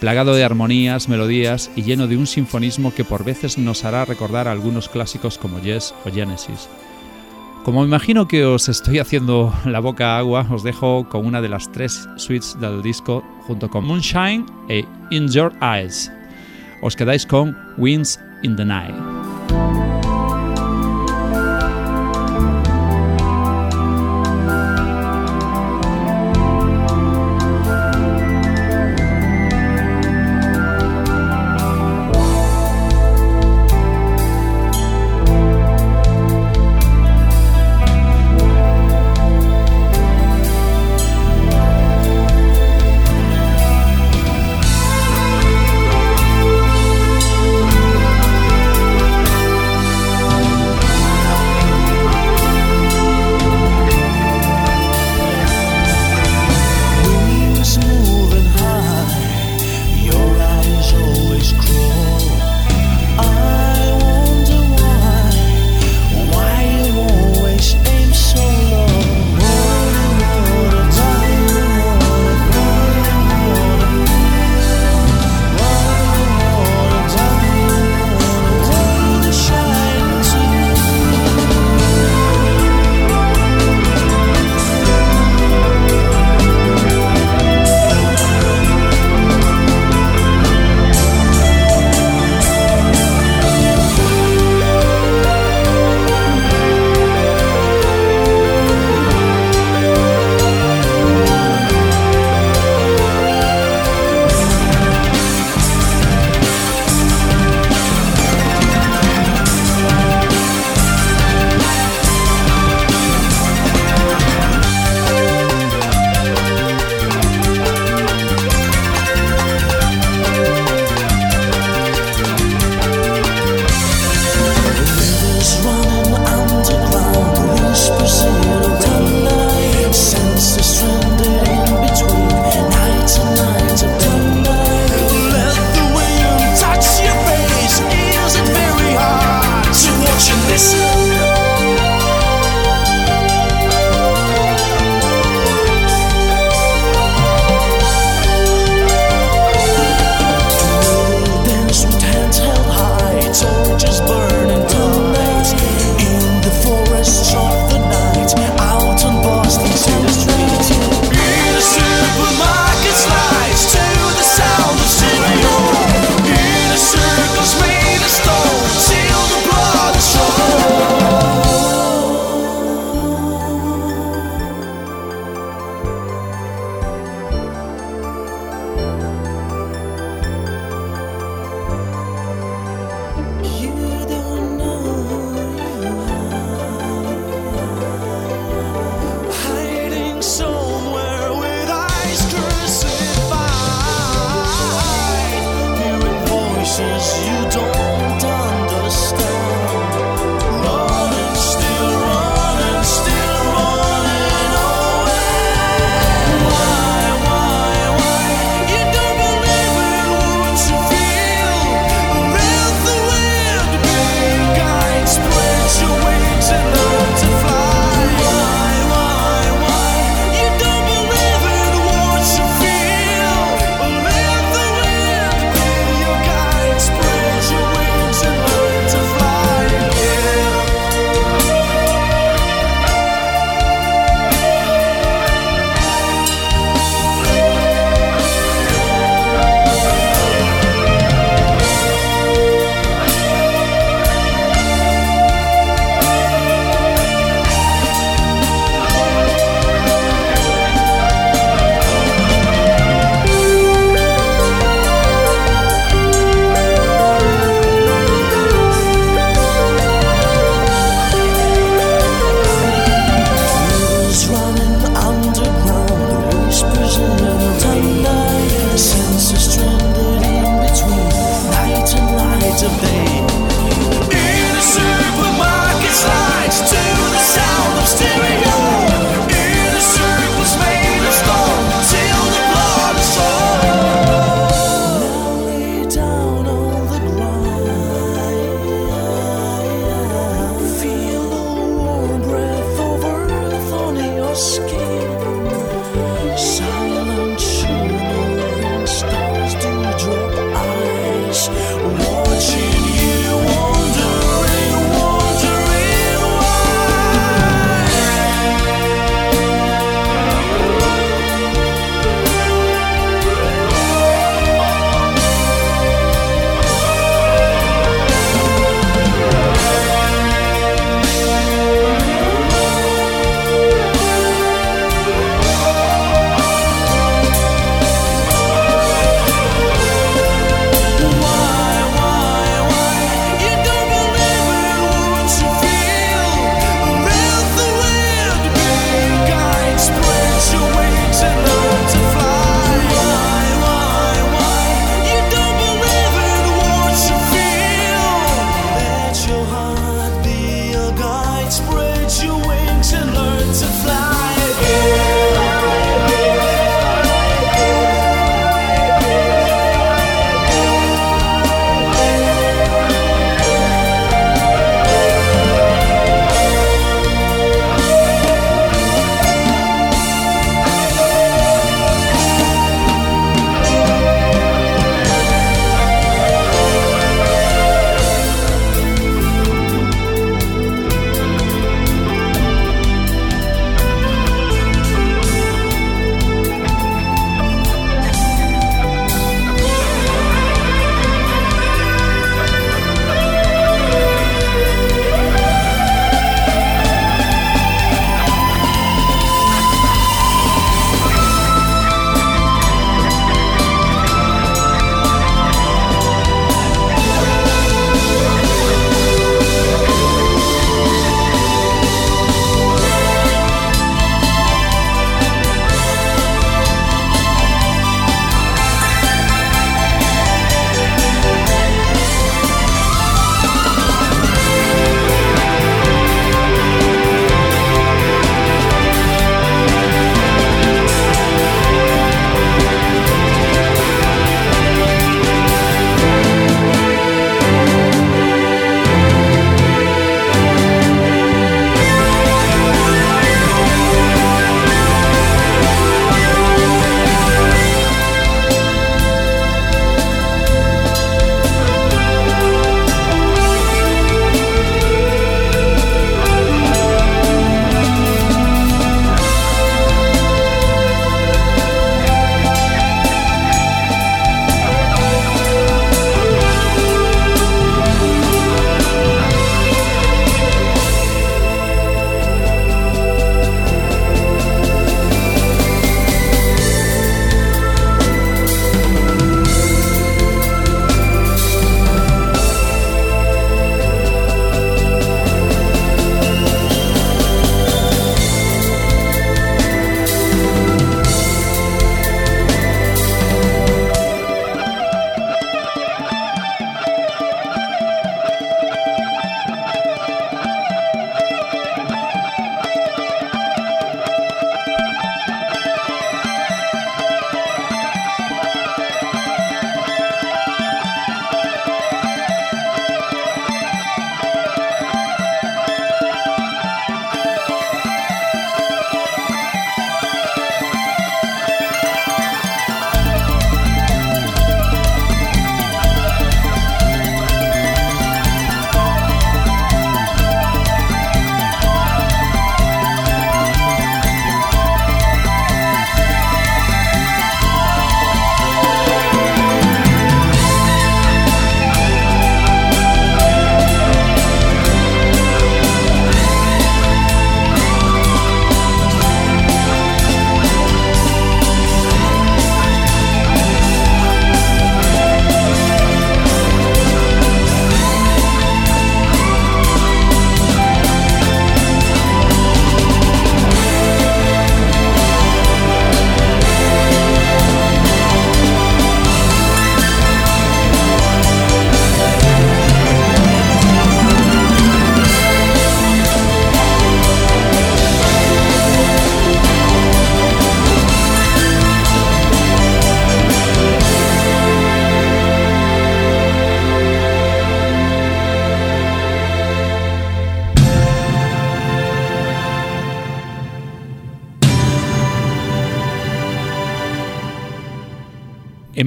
plagado 0.00 0.34
de 0.34 0.42
armonías, 0.42 1.08
melodías 1.08 1.70
y 1.76 1.82
lleno 1.82 2.06
de 2.06 2.16
un 2.16 2.26
sinfonismo 2.26 2.94
que 2.94 3.04
por 3.04 3.24
veces 3.24 3.58
nos 3.58 3.84
hará 3.84 4.04
recordar 4.04 4.48
a 4.48 4.52
algunos 4.52 4.88
clásicos 4.88 5.38
como 5.38 5.60
Yes 5.60 5.94
o 6.04 6.10
Genesis. 6.10 6.68
Como 7.64 7.84
imagino 7.84 8.26
que 8.26 8.44
os 8.44 8.68
estoy 8.68 8.98
haciendo 8.98 9.54
la 9.64 9.78
boca 9.78 10.18
agua, 10.18 10.46
os 10.50 10.64
dejo 10.64 11.08
con 11.08 11.24
una 11.24 11.40
de 11.40 11.48
las 11.48 11.70
tres 11.70 12.08
suites 12.16 12.58
del 12.58 12.82
disco 12.82 13.22
junto 13.46 13.70
con 13.70 13.84
Moonshine 13.84 14.44
e 14.68 14.84
In 15.10 15.28
Your 15.28 15.52
Eyes. 15.62 16.10
Os 16.82 16.96
quedáis 16.96 17.24
con 17.24 17.56
Winds 17.78 18.18
in 18.42 18.56
the 18.56 18.64
Night. 18.64 19.31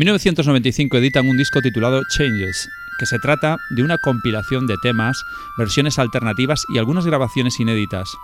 1995 0.05 0.97
editan 0.97 1.27
un 1.27 1.35
disco 1.35 1.63
titulado 1.63 2.03
Changes, 2.15 2.69
que 2.99 3.07
se 3.07 3.17
trata 3.17 3.57
de 3.71 3.81
una 3.81 3.97
compilación 3.97 4.67
de 4.67 4.75
temas, 4.83 5.19
versiones 5.57 5.97
alternativas 5.97 6.63
y 6.71 6.77
algunas 6.77 7.07
grabaciones 7.07 7.59
inéditas. 7.59 8.15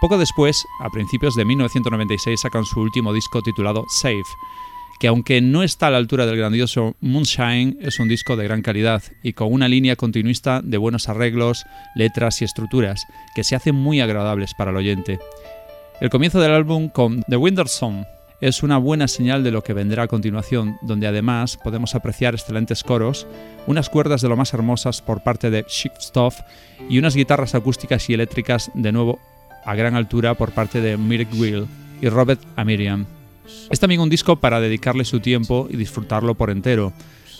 Poco 0.00 0.16
después, 0.16 0.64
a 0.78 0.90
principios 0.90 1.34
de 1.34 1.44
1996, 1.44 2.40
sacan 2.40 2.64
su 2.64 2.78
último 2.78 3.12
disco 3.12 3.42
titulado 3.42 3.84
Safe, 3.88 4.22
que 5.00 5.08
aunque 5.08 5.40
no 5.40 5.64
está 5.64 5.88
a 5.88 5.90
la 5.90 5.96
altura 5.96 6.24
del 6.24 6.36
grandioso 6.36 6.94
Moonshine, 7.00 7.78
es 7.80 7.98
un 7.98 8.06
disco 8.06 8.36
de 8.36 8.44
gran 8.44 8.62
calidad 8.62 9.02
y 9.24 9.32
con 9.32 9.52
una 9.52 9.66
línea 9.66 9.96
continuista 9.96 10.60
de 10.62 10.78
buenos 10.78 11.08
arreglos, 11.08 11.64
letras 11.96 12.42
y 12.42 12.44
estructuras, 12.44 13.08
que 13.34 13.42
se 13.42 13.56
hacen 13.56 13.74
muy 13.74 14.00
agradables 14.00 14.54
para 14.54 14.70
el 14.70 14.76
oyente. 14.76 15.18
El 16.00 16.10
comienzo 16.10 16.38
del 16.38 16.52
álbum 16.52 16.90
con 16.90 17.24
The 17.24 17.36
Winter 17.36 17.66
Song 17.66 18.04
es 18.44 18.62
una 18.62 18.76
buena 18.76 19.08
señal 19.08 19.42
de 19.42 19.50
lo 19.50 19.62
que 19.62 19.72
vendrá 19.72 20.02
a 20.02 20.06
continuación, 20.06 20.76
donde 20.82 21.06
además 21.06 21.56
podemos 21.56 21.94
apreciar 21.94 22.34
excelentes 22.34 22.84
coros, 22.84 23.26
unas 23.66 23.88
cuerdas 23.88 24.20
de 24.20 24.28
lo 24.28 24.36
más 24.36 24.52
hermosas 24.52 25.00
por 25.00 25.22
parte 25.22 25.48
de 25.48 25.64
Chic 25.64 25.94
Stuff 25.98 26.34
y 26.90 26.98
unas 26.98 27.16
guitarras 27.16 27.54
acústicas 27.54 28.10
y 28.10 28.12
eléctricas 28.12 28.70
de 28.74 28.92
nuevo 28.92 29.18
a 29.64 29.74
gran 29.74 29.94
altura 29.94 30.34
por 30.34 30.52
parte 30.52 30.82
de 30.82 30.98
Mirek 30.98 31.32
Will 31.32 31.66
y 32.02 32.08
Robert 32.10 32.42
Amirian. 32.54 33.06
Es 33.70 33.80
también 33.80 34.02
un 34.02 34.10
disco 34.10 34.36
para 34.36 34.60
dedicarle 34.60 35.06
su 35.06 35.20
tiempo 35.20 35.66
y 35.70 35.78
disfrutarlo 35.78 36.34
por 36.34 36.50
entero, 36.50 36.92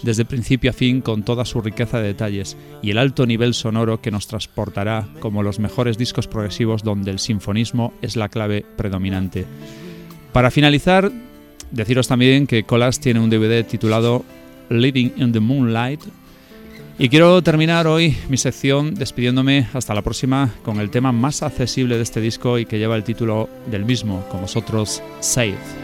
desde 0.05 0.25
principio 0.25 0.71
a 0.71 0.73
fin 0.73 1.03
con 1.03 1.23
toda 1.23 1.45
su 1.45 1.61
riqueza 1.61 1.99
de 1.99 2.09
detalles 2.09 2.57
y 2.81 2.93
el 2.93 2.99
alto 2.99 3.27
nivel 3.27 3.53
sonoro 3.53 4.01
que 4.01 4.11
nos 4.11 4.27
transportará 4.27 5.07
como 5.21 5.43
los 5.43 5.59
mejores 5.59 5.99
discos 5.99 6.29
progresivos 6.29 6.83
donde 6.83 7.11
el 7.11 7.19
sinfonismo 7.19 7.93
es 8.01 8.17
la 8.17 8.31
clave 8.31 8.65
predominante. 8.79 9.45
Para 10.35 10.51
finalizar, 10.51 11.13
deciros 11.71 12.09
también 12.09 12.49
que 12.49 12.65
Colas 12.65 12.99
tiene 12.99 13.21
un 13.21 13.31
DVD 13.31 13.65
titulado 13.65 14.25
Living 14.69 15.11
in 15.17 15.31
the 15.31 15.39
Moonlight. 15.39 16.01
Y 16.99 17.09
quiero 17.09 17.41
terminar 17.41 17.87
hoy 17.87 18.17
mi 18.29 18.37
sección 18.37 18.97
despidiéndome 18.97 19.69
hasta 19.73 19.95
la 19.95 20.03
próxima 20.03 20.53
con 20.65 20.81
el 20.81 20.91
tema 20.91 21.13
más 21.13 21.45
accesible 21.45 21.97
de 21.97 22.03
este 22.03 22.21
disco 22.21 22.59
y 22.59 22.67
que 22.67 22.81
lleva 22.81 22.97
el 22.97 23.05
título 23.05 23.49
del 23.71 23.85
mismo, 23.85 24.27
con 24.29 24.41
vosotros, 24.41 25.05
Save. 25.21 25.84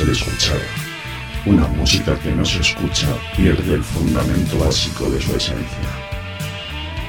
Ser 0.00 0.10
escuchada. 0.10 0.60
Una 1.44 1.66
música 1.68 2.18
que 2.20 2.30
no 2.32 2.44
se 2.44 2.60
escucha 2.60 3.08
pierde 3.36 3.74
el 3.74 3.84
fundamento 3.84 4.58
básico 4.58 5.10
de 5.10 5.20
su 5.20 5.36
esencia. 5.36 5.90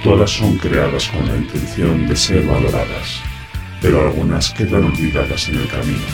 Todas 0.03 0.31
son 0.31 0.57
creadas 0.57 1.07
con 1.07 1.26
la 1.26 1.38
intención 1.38 2.07
de 2.07 2.15
ser 2.15 2.45
valoradas, 2.45 3.22
pero 3.81 4.01
algunas 4.01 4.51
quedan 4.51 4.84
olvidadas 4.84 5.47
en 5.47 5.55
el 5.55 5.68
camino. 5.69 6.09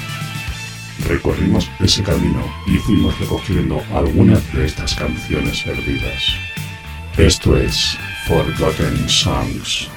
Recorrimos 1.08 1.70
ese 1.80 2.04
camino 2.04 2.44
y 2.68 2.78
fuimos 2.78 3.20
recogiendo 3.20 3.82
algunas 3.96 4.42
de 4.54 4.66
estas 4.66 4.94
canciones 4.94 5.64
perdidas. 5.64 6.24
Esto 7.18 7.58
es 7.58 7.98
Forgotten 8.28 9.10
Songs. 9.10 9.90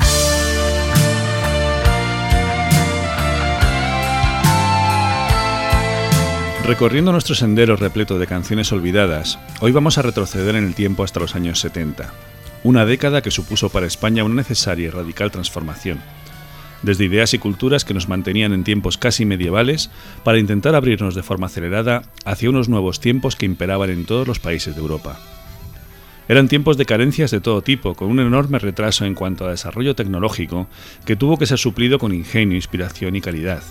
Recorriendo 6.67 7.11
nuestro 7.11 7.35
sendero 7.35 7.75
repleto 7.77 8.19
de 8.19 8.27
canciones 8.27 8.71
olvidadas, 8.71 9.39
hoy 9.61 9.73
vamos 9.73 9.99
a 9.99 10.03
retroceder 10.03 10.55
en 10.55 10.65
el 10.65 10.75
tiempo 10.75 11.03
hasta 11.03 11.19
los 11.19 11.35
años 11.35 11.59
70, 11.59 12.13
una 12.63 12.87
década 12.87 13.23
que 13.23 13.31
supuso 13.31 13.71
para 13.71 13.87
España 13.87 14.25
una 14.25 14.37
necesaria 14.37 14.87
y 14.87 14.91
radical 14.91 15.31
transformación, 15.31 16.01
desde 16.83 17.07
ideas 17.07 17.35
y 17.35 17.39
culturas 17.39 17.85
que 17.85 17.95
nos 17.95 18.09
mantenían 18.09 18.53
en 18.53 18.63
tiempos 18.63 18.99
casi 18.99 19.25
medievales 19.25 19.91
para 20.23 20.39
intentar 20.39 20.75
abrirnos 20.75 21.15
de 21.15 21.23
forma 21.23 21.47
acelerada 21.47 22.03
hacia 22.25 22.51
unos 22.51 22.69
nuevos 22.69 23.01
tiempos 23.01 23.37
que 23.37 23.47
imperaban 23.47 23.91
en 23.91 24.05
todos 24.05 24.29
los 24.29 24.39
países 24.39 24.75
de 24.75 24.81
Europa. 24.81 25.19
Eran 26.29 26.47
tiempos 26.47 26.77
de 26.77 26.87
carencias 26.87 27.33
de 27.33 27.41
todo 27.41 27.63
tipo, 27.63 27.95
con 27.95 28.09
un 28.09 28.21
enorme 28.21 28.61
retraso 28.61 29.05
en 29.05 29.17
cuanto 29.17 29.45
a 29.45 29.51
desarrollo 29.51 29.97
tecnológico 29.97 30.69
que 31.05 31.17
tuvo 31.17 31.39
que 31.39 31.47
ser 31.47 31.59
suplido 31.59 31.99
con 31.99 32.15
ingenio, 32.15 32.55
inspiración 32.55 33.17
y 33.17 33.21
calidad. 33.21 33.63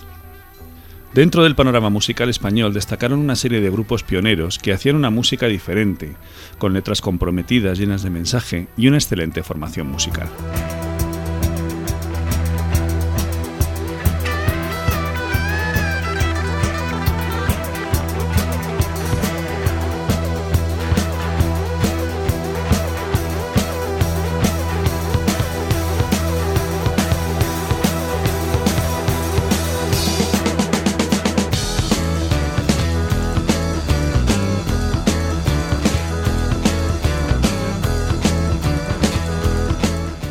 Dentro 1.12 1.42
del 1.42 1.56
panorama 1.56 1.90
musical 1.90 2.28
español 2.28 2.72
destacaron 2.72 3.18
una 3.18 3.34
serie 3.34 3.60
de 3.60 3.70
grupos 3.70 4.04
pioneros 4.04 4.60
que 4.60 4.72
hacían 4.72 4.94
una 4.94 5.10
música 5.10 5.46
diferente, 5.46 6.14
con 6.58 6.72
letras 6.72 7.00
comprometidas 7.00 7.78
llenas 7.78 8.04
de 8.04 8.10
mensaje 8.10 8.68
y 8.76 8.86
una 8.86 8.98
excelente 8.98 9.42
formación 9.42 9.88
musical. 9.88 10.28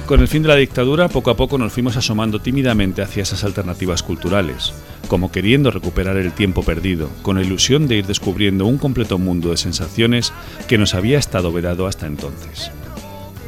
Con 0.09 0.21
el 0.21 0.27
fin 0.27 0.41
de 0.41 0.49
la 0.49 0.55
dictadura, 0.55 1.07
poco 1.07 1.29
a 1.29 1.37
poco 1.37 1.59
nos 1.59 1.71
fuimos 1.71 1.95
asomando 1.95 2.39
tímidamente 2.39 3.03
hacia 3.03 3.21
esas 3.21 3.43
alternativas 3.43 4.01
culturales, 4.01 4.73
como 5.07 5.31
queriendo 5.31 5.69
recuperar 5.69 6.17
el 6.17 6.31
tiempo 6.31 6.63
perdido, 6.63 7.11
con 7.21 7.35
la 7.35 7.43
ilusión 7.43 7.87
de 7.87 7.97
ir 7.97 8.07
descubriendo 8.07 8.65
un 8.65 8.79
completo 8.79 9.19
mundo 9.19 9.51
de 9.51 9.57
sensaciones 9.57 10.33
que 10.67 10.79
nos 10.79 10.95
había 10.95 11.19
estado 11.19 11.51
vedado 11.51 11.85
hasta 11.85 12.07
entonces. 12.07 12.71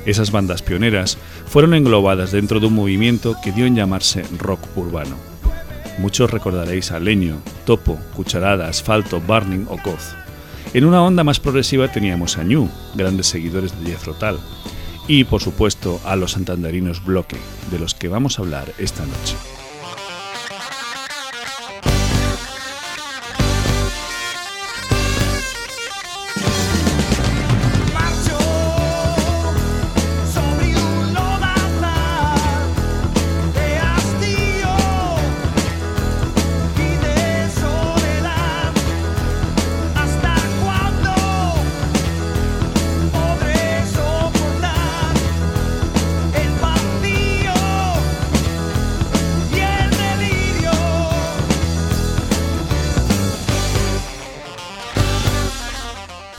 Esas 0.06 0.32
bandas 0.32 0.62
pioneras 0.62 1.18
fueron 1.48 1.74
englobadas 1.74 2.32
dentro 2.32 2.60
de 2.60 2.68
un 2.68 2.76
movimiento 2.76 3.36
que 3.44 3.52
dio 3.52 3.66
en 3.66 3.76
llamarse 3.76 4.24
rock 4.38 4.62
urbano. 4.76 5.16
Muchos 5.98 6.30
recordaréis 6.30 6.92
a 6.92 7.00
Leño, 7.00 7.42
Topo, 7.66 7.98
Cucharada, 8.16 8.68
Asfalto, 8.68 9.20
Burning 9.20 9.66
o 9.68 9.78
Coz. 9.82 10.14
En 10.76 10.86
una 10.86 11.02
onda 11.02 11.24
más 11.24 11.40
progresiva 11.40 11.92
teníamos 11.92 12.38
a 12.38 12.44
Ñu, 12.44 12.70
grandes 12.94 13.26
seguidores 13.26 13.74
de 13.84 13.94
Jethro 13.94 14.14
Tull, 14.14 14.38
y 15.12 15.26
por 15.26 15.42
supuesto 15.42 16.00
a 16.06 16.16
los 16.16 16.32
santanderinos 16.32 17.04
Bloque, 17.04 17.36
de 17.70 17.80
los 17.80 17.94
que 17.94 18.08
vamos 18.08 18.40
a 18.40 18.44
hablar 18.44 18.74
esta 18.78 19.06
noche. 19.06 19.36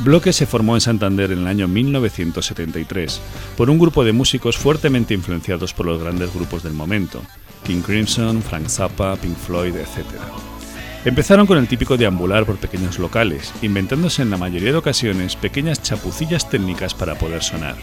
Bloque 0.04 0.32
se 0.32 0.46
formó 0.46 0.74
en 0.74 0.80
Santander 0.80 1.30
en 1.30 1.40
el 1.40 1.46
año 1.46 1.68
1973 1.68 3.20
por 3.56 3.70
un 3.70 3.78
grupo 3.78 4.04
de 4.04 4.12
músicos 4.12 4.58
fuertemente 4.58 5.14
influenciados 5.14 5.72
por 5.74 5.86
los 5.86 6.02
grandes 6.02 6.34
grupos 6.34 6.64
del 6.64 6.72
momento, 6.72 7.22
King 7.64 7.82
Crimson, 7.82 8.42
Frank 8.42 8.66
Zappa, 8.66 9.14
Pink 9.14 9.36
Floyd, 9.36 9.76
etc. 9.76 10.04
Empezaron 11.04 11.46
con 11.46 11.56
el 11.56 11.68
típico 11.68 11.96
deambular 11.96 12.44
por 12.44 12.56
pequeños 12.56 12.98
locales, 12.98 13.52
inventándose 13.62 14.22
en 14.22 14.30
la 14.30 14.38
mayoría 14.38 14.72
de 14.72 14.78
ocasiones 14.78 15.36
pequeñas 15.36 15.80
chapucillas 15.82 16.50
técnicas 16.50 16.94
para 16.94 17.14
poder 17.14 17.44
sonar. 17.44 17.76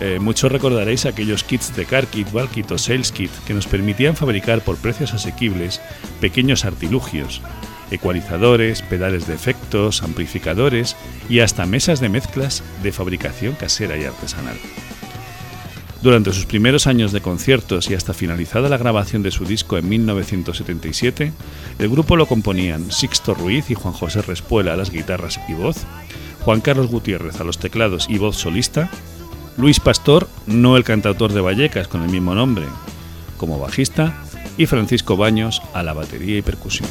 Eh, 0.00 0.18
muchos 0.20 0.52
recordaréis 0.52 1.06
aquellos 1.06 1.44
kits 1.44 1.74
de 1.74 1.86
Car 1.86 2.06
Kit, 2.08 2.30
Ball 2.30 2.50
Kit 2.50 2.70
o 2.72 2.78
Sales 2.78 3.10
Kit 3.10 3.30
que 3.46 3.54
nos 3.54 3.66
permitían 3.66 4.16
fabricar 4.16 4.60
por 4.60 4.76
precios 4.76 5.14
asequibles 5.14 5.80
pequeños 6.20 6.66
artilugios, 6.66 7.40
ecualizadores, 7.90 8.82
pedales 8.82 9.26
de 9.26 9.34
efectos, 9.34 10.02
amplificadores 10.02 10.96
y 11.28 11.40
hasta 11.40 11.66
mesas 11.66 12.00
de 12.00 12.08
mezclas 12.08 12.62
de 12.82 12.92
fabricación 12.92 13.54
casera 13.54 13.96
y 13.96 14.04
artesanal. 14.04 14.56
Durante 16.00 16.32
sus 16.32 16.46
primeros 16.46 16.86
años 16.86 17.10
de 17.10 17.20
conciertos 17.20 17.90
y 17.90 17.94
hasta 17.94 18.14
finalizada 18.14 18.68
la 18.68 18.76
grabación 18.76 19.24
de 19.24 19.32
su 19.32 19.44
disco 19.44 19.78
en 19.78 19.88
1977, 19.88 21.32
el 21.80 21.88
grupo 21.88 22.14
lo 22.14 22.26
componían 22.26 22.92
Sixto 22.92 23.34
Ruiz 23.34 23.68
y 23.70 23.74
Juan 23.74 23.94
José 23.94 24.22
Respuela 24.22 24.74
a 24.74 24.76
las 24.76 24.90
guitarras 24.90 25.40
y 25.48 25.54
voz, 25.54 25.78
Juan 26.44 26.60
Carlos 26.60 26.86
Gutiérrez 26.86 27.40
a 27.40 27.44
los 27.44 27.58
teclados 27.58 28.06
y 28.08 28.18
voz 28.18 28.36
solista, 28.36 28.90
Luis 29.56 29.80
Pastor, 29.80 30.28
no 30.46 30.76
el 30.76 30.84
cantautor 30.84 31.32
de 31.32 31.40
Vallecas 31.40 31.88
con 31.88 32.02
el 32.02 32.10
mismo 32.10 32.32
nombre, 32.32 32.66
como 33.36 33.58
bajista, 33.58 34.22
y 34.58 34.66
Francisco 34.66 35.16
Baños 35.16 35.62
a 35.72 35.82
la 35.82 35.94
batería 35.94 36.36
y 36.36 36.42
percusión. 36.42 36.88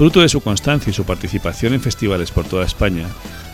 Fruto 0.00 0.22
de 0.22 0.30
su 0.30 0.40
constancia 0.40 0.90
y 0.90 0.94
su 0.94 1.04
participación 1.04 1.74
en 1.74 1.82
festivales 1.82 2.30
por 2.30 2.46
toda 2.46 2.64
España, 2.64 3.06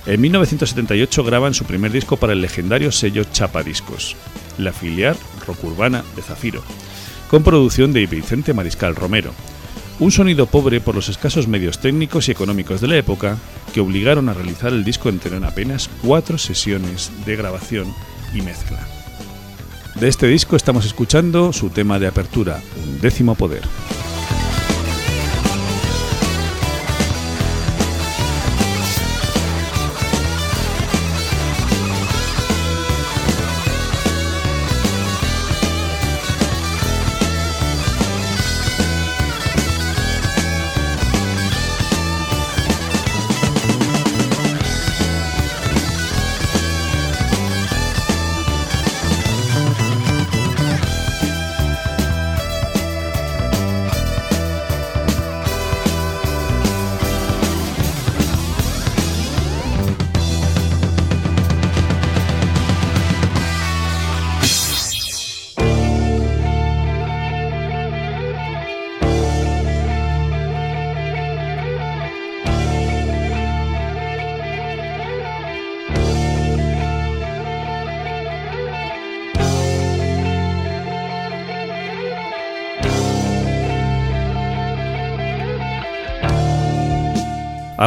en 0.07 0.21
1978 0.21 1.25
graban 1.25 1.55
su 1.55 1.65
primer 1.65 1.91
disco 1.91 2.19
para 2.19 2.35
el 2.35 2.41
legendario 2.41 2.93
sello 2.93 3.25
Chapa 3.25 3.65
Discos, 3.65 4.15
la 4.57 4.73
filial 4.73 5.17
rock 5.45 5.65
urbana 5.65 6.05
de 6.15 6.23
Zafiro, 6.23 6.63
con 7.29 7.43
producción 7.43 7.93
de 7.93 8.07
Vicente 8.07 8.55
Mariscal 8.55 8.95
Romero. 8.95 9.33
Un 9.99 10.13
sonido 10.13 10.47
pobre 10.47 10.81
por 10.81 10.95
los 10.95 11.09
escasos 11.09 11.49
medios 11.49 11.81
técnicos 11.81 12.29
y 12.29 12.31
económicos 12.31 12.81
de 12.81 12.87
la 12.87 12.97
época 12.97 13.39
que 13.75 13.81
obligaron 13.81 14.29
a 14.29 14.33
realizar 14.33 14.73
el 14.73 14.85
disco 14.85 15.09
entero 15.09 15.37
en 15.37 15.45
apenas 15.45 15.91
cuatro 16.01 16.39
sesiones 16.39 17.11
de 17.27 17.35
grabación 17.35 17.93
y 18.33 18.43
mezcla. 18.43 18.79
De 19.97 20.07
este 20.07 20.29
disco 20.29 20.55
estamos 20.55 20.87
escuchando 20.87 21.53
su 21.53 21.71
tema 21.71 21.99
de 21.99 22.07
apertura, 22.07 22.63
Un 22.87 23.01
décimo 23.01 23.35
poder. 23.35 23.63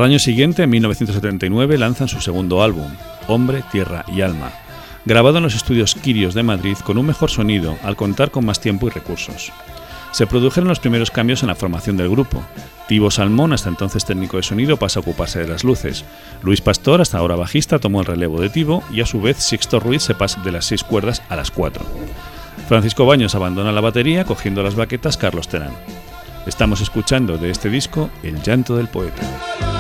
Año 0.10 0.18
siguiente, 0.18 0.64
en 0.64 0.72
1979, 0.72 1.78
lanzan 1.78 2.08
su 2.08 2.20
segundo 2.20 2.64
álbum, 2.64 2.90
Hombre, 3.28 3.64
Tierra 3.72 4.04
y 4.08 4.22
Alma, 4.22 4.52
grabado 5.06 5.38
en 5.38 5.44
los 5.44 5.54
estudios 5.54 5.94
Quirios 5.94 6.34
de 6.34 6.42
Madrid 6.42 6.78
con 6.84 6.98
un 6.98 7.06
mejor 7.06 7.30
sonido 7.30 7.78
al 7.84 7.96
contar 7.96 8.32
con 8.32 8.44
más 8.44 8.60
tiempo 8.60 8.88
y 8.88 8.90
recursos. 8.90 9.52
Se 10.12 10.26
produjeron 10.26 10.68
los 10.68 10.80
primeros 10.80 11.12
cambios 11.12 11.44
en 11.44 11.50
la 11.50 11.54
formación 11.54 11.96
del 11.96 12.10
grupo. 12.10 12.44
Tibo 12.88 13.12
Salmón, 13.12 13.54
hasta 13.54 13.70
entonces 13.70 14.04
técnico 14.04 14.38
de 14.38 14.44
sonido, 14.44 14.78
pasa 14.78 15.00
a 15.00 15.02
ocuparse 15.02 15.38
de 15.38 15.48
las 15.48 15.64
luces. 15.64 16.04
Luis 16.42 16.62
Pastor, 16.62 17.02
hasta 17.02 17.20
ahora 17.20 17.36
bajista, 17.36 17.78
tomó 17.78 18.00
el 18.00 18.08
relevo 18.08 18.42
de 18.42 18.50
Tibo 18.50 18.84
y 18.92 19.02
a 19.02 19.06
su 19.06 19.22
vez 19.22 19.38
Sixto 19.38 19.80
Ruiz 19.80 20.02
se 20.02 20.16
pasa 20.16 20.42
de 20.42 20.52
las 20.52 20.66
seis 20.66 20.84
cuerdas 20.84 21.22
a 21.30 21.36
las 21.36 21.52
cuatro. 21.52 21.86
Francisco 22.68 23.06
Baños 23.06 23.36
abandona 23.36 23.72
la 23.72 23.82
batería 23.82 24.26
cogiendo 24.26 24.64
las 24.64 24.74
baquetas 24.74 25.18
Carlos 25.18 25.48
Terán. 25.50 25.74
Estamos 26.48 26.82
escuchando 26.82 27.38
de 27.38 27.52
este 27.52 27.70
disco 27.70 28.10
El 28.24 28.42
llanto 28.42 28.76
del 28.76 28.88
poeta. 28.88 29.79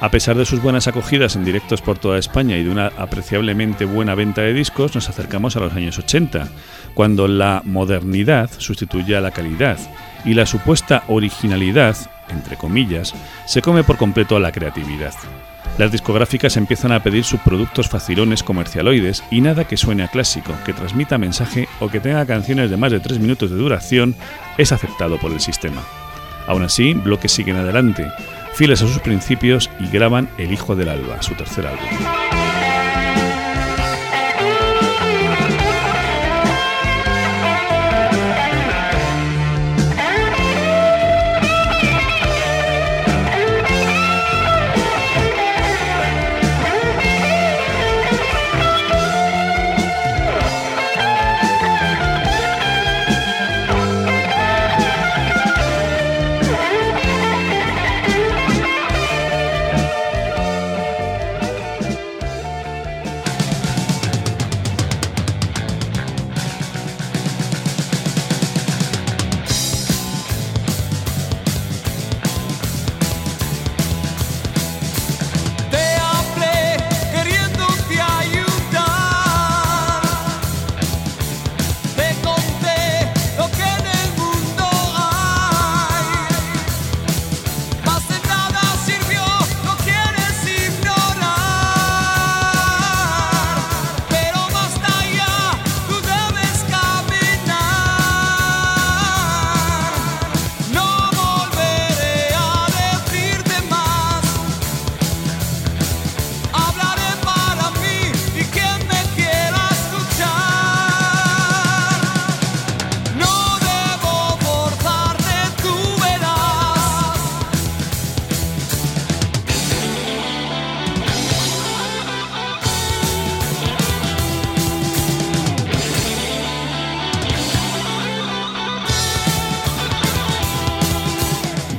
A 0.00 0.10
pesar 0.10 0.34
de 0.38 0.46
sus 0.46 0.62
buenas 0.62 0.88
acogidas 0.88 1.36
en 1.36 1.44
directos 1.44 1.82
por 1.82 1.98
toda 1.98 2.18
España 2.18 2.56
y 2.56 2.64
de 2.64 2.70
una 2.70 2.86
apreciablemente 2.86 3.84
buena 3.84 4.14
venta 4.14 4.40
de 4.40 4.54
discos, 4.54 4.94
nos 4.94 5.10
acercamos 5.10 5.56
a 5.56 5.60
los 5.60 5.74
años 5.74 5.98
80, 5.98 6.48
cuando 6.94 7.28
la 7.28 7.60
modernidad 7.66 8.50
sustituye 8.56 9.14
a 9.14 9.20
la 9.20 9.30
calidad 9.30 9.76
y 10.24 10.32
la 10.32 10.46
supuesta 10.46 11.04
originalidad, 11.08 11.98
entre 12.30 12.56
comillas, 12.56 13.14
se 13.44 13.60
come 13.60 13.84
por 13.84 13.98
completo 13.98 14.36
a 14.36 14.40
la 14.40 14.52
creatividad. 14.52 15.12
Las 15.76 15.92
discográficas 15.92 16.56
empiezan 16.56 16.92
a 16.92 17.02
pedir 17.02 17.22
subproductos 17.22 17.88
facilones 17.88 18.42
comercialoides 18.42 19.22
y 19.30 19.42
nada 19.42 19.64
que 19.64 19.76
suene 19.76 20.04
a 20.04 20.08
clásico, 20.08 20.54
que 20.64 20.72
transmita 20.72 21.18
mensaje 21.18 21.68
o 21.78 21.90
que 21.90 22.00
tenga 22.00 22.24
canciones 22.24 22.70
de 22.70 22.78
más 22.78 22.90
de 22.90 23.00
3 23.00 23.18
minutos 23.18 23.50
de 23.50 23.56
duración 23.56 24.16
es 24.56 24.72
aceptado 24.72 25.18
por 25.18 25.30
el 25.30 25.40
sistema. 25.40 25.82
Aún 26.46 26.62
así, 26.62 26.94
bloques 26.94 27.32
siguen 27.32 27.56
adelante, 27.56 28.06
fieles 28.60 28.82
a 28.82 28.86
sus 28.86 28.98
principios 28.98 29.70
y 29.80 29.88
graban 29.88 30.28
El 30.36 30.52
Hijo 30.52 30.76
del 30.76 30.90
Alba, 30.90 31.22
su 31.22 31.34
tercer 31.34 31.66
álbum. 31.66 32.49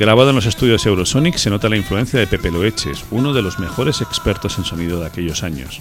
Grabado 0.01 0.31
en 0.31 0.35
los 0.35 0.47
estudios 0.47 0.83
Eurosonic 0.87 1.35
se 1.35 1.51
nota 1.51 1.69
la 1.69 1.77
influencia 1.77 2.19
de 2.19 2.25
Pepe 2.25 2.49
Loeches, 2.49 3.05
uno 3.11 3.33
de 3.33 3.43
los 3.43 3.59
mejores 3.59 4.01
expertos 4.01 4.57
en 4.57 4.63
sonido 4.63 4.99
de 4.99 5.05
aquellos 5.05 5.43
años. 5.43 5.79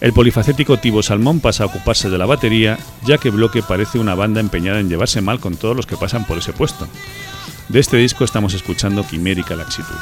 El 0.00 0.12
polifacético 0.12 0.78
Tibo 0.78 1.00
Salmón 1.00 1.38
pasa 1.38 1.62
a 1.62 1.66
ocuparse 1.68 2.10
de 2.10 2.18
la 2.18 2.26
batería, 2.26 2.76
ya 3.06 3.18
que 3.18 3.30
Bloque 3.30 3.62
parece 3.62 4.00
una 4.00 4.16
banda 4.16 4.40
empeñada 4.40 4.80
en 4.80 4.88
llevarse 4.88 5.20
mal 5.20 5.38
con 5.38 5.54
todos 5.54 5.76
los 5.76 5.86
que 5.86 5.96
pasan 5.96 6.26
por 6.26 6.38
ese 6.38 6.52
puesto. 6.52 6.88
De 7.68 7.78
este 7.78 7.98
disco 7.98 8.24
estamos 8.24 8.52
escuchando 8.52 9.06
Quimérica 9.06 9.54
Laxitud. 9.54 9.94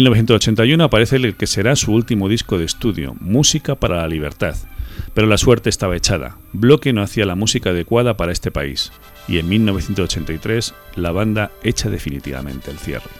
1981 0.00 0.82
aparece 0.82 1.16
el 1.16 1.36
que 1.36 1.46
será 1.46 1.76
su 1.76 1.92
último 1.92 2.30
disco 2.30 2.56
de 2.56 2.64
estudio, 2.64 3.14
Música 3.20 3.74
para 3.74 3.96
la 3.96 4.08
Libertad. 4.08 4.56
Pero 5.12 5.26
la 5.26 5.36
suerte 5.36 5.68
estaba 5.68 5.94
echada. 5.94 6.38
Bloque 6.54 6.94
no 6.94 7.02
hacía 7.02 7.26
la 7.26 7.34
música 7.34 7.68
adecuada 7.68 8.16
para 8.16 8.32
este 8.32 8.50
país. 8.50 8.92
Y 9.28 9.38
en 9.38 9.48
1983 9.50 10.74
la 10.96 11.12
banda 11.12 11.50
echa 11.62 11.90
definitivamente 11.90 12.70
el 12.70 12.78
cierre. 12.78 13.10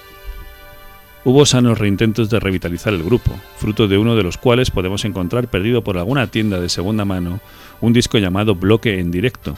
Hubo 1.22 1.44
sanos 1.44 1.78
reintentos 1.78 2.30
de 2.30 2.40
revitalizar 2.40 2.94
el 2.94 3.02
grupo, 3.02 3.38
fruto 3.58 3.86
de 3.86 3.98
uno 3.98 4.16
de 4.16 4.22
los 4.22 4.38
cuales 4.38 4.70
podemos 4.70 5.04
encontrar 5.04 5.48
perdido 5.48 5.84
por 5.84 5.98
alguna 5.98 6.28
tienda 6.28 6.60
de 6.60 6.70
segunda 6.70 7.04
mano 7.04 7.40
un 7.82 7.92
disco 7.92 8.16
llamado 8.16 8.54
Bloque 8.54 8.98
en 8.98 9.10
directo. 9.10 9.54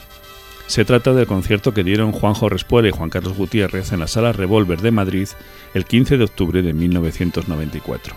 Se 0.67 0.85
trata 0.85 1.13
del 1.13 1.27
concierto 1.27 1.75
que 1.75 1.85
dieron 1.85 2.13
Juanjo 2.13 2.49
Respuela 2.49 2.89
y 2.89 2.93
Juan 2.93 3.11
Carlos 3.11 3.37
Gutiérrez 3.37 3.93
en 3.93 4.01
la 4.01 4.07
Sala 4.07 4.33
Revolver 4.33 4.81
de 4.81 4.91
Madrid 4.91 5.29
el 5.75 5.85
15 5.85 6.17
de 6.17 6.25
octubre 6.25 6.63
de 6.63 6.73
1994. 6.73 8.15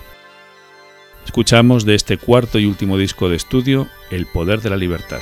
Escuchamos 1.26 1.86
de 1.86 1.96
este 1.96 2.18
cuarto 2.18 2.60
y 2.60 2.66
último 2.66 2.98
disco 2.98 3.30
de 3.30 3.36
estudio 3.36 3.88
El 4.12 4.26
Poder 4.28 4.62
de 4.62 4.70
la 4.70 4.78
Libertad. 4.78 5.20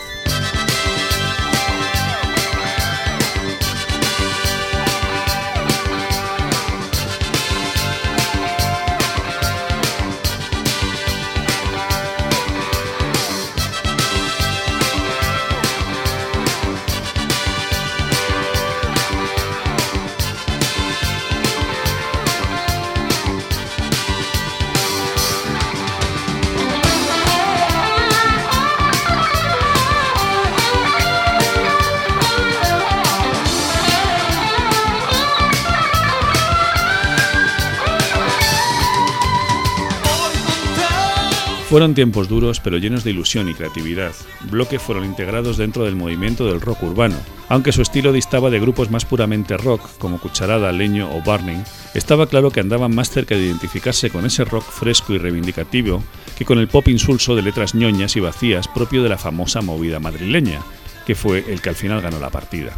Fueron 41.74 41.96
tiempos 41.96 42.30
duros 42.30 42.60
pero 42.60 42.78
llenos 42.78 43.04
de 43.04 43.10
ilusión 43.10 43.50
y 43.50 43.56
creatividad. 43.56 44.14
Bloque 44.52 44.78
fueron 44.78 45.06
integrados 45.06 45.58
dentro 45.58 45.86
del 45.86 45.96
movimiento 45.96 46.46
del 46.46 46.62
rock 46.62 46.84
urbano. 46.84 47.16
Aunque 47.50 47.72
su 47.72 47.82
estilo 47.82 48.12
distaba 48.12 48.52
de 48.52 48.60
grupos 48.60 48.92
más 48.92 49.06
puramente 49.06 49.58
rock, 49.58 49.82
como 49.98 50.20
Cucharada, 50.20 50.72
Leño 50.72 51.10
o 51.12 51.24
Burning, 51.24 51.64
estaba 51.96 52.28
claro 52.28 52.52
que 52.52 52.60
andaban 52.60 52.94
más 52.94 53.10
cerca 53.10 53.34
de 53.34 53.46
identificarse 53.46 54.12
con 54.12 54.24
ese 54.24 54.46
rock 54.46 54.66
fresco 54.66 55.14
y 55.14 55.18
reivindicativo 55.18 56.04
que 56.38 56.46
con 56.46 56.60
el 56.60 56.68
pop 56.68 56.90
insulso 56.90 57.36
de 57.36 57.42
letras 57.42 57.74
ñoñas 57.74 58.16
y 58.18 58.20
vacías 58.20 58.68
propio 58.68 59.02
de 59.02 59.10
la 59.10 59.18
famosa 59.18 59.64
movida 59.64 60.00
madrileña, 60.00 60.62
que 61.08 61.16
fue 61.16 61.44
el 61.52 61.60
que 61.60 61.70
al 61.70 61.76
final 61.76 62.02
ganó 62.02 62.20
la 62.20 62.30
partida. 62.30 62.78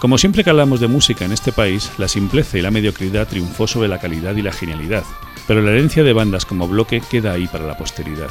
Como 0.00 0.18
siempre 0.18 0.44
que 0.44 0.50
hablamos 0.50 0.80
de 0.80 0.88
música 0.88 1.24
en 1.24 1.32
este 1.32 1.50
país, 1.50 1.90
la 1.96 2.08
simpleza 2.08 2.58
y 2.58 2.60
la 2.60 2.70
mediocridad 2.70 3.26
triunfó 3.26 3.66
sobre 3.66 3.88
la 3.88 3.98
calidad 3.98 4.36
y 4.36 4.42
la 4.42 4.52
genialidad, 4.52 5.04
pero 5.48 5.62
la 5.62 5.70
herencia 5.70 6.04
de 6.04 6.12
bandas 6.12 6.44
como 6.44 6.68
Bloque 6.68 7.00
queda 7.00 7.32
ahí 7.32 7.48
para 7.48 7.66
la 7.66 7.76
posteridad 7.76 8.30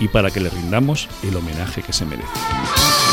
y 0.00 0.08
para 0.08 0.30
que 0.30 0.40
le 0.40 0.48
rindamos 0.48 1.08
el 1.22 1.36
homenaje 1.36 1.82
que 1.82 1.92
se 1.92 2.06
merece. 2.06 3.03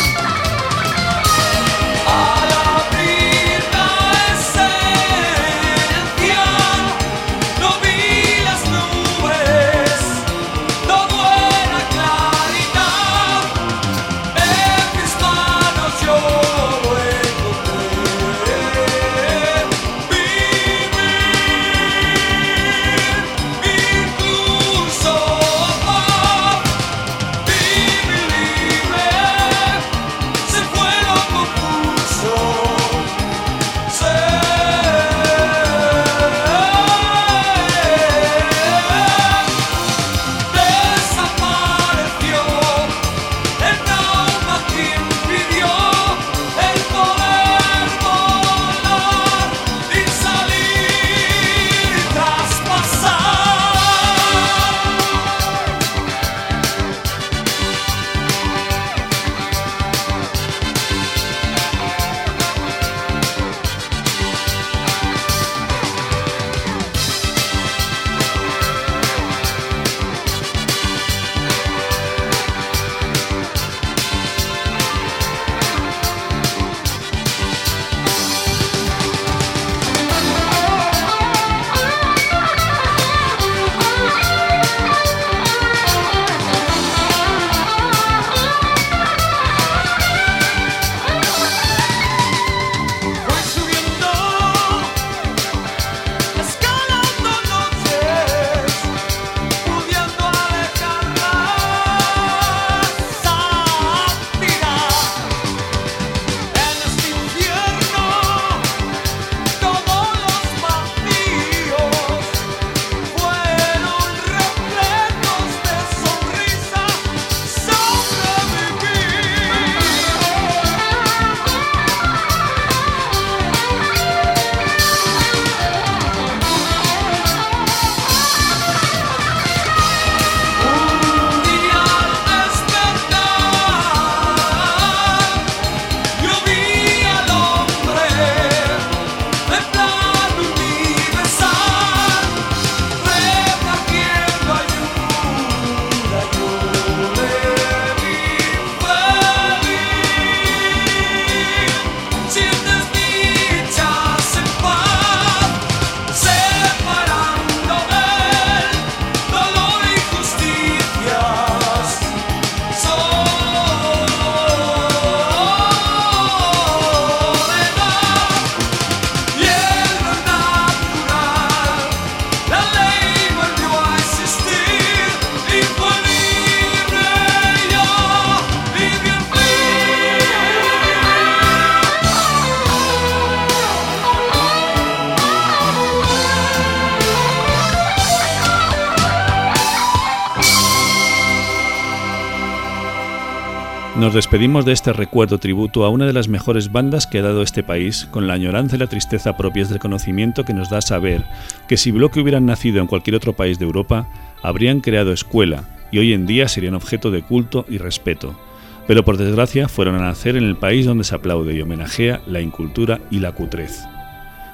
Nos 194.11 194.15
despedimos 194.17 194.65
de 194.65 194.73
este 194.73 194.91
recuerdo 194.91 195.37
tributo 195.37 195.85
a 195.85 195.89
una 195.89 196.05
de 196.05 196.11
las 196.11 196.27
mejores 196.27 196.73
bandas 196.73 197.07
que 197.07 197.19
ha 197.19 197.21
dado 197.21 197.41
este 197.41 197.63
país, 197.63 198.09
con 198.11 198.27
la 198.27 198.33
añoranza 198.33 198.75
y 198.75 198.79
la 198.79 198.87
tristeza 198.87 199.37
propias 199.37 199.69
del 199.69 199.79
conocimiento 199.79 200.43
que 200.43 200.53
nos 200.53 200.69
da 200.69 200.81
saber 200.81 201.23
que 201.69 201.77
si 201.77 201.91
Bloque 201.91 202.19
hubieran 202.19 202.45
nacido 202.45 202.81
en 202.81 202.87
cualquier 202.87 203.15
otro 203.15 203.31
país 203.31 203.57
de 203.57 203.63
Europa, 203.63 204.09
habrían 204.43 204.81
creado 204.81 205.13
escuela 205.13 205.63
y 205.93 205.99
hoy 205.99 206.11
en 206.11 206.25
día 206.25 206.49
serían 206.49 206.73
objeto 206.73 207.09
de 207.09 207.21
culto 207.21 207.65
y 207.69 207.77
respeto. 207.77 208.37
Pero 208.85 209.05
por 209.05 209.15
desgracia 209.15 209.69
fueron 209.69 209.95
a 209.95 210.01
nacer 210.01 210.35
en 210.35 210.43
el 210.43 210.57
país 210.57 210.85
donde 210.85 211.05
se 211.05 211.15
aplaude 211.15 211.53
y 211.53 211.61
homenajea 211.61 212.19
la 212.27 212.41
incultura 212.41 212.99
y 213.11 213.19
la 213.19 213.31
cutrez. 213.31 213.79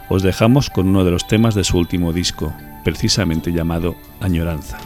Os 0.07 0.21
dejamos 0.21 0.69
con 0.69 0.87
uno 0.87 1.03
de 1.03 1.09
los 1.09 1.27
temas 1.27 1.55
de 1.55 1.63
su 1.63 1.79
último 1.79 2.13
disco, 2.13 2.53
precisamente 2.83 3.51
llamado 3.51 3.95
Añoranza. 4.21 4.77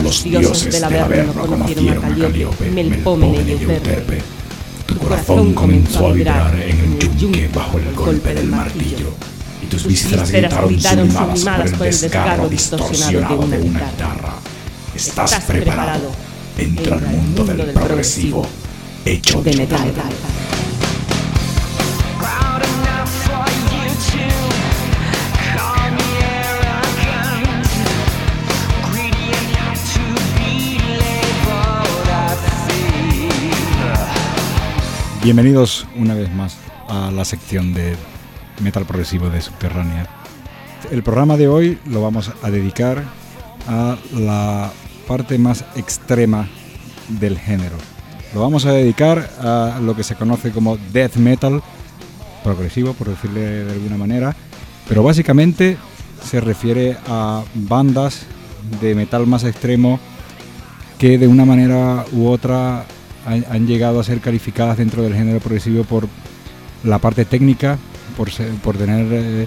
Cuando 0.00 0.10
los 0.10 0.24
dioses 0.24 0.72
del 0.72 0.84
Averno 0.84 1.32
conocieron 1.34 1.88
a 1.88 2.18
Calíope, 2.18 2.70
Melpómene 2.70 3.42
y 3.42 3.50
Euterpe. 3.52 4.22
Tu 4.86 4.96
corazón 4.96 5.52
comenzó 5.52 6.08
a 6.08 6.12
vibrar 6.12 6.54
en 6.54 6.98
el 7.00 7.16
yunque 7.16 7.48
bajo 7.48 7.78
el 7.78 7.94
golpe 7.94 8.34
del 8.34 8.48
martillo, 8.48 9.12
y 9.62 9.66
tus 9.66 9.86
vísceras 9.86 10.30
gritaron 10.30 11.10
sublimadas 11.10 11.72
por 11.72 11.86
el 11.86 12.00
desgarro 12.00 12.48
distorsionado 12.48 13.46
de 13.46 13.58
una 13.58 13.80
guitarra. 13.80 14.34
Estás 14.94 15.44
preparado. 15.44 16.10
Entra 16.58 16.96
al 16.96 17.06
mundo 17.06 17.44
del 17.44 17.72
progresivo, 17.72 18.46
hecho 19.04 19.42
de 19.42 19.56
metal. 19.56 19.92
Bienvenidos 35.22 35.86
una 35.96 36.14
vez 36.14 36.32
más 36.32 36.56
a 36.88 37.10
la 37.10 37.26
sección 37.26 37.74
de 37.74 37.94
metal 38.62 38.86
progresivo 38.86 39.28
de 39.28 39.42
Subterránea. 39.42 40.08
El 40.90 41.02
programa 41.02 41.36
de 41.36 41.46
hoy 41.46 41.78
lo 41.84 42.00
vamos 42.00 42.32
a 42.42 42.50
dedicar 42.50 43.04
a 43.68 43.98
la 44.14 44.72
parte 45.06 45.36
más 45.36 45.66
extrema 45.76 46.48
del 47.20 47.38
género. 47.38 47.76
Lo 48.32 48.40
vamos 48.40 48.64
a 48.64 48.72
dedicar 48.72 49.18
a 49.40 49.78
lo 49.82 49.94
que 49.94 50.04
se 50.04 50.14
conoce 50.14 50.52
como 50.52 50.78
death 50.90 51.16
metal 51.16 51.62
progresivo, 52.42 52.94
por 52.94 53.08
decirle 53.08 53.64
de 53.66 53.72
alguna 53.72 53.98
manera, 53.98 54.34
pero 54.88 55.02
básicamente 55.02 55.76
se 56.24 56.40
refiere 56.40 56.96
a 57.06 57.44
bandas 57.54 58.22
de 58.80 58.94
metal 58.94 59.26
más 59.26 59.44
extremo 59.44 60.00
que 60.98 61.18
de 61.18 61.28
una 61.28 61.44
manera 61.44 62.06
u 62.12 62.28
otra 62.28 62.86
han, 63.26 63.66
llegado 63.66 64.00
a 64.00 64.04
ser 64.04 64.20
calificadas 64.20 64.78
dentro 64.78 65.02
del 65.02 65.14
género 65.14 65.40
progresivo 65.40 65.84
por 65.84 66.08
la 66.84 66.98
parte 66.98 67.24
técnica, 67.24 67.78
por, 68.16 68.30
por 68.62 68.76
tener 68.76 69.06
eh, 69.10 69.46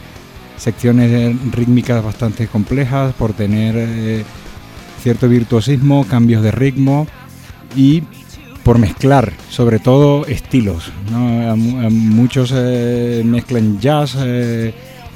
secciones 0.57 1.11
eh, 1.11 1.35
rítmicas 1.51 2.03
bastante 2.03 2.47
complejas, 2.47 3.13
por 3.13 3.33
tener 3.33 3.75
eh, 3.77 4.23
cierto 5.01 5.27
virtuosismo, 5.27 6.05
cambios 6.07 6.43
de 6.43 6.51
ritmo 6.51 7.07
y 7.75 8.03
por 8.63 8.79
mezclar 8.79 9.33
sobre 9.49 9.79
todo 9.79 10.25
estilos. 10.25 10.89
muchos 11.91 12.53
mezclan 12.53 13.81
jazz, 13.81 14.15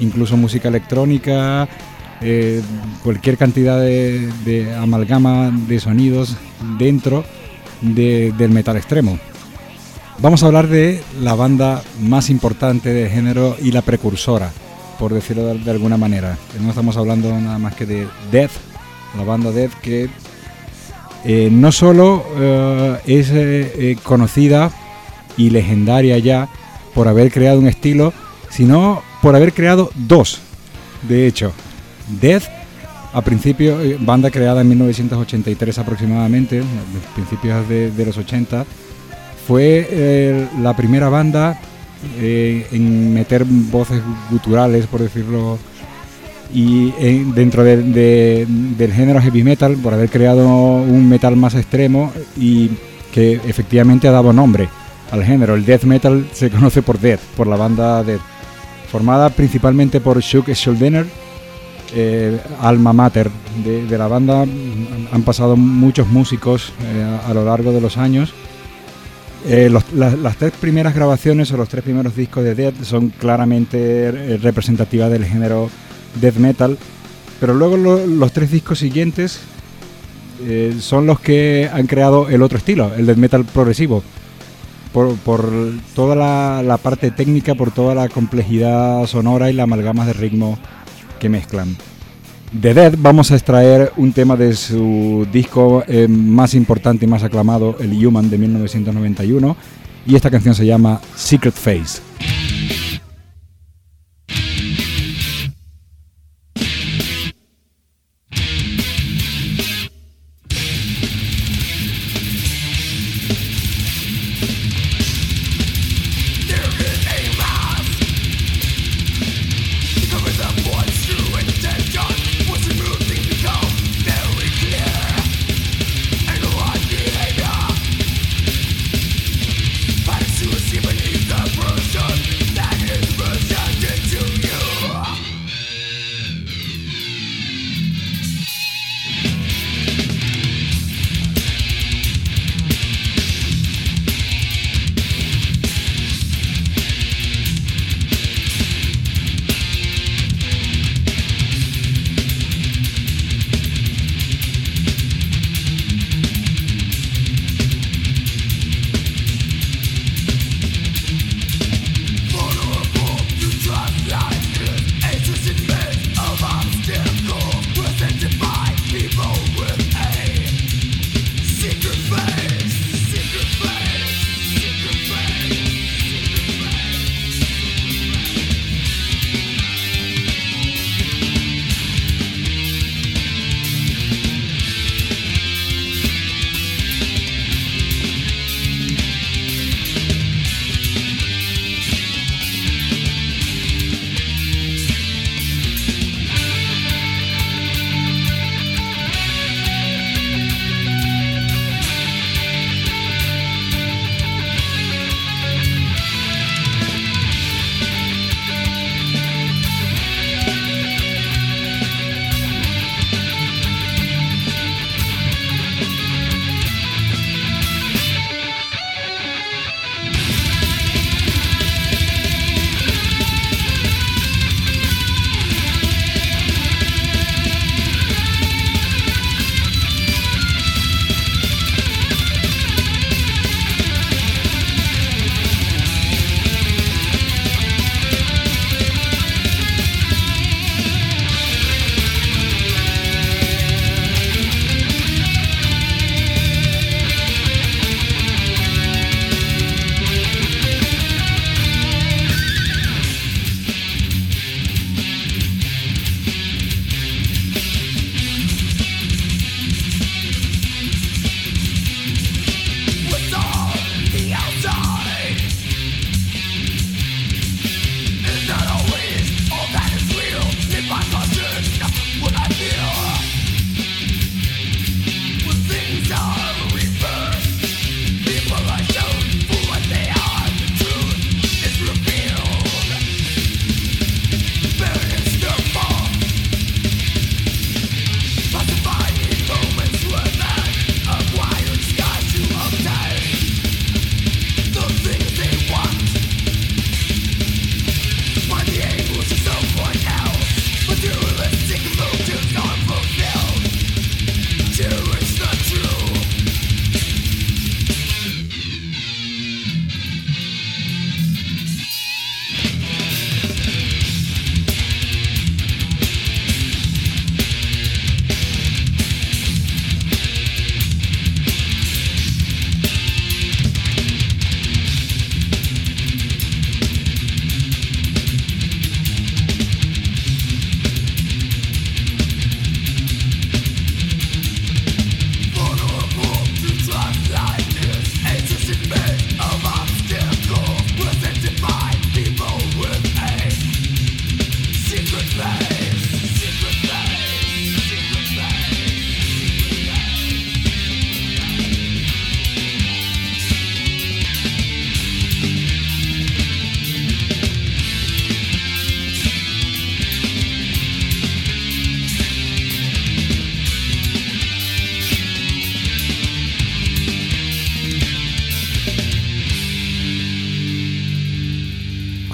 incluso 0.00 0.36
música 0.36 0.68
electrónica, 0.68 1.66
cualquier 3.02 3.38
cantidad 3.38 3.80
de 3.80 4.76
amalgama 4.78 5.50
de 5.66 5.80
sonidos 5.80 6.36
dentro 6.78 7.24
de- 7.80 8.32
del 8.36 8.50
metal 8.50 8.76
extremo. 8.76 9.18
Vamos 10.20 10.42
a 10.42 10.46
hablar 10.46 10.66
de 10.68 11.00
la 11.20 11.34
banda 11.34 11.82
más 12.00 12.28
importante 12.30 12.92
del 12.92 13.08
género 13.10 13.56
y 13.62 13.70
la 13.72 13.82
precursora, 13.82 14.50
por 14.98 15.14
decirlo 15.14 15.46
de, 15.46 15.58
de 15.58 15.70
alguna 15.70 15.96
manera. 15.96 16.36
No 16.60 16.70
estamos 16.70 16.96
hablando 16.96 17.32
nada 17.40 17.58
más 17.58 17.74
que 17.74 17.86
de 17.86 18.08
Death, 18.32 18.50
la 19.16 19.22
banda 19.24 19.52
Death 19.52 19.74
que 19.80 20.08
eh, 21.24 21.48
no 21.52 21.70
solo 21.72 22.24
eh, 22.36 22.96
es 23.06 23.28
eh, 23.32 23.96
conocida 24.02 24.70
y 25.36 25.50
legendaria 25.50 26.18
ya 26.18 26.48
por 26.94 27.06
haber 27.06 27.30
creado 27.30 27.60
un 27.60 27.68
estilo, 27.68 28.12
sino 28.50 29.02
por 29.22 29.36
haber 29.36 29.52
creado 29.52 29.90
dos. 29.94 30.40
De 31.08 31.28
hecho, 31.28 31.52
Death, 32.20 32.44
a 33.12 33.22
principio, 33.22 33.80
eh, 33.80 33.96
banda 34.00 34.30
creada 34.30 34.60
en 34.60 34.68
1983 34.68 35.78
aproximadamente, 35.78 36.62
principios 37.14 37.68
de, 37.68 38.04
los 38.04 38.16
80, 38.18 38.64
fue 39.46 39.86
eh, 39.90 40.46
la 40.60 40.76
primera 40.76 41.08
banda 41.08 41.58
eh, 42.20 42.66
en 42.70 43.12
meter 43.14 43.44
voces 43.44 44.00
guturales, 44.30 44.86
por 44.86 45.00
decirlo, 45.00 45.58
y 46.54 46.92
en- 46.98 47.34
dentro 47.34 47.64
de- 47.64 47.82
de- 47.82 48.46
del 48.48 48.92
género 48.92 49.20
heavy 49.20 49.42
metal, 49.42 49.76
por 49.82 49.94
haber 49.94 50.08
creado 50.10 50.46
un 50.46 51.08
metal 51.08 51.34
más 51.36 51.54
extremo 51.54 52.12
y 52.38 52.70
que 53.12 53.34
efectivamente 53.46 54.06
ha 54.06 54.12
dado 54.12 54.32
nombre 54.32 54.68
al 55.10 55.24
género. 55.24 55.54
El 55.54 55.64
death 55.64 55.84
metal 55.84 56.26
se 56.32 56.50
conoce 56.50 56.82
por 56.82 56.98
Death, 57.00 57.20
por 57.36 57.46
la 57.46 57.56
banda 57.56 58.04
Death, 58.04 58.20
formada 58.92 59.30
principalmente 59.30 60.00
por 60.00 60.20
Shook 60.20 60.50
Schuldiner, 60.54 61.06
eh, 61.94 62.38
alma 62.60 62.92
mater 62.92 63.30
de, 63.64 63.98
la 63.98 64.08
banda. 64.08 64.42
Han 64.42 65.22
pasado 65.24 65.56
muchos 65.56 66.06
músicos 66.08 66.72
eh, 66.82 67.18
a, 67.26 67.32
lo 67.34 67.44
largo 67.44 67.72
de 67.72 67.80
los 67.80 67.96
años. 67.96 68.32
Eh, 69.46 69.70
las, 69.70 70.36
tres 70.36 70.52
primeras 70.60 70.94
grabaciones 70.94 71.50
o 71.52 71.56
los 71.56 71.68
tres 71.68 71.84
primeros 71.84 72.16
discos 72.16 72.44
de 72.44 72.54
Death 72.54 72.82
son 72.82 73.10
claramente 73.10 74.38
representativas 74.42 75.10
del 75.10 75.24
género 75.24 75.70
death 76.20 76.36
metal, 76.36 76.76
pero 77.38 77.54
luego 77.54 77.76
lo- 77.76 78.04
los 78.06 78.32
tres 78.32 78.50
discos 78.50 78.78
siguientes 78.80 79.40
son 80.80 81.06
los 81.06 81.18
que 81.20 81.68
han 81.72 81.86
creado 81.86 82.28
el 82.28 82.42
otro 82.42 82.58
estilo, 82.58 82.92
el 82.96 83.06
death 83.06 83.16
metal 83.16 83.44
progresivo, 83.44 84.02
por, 84.92 85.16
por 85.16 85.50
toda 85.94 86.14
la, 86.16 86.62
la 86.62 86.76
parte 86.76 87.10
técnica, 87.10 87.54
por 87.54 87.70
toda 87.70 87.94
la 87.94 88.08
complejidad 88.08 89.06
sonora 89.06 89.50
y 89.50 89.52
la 89.52 89.64
amalgama 89.64 90.06
de 90.06 90.12
ritmo 90.12 90.58
que 91.18 91.28
mezclan. 91.28 91.76
De 92.52 92.72
Dead 92.72 92.94
vamos 92.96 93.30
a 93.30 93.34
extraer 93.34 93.92
un 93.96 94.12
tema 94.12 94.34
de 94.36 94.54
su 94.54 95.26
disco 95.30 95.84
eh, 95.86 96.08
más 96.08 96.54
importante 96.54 97.04
y 97.04 97.08
más 97.08 97.22
aclamado, 97.22 97.76
el 97.78 98.06
Human 98.06 98.30
de 98.30 98.38
1991, 98.38 99.56
y 100.06 100.14
esta 100.14 100.30
canción 100.30 100.54
se 100.54 100.64
llama 100.64 101.00
Secret 101.14 101.54
Face. 101.54 102.07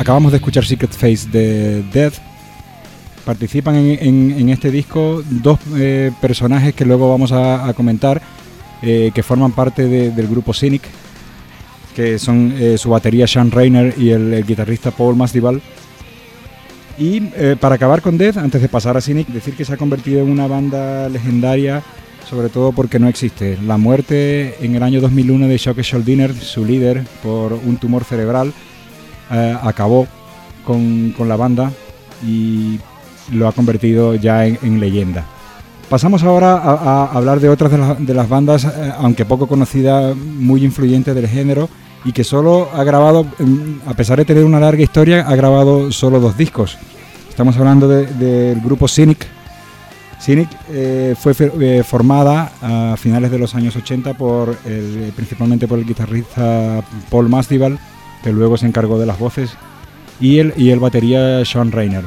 Acabamos 0.05 0.33
de 0.33 0.37
escuchar 0.37 0.67
Secret 0.67 0.93
Face 0.93 1.27
de 1.33 1.83
Death. 1.91 2.17
Participan 3.25 3.75
en, 3.75 4.51
este 4.51 4.71
disco 4.71 5.23
dos 5.31 5.59
eh, 5.79 6.13
personajes 6.21 6.75
que 6.75 6.85
luego 6.85 7.09
vamos 7.09 7.33
a, 7.33 7.73
comentar, 7.75 8.21
eh, 8.83 9.13
que 9.15 9.23
forman 9.23 9.53
parte 9.53 9.89
de- 9.89 10.11
del 10.11 10.29
grupo 10.29 10.53
Cynic, 10.53 10.83
que 11.97 12.19
son 12.19 12.55
eh, 12.59 12.77
su 12.77 12.91
batería 12.91 13.27
Sean 13.27 13.51
Rayner 13.51 13.95
y 13.97 14.11
el, 14.11 14.45
guitarrista 14.45 14.91
Paul 14.91 15.17
Masvidal. 15.17 15.63
Y 16.99 17.21
para 17.59 17.77
acabar 17.77 18.03
con 18.03 18.19
Death, 18.19 18.37
antes 18.37 18.61
de 18.61 18.69
pasar 18.69 18.99
a 18.99 19.01
Cynic, 19.01 19.29
decir 19.29 19.55
que 19.55 19.65
se 19.65 19.73
ha 19.73 19.79
convertido 19.79 20.21
en 20.21 20.31
una 20.31 20.47
banda 20.47 21.09
legendaria, 21.09 21.83
sobre 22.29 22.51
todo 22.51 22.73
porque 22.73 22.99
no 22.99 23.09
existe. 23.09 23.57
La 23.67 23.79
muerte 23.79 24.57
en 24.61 24.75
el 24.75 24.83
año 24.83 25.01
2001 25.01 25.49
de 25.49 25.57
Shock 25.57 25.81
Schuldiner, 25.81 26.35
su 26.35 26.63
líder, 26.63 27.05
por 27.23 27.55
un 27.55 27.79
tumor 27.79 28.05
cerebral, 28.05 28.53
eh, 29.31 29.57
acabó 29.63 30.07
con, 30.65 31.13
con 31.17 31.29
la 31.29 31.37
banda 31.37 31.71
y 32.27 32.79
lo 33.33 33.49
ha 33.49 33.53
convertido 33.53 34.15
ya 34.15 34.47
en, 34.47 34.59
en 34.63 34.81
leyenda. 34.81 35.25
Pasamos 35.89 36.23
ahora 36.23 36.57
a, 36.57 37.05
hablar 37.13 37.41
de 37.41 37.49
otras 37.51 37.71
de, 37.99 38.15
las- 38.15 38.29
bandas, 38.29 38.65
eh, 38.65 38.93
aunque 38.99 39.25
poco 39.25 39.47
conocidas, 39.47 40.17
muy 40.17 40.65
influyentes 40.65 41.15
del 41.15 41.29
género 41.29 41.69
y 42.05 42.13
que 42.13 42.25
solo 42.25 42.69
ha 42.75 42.85
grabado, 42.85 43.27
a 43.87 43.95
pesar 43.95 44.19
de 44.19 44.25
tener 44.25 44.45
una 44.45 44.61
larga 44.61 44.83
historia, 44.83 45.27
ha 45.29 45.37
grabado 45.37 45.93
solo 45.93 46.21
dos 46.21 46.37
discos. 46.37 46.77
Estamos 47.29 47.57
hablando 47.57 47.87
de- 47.89 48.07
del 48.07 48.61
grupo 48.61 48.89
Cynic. 48.89 49.27
Cynic 50.21 50.49
eh, 50.71 51.15
fue 51.19 51.35
formada 51.85 52.51
a 52.63 52.97
finales 52.97 53.31
de 53.31 53.39
los 53.39 53.55
años 53.55 53.77
80 53.77 54.15
por 54.15 54.57
principalmente 55.15 55.69
por 55.69 55.79
el 55.79 55.85
guitarrista 55.85 56.83
Paul 57.11 57.29
Masvidal, 57.29 57.79
que 58.25 58.33
luego 58.33 58.57
se 58.57 58.67
encargó 58.67 58.99
de 58.99 59.07
las 59.07 59.19
voces, 59.19 59.51
y 60.19 60.39
el, 60.39 60.55
y 60.57 60.71
el 60.71 60.81
batería 60.81 61.45
Sean 61.45 61.71
Rayner. 61.71 62.05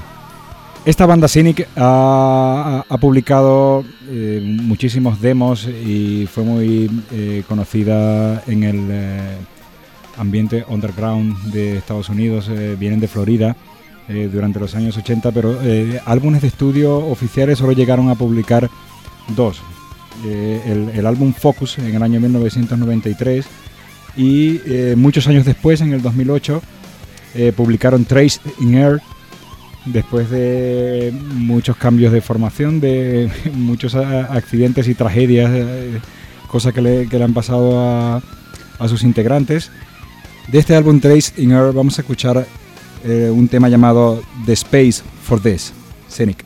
Esta 0.83 1.05
banda 1.05 1.27
Cynic 1.27 1.67
ha, 1.75 2.83
publicado 3.01 3.83
eh, 4.09 4.41
muchísimos 4.41 5.21
demos 5.21 5.67
y 5.67 6.27
fue 6.31 6.43
muy 6.43 6.89
eh, 7.11 7.43
conocida 7.47 8.41
en 8.47 8.63
el 8.63 8.87
eh, 8.89 9.37
ambiente 10.17 10.65
underground 10.67 11.37
de 11.51 11.77
Estados 11.77 12.09
Unidos. 12.09 12.49
vienen 12.79 12.99
de 12.99 13.07
Florida 13.07 13.55
durante 14.31 14.61
los 14.61 14.73
años 14.73 14.95
80, 14.95 15.33
pero 15.33 15.59
álbumes 16.05 16.41
de 16.41 16.47
estudio 16.47 16.95
oficiales 16.97 17.59
solo 17.59 17.73
llegaron 17.73 18.09
a 18.09 18.15
publicar 18.15 18.69
dos. 19.35 19.61
El, 20.23 20.89
el 20.93 21.05
álbum 21.05 21.33
Focus 21.33 21.79
en 21.79 21.93
el 21.93 22.01
año 22.01 22.21
1993 22.21 23.45
y 24.17 24.61
eh, 24.65 24.95
muchos 24.97 25.27
años 25.27 25.45
después, 25.45 25.79
en 25.81 25.93
el 25.93 26.01
2008, 26.01 26.61
eh, 27.35 27.53
publicaron 27.55 28.05
Trace 28.05 28.39
in 28.59 28.75
Air 28.75 28.99
después 29.85 30.29
de 30.29 31.13
muchos 31.33 31.77
cambios 31.77 32.11
de 32.11 32.19
formación, 32.19 32.81
de 32.81 33.29
muchos 33.53 33.95
accidentes 33.95 34.87
y 34.87 34.95
tragedias, 34.95 35.51
eh, 35.53 35.99
cosas 36.47 36.73
que 36.73 36.81
le, 36.81 37.23
han 37.23 37.33
pasado 37.33 37.79
a, 37.79 38.21
a 38.79 38.87
sus 38.87 39.03
integrantes. 39.03 39.71
De 40.47 40.59
este 40.59 40.75
álbum 40.75 40.99
Trace 40.99 41.39
in 41.41 41.51
Air 41.51 41.71
vamos 41.73 41.97
a 41.99 42.01
escuchar 42.01 42.45
un 43.05 43.47
tema 43.47 43.69
llamado 43.69 44.21
The 44.45 44.53
Space 44.53 45.01
for 45.23 45.39
This, 45.39 45.71
Scenic. 46.09 46.43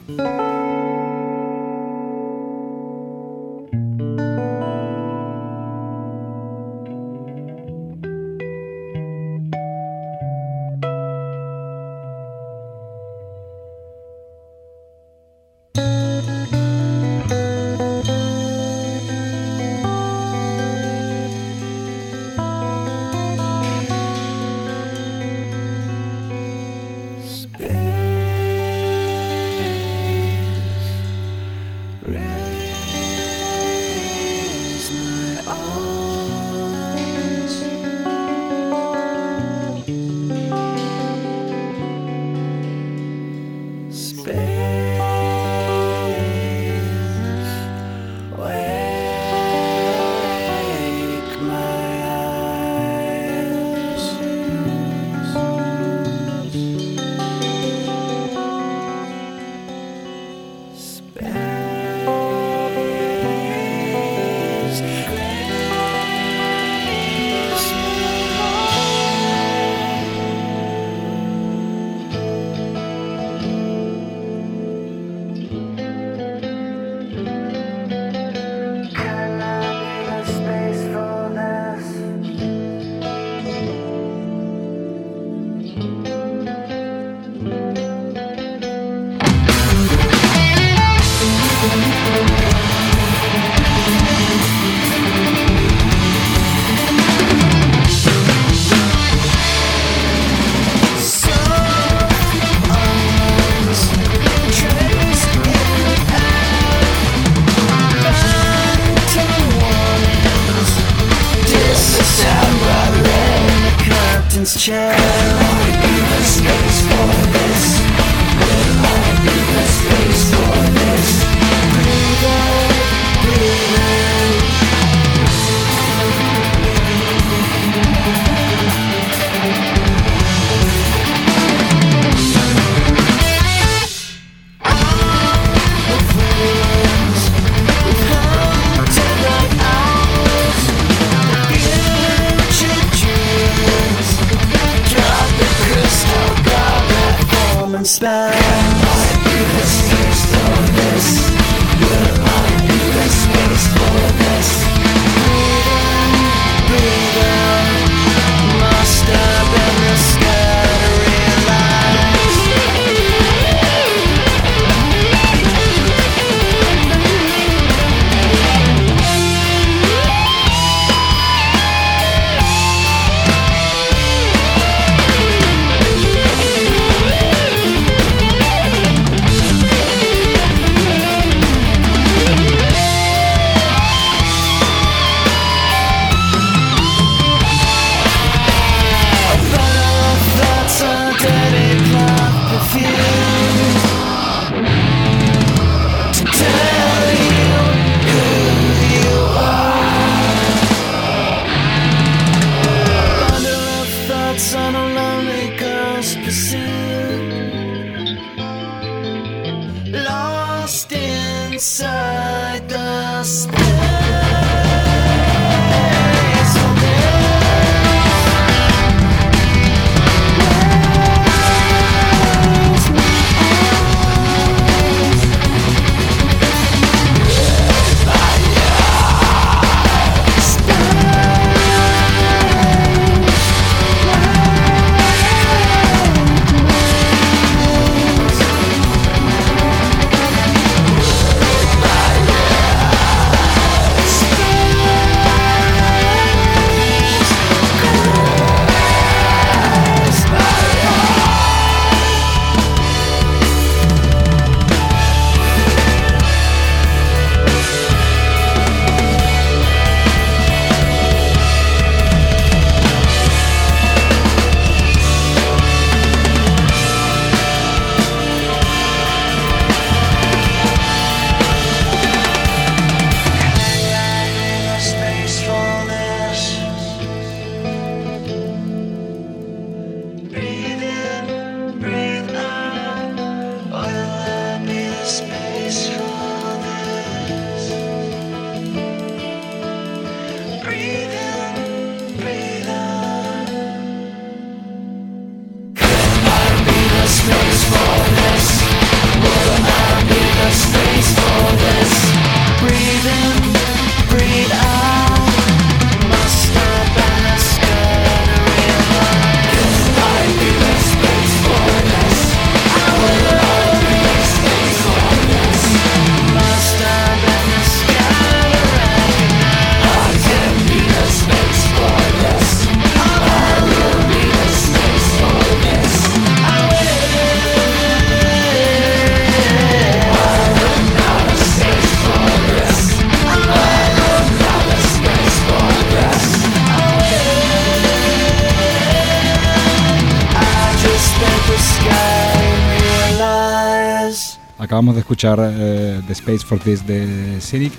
Escuchar 345.12 345.40
eh, 345.42 346.00
The 346.08 346.14
Space 346.14 346.46
for 346.46 346.58
This 346.58 346.88
de 346.88 347.38
Cynic. 347.42 347.74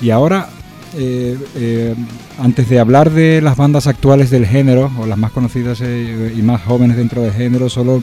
Y 0.00 0.08
ahora, 0.08 0.48
eh, 0.96 1.36
eh, 1.56 1.94
antes 2.38 2.70
de 2.70 2.80
hablar 2.80 3.10
de 3.10 3.42
las 3.42 3.58
bandas 3.58 3.86
actuales 3.86 4.30
del 4.30 4.46
género, 4.46 4.90
o 4.98 5.04
las 5.04 5.18
más 5.18 5.30
conocidas 5.30 5.82
eh, 5.82 6.32
y 6.34 6.40
más 6.40 6.62
jóvenes 6.62 6.96
dentro 6.96 7.20
del 7.20 7.34
género, 7.34 7.68
solo 7.68 8.02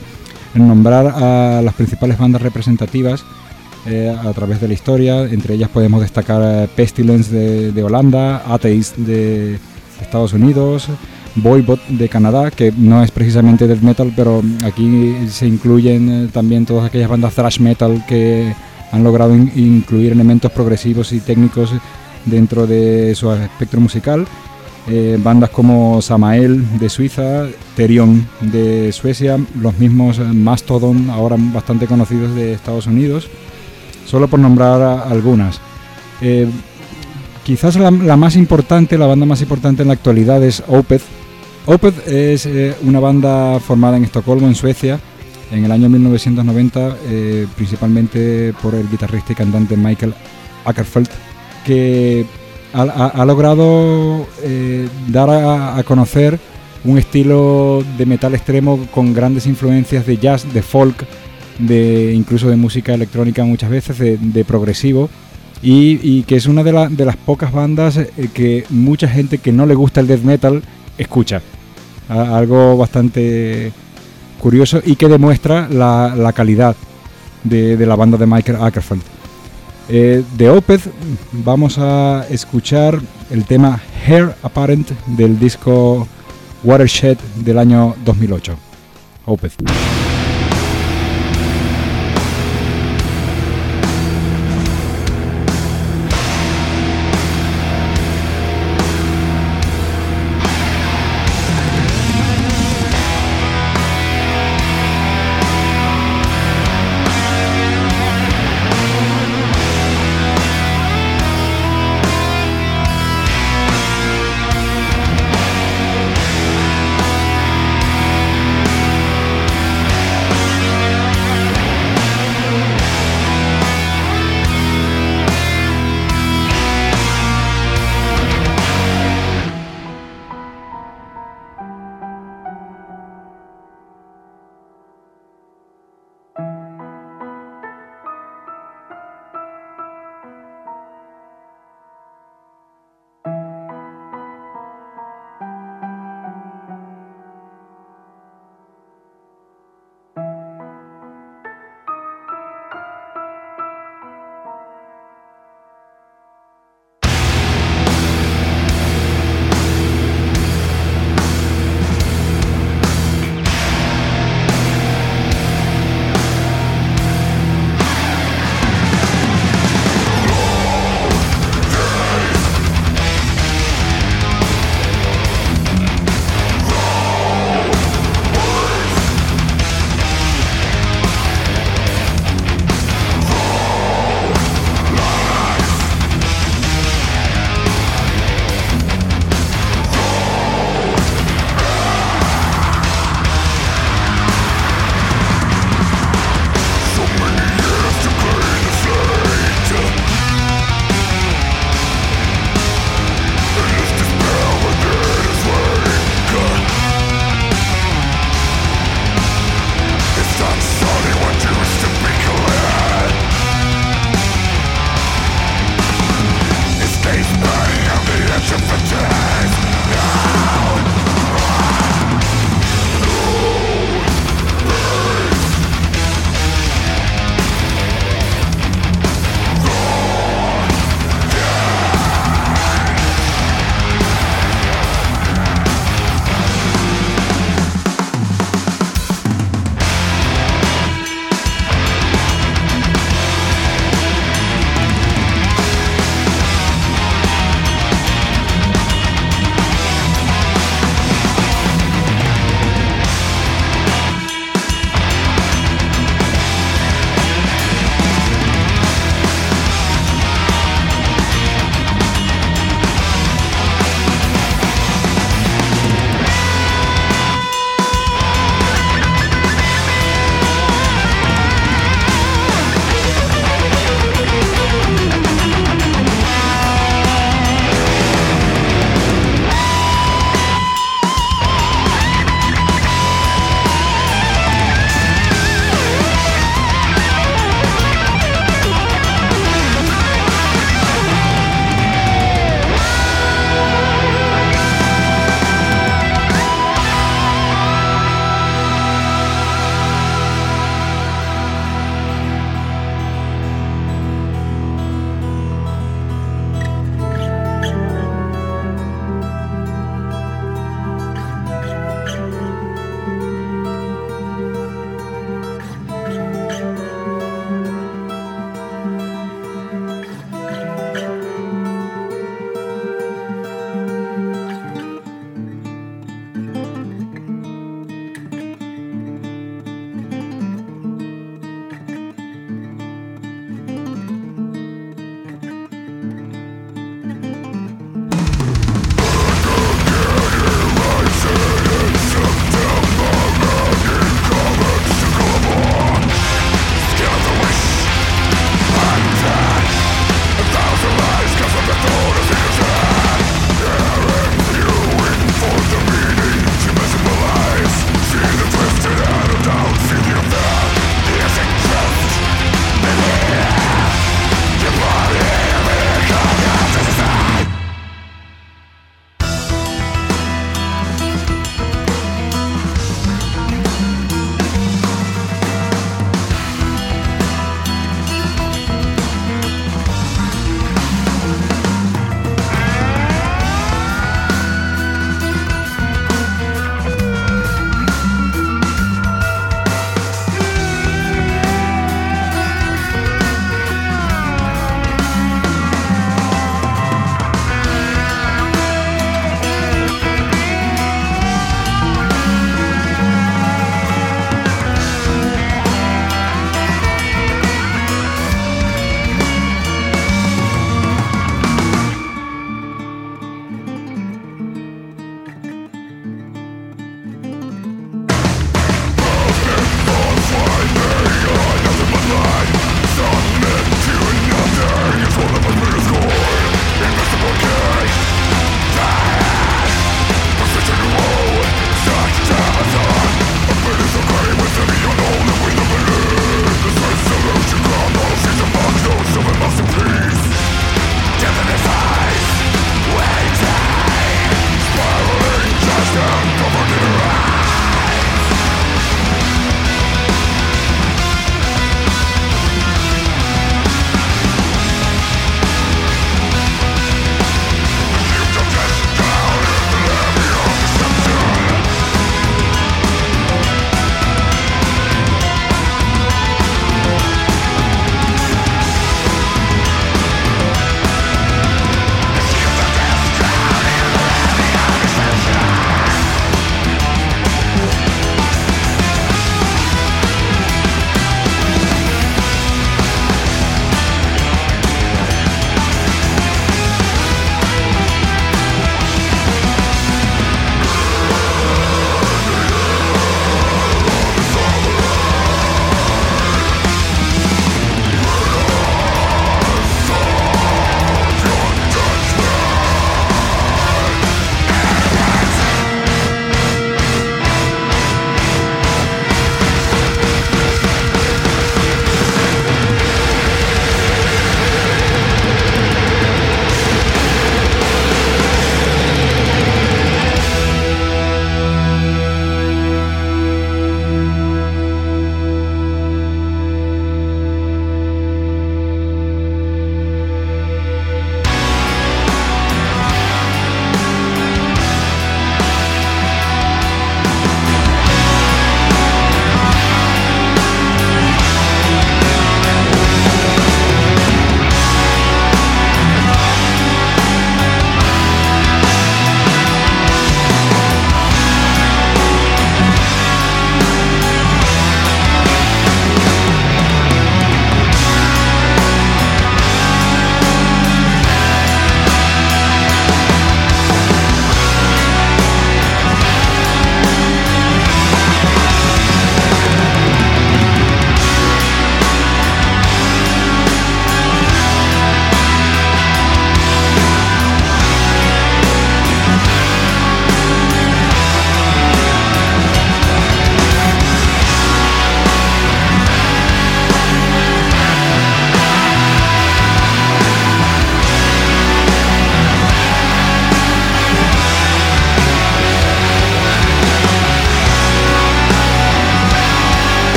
nombrar 0.54 1.06
a 1.08 1.60
las 1.60 1.74
principales 1.74 2.18
bandas 2.18 2.40
representativas 2.40 3.24
eh, 3.86 4.16
a 4.16 4.32
través 4.32 4.60
de 4.60 4.68
la 4.68 4.74
historia. 4.74 5.24
Entre 5.24 5.54
ellas 5.54 5.70
podemos 5.70 6.00
destacar 6.00 6.68
Pestilence 6.68 7.34
de, 7.34 7.72
de 7.72 7.82
Holanda, 7.82 8.44
Atheist 8.46 8.96
de 8.96 9.58
Estados 10.00 10.32
Unidos, 10.34 10.88
Voivod 11.34 11.80
de 11.88 12.08
Canadá, 12.08 12.52
que 12.52 12.72
no 12.76 13.02
es 13.02 13.10
precisamente 13.10 13.66
death 13.66 13.82
metal, 13.82 14.12
pero 14.14 14.42
aquí 14.64 15.14
se 15.28 15.46
incluyen 15.46 16.30
también 16.32 16.64
todas 16.64 16.86
aquellas 16.86 17.10
bandas 17.10 17.34
thrash 17.34 17.60
metal 17.60 18.04
que 18.06 18.54
han 18.92 19.04
logrado 19.04 19.34
in- 19.34 19.52
incluir 19.54 20.12
elementos 20.12 20.50
progresivos 20.52 21.12
y 21.12 21.20
técnicos 21.20 21.72
dentro 22.24 22.66
de 22.66 23.14
su 23.14 23.32
espectro 23.32 23.80
musical. 23.80 24.26
Eh, 24.90 25.18
bandas 25.22 25.50
como 25.50 26.00
Samael 26.00 26.78
de 26.78 26.88
Suiza, 26.88 27.46
Therion 27.76 28.26
de 28.40 28.90
Suecia, 28.92 29.38
los 29.60 29.78
mismos 29.78 30.18
eh, 30.18 30.22
Mastodon, 30.22 31.10
ahora 31.10 31.36
bastante 31.38 31.86
conocidos 31.86 32.34
de 32.34 32.54
Estados 32.54 32.86
Unidos, 32.86 33.28
solo 34.06 34.28
por 34.28 34.40
nombrar 34.40 34.80
algunas. 35.10 35.60
Eh, 36.22 36.48
quizás 37.44 37.76
la, 37.76 37.90
más 37.90 38.34
importante, 38.36 38.96
la 38.96 39.06
banda 39.06 39.26
más 39.26 39.42
importante 39.42 39.82
en 39.82 39.88
la 39.88 39.94
actualidad 39.94 40.42
es 40.42 40.62
Opeth. 40.68 41.02
Opeth 41.66 42.08
es 42.08 42.48
una 42.82 42.98
banda 42.98 43.60
formada 43.60 43.98
en 43.98 44.04
Estocolmo, 44.04 44.46
en 44.46 44.54
Suecia, 44.54 44.98
en 45.50 45.64
el 45.64 45.72
año 45.72 45.88
1990, 45.88 46.96
eh, 47.06 47.46
principalmente 47.56 48.52
por 48.62 48.74
el 48.74 48.88
guitarrista 48.88 49.32
y 49.32 49.36
cantante 49.36 49.76
Michael 49.76 50.14
Ackerfeld, 50.64 51.08
que 51.64 52.26
ha, 52.72 52.82
ha- 52.82 53.08
ha 53.08 53.24
logrado 53.24 54.26
eh, 54.42 54.88
dar 55.08 55.30
a, 55.30 55.76
a 55.78 55.82
conocer 55.84 56.38
un 56.84 56.98
estilo 56.98 57.82
de 57.96 58.06
metal 58.06 58.34
extremo 58.34 58.86
con 58.92 59.12
grandes 59.14 59.46
influencias 59.46 60.06
de 60.06 60.16
jazz, 60.16 60.52
de 60.52 60.62
folk, 60.62 61.04
de 61.58 62.12
incluso 62.14 62.48
de 62.48 62.56
música 62.56 62.94
electrónica 62.94 63.44
muchas 63.44 63.70
veces, 63.70 63.98
de, 63.98 64.16
de 64.16 64.44
progresivo, 64.44 65.10
y, 65.60 65.98
y 66.02 66.22
que 66.22 66.36
es 66.36 66.46
una 66.46 66.62
de, 66.62 66.72
la- 66.72 66.88
de 66.88 67.04
las 67.04 67.16
pocas 67.16 67.52
bandas 67.52 67.96
eh, 67.96 68.10
que 68.32 68.64
mucha 68.70 69.08
gente 69.08 69.38
que 69.38 69.50
no 69.52 69.66
le 69.66 69.74
gusta 69.74 70.00
el 70.00 70.06
death 70.06 70.22
metal 70.22 70.62
escucha. 70.98 71.42
A- 72.08 72.36
algo 72.38 72.76
bastante 72.76 73.72
curioso 74.40 74.80
y 74.84 74.96
que 74.96 75.08
demuestra 75.08 75.68
la, 75.68 76.14
la 76.16 76.32
calidad 76.32 76.76
de, 77.44 77.76
de 77.76 77.86
la 77.86 77.96
banda 77.96 78.16
de 78.16 78.26
Michael 78.26 78.58
Ackerfeld. 78.60 79.02
Eh, 79.90 80.22
de 80.36 80.50
Opeth 80.50 80.82
vamos 81.32 81.78
a 81.78 82.26
escuchar 82.28 83.00
el 83.30 83.44
tema 83.46 83.80
Hair 84.06 84.34
Apparent 84.42 84.90
del 85.06 85.38
disco 85.38 86.06
Watershed 86.62 87.16
del 87.36 87.58
año 87.58 87.94
2008. 88.04 88.56
Opeth. 89.24 89.54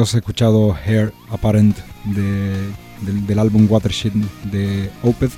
Hemos 0.00 0.14
escuchado 0.14 0.74
Hair 0.86 1.12
Apparent 1.30 1.76
de- 2.06 2.68
del, 3.02 3.26
del 3.26 3.38
álbum 3.38 3.66
Watershed 3.68 4.12
de 4.50 4.90
Opeth. 5.02 5.32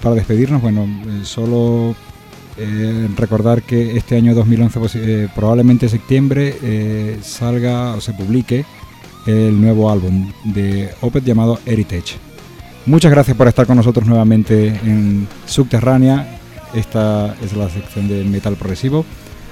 Para 0.00 0.14
despedirnos, 0.14 0.62
bueno, 0.62 0.84
eh, 0.84 1.24
solo 1.24 1.96
eh, 2.56 3.08
recordar 3.16 3.62
que 3.62 3.96
este 3.96 4.16
año 4.16 4.32
2011, 4.34 4.78
pues, 4.78 4.94
eh, 4.94 5.28
probablemente 5.34 5.86
en 5.86 5.90
septiembre, 5.90 7.18
salga 7.22 7.94
o 7.96 8.00
se 8.00 8.12
publique 8.12 8.64
el 9.26 9.60
nuevo 9.60 9.90
álbum 9.90 10.32
de 10.44 10.90
Opeth 11.00 11.24
llamado 11.24 11.58
Heritage. 11.66 12.16
Muchas 12.86 13.10
gracias 13.10 13.36
por 13.36 13.48
estar 13.48 13.66
con 13.66 13.76
nosotros 13.76 14.06
nuevamente 14.06 14.68
en 14.68 15.26
Subterránea. 15.46 16.38
Esta 16.74 17.34
es 17.42 17.54
la 17.54 17.68
sección 17.68 18.06
de 18.08 18.22
metal 18.24 18.54
progresivo. 18.54 19.04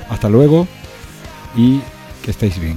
Hasta 0.09 0.29
luego 0.29 0.67
y 1.57 1.81
que 2.23 2.31
estéis 2.31 2.59
bien. 2.61 2.77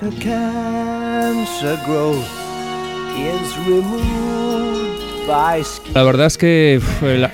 Like 0.00 0.16
a 0.16 0.20
cancer 0.20 1.78
growth 1.86 2.24
is 3.16 3.56
removed 3.66 5.26
by 5.26 5.62
skin. 5.64 5.94
La 5.94 6.02
verdad 6.02 6.26
es 6.26 6.38
que 6.38 6.80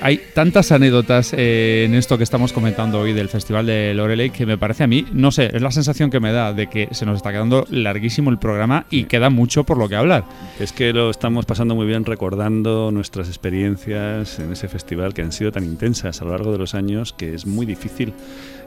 hay 0.01 0.19
tantas 0.33 0.71
anécdotas 0.71 1.33
eh, 1.33 1.85
en 1.85 1.95
esto 1.95 2.17
que 2.17 2.23
estamos 2.23 2.53
comentando 2.53 2.99
hoy 2.99 3.13
del 3.13 3.29
Festival 3.29 3.65
de 3.65 3.93
Loreley 3.93 4.29
que 4.29 4.45
me 4.45 4.57
parece 4.57 4.83
a 4.83 4.87
mí, 4.87 5.05
no 5.11 5.31
sé, 5.31 5.51
es 5.53 5.61
la 5.61 5.71
sensación 5.71 6.09
que 6.09 6.19
me 6.19 6.31
da 6.31 6.53
de 6.53 6.67
que 6.67 6.89
se 6.91 7.05
nos 7.05 7.17
está 7.17 7.31
quedando 7.31 7.65
larguísimo 7.69 8.29
el 8.29 8.37
programa 8.37 8.85
y 8.89 9.05
queda 9.05 9.29
mucho 9.29 9.63
por 9.63 9.77
lo 9.77 9.87
que 9.87 9.95
hablar. 9.95 10.23
Es 10.59 10.71
que 10.71 10.93
lo 10.93 11.09
estamos 11.09 11.45
pasando 11.45 11.75
muy 11.75 11.85
bien 11.85 12.05
recordando 12.05 12.91
nuestras 12.91 13.27
experiencias 13.27 14.39
en 14.39 14.51
ese 14.51 14.67
festival 14.67 15.13
que 15.13 15.21
han 15.21 15.31
sido 15.31 15.51
tan 15.51 15.63
intensas 15.63 16.21
a 16.21 16.25
lo 16.25 16.31
largo 16.31 16.51
de 16.51 16.57
los 16.57 16.73
años 16.73 17.13
que 17.13 17.33
es 17.33 17.45
muy 17.45 17.65
difícil 17.65 18.13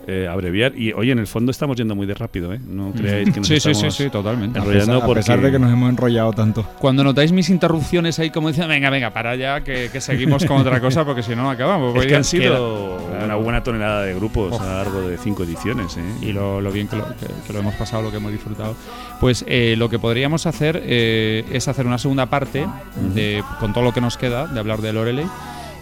eh, 0.08 0.26
abreviar. 0.26 0.72
Y 0.76 0.92
oye, 0.94 1.12
en 1.12 1.18
el 1.18 1.26
fondo 1.26 1.50
estamos 1.52 1.76
yendo 1.76 1.94
muy 1.94 2.06
de 2.06 2.14
rápido, 2.14 2.52
¿eh? 2.52 2.58
No 2.66 2.90
creáis 2.92 3.30
que 3.32 3.40
nos 3.40 3.46
Sí, 3.46 3.54
sí, 3.56 3.60
sí, 3.60 3.70
estamos 3.70 3.94
sí, 3.96 4.10
totalmente. 4.10 4.58
A 4.58 4.62
enrollando 4.62 4.86
pesar, 4.86 5.02
a 5.02 5.06
porque... 5.06 5.18
pesar 5.20 5.40
de 5.42 5.50
que 5.52 5.58
nos 5.58 5.72
hemos 5.72 5.90
enrollado 5.90 6.32
tanto. 6.32 6.66
Cuando 6.78 7.04
notáis 7.04 7.30
mis 7.30 7.50
interrupciones 7.50 8.18
ahí 8.18 8.30
como 8.30 8.48
diciendo, 8.48 8.68
venga, 8.72 8.90
venga, 8.90 9.10
para 9.10 9.36
ya, 9.36 9.60
que, 9.62 9.90
que 9.92 10.00
seguimos 10.00 10.44
con 10.46 10.56
otra 10.58 10.80
cosa 10.80 11.04
porque 11.04 11.22
si 11.22 11.36
no, 11.36 11.42
no 11.42 11.50
acabamos. 11.50 11.94
Es 11.96 12.06
que 12.06 12.16
han 12.16 12.24
sido 12.24 12.98
Claro. 13.08 13.24
una 13.26 13.34
buena 13.36 13.62
tonelada 13.62 14.02
de 14.02 14.14
grupos 14.14 14.58
a 14.60 14.64
lo 14.64 14.72
largo 14.74 15.00
de 15.02 15.18
cinco 15.18 15.44
ediciones, 15.44 15.96
¿eh? 15.98 16.02
y 16.22 16.32
lo, 16.32 16.60
lo 16.60 16.72
bien 16.72 16.88
que 16.88 16.96
lo, 16.96 17.04
que- 17.08 17.26
que 17.46 17.52
lo 17.52 17.58
hemos 17.60 17.74
pasado, 17.74 18.02
lo 18.02 18.10
que 18.10 18.16
hemos 18.16 18.32
disfrutado. 18.32 18.74
Pues 19.20 19.44
eh, 19.46 19.74
lo 19.76 19.88
que 19.90 19.98
podríamos 19.98 20.46
hacer 20.46 20.80
eh, 20.84 21.44
es 21.52 21.68
hacer 21.68 21.86
una 21.86 21.98
segunda 21.98 22.26
parte 22.26 22.66
de, 23.14 23.44
con 23.60 23.72
todo 23.74 23.84
lo 23.84 23.92
que 23.92 24.00
nos 24.00 24.16
queda 24.16 24.46
de 24.46 24.58
hablar 24.58 24.80
de 24.80 24.92
Loreley 24.92 25.26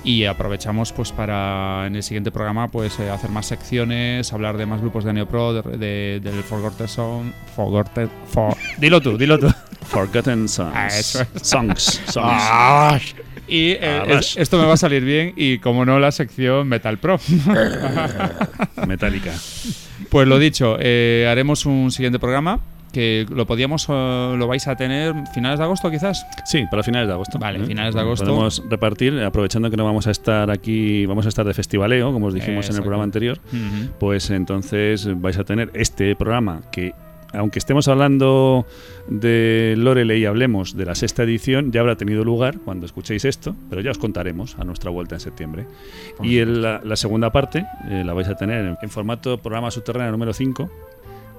y 0.07 0.25
aprovechamos 0.25 0.93
pues 0.93 1.11
para 1.11 1.85
en 1.87 1.97
el 1.97 2.03
siguiente 2.05 2.31
programa 2.31 2.69
pues 2.69 2.99
eh, 3.01 3.11
hacer 3.11 3.29
más 3.29 3.47
secciones, 3.47 4.33
hablar 4.33 4.57
de 4.57 4.65
más 4.65 4.81
grupos 4.81 5.03
de 5.05 5.13
Neopro, 5.13 5.53
de, 5.53 5.77
de- 5.77 6.21
del 6.21 6.43
Forgotten 6.45 6.87
Song, 6.87 7.33
Forgotten, 7.57 8.09
for- 8.29 8.57
dilo 8.79 9.01
tú, 9.03 9.19
dilo 9.19 9.37
tú. 9.39 9.49
Forgotten 9.87 10.49
Songs. 10.49 10.73
Ah, 10.75 10.87
eso 10.89 11.21
es. 11.23 11.43
Songs. 11.49 11.83
Songs. 12.07 12.17
Ah, 12.43 12.99
y 13.49 13.71
eh, 13.73 13.81
Ah, 13.83 14.05
es- 14.19 14.37
esto 14.37 14.59
me 14.59 14.65
va 14.65 14.75
a 14.75 14.77
salir 14.77 15.05
bien 15.05 15.33
y 15.37 15.59
como 15.59 15.85
no 15.85 15.99
la 15.99 16.13
sección 16.13 16.69
Metal 16.69 16.99
Pro. 16.99 17.19
Metallica. 18.87 19.33
Pues 20.09 20.29
lo 20.29 20.39
dicho, 20.39 20.77
eh, 20.81 21.27
haremos 21.31 21.67
un 21.67 21.91
siguiente 21.91 22.19
programa 22.19 22.61
que 22.97 23.27
lo 23.29 23.47
podíamos, 23.47 23.87
eh, 23.91 24.35
lo 24.39 24.47
vais 24.47 24.67
a 24.69 24.75
tener 24.75 25.13
finales 25.35 25.59
de 25.59 25.65
agosto 25.67 25.91
quizás. 25.91 26.27
Sí, 26.47 26.65
para 26.71 26.83
finales 26.83 27.09
de 27.09 27.13
agosto. 27.13 27.39
Vale, 27.39 27.59
¿eh? 27.63 27.67
finales 27.67 27.95
de 27.95 28.01
agosto. 28.01 28.25
Podemos 28.25 28.63
repartir, 28.71 29.21
aprovechando 29.21 29.71
que 29.71 29.77
no 29.77 29.85
vamos 29.85 30.07
a 30.07 30.13
estar 30.13 30.51
aquí, 30.51 31.05
vamos 31.05 31.27
a 31.27 31.29
estar 31.29 31.45
de 31.45 31.53
festivaleo, 31.53 32.11
como 32.11 32.29
os 32.29 32.35
dijimos 32.35 32.71
en 32.71 32.77
el 32.77 32.81
programa 32.81 33.05
anterior, 33.05 33.39
pues 34.01 34.31
entonces 34.31 35.09
vais 35.21 35.37
a 35.37 35.45
tener 35.45 35.71
este 35.75 36.17
programa 36.17 36.63
que, 36.73 36.95
aunque 37.35 37.59
estemos 37.59 37.87
hablando 37.89 38.65
de 39.09 39.75
Loreley 39.77 40.23
y 40.23 40.25
hablemos 40.25 40.75
de 40.75 40.87
la 40.87 40.95
sexta 40.95 41.23
edición, 41.25 41.73
ya 41.73 41.81
habrá 41.83 41.97
tenido 41.97 42.25
lugar 42.25 42.61
cuando 42.65 42.87
escuchéis 42.87 43.27
esto, 43.27 43.55
pero 43.69 43.83
ya 43.83 43.91
os 43.91 43.99
contaremos 43.99 44.57
a 44.59 44.65
nuestra 44.65 44.91
vuelta 44.91 45.17
en 45.17 45.21
septiembre. 45.21 45.67
Y 46.23 46.39
el- 46.39 46.63
la, 46.63 46.81
la 46.83 46.97
segunda 46.97 47.31
parte 47.31 47.67
eh, 47.91 48.03
la 48.07 48.15
vais 48.15 48.29
a 48.29 48.37
tener 48.37 48.65
en, 48.65 48.79
en 48.81 48.89
formato 48.89 49.37
programa 49.37 49.71
subterráneo 49.71 50.13
número 50.13 50.33
5 50.33 50.71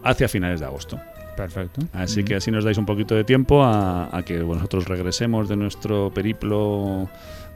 hacia 0.04 0.28
finales 0.28 0.60
de 0.60 0.68
agosto. 0.68 1.00
Perfecto. 1.38 1.82
Así 1.94 2.24
que 2.24 2.36
así 2.36 2.50
nos 2.50 2.66
dais 2.66 2.80
un 2.82 2.86
poquito 2.86 3.14
de 3.14 3.24
tiempo 3.24 3.64
a, 3.64 4.10
a 4.12 4.26
que 4.26 4.40
nosotros 4.40 4.90
regresemos 4.90 5.48
de 5.48 5.56
nuestro 5.56 6.12
periplo 6.12 7.08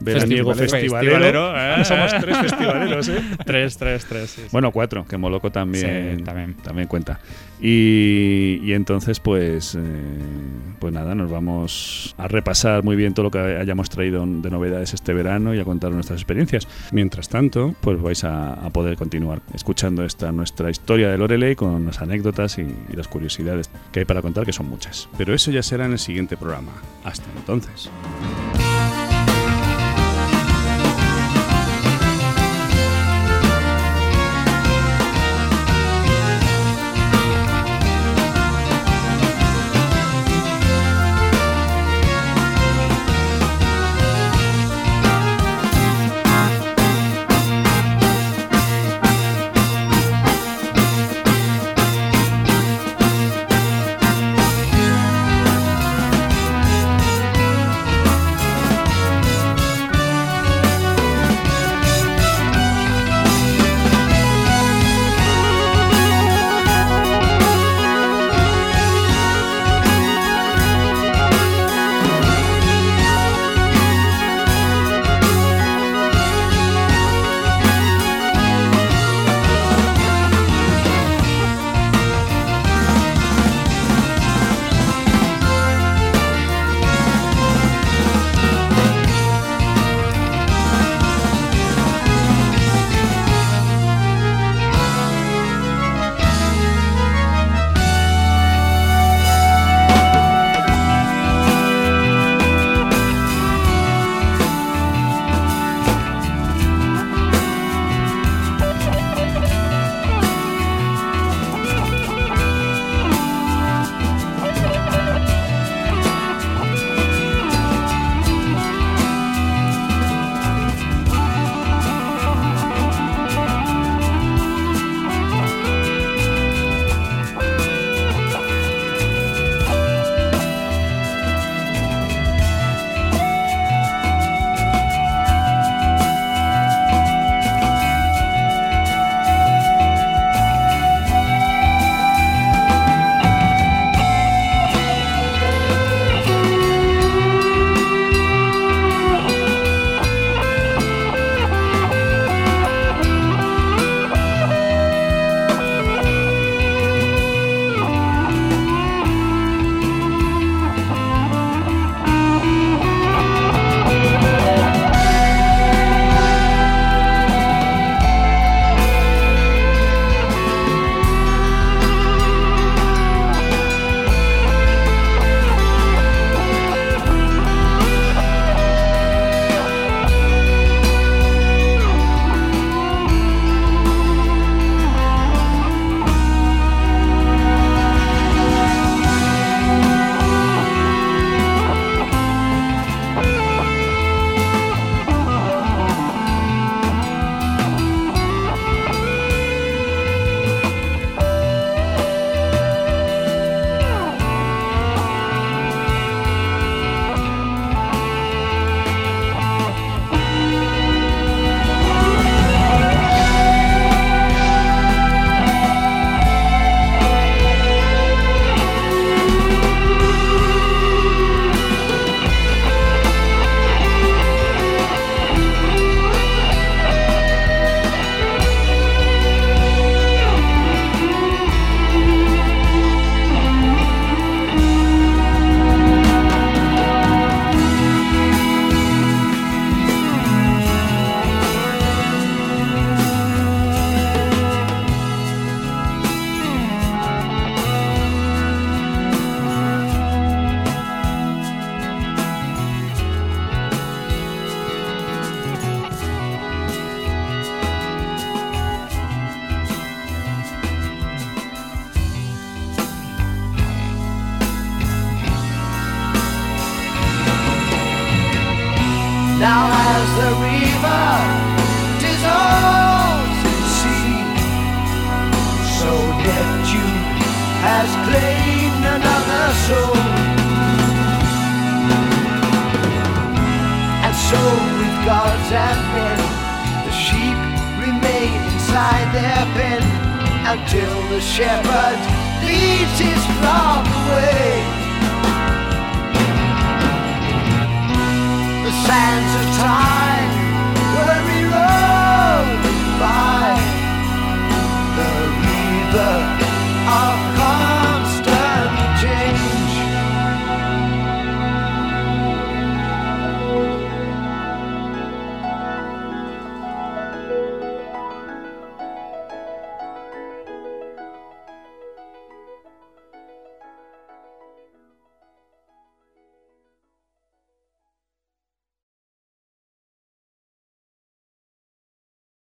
veraniego 0.02 0.54
Festivalero. 0.54 1.00
festivalero. 1.00 1.52
Festivalero, 1.52 1.80
¿eh? 1.80 1.84
Somos 1.84 2.12
tres 2.20 2.38
festivaleros, 2.38 3.08
¿eh? 3.08 3.22
tres, 3.46 3.76
tres, 3.78 4.04
tres. 4.06 4.30
sí, 4.30 4.40
sí. 4.42 4.48
Bueno, 4.52 4.70
cuatro, 4.72 5.04
que 5.06 5.16
Moloco 5.16 5.50
también, 5.50 6.18
Sí, 6.18 6.24
también. 6.24 6.54
también 6.54 6.88
cuenta. 6.88 7.20
Y, 7.60 8.60
y 8.64 8.72
entonces, 8.72 9.20
pues, 9.20 9.76
eh, 9.76 9.78
pues 10.80 10.92
nada, 10.92 11.14
nos 11.14 11.30
vamos 11.30 12.14
a 12.18 12.26
repasar 12.26 12.82
muy 12.82 12.96
bien 12.96 13.14
todo 13.14 13.24
lo 13.24 13.30
que 13.30 13.38
hayamos 13.38 13.88
traído 13.88 14.24
de 14.26 14.50
novedades 14.50 14.94
este 14.94 15.12
verano 15.12 15.54
y 15.54 15.60
a 15.60 15.64
contar 15.64 15.92
nuestras 15.92 16.18
experiencias. 16.18 16.66
Mientras 16.90 17.28
tanto, 17.28 17.74
pues 17.80 18.00
vais 18.02 18.24
a, 18.24 18.54
a 18.54 18.70
poder 18.70 18.96
continuar 18.96 19.40
escuchando 19.54 20.04
esta 20.04 20.32
nuestra 20.32 20.70
historia 20.70 21.08
de 21.10 21.18
Loreley 21.18 21.54
con 21.54 21.86
las 21.86 22.00
anécdotas 22.02 22.58
y, 22.58 22.62
y 22.62 22.96
las 22.96 23.06
curiosidades 23.06 23.70
que 23.92 24.00
hay 24.00 24.04
para 24.06 24.22
contar, 24.22 24.44
que 24.44 24.52
son 24.52 24.68
muchas. 24.68 25.08
Pero 25.16 25.32
eso 25.32 25.50
ya 25.52 25.62
será 25.62 25.86
en 25.86 25.92
el 25.92 25.98
siguiente 26.00 26.36
programa. 26.36 26.72
Hasta 27.04 27.26
entonces. 27.36 27.90